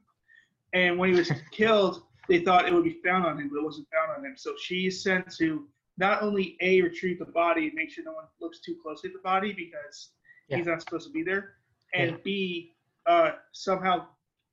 And 0.74 0.98
when 0.98 1.12
he 1.12 1.18
was 1.18 1.32
killed, 1.52 2.04
they 2.30 2.40
thought 2.40 2.68
it 2.68 2.74
would 2.74 2.86
be 2.86 3.00
found 3.04 3.26
on 3.26 3.38
him, 3.40 3.50
but 3.50 3.60
it 3.60 3.64
wasn't 3.64 3.88
found 3.92 4.18
on 4.18 4.26
him. 4.26 4.36
So 4.38 4.54
she's 4.58 5.04
sent 5.04 5.30
to 5.36 5.68
not 5.98 6.22
only 6.22 6.58
a 6.62 6.82
retrieve 6.82 7.20
the 7.20 7.26
body 7.26 7.66
and 7.66 7.74
make 7.74 7.90
sure 7.90 8.04
no 8.04 8.14
one 8.14 8.26
looks 8.40 8.60
too 8.60 8.76
closely 8.82 9.10
at 9.10 9.14
the 9.14 9.22
body 9.22 9.54
because 9.54 10.12
Yeah. 10.48 10.58
he's 10.58 10.68
not 10.68 10.82
supposed 10.82 11.08
to 11.08 11.14
be 11.14 11.24
there, 11.24 11.58
and 11.94 12.12
Yeah. 12.12 12.18
b 12.24 12.74
uh, 13.06 13.38
somehow 13.54 14.08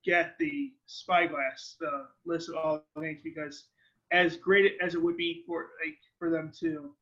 get 0.05 0.39
the 0.39 0.73
spyglass, 0.87 1.77
the 1.81 2.09
list 2.25 2.49
of 2.49 2.55
all 2.57 2.85
the 2.95 3.01
names, 3.01 3.21
because 3.23 3.69
as 4.13 4.37
great 4.37 4.79
as 4.81 4.95
it 4.95 5.03
would 5.03 5.17
be 5.17 5.43
for 5.47 5.71
like 5.85 5.99
for 6.19 6.31
them 6.31 6.53
to 6.61 6.95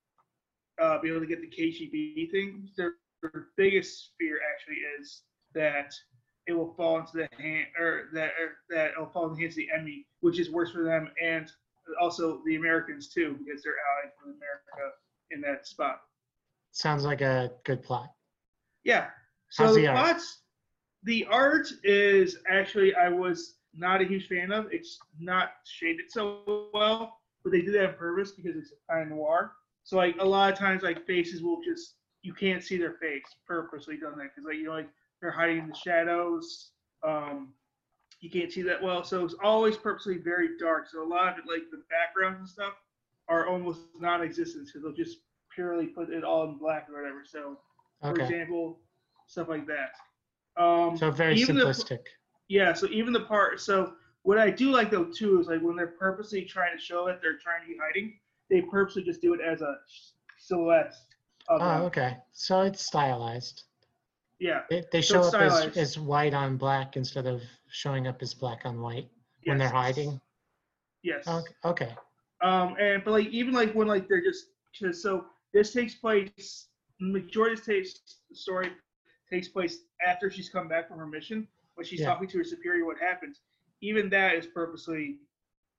uh, 0.78 0.98
be 1.00 1.08
able 1.10 1.20
to 1.20 1.26
get 1.26 1.40
the 1.40 1.48
KGB 1.48 2.30
thing, 2.30 2.70
their, 2.76 2.94
their 3.20 3.48
biggest 3.56 4.12
fear 4.18 4.40
actually 4.52 4.76
is 4.98 5.22
that 5.54 5.94
it 6.46 6.52
will 6.54 6.72
fall 6.74 6.98
into 6.98 7.18
the 7.18 7.28
hand 7.38 7.66
or 7.78 8.08
that 8.14 8.32
or 8.40 8.56
that 8.70 8.92
it 8.92 8.98
will 8.98 9.06
fall 9.10 9.24
into 9.24 9.36
the 9.36 9.42
hands 9.42 9.54
of 9.54 9.56
the 9.56 9.70
enemy, 9.72 10.06
which 10.20 10.40
is 10.40 10.50
worse 10.50 10.72
for 10.72 10.82
them 10.82 11.10
and 11.22 11.52
also 12.00 12.40
the 12.46 12.56
Americans 12.56 13.08
too, 13.08 13.36
because 13.44 13.62
they're 13.62 13.74
allied 13.74 14.12
with 14.24 14.36
America 14.36 14.94
in 15.30 15.40
that 15.42 15.66
spot. 15.66 16.00
Sounds 16.72 17.04
like 17.04 17.20
a 17.20 17.52
good 17.64 17.82
plot. 17.82 18.08
Yeah. 18.84 19.08
So 19.50 19.64
How's 19.64 19.74
the 19.74 19.82
the 19.82 19.86
art? 19.88 19.98
plots, 19.98 20.38
the 21.04 21.26
art 21.26 21.68
is 21.84 22.38
actually 22.48 22.94
I 22.94 23.08
was 23.08 23.56
not 23.74 24.00
a 24.00 24.04
huge 24.04 24.28
fan 24.28 24.52
of. 24.52 24.66
It's 24.72 24.98
not 25.18 25.50
shaded 25.66 26.10
so 26.10 26.68
well, 26.72 27.18
but 27.42 27.52
they 27.52 27.60
do 27.62 27.72
that 27.72 27.88
on 27.90 27.94
purpose 27.94 28.32
because 28.32 28.56
it's 28.56 28.72
kind 28.90 29.02
of 29.02 29.08
noir. 29.08 29.52
So 29.84 29.96
like 29.96 30.16
a 30.20 30.24
lot 30.24 30.52
of 30.52 30.58
times 30.58 30.82
like 30.82 31.06
faces 31.06 31.42
will 31.42 31.60
just 31.62 31.96
you 32.22 32.32
can't 32.32 32.62
see 32.62 32.76
their 32.76 32.94
face 32.94 33.24
purposely 33.46 33.96
done 33.96 34.16
that 34.18 34.28
because 34.34 34.44
like 34.46 34.56
you 34.56 34.64
know 34.64 34.72
like 34.72 34.88
they're 35.20 35.30
hiding 35.30 35.58
in 35.58 35.68
the 35.68 35.74
shadows. 35.74 36.70
Um, 37.06 37.52
you 38.22 38.30
can't 38.30 38.50
see 38.52 38.62
that 38.62 38.80
well, 38.80 39.02
so 39.04 39.24
it's 39.24 39.34
always 39.42 39.76
purposely 39.76 40.16
very 40.16 40.56
dark. 40.56 40.88
So 40.88 41.02
a 41.02 41.04
lot 41.06 41.32
of 41.32 41.38
it 41.38 41.44
like 41.50 41.70
the 41.72 41.82
backgrounds 41.90 42.38
and 42.38 42.48
stuff 42.48 42.74
are 43.28 43.46
almost 43.48 43.80
non-existent 43.98 44.66
because 44.66 44.82
they'll 44.82 44.92
just 44.92 45.18
purely 45.54 45.86
put 45.88 46.08
it 46.08 46.22
all 46.24 46.44
in 46.44 46.56
black 46.56 46.88
or 46.88 47.02
whatever. 47.02 47.24
So 47.26 47.58
for 48.00 48.10
Okay. 48.10 48.22
example, 48.22 48.78
stuff 49.26 49.48
like 49.48 49.66
that. 49.66 49.90
Um, 50.56 50.96
So 50.96 51.10
very 51.10 51.34
even 51.34 51.56
the- 51.56 51.64
simplistic. 51.64 52.06
yeah, 52.48 52.72
so 52.72 52.86
even 52.88 53.12
the 53.12 53.20
part, 53.20 53.60
so 53.60 53.94
what 54.22 54.38
I 54.38 54.50
do 54.50 54.70
like 54.70 54.90
though 54.92 55.04
too 55.12 55.40
is 55.40 55.48
like 55.48 55.60
when 55.60 55.74
they're 55.74 55.88
purposely 55.98 56.44
trying 56.44 56.76
to 56.78 56.82
show 56.82 57.04
that 57.06 57.20
they're 57.20 57.38
trying 57.38 57.62
to 57.62 57.66
be 57.68 57.76
hiding, 57.76 58.20
they 58.50 58.62
purposely 58.62 59.02
just 59.02 59.20
do 59.20 59.34
it 59.34 59.40
as 59.40 59.62
a 59.62 59.78
silhouette. 60.38 60.94
Them. 61.48 61.58
Oh, 61.60 61.84
okay. 61.86 62.18
So 62.30 62.60
it's 62.62 62.84
stylized. 62.86 63.64
Yeah, 64.38 64.62
They, 64.70 64.84
they 64.92 65.00
show 65.00 65.24
it's 65.24 65.34
up 65.34 65.40
as, 65.42 65.76
as 65.76 65.98
white 65.98 66.34
on 66.34 66.56
black 66.56 66.96
instead 66.96 67.26
of 67.26 67.42
showing 67.72 68.06
up 68.06 68.22
as 68.22 68.34
black 68.34 68.60
on 68.64 68.80
white 68.80 69.08
when 69.44 69.58
they're 69.58 69.68
hiding. 69.68 70.20
Yes. 71.02 71.26
Okay. 71.26 71.52
okay. 71.64 71.94
Um, 72.42 72.76
and 72.78 73.02
but 73.04 73.12
like 73.12 73.26
even 73.28 73.52
like 73.54 73.72
when 73.74 73.88
like 73.88 74.08
they're 74.08 74.22
just 74.22 74.46
just 74.72 75.02
so 75.02 75.24
this 75.52 75.72
takes 75.72 75.94
place 75.94 76.68
majority 77.00 77.54
of 77.54 77.64
this 77.66 78.00
story 78.32 78.70
takes 79.30 79.48
place 79.48 79.78
after 80.06 80.30
she's 80.30 80.48
come 80.48 80.68
back 80.68 80.86
from 80.88 80.98
her 80.98 81.06
mission 81.06 81.48
when 81.74 81.86
she's 81.86 82.00
Yeah. 82.00 82.06
talking 82.06 82.28
to 82.28 82.38
her 82.38 82.44
superior 82.44 82.84
what 82.84 82.98
happened. 82.98 83.36
Even 83.80 84.08
that 84.10 84.34
is 84.36 84.46
purposely 84.46 85.18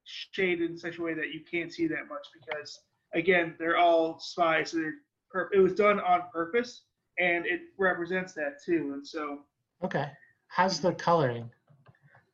shaded 0.05 0.69
in 0.69 0.77
such 0.77 0.97
a 0.97 1.01
way 1.01 1.13
that 1.13 1.31
you 1.33 1.41
can't 1.49 1.71
see 1.71 1.87
that 1.87 2.07
much 2.09 2.27
because 2.33 2.79
again 3.13 3.55
they're 3.59 3.77
all 3.77 4.19
spies. 4.19 4.71
So 4.71 4.77
they're 4.77 4.95
pur- 5.31 5.51
it 5.53 5.59
was 5.59 5.73
done 5.73 5.99
on 5.99 6.23
purpose 6.33 6.83
and 7.19 7.45
it 7.45 7.61
represents 7.77 8.33
that 8.33 8.61
too. 8.65 8.91
And 8.95 9.07
so 9.07 9.39
Okay. 9.83 10.09
How's 10.47 10.79
the 10.79 10.93
coloring? 10.93 11.49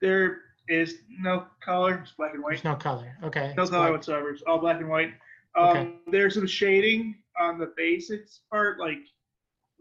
There 0.02 0.42
is 0.68 1.00
no 1.20 1.46
color, 1.62 2.02
it's 2.04 2.12
black 2.12 2.34
and 2.34 2.44
white. 2.44 2.52
There's 2.52 2.64
no 2.64 2.76
color. 2.76 3.18
Okay. 3.24 3.54
No 3.58 3.64
it's 3.64 3.72
color 3.72 3.88
black. 3.88 3.92
whatsoever. 3.94 4.30
It's 4.30 4.44
all 4.44 4.60
black 4.60 4.80
and 4.80 4.90
white. 4.90 5.14
Um, 5.58 5.70
Okay. 5.70 5.92
There's 6.12 6.36
some 6.36 6.48
shading 6.48 7.16
on 7.40 7.58
the 7.58 7.74
basics 7.76 8.42
part, 8.52 8.80
like 8.80 9.00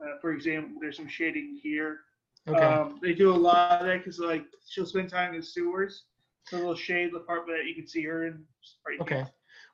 uh, 0.02 0.18
for 0.20 0.32
example, 0.32 0.78
there's 0.80 0.96
some 0.96 1.08
shading 1.08 1.58
here. 1.62 2.00
Okay. 2.48 2.62
Um, 2.62 2.98
they 3.02 3.12
do 3.12 3.32
a 3.32 3.36
lot 3.36 3.80
of 3.80 3.86
that 3.86 3.98
because 3.98 4.18
like 4.18 4.44
she'll 4.68 4.86
spend 4.86 5.10
time 5.10 5.34
in 5.34 5.40
the 5.40 5.46
sewers, 5.46 6.04
so 6.44 6.56
they'll 6.58 6.74
shade 6.74 7.12
the 7.12 7.20
part 7.20 7.46
that 7.46 7.64
you 7.66 7.74
can 7.74 7.86
see 7.86 8.04
her 8.04 8.26
in. 8.26 8.44
Okay. 9.00 9.24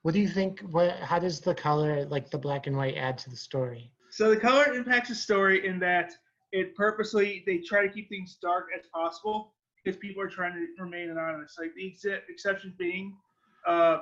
What 0.02 0.14
do 0.14 0.20
you 0.20 0.28
think? 0.28 0.60
What? 0.60 0.96
How 0.96 1.18
does 1.18 1.40
the 1.40 1.54
color, 1.54 2.04
like 2.06 2.30
the 2.30 2.38
black 2.38 2.66
and 2.66 2.76
white, 2.76 2.96
add 2.96 3.16
to 3.18 3.30
the 3.30 3.36
story? 3.36 3.92
So 4.10 4.30
the 4.30 4.36
color 4.36 4.74
impacts 4.74 5.08
the 5.08 5.14
story 5.14 5.66
in 5.66 5.78
that 5.80 6.12
it 6.52 6.74
purposely 6.76 7.42
they 7.46 7.58
try 7.58 7.86
to 7.86 7.92
keep 7.92 8.08
things 8.08 8.38
dark 8.40 8.68
as 8.76 8.86
possible 8.92 9.54
because 9.84 9.98
people 9.98 10.22
are 10.22 10.28
trying 10.28 10.54
to 10.54 10.82
remain 10.82 11.10
anonymous. 11.10 11.56
Like 11.58 11.74
the 11.74 11.88
ex- 11.90 12.04
exceptions 12.28 12.74
being, 12.78 13.14
uh, 13.66 13.98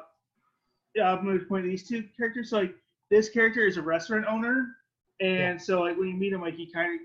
yeah, 0.95 1.13
I'm 1.13 1.25
going 1.25 1.39
to 1.39 1.45
point 1.47 1.65
to 1.65 1.71
these 1.71 1.87
two 1.89 2.05
characters. 2.17 2.51
So 2.51 2.59
like 2.59 2.75
this 3.11 3.29
character 3.29 3.67
is 3.67 3.77
a 3.77 3.83
restaurant 3.83 4.25
owner, 4.29 4.69
and 5.21 5.61
so 5.61 5.81
like 5.81 5.99
when 5.99 6.09
you 6.09 6.15
meet 6.15 6.33
him, 6.33 6.41
like 6.41 6.55
he 6.55 6.71
kind 6.71 6.95
of 6.95 7.01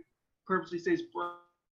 purposely 0.46 0.80
stays 0.80 1.02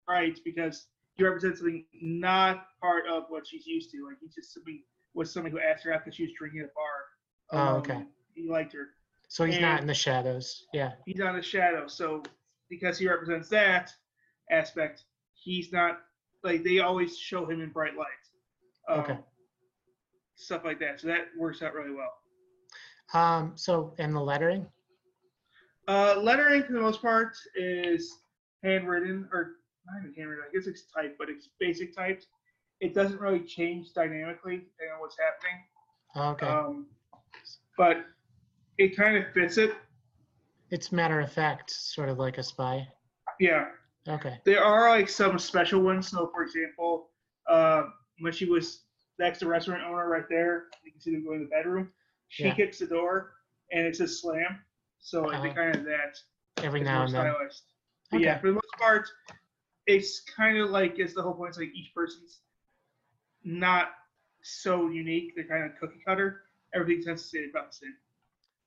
bright 0.06 0.39
because 0.44 0.86
he 1.16 1.24
represents 1.24 1.60
something 1.60 1.85
not 2.01 2.66
part 2.81 3.05
of 3.06 3.24
what 3.28 3.47
she's 3.47 3.66
used 3.66 3.90
to. 3.93 4.06
Like 4.06 4.16
he's 4.20 4.35
just 4.35 4.55
somebody 4.55 4.85
was 5.14 5.32
somebody 5.32 5.52
who 5.52 5.60
asked 5.60 5.85
her 5.85 5.93
out 5.93 6.05
because 6.05 6.16
she 6.16 6.24
was 6.24 6.32
drinking 6.36 6.60
at 6.60 6.66
a 6.66 6.70
bar. 6.74 7.74
Oh, 7.74 7.76
okay. 7.78 7.94
Um, 7.94 8.09
He 8.35 8.48
liked 8.48 8.72
her 8.72 8.89
So 9.28 9.44
he's 9.44 9.60
not 9.60 9.81
in 9.81 9.86
the 9.86 9.94
shadows. 9.94 10.66
Yeah. 10.72 10.93
he's 11.06 11.20
on 11.20 11.36
the 11.36 11.43
shadow. 11.43 11.86
So 11.86 12.22
because 12.68 12.98
he 12.98 13.09
represents 13.09 13.48
that 13.51 13.93
aspect, 14.51 15.05
he's 15.35 15.72
not 15.72 16.01
like 16.45 16.62
they 16.62 16.79
always 16.81 17.16
show 17.19 17.45
him 17.47 17.61
in 17.61 17.71
bright 17.71 17.97
lights. 17.97 18.31
Um, 18.89 19.01
Okay. 19.01 19.19
Stuff 20.37 20.65
like 20.65 20.79
that. 20.81 21.01
So 21.01 21.07
that 21.09 21.27
works 21.39 21.62
out 21.62 21.75
really 21.75 21.93
well. 21.95 22.12
Um. 23.12 23.53
So 23.57 23.95
and 23.99 24.15
the 24.15 24.21
lettering. 24.21 24.66
Uh, 25.87 26.16
lettering 26.21 26.62
for 26.65 26.73
the 26.73 26.81
most 26.81 27.01
part 27.03 27.37
is 27.55 28.19
handwritten 28.62 29.29
or 29.33 29.53
not 29.87 30.01
even 30.01 30.15
handwritten. 30.16 30.45
I 30.49 30.53
guess 30.57 30.66
it's 30.66 30.85
typed, 30.95 31.19
but 31.19 31.29
it's 31.29 31.51
basic 31.61 31.95
typed. 31.95 32.27
It 32.81 32.95
doesn't 32.95 33.21
really 33.21 33.41
change 33.41 33.93
dynamically 33.95 34.57
depending 34.57 34.95
on 34.95 35.01
what's 35.01 35.16
happening. 35.19 36.33
Okay. 36.33 36.47
Um, 36.47 36.87
but 37.77 38.05
it 38.79 38.97
kind 38.97 39.16
of 39.16 39.25
fits 39.35 39.59
it. 39.59 39.75
it's 40.71 40.91
matter 40.91 41.21
of 41.21 41.31
fact, 41.31 41.71
sort 41.71 42.09
of 42.09 42.19
like 42.19 42.39
a 42.39 42.43
spy. 42.43 42.89
Yeah. 43.39 43.66
Okay. 44.09 44.39
there 44.44 44.62
are 44.62 44.90
like 44.90 45.09
some 45.09 45.39
special 45.39 45.81
ones. 45.81 46.09
So, 46.09 46.31
for 46.35 46.43
example, 46.43 47.09
uh, 47.48 47.85
when 48.20 48.32
she 48.32 48.44
was 48.44 48.82
next 49.18 49.39
to 49.39 49.47
restaurant 49.47 49.82
owner 49.82 50.09
right 50.09 50.28
there, 50.28 50.64
you 50.85 50.93
can 50.93 51.01
see 51.01 51.12
them 51.12 51.24
go 51.24 51.32
in 51.35 51.40
the 51.40 51.47
bedroom. 51.47 51.90
She 52.28 52.44
Yeah. 52.44 52.55
kicks 52.55 52.78
the 52.78 52.86
door 52.86 53.32
and 53.72 53.86
it's 53.86 54.01
a 54.01 54.09
slam. 54.09 54.62
So 55.01 55.22
like, 55.22 55.43
they 55.43 55.48
Uh-huh. 55.48 55.55
kind 55.55 55.76
of 55.76 55.85
that. 55.85 56.18
Every 56.62 56.81
now 56.82 57.05
and 57.05 57.14
then. 57.14 57.32
But 58.10 58.20
yeah, 58.20 58.32
Okay. 58.32 58.40
for 58.40 58.47
the 58.48 58.52
most 58.55 58.72
part, 58.78 59.09
it's 59.86 60.20
kind 60.20 60.59
of 60.59 60.70
like 60.70 60.98
it's 60.98 61.14
the 61.14 61.22
whole 61.22 61.35
point. 61.35 61.51
It's 61.51 61.59
like 61.59 61.74
each 61.74 61.94
person's 61.94 62.40
not 63.43 63.93
so 64.43 64.89
unique. 64.89 65.35
They're 65.35 65.44
kind 65.44 65.64
of 65.64 65.78
cookie 65.78 66.01
cutter. 66.06 66.43
Everything 66.74 67.02
tends 67.05 67.22
to 67.22 67.28
stay 67.28 67.48
about 67.48 67.70
the 67.70 67.76
same. 67.76 67.97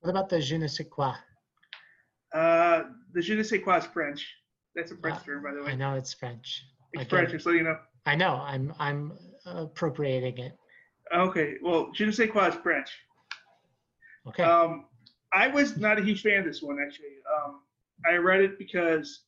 What 0.02 0.10
about 0.12 0.30
the 0.30 0.40
je 0.40 0.58
ne 0.58 0.68
sais 0.68 0.88
quoi? 0.90 1.16
Uh, 2.34 2.92
the 3.14 3.22
je 3.22 3.36
ne 3.36 3.44
sais 3.44 3.60
quoi 3.62 3.78
is 3.78 3.86
French. 3.86 4.28
That's 4.78 4.92
a 4.92 4.96
French 4.96 5.24
term, 5.26 5.42
by 5.42 5.54
the 5.54 5.64
way. 5.64 5.72
I 5.72 5.76
know 5.76 5.96
it's 5.96 6.14
French. 6.14 6.64
It's 6.94 7.02
get 7.02 7.10
French, 7.10 7.32
just 7.32 7.44
so 7.44 7.50
you 7.50 7.64
know. 7.64 7.80
I 8.06 8.16
know. 8.16 8.36
I'm 8.46 8.72
I'm 8.80 9.12
appropriating 9.48 10.38
it. 10.38 10.54
Okay, 11.14 11.56
well, 11.64 11.90
je 11.96 12.06
ne 12.06 12.12
sais 12.12 12.30
quoi 12.30 12.50
is 12.50 12.56
French. 12.56 12.92
Okay. 14.28 14.44
Um, 14.44 14.86
I 15.34 15.48
was 15.48 15.78
not 15.78 15.98
a 15.98 16.04
huge 16.04 16.22
fan 16.22 16.40
of 16.42 16.46
this 16.46 16.62
one 16.62 16.78
actually. 16.80 17.16
Um, 17.36 17.62
I 18.06 18.18
read 18.18 18.42
it 18.42 18.60
because, 18.60 19.22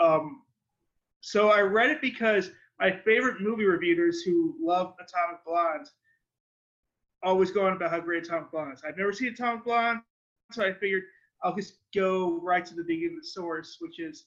um, 0.00 0.42
so 1.20 1.50
I 1.50 1.62
read 1.62 1.90
it 1.90 2.00
because 2.00 2.52
my 2.78 2.92
favorite 3.04 3.40
movie 3.40 3.64
reviewers 3.64 4.22
who 4.22 4.54
love 4.62 4.94
Atomic 5.00 5.44
Blonde 5.44 5.88
always 7.24 7.50
go 7.50 7.66
on 7.66 7.72
about 7.72 7.90
how 7.90 7.98
great 7.98 8.24
Atomic 8.24 8.52
Blonde 8.52 8.74
is. 8.74 8.82
I've 8.86 8.96
never 8.96 9.12
seen 9.12 9.32
Atomic 9.32 9.64
Blonde, 9.64 10.00
so 10.52 10.64
I 10.64 10.72
figured 10.72 11.02
I'll 11.42 11.56
just 11.56 11.78
go 11.92 12.38
right 12.40 12.64
to 12.64 12.74
the 12.74 12.84
beginning 12.84 13.16
of 13.16 13.22
the 13.22 13.28
source, 13.28 13.78
which 13.80 13.98
is 13.98 14.26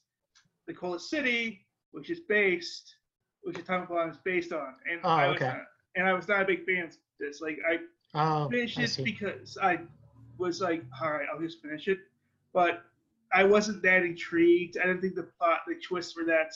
the 0.67 0.73
it 0.73 0.99
City, 0.99 1.65
which 1.91 2.09
is 2.09 2.19
based, 2.21 2.95
which 3.43 3.57
Atomic 3.57 3.89
Blonde 3.89 4.11
is 4.11 4.17
based 4.23 4.51
on. 4.51 4.75
And 4.91 5.01
Oh, 5.03 5.09
I 5.09 5.27
was 5.27 5.35
okay. 5.37 5.47
not, 5.47 5.61
and 5.95 6.07
I 6.07 6.13
was 6.13 6.27
not 6.27 6.41
a 6.41 6.45
big 6.45 6.65
fan 6.65 6.85
of 6.85 6.97
this. 7.19 7.41
Like 7.41 7.59
I 7.69 7.79
oh, 8.13 8.49
finish 8.49 8.77
I 8.77 8.83
it 8.83 8.89
see. 8.89 9.03
because 9.03 9.57
I 9.61 9.79
was 10.37 10.61
like, 10.61 10.83
all 11.01 11.11
right, 11.11 11.27
I'll 11.31 11.39
just 11.39 11.61
finish 11.61 11.87
it. 11.87 11.99
But 12.53 12.83
I 13.33 13.43
wasn't 13.43 13.81
that 13.83 14.03
intrigued. 14.03 14.77
I 14.77 14.85
didn't 14.85 15.01
think 15.01 15.15
the 15.15 15.23
plot, 15.23 15.61
the 15.67 15.75
twists 15.75 16.15
were 16.15 16.25
that 16.25 16.53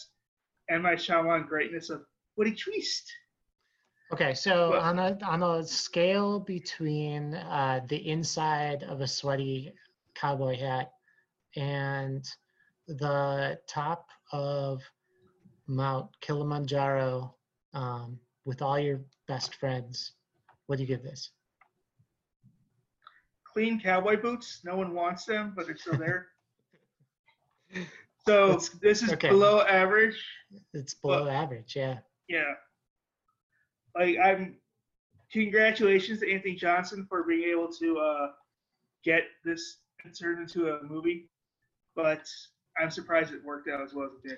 and 0.70 0.84
my 0.84 0.94
Shyamalan 0.94 1.48
greatness 1.48 1.90
of 1.90 2.06
what 2.36 2.48
a 2.48 2.52
twist. 2.52 3.12
Okay, 4.14 4.34
so 4.34 4.76
on 4.80 4.98
a 4.98 5.18
on 5.24 5.44
a 5.44 5.64
scale 5.64 6.40
between 6.40 7.36
uh, 7.36 7.82
the 7.88 8.10
inside 8.10 8.84
of 8.84 9.02
a 9.02 9.08
sweaty 9.08 9.74
cowboy 10.16 10.58
hat 10.58 10.94
and 11.56 12.28
the 12.98 13.60
top 13.68 14.08
of 14.32 14.82
Mount 15.68 16.10
Kilimanjaro 16.22 17.36
um, 17.74 18.20
with 18.46 18.62
all 18.62 18.80
your 18.80 19.02
best 19.28 19.56
friends. 19.56 20.14
What 20.66 20.78
do 20.78 20.84
you 20.84 20.88
give 20.88 21.04
this? 21.04 21.32
Clean 23.44 23.80
cowboy 23.80 24.22
boots. 24.22 24.62
No 24.64 24.76
one 24.76 24.94
wants 24.94 25.26
them, 25.26 25.54
but 25.56 25.66
they're 25.66 25.78
still 25.78 25.98
there. 25.98 26.28
so 28.28 28.48
That's- 28.48 28.70
this 28.82 29.04
is 29.04 29.14
okay. 29.14 29.30
below 29.30 29.62
average. 29.62 30.24
It's 30.74 30.94
below 30.96 31.28
average, 31.28 31.76
yeah. 31.76 32.00
Yeah. 32.28 32.54
Like 33.96 34.18
I'm 34.24 34.56
congratulations 35.32 36.20
to 36.22 36.32
Antony 36.32 36.56
Johnston 36.56 37.06
for 37.08 37.24
being 37.24 37.50
able 37.50 37.72
to 37.74 37.98
uh, 37.98 38.28
get 39.04 39.24
this 39.44 39.78
turned 40.20 40.42
into 40.42 40.74
a 40.74 40.84
movie. 40.84 41.30
But 41.96 42.28
I'm 42.80 42.90
surprised 42.90 43.34
it 43.34 43.44
worked 43.44 43.68
out 43.68 43.82
as 43.82 43.94
well 43.94 44.06
as 44.08 44.14
it 44.24 44.28
did. 44.30 44.38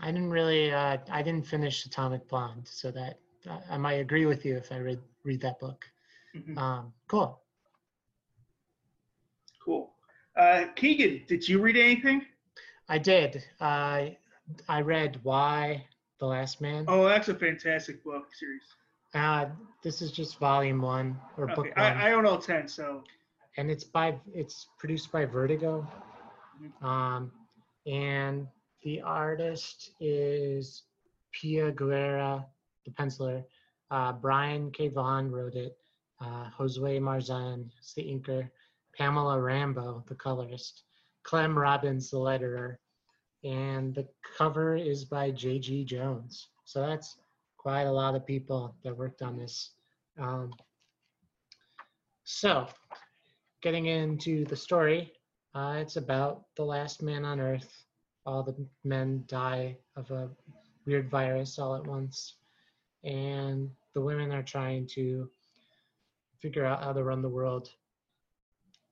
I 0.00 0.06
didn't 0.12 0.30
really, 0.30 0.70
uh, 0.70 0.98
I 1.10 1.22
didn't 1.22 1.46
finish 1.46 1.84
Atomic 1.86 2.28
Blonde, 2.28 2.68
so 2.68 2.90
that 2.92 3.18
I- 3.70 3.78
might 3.78 3.94
agree 3.94 4.26
with 4.26 4.44
you 4.44 4.56
if 4.56 4.70
I 4.70 4.78
read 4.78 5.00
read 5.24 5.40
that 5.40 5.58
book. 5.58 5.90
Mhm. 6.34 6.56
Um, 6.58 6.92
cool. 7.08 7.42
Cool. 9.60 9.92
Uh, 10.36 10.66
Keegan, 10.76 11.24
did 11.26 11.48
you 11.48 11.60
read 11.60 11.76
anything? 11.76 12.26
I 12.88 12.98
did. 12.98 13.44
I 13.60 14.16
I 14.68 14.80
read 14.82 15.22
Y: 15.24 15.86
The 16.18 16.26
Last 16.26 16.60
Man. 16.60 16.84
Oh, 16.88 17.04
that's 17.06 17.28
a 17.28 17.34
fantastic 17.34 18.02
book 18.04 18.34
series. 18.34 18.62
Uh, 19.14 19.46
this 19.82 20.00
is 20.02 20.12
just 20.12 20.38
volume 20.38 20.80
one 20.80 21.18
or 21.36 21.46
book 21.46 21.58
Okay, 21.66 21.70
one, 21.70 21.96
I, 21.96 22.06
I 22.06 22.10
don't 22.10 22.22
know 22.24 22.38
ten, 22.38 22.68
so 22.68 23.04
and 23.56 23.70
it's 23.70 23.84
by 23.84 24.18
it's 24.32 24.68
produced 24.78 25.10
by 25.10 25.24
Vertigo. 25.24 25.86
Mhm. 26.60 26.82
Um, 26.82 27.32
and 27.88 28.46
the 28.82 29.00
artist 29.00 29.92
is 30.00 30.84
Pia 31.32 31.72
Guerra, 31.72 32.44
the 32.84 32.90
penciler. 32.92 33.44
Uh, 33.90 34.12
Brian 34.12 34.70
K. 34.70 34.88
Vaughan 34.88 35.30
wrote 35.30 35.54
it. 35.54 35.76
Uh, 36.20 36.50
Marzan 36.58 37.70
is 37.80 37.94
the 37.94 38.02
inker. 38.02 38.48
Pamela 38.96 39.40
Rambo, 39.40 40.04
the 40.06 40.14
colorist. 40.14 40.82
Clem 41.22 41.58
Robins, 41.58 42.10
the 42.10 42.18
letterer. 42.18 42.76
And 43.44 43.94
the 43.94 44.06
cover 44.36 44.76
is 44.76 45.04
by 45.04 45.30
J.G. 45.30 45.84
Jones. 45.84 46.48
So 46.64 46.80
that's 46.80 47.16
quite 47.56 47.84
a 47.84 47.92
lot 47.92 48.14
of 48.14 48.26
people 48.26 48.74
that 48.84 48.96
worked 48.96 49.22
on 49.22 49.38
this. 49.38 49.70
Um, 50.18 50.52
so, 52.24 52.66
getting 53.62 53.86
into 53.86 54.44
the 54.44 54.56
story, 54.56 55.12
uh, 55.58 55.74
it's 55.74 55.96
about 55.96 56.44
the 56.56 56.64
last 56.64 57.02
man 57.02 57.24
on 57.24 57.40
Earth. 57.40 57.84
All 58.24 58.44
the 58.44 58.54
men 58.84 59.24
die 59.26 59.76
of 59.96 60.08
a 60.12 60.30
weird 60.86 61.10
virus 61.10 61.58
all 61.58 61.74
at 61.74 61.84
once, 61.84 62.36
and 63.02 63.68
the 63.92 64.00
women 64.00 64.30
are 64.30 64.42
trying 64.42 64.86
to 64.94 65.28
figure 66.40 66.64
out 66.64 66.84
how 66.84 66.92
to 66.92 67.02
run 67.02 67.22
the 67.22 67.28
world. 67.28 67.70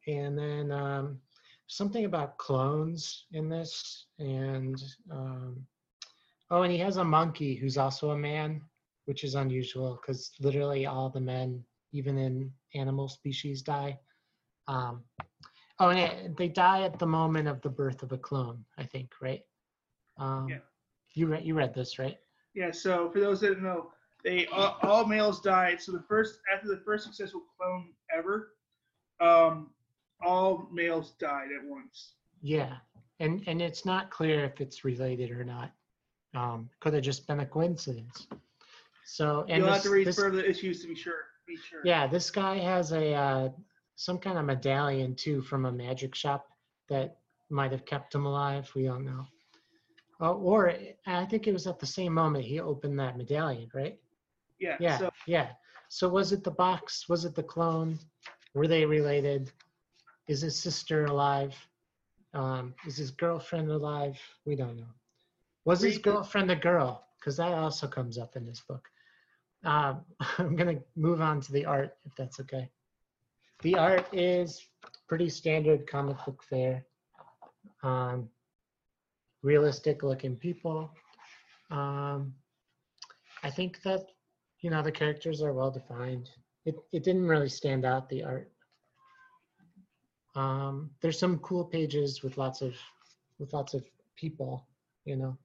And 0.09 0.37
then 0.37 0.73
um, 0.73 1.21
something 1.69 2.05
about 2.05 2.39
clones 2.39 3.27
in 3.33 3.49
this, 3.49 4.07
and 4.19 4.83
um, 5.13 5.65
oh, 6.51 6.63
and 6.63 6.73
he 6.73 6.79
has 6.79 6.97
a 6.97 7.05
monkey 7.05 7.55
who's 7.55 7.79
also 7.79 8.11
a 8.11 8.19
man, 8.19 8.61
which 9.05 9.23
is 9.23 9.37
unusual 9.37 10.01
because 10.01 10.33
literally 10.41 10.87
all 10.87 11.11
the 11.11 11.21
men, 11.21 11.63
even 11.93 12.19
in 12.19 12.51
animal 12.75 13.09
species, 13.09 13.63
die. 13.63 13.97
Um, 14.67 15.05
oh, 15.79 15.89
and 15.91 16.37
they 16.37 16.49
die 16.49 16.83
at 16.83 16.99
the 16.99 17.07
moment 17.07 17.49
of 17.49 17.61
the 17.63 17.69
birth 17.69 18.03
of 18.03 18.13
a 18.13 18.19
clone, 18.19 18.65
I 18.79 18.85
think, 18.85 19.13
right? 19.21 19.43
Um, 20.19 20.49
Yeah. 20.49 20.59
You 21.15 21.27
read 21.29 21.45
you 21.45 21.55
read 21.55 21.75
this, 21.75 21.99
right? 21.99 22.19
yeah. 22.55 22.71
So 22.71 23.11
for 23.11 23.21
those 23.21 23.41
that 23.41 23.55
don't 23.55 23.63
know, 23.63 23.91
they 24.25 24.47
all, 24.49 24.79
all 24.83 25.07
males 25.07 25.41
died. 25.41 25.81
So 25.81 25.93
the 25.93 26.03
first 26.03 26.41
after 26.53 26.69
the 26.69 26.79
first 26.85 27.05
successful 27.05 27.43
clone 27.57 27.93
ever, 28.17 28.53
um, 29.21 29.71
all 30.21 30.69
males 30.73 31.13
died 31.19 31.49
at 31.59 31.65
once. 31.67 32.15
Yeah, 32.43 32.77
and 33.21 33.43
and 33.47 33.63
it's 33.63 33.85
not 33.87 34.11
clear 34.11 34.45
if 34.45 34.61
it's 34.61 34.85
related 34.85 35.31
or 35.31 35.45
not. 35.45 35.73
Um, 36.35 36.69
could 36.81 36.93
have 36.93 37.03
just 37.03 37.27
been 37.27 37.41
a 37.41 37.47
coincidence. 37.47 38.27
So 39.07 39.47
and 39.49 39.63
You'll 39.63 39.73
have 39.73 39.83
to 39.85 39.91
read 39.91 40.07
this- 40.07 40.17
further 40.19 40.43
issues 40.43 40.83
to 40.83 40.89
be 40.89 40.95
sure. 40.95 41.25
Be 41.47 41.57
sure. 41.57 41.81
Yeah, 41.85 42.07
this 42.07 42.31
guy 42.31 42.59
has 42.59 42.93
a 42.93 43.15
uh, 43.15 43.49
some 43.97 44.19
kind 44.19 44.39
of 44.39 44.45
medallion 44.45 45.15
too 45.15 45.43
from 45.43 45.65
a 45.65 45.73
magic 45.73 46.15
shop 46.15 46.47
that 46.89 47.17
might 47.51 47.73
have 47.73 47.85
kept 47.87 48.15
him 48.15 48.27
alive. 48.27 48.71
We 48.75 48.85
don't 48.85 49.05
know. 49.05 49.27
Uh, 50.21 50.33
or 50.33 50.73
I 51.07 51.25
think 51.27 51.47
it 51.47 51.53
was 51.53 51.67
at 51.67 51.79
the 51.79 51.87
same 51.87 52.15
moment 52.15 52.45
he 52.45 52.61
opened 52.61 52.99
that 53.01 53.17
medallion, 53.17 53.69
right? 53.75 53.99
Yeah. 54.59 54.77
Yeah, 54.81 54.99
So 54.99 55.11
yeah. 55.27 55.49
So 55.89 56.09
was 56.09 56.33
it 56.33 56.45
the 56.45 56.51
box? 56.51 57.09
Was 57.09 57.25
it 57.25 57.35
the 57.35 57.43
clone? 57.43 57.99
Were 58.55 58.67
they 58.67 58.85
related? 58.85 59.51
Is 60.29 60.41
his 60.41 60.59
sister 60.59 61.05
alive? 61.05 61.55
Um, 62.35 62.75
is 62.87 62.97
his 62.97 63.11
girlfriend 63.11 63.71
alive? 63.71 64.19
We 64.45 64.57
don't 64.57 64.77
know. 64.77 64.93
Was 65.65 65.81
his 65.81 65.99
girlfriend 65.99 66.51
a 66.51 66.57
girl? 66.57 67.07
Because 67.19 67.37
that 67.39 67.53
also 67.53 67.87
comes 67.87 68.19
up 68.19 68.37
in 68.37 68.45
this 68.45 68.63
book. 68.69 68.89
Um, 69.65 70.05
I'm 70.39 70.57
gonna 70.57 70.81
move 70.97 71.21
on 71.21 71.41
to 71.43 71.53
the 71.53 71.65
art, 71.65 71.97
if 72.05 72.15
that's 72.17 72.41
okay. 72.41 72.71
The 73.63 73.77
art 73.77 74.07
is 74.13 74.67
pretty 75.09 75.29
standard 75.29 75.87
comic 75.87 76.17
book 76.25 76.43
fare. 76.43 76.85
Um, 77.83 78.29
realistic 79.43 80.03
looking 80.03 80.37
people. 80.37 80.91
Um, 81.71 82.35
I 83.43 83.51
think 83.51 83.83
that 83.83 84.07
you 84.61 84.71
know 84.71 84.83
the 84.83 84.93
characters 84.93 85.43
are 85.43 85.53
well 85.53 85.71
defined. 85.71 86.31
It 86.65 86.77
it 86.93 87.05
didn't 87.05 87.27
really 87.27 87.49
stand 87.49 87.85
out 87.85 88.09
the 88.09 88.25
art. 88.25 88.51
Um, 90.35 90.91
there's 91.01 91.19
some 91.19 91.39
cool 91.39 91.65
pages 91.65 92.23
with 92.23 92.37
lots 92.37 92.61
of 92.61 92.75
with 93.39 93.53
lots 93.53 93.73
of 93.75 93.85
people, 94.17 94.67
you 95.05 95.17
know. 95.17 95.39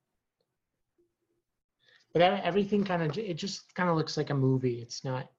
But 2.14 2.22
everything 2.22 2.84
kind 2.84 3.04
of 3.04 3.18
it 3.18 3.36
just 3.36 3.74
kind 3.74 3.90
of 3.90 3.96
looks 3.96 4.18
like 4.18 4.32
a 4.32 4.36
movie. 4.36 4.82
It's 4.82 5.06
not. 5.06 5.30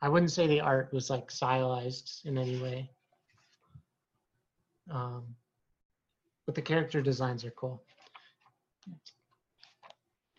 I 0.00 0.08
wouldn't 0.08 0.30
say 0.30 0.46
the 0.46 0.60
art 0.60 0.92
was 0.92 1.10
like 1.10 1.30
stylized 1.30 2.22
in 2.24 2.38
any 2.38 2.60
way. 2.60 2.90
Um, 4.90 5.24
but 6.46 6.54
the 6.54 6.62
character 6.62 7.02
designs 7.02 7.44
are 7.44 7.50
cool. 7.50 7.82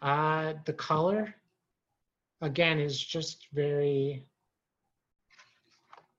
Uh, 0.01 0.53
the 0.65 0.73
color, 0.73 1.35
again, 2.41 2.79
is 2.79 2.99
just 2.99 3.47
very. 3.53 4.25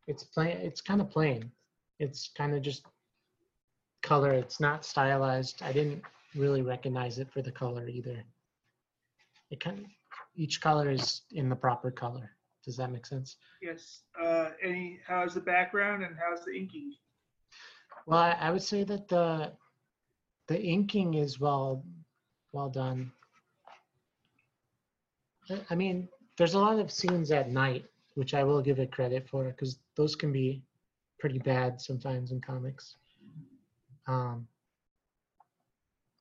It's 0.06 0.22
plain. 0.22 0.58
It's 0.58 0.80
kind 0.80 1.00
of 1.00 1.10
plain. 1.10 1.50
It's 1.98 2.30
kind 2.36 2.54
of 2.54 2.62
just 2.62 2.84
color. 4.02 4.32
It's 4.32 4.60
not 4.60 4.84
stylized. 4.84 5.62
I 5.62 5.72
didn't 5.72 6.02
really 6.36 6.62
recognize 6.62 7.18
it 7.18 7.30
for 7.32 7.42
the 7.42 7.50
color 7.50 7.88
either. 7.88 8.22
It 9.50 9.60
kind 9.60 9.80
of, 9.80 9.84
each 10.36 10.60
color 10.60 10.90
is 10.90 11.22
in 11.32 11.48
the 11.48 11.56
proper 11.56 11.90
color. 11.90 12.30
Does 12.70 12.76
that 12.76 12.92
make 12.92 13.05
sense? 13.05 13.36
yes. 13.60 14.02
Uh, 14.22 14.51
any? 14.62 15.01
How's 15.05 15.34
the 15.34 15.40
background 15.40 16.05
and 16.05 16.14
how's 16.16 16.44
the 16.44 16.52
inking? 16.52 16.94
Well, 18.06 18.20
I, 18.20 18.30
I 18.40 18.51
would 18.52 18.62
say 18.62 18.84
that 18.84 19.09
the 19.09 19.52
the 20.47 20.62
inking 20.62 21.14
is 21.14 21.40
well 21.40 21.84
well 22.52 22.70
done. 22.70 23.10
I- 25.51 25.64
I 25.70 25.74
mean, 25.74 26.09
there's 26.38 26.55
a 26.55 26.60
lot 26.60 26.78
of 26.78 26.92
scenes 26.92 27.32
at 27.32 27.51
night, 27.51 27.86
which 28.14 28.34
I 28.34 28.44
will 28.44 28.62
give 28.62 28.78
it 28.78 28.92
credit 28.92 29.28
for, 29.28 29.42
because 29.48 29.80
those 29.97 30.14
can 30.14 30.30
be 30.30 30.62
pretty 31.18 31.40
bad 31.40 31.80
sometimes 31.80 32.30
in 32.30 32.40
comics. 32.40 32.94
Um, 34.06 34.47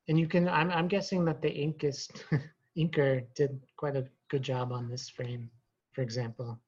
and 0.08 0.18
you 0.18 0.26
can, 0.26 0.48
I'm, 0.48 0.70
I'm 0.72 0.88
guessing 0.88 1.24
that 1.26 1.40
the 1.42 1.48
inkist, 1.48 2.24
inker 2.76 3.24
did 3.36 3.60
quite 3.76 3.94
a 3.94 4.06
good 4.28 4.42
job 4.42 4.72
on 4.72 4.88
this 4.88 5.08
frame, 5.08 5.48
for 5.92 6.02
example, 6.02 6.58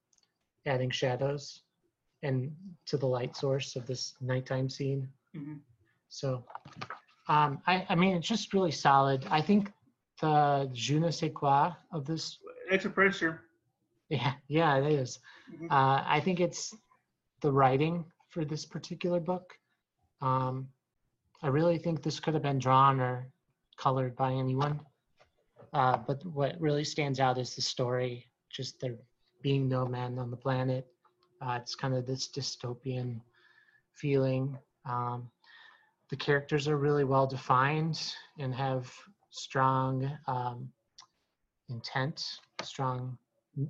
adding 0.67 0.91
shadows 0.91 1.63
and 2.23 2.55
to 2.87 2.97
the 2.97 3.07
light 3.07 3.37
source 3.37 3.77
of 3.77 3.87
this 3.87 4.15
nighttime 4.21 4.69
scene. 4.69 5.09
Mhm. 5.35 5.61
So, 6.09 6.45
um, 7.29 7.61
I, 7.67 7.87
I 7.89 7.95
mean, 7.95 8.17
it's 8.17 8.29
just 8.29 8.53
really 8.53 8.71
solid. 8.71 9.27
I 9.31 9.41
think 9.41 9.73
the 10.21 10.69
je 10.73 10.99
ne 10.99 11.11
sais 11.11 11.33
quoi 11.35 11.73
of 11.93 12.05
this, 12.05 12.39
It's 12.71 12.85
a 12.85 12.91
term. 12.91 13.41
yeah, 14.09 14.35
yeah, 14.49 14.77
it 14.77 14.93
is. 14.93 15.19
Mhm. 15.51 15.71
Uh, 15.71 16.03
I 16.07 16.21
think 16.21 16.41
it's 16.41 16.75
the 17.41 17.51
writing 17.51 18.05
for 18.29 18.45
this 18.45 18.65
particular 18.67 19.21
book. 19.21 19.59
Um, 20.21 20.69
I 21.43 21.49
really 21.49 21.79
think 21.79 22.03
this 22.03 22.21
could 22.21 22.35
have 22.35 22.43
been 22.43 22.59
drawn 22.61 23.01
or 23.01 23.33
colored 23.77 24.15
by 24.15 24.33
anyone. 24.33 24.81
Uh, 25.73 25.97
but 25.97 26.25
what 26.27 26.61
really 26.61 26.85
stands 26.85 27.19
out 27.19 27.39
is 27.39 27.57
the 27.57 27.63
story, 27.63 28.31
just 28.51 28.79
there 28.81 28.97
being 29.43 29.69
no 29.69 29.87
man 29.87 30.19
on 30.19 30.31
the 30.31 30.37
planet. 30.37 30.87
Uh, 31.41 31.59
it's 31.61 31.75
kind 31.75 31.95
of 31.95 32.07
this 32.07 32.29
dystopian 32.29 33.21
feeling. 33.95 34.57
Um, 34.85 35.29
the 36.11 36.17
characters 36.17 36.69
are 36.69 36.77
really 36.77 37.05
well 37.05 37.27
defined 37.27 38.01
and 38.39 38.55
have 38.55 38.93
strong 39.31 40.11
um, 40.27 40.69
intent, 41.69 42.25
strong 42.63 43.19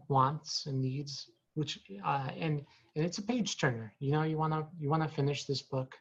wants 0.09 0.67
and 0.67 0.81
needs, 0.81 1.31
which 1.55 1.79
uh, 2.05 2.29
and 2.39 2.63
and 2.95 3.05
it's 3.05 3.19
a 3.19 3.23
page 3.23 3.59
turner. 3.59 3.93
You 4.01 4.13
know, 4.13 4.23
you 4.23 4.37
wanna 4.37 4.67
you 4.79 4.91
wanna 4.91 5.09
finish 5.09 5.45
this 5.45 5.63
book. 5.63 5.95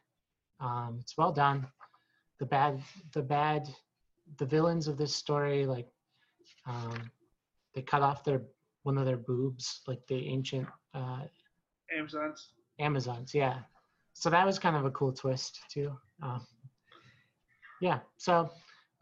Um, 0.60 0.98
it's 1.00 1.16
well 1.16 1.32
done. 1.32 1.66
The 2.38 2.46
bad 2.46 2.82
the 3.12 3.22
bad 3.22 3.68
the 4.38 4.46
villains 4.46 4.88
of 4.88 4.98
this 4.98 5.14
story 5.14 5.66
like 5.66 5.88
um, 6.66 7.10
they 7.74 7.82
cut 7.82 8.02
off 8.02 8.24
their 8.24 8.42
one 8.82 8.98
of 8.98 9.06
their 9.06 9.16
boobs 9.16 9.82
like 9.86 10.00
the 10.08 10.26
ancient 10.28 10.66
uh, 10.94 11.20
Amazons. 11.96 12.48
Amazons, 12.78 13.34
yeah. 13.34 13.58
So 14.14 14.30
that 14.30 14.46
was 14.46 14.58
kind 14.58 14.76
of 14.76 14.84
a 14.84 14.90
cool 14.90 15.12
twist 15.12 15.60
too. 15.70 15.96
Um, 16.22 16.46
yeah. 17.80 18.00
So 18.16 18.50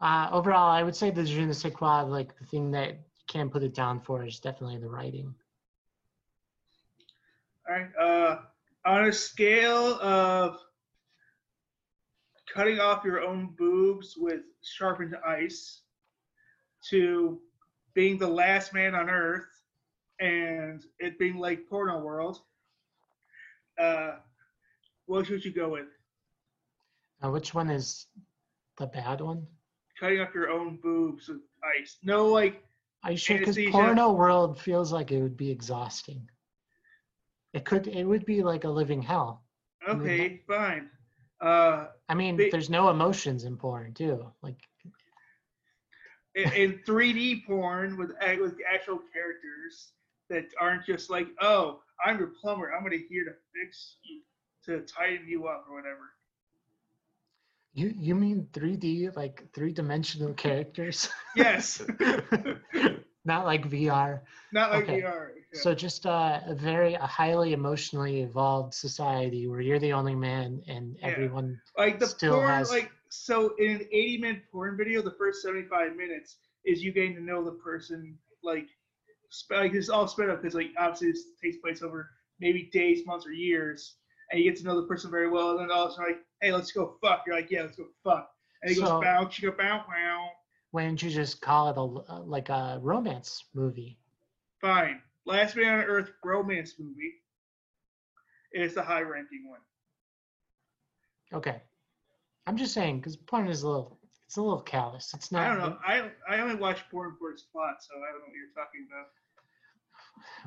uh, 0.01 0.29
overall, 0.31 0.71
I 0.71 0.83
would 0.83 0.95
say 0.95 1.11
the 1.11 1.23
Je 1.23 1.45
ne 1.45 1.53
sais 1.53 1.73
quoi, 1.73 2.01
like 2.01 2.37
the 2.37 2.45
thing 2.45 2.71
that 2.71 2.89
you 2.89 3.25
can't 3.27 3.51
put 3.51 3.63
it 3.63 3.73
down 3.73 3.99
for 3.99 4.25
is 4.25 4.39
definitely 4.39 4.77
the 4.77 4.89
writing. 4.89 5.33
All 7.69 7.75
right. 7.75 7.95
Uh, 7.99 8.37
on 8.85 9.05
a 9.05 9.11
scale 9.11 9.99
of 10.01 10.59
cutting 12.51 12.79
off 12.79 13.05
your 13.05 13.21
own 13.21 13.53
boobs 13.57 14.15
with 14.17 14.41
sharpened 14.63 15.15
ice 15.25 15.81
to 16.89 17.39
being 17.93 18.17
the 18.17 18.27
last 18.27 18.73
man 18.73 18.95
on 18.95 19.09
earth 19.09 19.50
and 20.21 20.85
it 20.99 21.17
being 21.17 21.37
like 21.37 21.67
porno 21.67 21.99
world, 21.99 22.41
uh, 23.79 24.11
what 25.07 25.25
should 25.25 25.43
you 25.43 25.51
go 25.51 25.69
with? 25.69 25.87
Uh, 27.23 27.31
which 27.31 27.53
one 27.53 27.69
is 27.69 28.07
the 28.77 28.87
bad 28.87 29.19
one? 29.19 29.45
Cutting 29.99 30.21
off 30.21 30.33
your 30.33 30.49
own 30.49 30.77
boobs 30.81 31.27
with 31.27 31.41
ice. 31.79 31.97
No, 32.03 32.27
like 32.27 32.63
I 33.03 33.15
should? 33.15 33.39
Because 33.39 33.57
porno 33.71 34.11
world 34.13 34.59
feels 34.59 34.93
like 34.93 35.11
it 35.11 35.21
would 35.21 35.37
be 35.37 35.49
exhausting. 35.49 36.29
It 37.53 37.65
could. 37.65 37.87
It 37.87 38.05
would 38.05 38.25
be 38.25 38.43
like 38.43 38.63
a 38.63 38.69
living 38.69 39.01
hell. 39.01 39.43
okay, 39.87 40.41
fine. 40.47 40.89
Uh, 41.41 41.87
I 42.07 42.13
mean, 42.13 42.37
Ba- 42.37 42.49
there's 42.51 42.69
no 42.69 42.89
emotions 42.89 43.43
in 43.43 43.57
porn 43.57 43.93
too. 43.93 44.31
Like, 44.43 44.57
in, 46.35 46.51
in 46.53 46.79
3D 46.87 47.45
porn 47.45 47.97
with 47.97 48.11
with 48.39 48.55
actual 48.71 48.99
characters 49.11 49.93
that 50.31 50.45
aren't 50.59 50.85
just 50.85 51.09
like, 51.09 51.27
oh, 51.41 51.81
I'm 52.05 52.17
your 52.17 52.31
plumber. 52.41 52.71
I'm 52.73 52.83
gonna 52.83 52.97
here 53.09 53.25
to 53.25 53.31
fix 53.53 53.97
you, 54.03 54.21
to 54.65 54.85
tighten 54.85 55.27
you 55.27 55.47
up 55.47 55.65
or 55.69 55.75
whatever. 55.75 56.07
you 57.73 57.93
you 57.97 58.15
mean 58.15 58.47
3D, 58.53 59.09
like 59.15 59.43
three 59.53 59.71
dimensional 59.73 60.33
characters? 60.33 61.09
Yes, 61.35 61.81
Not 63.25 63.45
like 63.45 63.69
VR. 63.69 64.21
not 64.51 64.71
like 64.71 64.83
Okay. 64.83 65.01
VR. 65.01 65.29
yeah. 65.53 65.59
So 65.61 65.75
just 65.75 66.05
uh, 66.05 66.39
a 66.47 66.55
very 66.55 66.95
a 66.95 67.05
highly 67.05 67.53
emotionally 67.53 68.21
evolved 68.21 68.73
society 68.73 69.47
where 69.47 69.61
you're 69.61 69.79
the 69.79 69.93
only 69.93 70.15
man 70.15 70.61
and 70.67 70.97
Yeah. 70.99 71.09
everyone. 71.09 71.61
like 71.77 71.99
the 71.99 72.07
still 72.07 72.39
porn, 72.39 72.47
has- 72.49 72.69
like 72.71 72.91
so 73.09 73.53
in 73.57 73.71
an 73.71 73.81
80 73.91 74.17
minute 74.17 74.43
porn 74.51 74.75
video, 74.77 75.01
the 75.01 75.11
first 75.11 75.41
75 75.43 75.95
minutes 75.95 76.37
is 76.65 76.81
you 76.83 76.91
getting 76.91 77.15
to 77.15 77.21
know 77.21 77.43
the 77.43 77.51
person, 77.63 78.17
like, 78.43 78.67
like 79.49 79.73
it's 79.73 79.89
all 79.89 80.07
sped 80.07 80.29
up 80.29 80.41
because 80.41 80.55
like 80.55 80.71
obviously 80.77 81.11
this 81.11 81.23
takes 81.41 81.57
place 81.57 81.81
over 81.81 82.09
maybe 82.39 82.69
days, 82.73 83.05
months, 83.05 83.25
or 83.25 83.31
years, 83.31 83.95
and 84.31 84.39
you 84.41 84.49
get 84.49 84.59
to 84.59 84.65
know 84.65 84.79
the 84.79 84.87
person 84.87 85.11
very 85.11 85.29
well. 85.29 85.51
And 85.51 85.59
then 85.61 85.71
all 85.71 85.85
of 85.85 85.91
a 85.91 85.95
sudden, 85.95 86.11
like, 86.13 86.21
hey, 86.41 86.51
let's 86.51 86.71
go 86.71 86.95
fuck. 87.01 87.23
You're 87.25 87.35
like, 87.35 87.51
yeah, 87.51 87.61
let's 87.63 87.77
go 87.77 87.85
fuck. 88.03 88.31
And 88.61 88.69
he 88.71 88.75
So- 88.75 88.83
goes 88.85 89.03
bow, 89.03 89.29
you 89.31 89.51
go 89.51 89.57
bow, 89.57 89.85
bow. 89.87 90.29
Why 90.71 90.85
don't 90.85 91.01
you 91.01 91.09
just 91.09 91.41
call 91.41 91.69
it 91.69 91.77
a 91.77 92.13
uh, 92.13 92.21
like 92.21 92.49
a 92.49 92.79
romance 92.81 93.43
movie? 93.53 93.97
Fine. 94.61 95.01
Last 95.25 95.55
Man 95.55 95.79
on 95.79 95.85
Earth 95.85 96.11
romance 96.23 96.75
movie 96.79 97.15
is 98.53 98.73
the 98.73 98.81
high 98.81 99.01
ranking 99.01 99.49
one. 99.49 99.59
Okay, 101.33 101.61
I'm 102.47 102.57
just 102.57 102.73
saying 102.73 102.97
because 102.97 103.15
porn 103.15 103.47
is 103.47 103.63
a 103.63 103.67
little 103.69 103.99
it's 104.25 104.37
a 104.37 104.41
little 104.41 104.61
callous. 104.61 105.13
It's 105.13 105.31
not. 105.31 105.43
I 105.43 105.49
don't 105.49 105.59
know. 105.59 105.77
I 105.85 106.09
I 106.29 106.39
only 106.39 106.55
watch 106.55 106.89
porn 106.89 107.15
for 107.19 107.31
its 107.31 107.43
plot, 107.43 107.83
so 107.83 107.95
I 107.97 108.11
don't 108.11 108.19
know 108.21 108.27
what 108.27 108.35
you're 108.35 108.55
talking 108.55 108.87
about. 108.89 109.07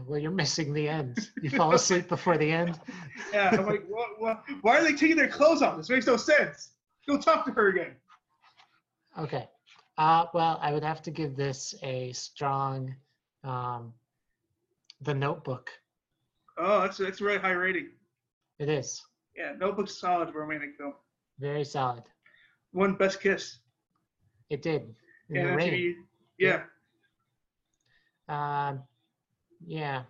Well, 0.06 0.18
you're 0.18 0.30
missing 0.30 0.72
the 0.72 0.88
end. 0.88 1.30
You 1.42 1.50
fall 1.50 1.72
asleep 1.74 2.08
before 2.08 2.36
the 2.38 2.50
end. 2.50 2.78
Yeah, 3.32 3.50
I'm 3.50 3.66
like, 3.66 3.84
what, 3.88 4.20
what, 4.20 4.44
why 4.62 4.78
are 4.78 4.82
they 4.84 4.92
taking 4.92 5.16
their 5.16 5.28
clothes 5.28 5.60
off? 5.62 5.76
This 5.76 5.88
makes 5.90 6.06
no 6.06 6.16
sense. 6.16 6.70
Go 7.08 7.18
talk 7.18 7.44
to 7.46 7.50
her 7.52 7.68
again. 7.68 7.94
Okay. 9.18 9.48
Uh, 9.98 10.26
well, 10.34 10.58
I 10.62 10.72
would 10.72 10.84
have 10.84 11.02
to 11.02 11.10
give 11.10 11.34
this 11.36 11.74
a 11.82 12.12
strong, 12.12 12.94
um, 13.42 13.92
The 15.02 15.14
Notebook. 15.14 15.70
Oh, 16.58 16.80
that's 16.82 16.98
that's 16.98 17.20
a 17.20 17.24
really 17.24 17.38
high 17.38 17.50
rating. 17.52 17.90
It 18.60 18.68
is 18.68 19.02
Yeah, 19.36 19.52
Notebook's 19.58 19.98
solid 19.98 20.32
romantic 20.34 20.76
film. 20.76 20.94
very 21.40 21.64
solid. 21.64 22.04
One 22.72 22.94
best 22.94 23.20
kiss. 23.20 23.58
It 24.50 24.62
did. 24.62 24.94
The 25.28 25.44
rain. 25.44 26.04
Yeah. 26.38 26.62
Um, 28.28 28.82
yeah, 29.66 30.02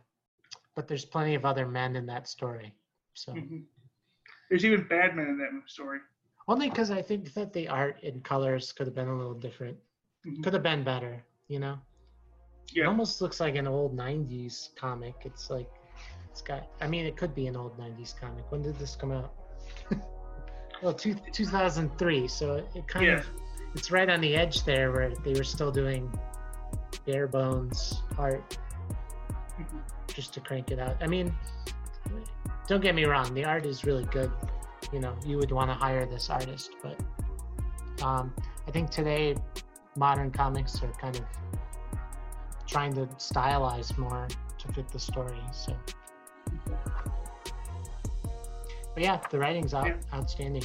but 0.74 0.88
there's 0.88 1.04
plenty 1.04 1.34
of 1.34 1.44
other 1.44 1.66
men 1.66 1.96
in 1.96 2.06
that 2.06 2.28
story. 2.28 2.74
So 3.14 3.32
hmm 3.32 3.58
There's 4.48 4.64
even 4.64 4.86
bad 4.88 5.16
men 5.16 5.28
in 5.28 5.38
that 5.38 5.52
story. 5.66 6.00
only 6.48 6.68
because 6.68 6.90
I 6.90 7.00
think 7.02 7.32
that 7.34 7.52
the 7.52 7.68
art 7.68 7.96
and 8.02 8.22
colors 8.22 8.72
could 8.72 8.86
have 8.86 8.94
been 8.94 9.08
a 9.08 9.16
little 9.16 9.34
different. 9.34 9.78
Mhm. 10.26 10.42
Could 10.42 10.52
have 10.54 10.62
been 10.62 10.84
better. 10.84 11.24
You 11.48 11.58
know. 11.60 11.78
It 12.74 12.82
almost 12.86 13.20
looks 13.20 13.40
like 13.40 13.54
an 13.56 13.66
old 13.66 13.94
90s 13.96 14.70
comic. 14.74 15.14
It's 15.24 15.50
like, 15.50 15.70
it's 16.30 16.40
got, 16.42 16.66
I 16.80 16.88
mean, 16.88 17.04
it 17.06 17.16
could 17.16 17.34
be 17.34 17.46
an 17.46 17.56
old 17.56 17.78
90s 17.78 18.14
comic. 18.18 18.50
When 18.50 18.62
did 18.62 18.76
this 18.78 18.96
come 18.96 19.12
out? 19.12 19.32
well, 20.82 20.94
two, 20.94 21.14
2003. 21.32 22.26
So 22.26 22.54
it, 22.56 22.66
it 22.74 22.88
kind 22.88 23.06
Yeah. 23.06 23.18
of, 23.18 23.26
it's 23.74 23.90
right 23.90 24.08
on 24.08 24.20
the 24.20 24.34
edge 24.34 24.64
there 24.64 24.90
where 24.92 25.12
they 25.24 25.34
were 25.34 25.44
still 25.44 25.70
doing 25.70 26.10
bare 27.06 27.28
bones 27.28 28.00
art 28.18 28.56
Just 30.08 30.32
to 30.34 30.40
crank 30.40 30.70
it 30.70 30.78
out. 30.78 30.96
I 31.00 31.06
mean, 31.06 31.34
don't 32.66 32.80
get 32.82 32.94
me 32.94 33.04
wrong, 33.04 33.32
the 33.34 33.44
art 33.44 33.66
is 33.66 33.84
really 33.84 34.04
good. 34.06 34.30
You 34.92 35.00
know, 35.00 35.14
you 35.24 35.38
would 35.38 35.50
want 35.50 35.70
to 35.70 35.74
hire 35.74 36.06
this 36.06 36.30
artist, 36.30 36.70
but 36.82 36.98
um, 38.04 38.32
I 38.66 38.70
think 38.70 38.90
today 38.90 39.34
modern 39.96 40.30
comics 40.30 40.82
are 40.82 40.92
kind 41.00 41.16
of 41.16 41.24
trying 42.66 42.92
to 42.94 43.06
stylize 43.16 43.96
more 43.98 44.26
to 44.58 44.72
fit 44.72 44.88
the 44.88 44.98
story. 44.98 45.40
So, 45.52 45.76
but 48.94 49.02
yeah, 49.02 49.20
the 49.30 49.38
writing's 49.38 49.74
out, 49.74 49.86
Yeah. 49.86 49.96
outstanding. 50.12 50.64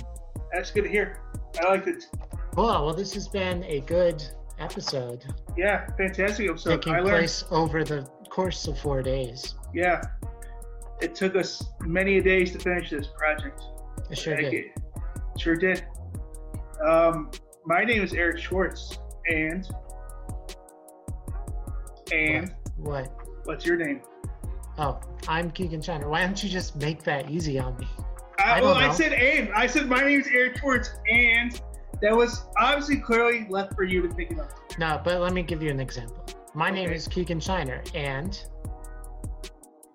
That's 0.54 0.72
good 0.72 0.84
to 0.84 0.90
hear. 0.90 1.22
I 1.62 1.70
liked 1.70 1.88
it. 1.88 2.06
Cool. 2.56 2.66
Well, 2.66 2.94
this 2.94 3.14
has 3.14 3.28
been 3.28 3.64
a 3.64 3.80
good 3.82 4.24
episode 4.60 5.24
Yeah, 5.58 5.88
fantastic 5.98 6.50
episode. 6.50 6.82
taking 6.82 7.02
place 7.04 7.46
over 7.50 7.84
the 7.84 8.10
course 8.40 8.68
of 8.68 8.80
four 8.80 9.02
days. 9.02 9.56
Yeah. 9.74 10.02
It 11.02 11.14
took 11.14 11.36
us 11.36 11.62
many 11.82 12.22
days 12.22 12.52
to 12.54 12.60
finish 12.60 12.90
this 12.90 13.08
project. 13.08 13.62
It 14.10 14.18
sure 14.18 14.38
did. 14.38 14.54
you. 14.54 14.72
Sure 15.38 15.56
did. 15.58 15.86
Um, 16.86 17.32
my 17.66 17.84
name 17.84 18.02
is 18.02 18.14
Eric 18.14 18.40
Schwartz, 18.40 18.98
and 19.30 19.68
and 22.14 22.56
What? 22.78 23.14
what's 23.44 23.66
your 23.66 23.76
name? 23.76 24.02
Oh, 24.78 25.02
I'm 25.28 25.52
Keegan 25.52 25.82
Shiner. 25.82 26.08
Why 26.08 26.26
don't 26.26 26.42
you 26.42 26.50
just 26.50 26.78
make 26.78 27.04
that 27.04 27.30
easy 27.30 27.60
on 27.60 27.78
me? 27.78 27.88
I, 28.40 28.60
I 28.60 28.62
well, 28.62 28.74
don't 28.76 28.84
I 28.84 28.88
know. 28.88 28.94
said 28.94 29.12
and. 29.14 29.50
I 29.54 29.68
said 29.68 29.90
my 29.90 30.00
name 30.00 30.22
is 30.22 30.28
Eric 30.28 30.58
Schwartz, 30.60 30.92
and 31.10 31.62
that 32.02 32.16
was 32.16 32.44
obviously 32.58 32.98
clearly 32.98 33.46
left 33.50 33.76
for 33.76 33.84
you 33.84 34.02
to 34.08 34.16
pick 34.16 34.32
it 34.32 34.40
up. 34.40 34.52
No, 34.78 35.02
but 35.04 35.20
let 35.20 35.34
me 35.34 35.44
give 35.44 35.62
you 35.62 35.72
an 35.72 35.82
example. 35.82 36.26
My 36.54 36.70
name 36.72 36.92
is 36.92 37.08
Keegan 37.08 37.40
Shiner, 37.40 37.84
and 37.94 38.42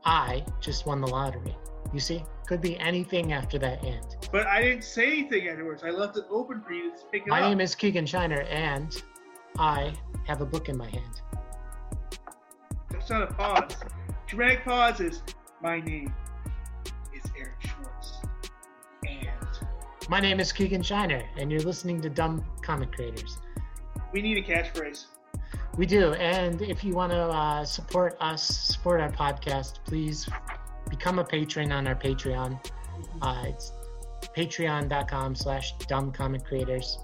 I 0.04 0.44
just 0.60 0.86
won 0.86 1.00
the 1.00 1.06
lottery. 1.08 1.56
You 1.92 2.00
see, 2.00 2.22
could 2.46 2.60
be 2.60 2.78
anything 2.78 3.32
after 3.32 3.58
that 3.58 3.82
and. 3.84 4.04
But 4.30 4.46
I 4.46 4.62
didn't 4.62 4.84
say 4.84 5.06
anything 5.06 5.48
afterwards. 5.48 5.82
I 5.84 5.90
left 5.90 6.16
it 6.16 6.24
open 6.30 6.62
for 6.62 6.72
you 6.72 6.90
to 6.92 7.04
pick 7.12 7.22
it 7.22 7.28
My 7.28 7.40
up. 7.42 7.48
name 7.50 7.60
is 7.60 7.74
Keegan 7.74 8.06
Shiner, 8.06 8.42
and 8.42 9.02
I 9.58 9.94
have 10.26 10.40
a 10.40 10.46
book 10.46 10.68
in 10.68 10.76
my 10.76 10.88
hand. 10.88 11.20
That's 12.90 13.10
not 13.10 13.22
a 13.22 13.26
pause. 13.34 13.76
Dramatic 14.26 14.64
pause 14.64 15.00
is 15.00 15.22
my 15.62 15.80
name 15.80 16.14
is 17.14 17.22
Eric 17.38 17.54
Schwartz, 17.60 18.18
and 19.06 19.28
My 20.08 20.20
name 20.20 20.40
is 20.40 20.52
Keegan 20.52 20.82
Shiner, 20.82 21.22
and 21.36 21.50
you're 21.50 21.60
listening 21.62 22.00
to 22.02 22.10
Dumb 22.10 22.44
Comic 22.62 22.92
Creators. 22.92 23.38
we 24.12 24.22
need 24.22 24.38
a 24.38 24.42
catchphrase. 24.42 25.06
We 25.76 25.86
do, 25.86 26.12
and 26.14 26.62
if 26.62 26.84
you 26.84 26.94
want 26.94 27.10
to 27.10 27.18
uh, 27.18 27.64
support 27.64 28.16
us, 28.20 28.46
support 28.46 29.00
our 29.00 29.10
podcast, 29.10 29.80
please 29.84 30.28
become 30.88 31.18
a 31.18 31.24
patron 31.24 31.72
on 31.72 31.88
our 31.88 31.96
Patreon. 31.96 32.64
Uh, 33.20 33.44
it's 33.46 33.72
patreon.com 34.36 35.34
slash 35.34 35.72
dumb 35.88 36.12
comic 36.12 36.44
creators. 36.44 36.98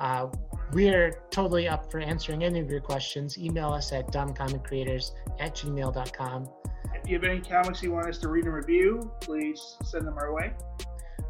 Uh, 0.00 0.26
we're 0.72 1.22
totally 1.30 1.68
up 1.68 1.88
for 1.90 2.00
answering 2.00 2.42
any 2.42 2.58
of 2.58 2.68
your 2.68 2.80
questions. 2.80 3.38
Email 3.38 3.68
us 3.68 3.92
at 3.92 4.10
dumbcomiccreators 4.12 5.12
at 5.38 5.54
gmail.com. 5.54 6.48
If 6.94 7.08
you 7.08 7.14
have 7.14 7.24
any 7.24 7.40
comics 7.40 7.80
you 7.80 7.92
want 7.92 8.08
us 8.08 8.18
to 8.18 8.28
read 8.28 8.44
and 8.44 8.54
review, 8.54 9.12
please 9.20 9.76
send 9.84 10.04
them 10.04 10.18
our 10.18 10.34
way. 10.34 10.52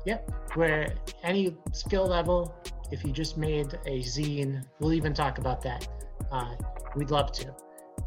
Yep, 0.07 0.31
where 0.55 0.94
any 1.23 1.55
skill 1.73 2.07
level, 2.07 2.55
if 2.90 3.05
you 3.05 3.12
just 3.12 3.36
made 3.36 3.74
a 3.85 4.01
zine, 4.01 4.65
we'll 4.78 4.94
even 4.94 5.12
talk 5.12 5.36
about 5.36 5.61
that. 5.62 5.86
Uh, 6.31 6.55
we'd 6.97 7.11
love 7.11 7.32
to. 7.32 7.55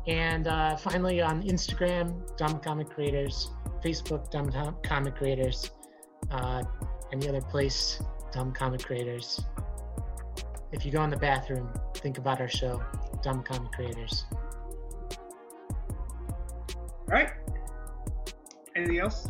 And 0.08 0.48
uh, 0.48 0.76
finally, 0.76 1.22
on 1.22 1.44
Instagram, 1.44 2.36
Dumb 2.38 2.60
Comic 2.60 2.90
Creators, 2.90 3.52
Facebook, 3.84 4.30
Dumb 4.32 4.52
Comic 4.84 5.16
Creators, 5.16 5.72
uh, 6.32 6.64
any 7.12 7.30
other 7.30 7.42
place, 7.42 8.02
Dumb 8.32 8.52
Comic 8.52 8.84
Creators. 8.84 9.42
If 10.72 10.86
you 10.86 10.92
go 10.92 11.04
in 11.04 11.10
the 11.10 11.18
bathroom, 11.18 11.70
think 11.96 12.18
about 12.18 12.42
our 12.42 12.50
show, 12.50 12.84
Dumb 13.22 13.44
Comic 13.44 13.72
Creators. 13.72 14.26
All 17.08 17.20
right. 17.20 17.32
Anything 18.76 19.00
else? 19.00 19.30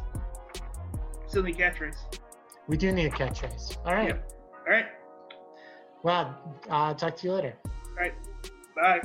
Still 1.28 1.44
need 1.44 1.58
catchphrase. 1.58 1.98
We 2.68 2.78
do 2.78 2.92
need 2.92 3.08
a 3.08 3.10
catchphrase. 3.10 3.78
All 3.86 3.94
right. 3.94 4.14
All 4.14 4.74
right. 4.74 4.86
Well, 6.02 6.60
uh, 6.70 6.94
talk 6.94 7.18
to 7.18 7.28
you 7.28 7.34
later. 7.34 7.56
All 7.66 7.96
right. 7.98 8.14
Bye. 8.76 9.02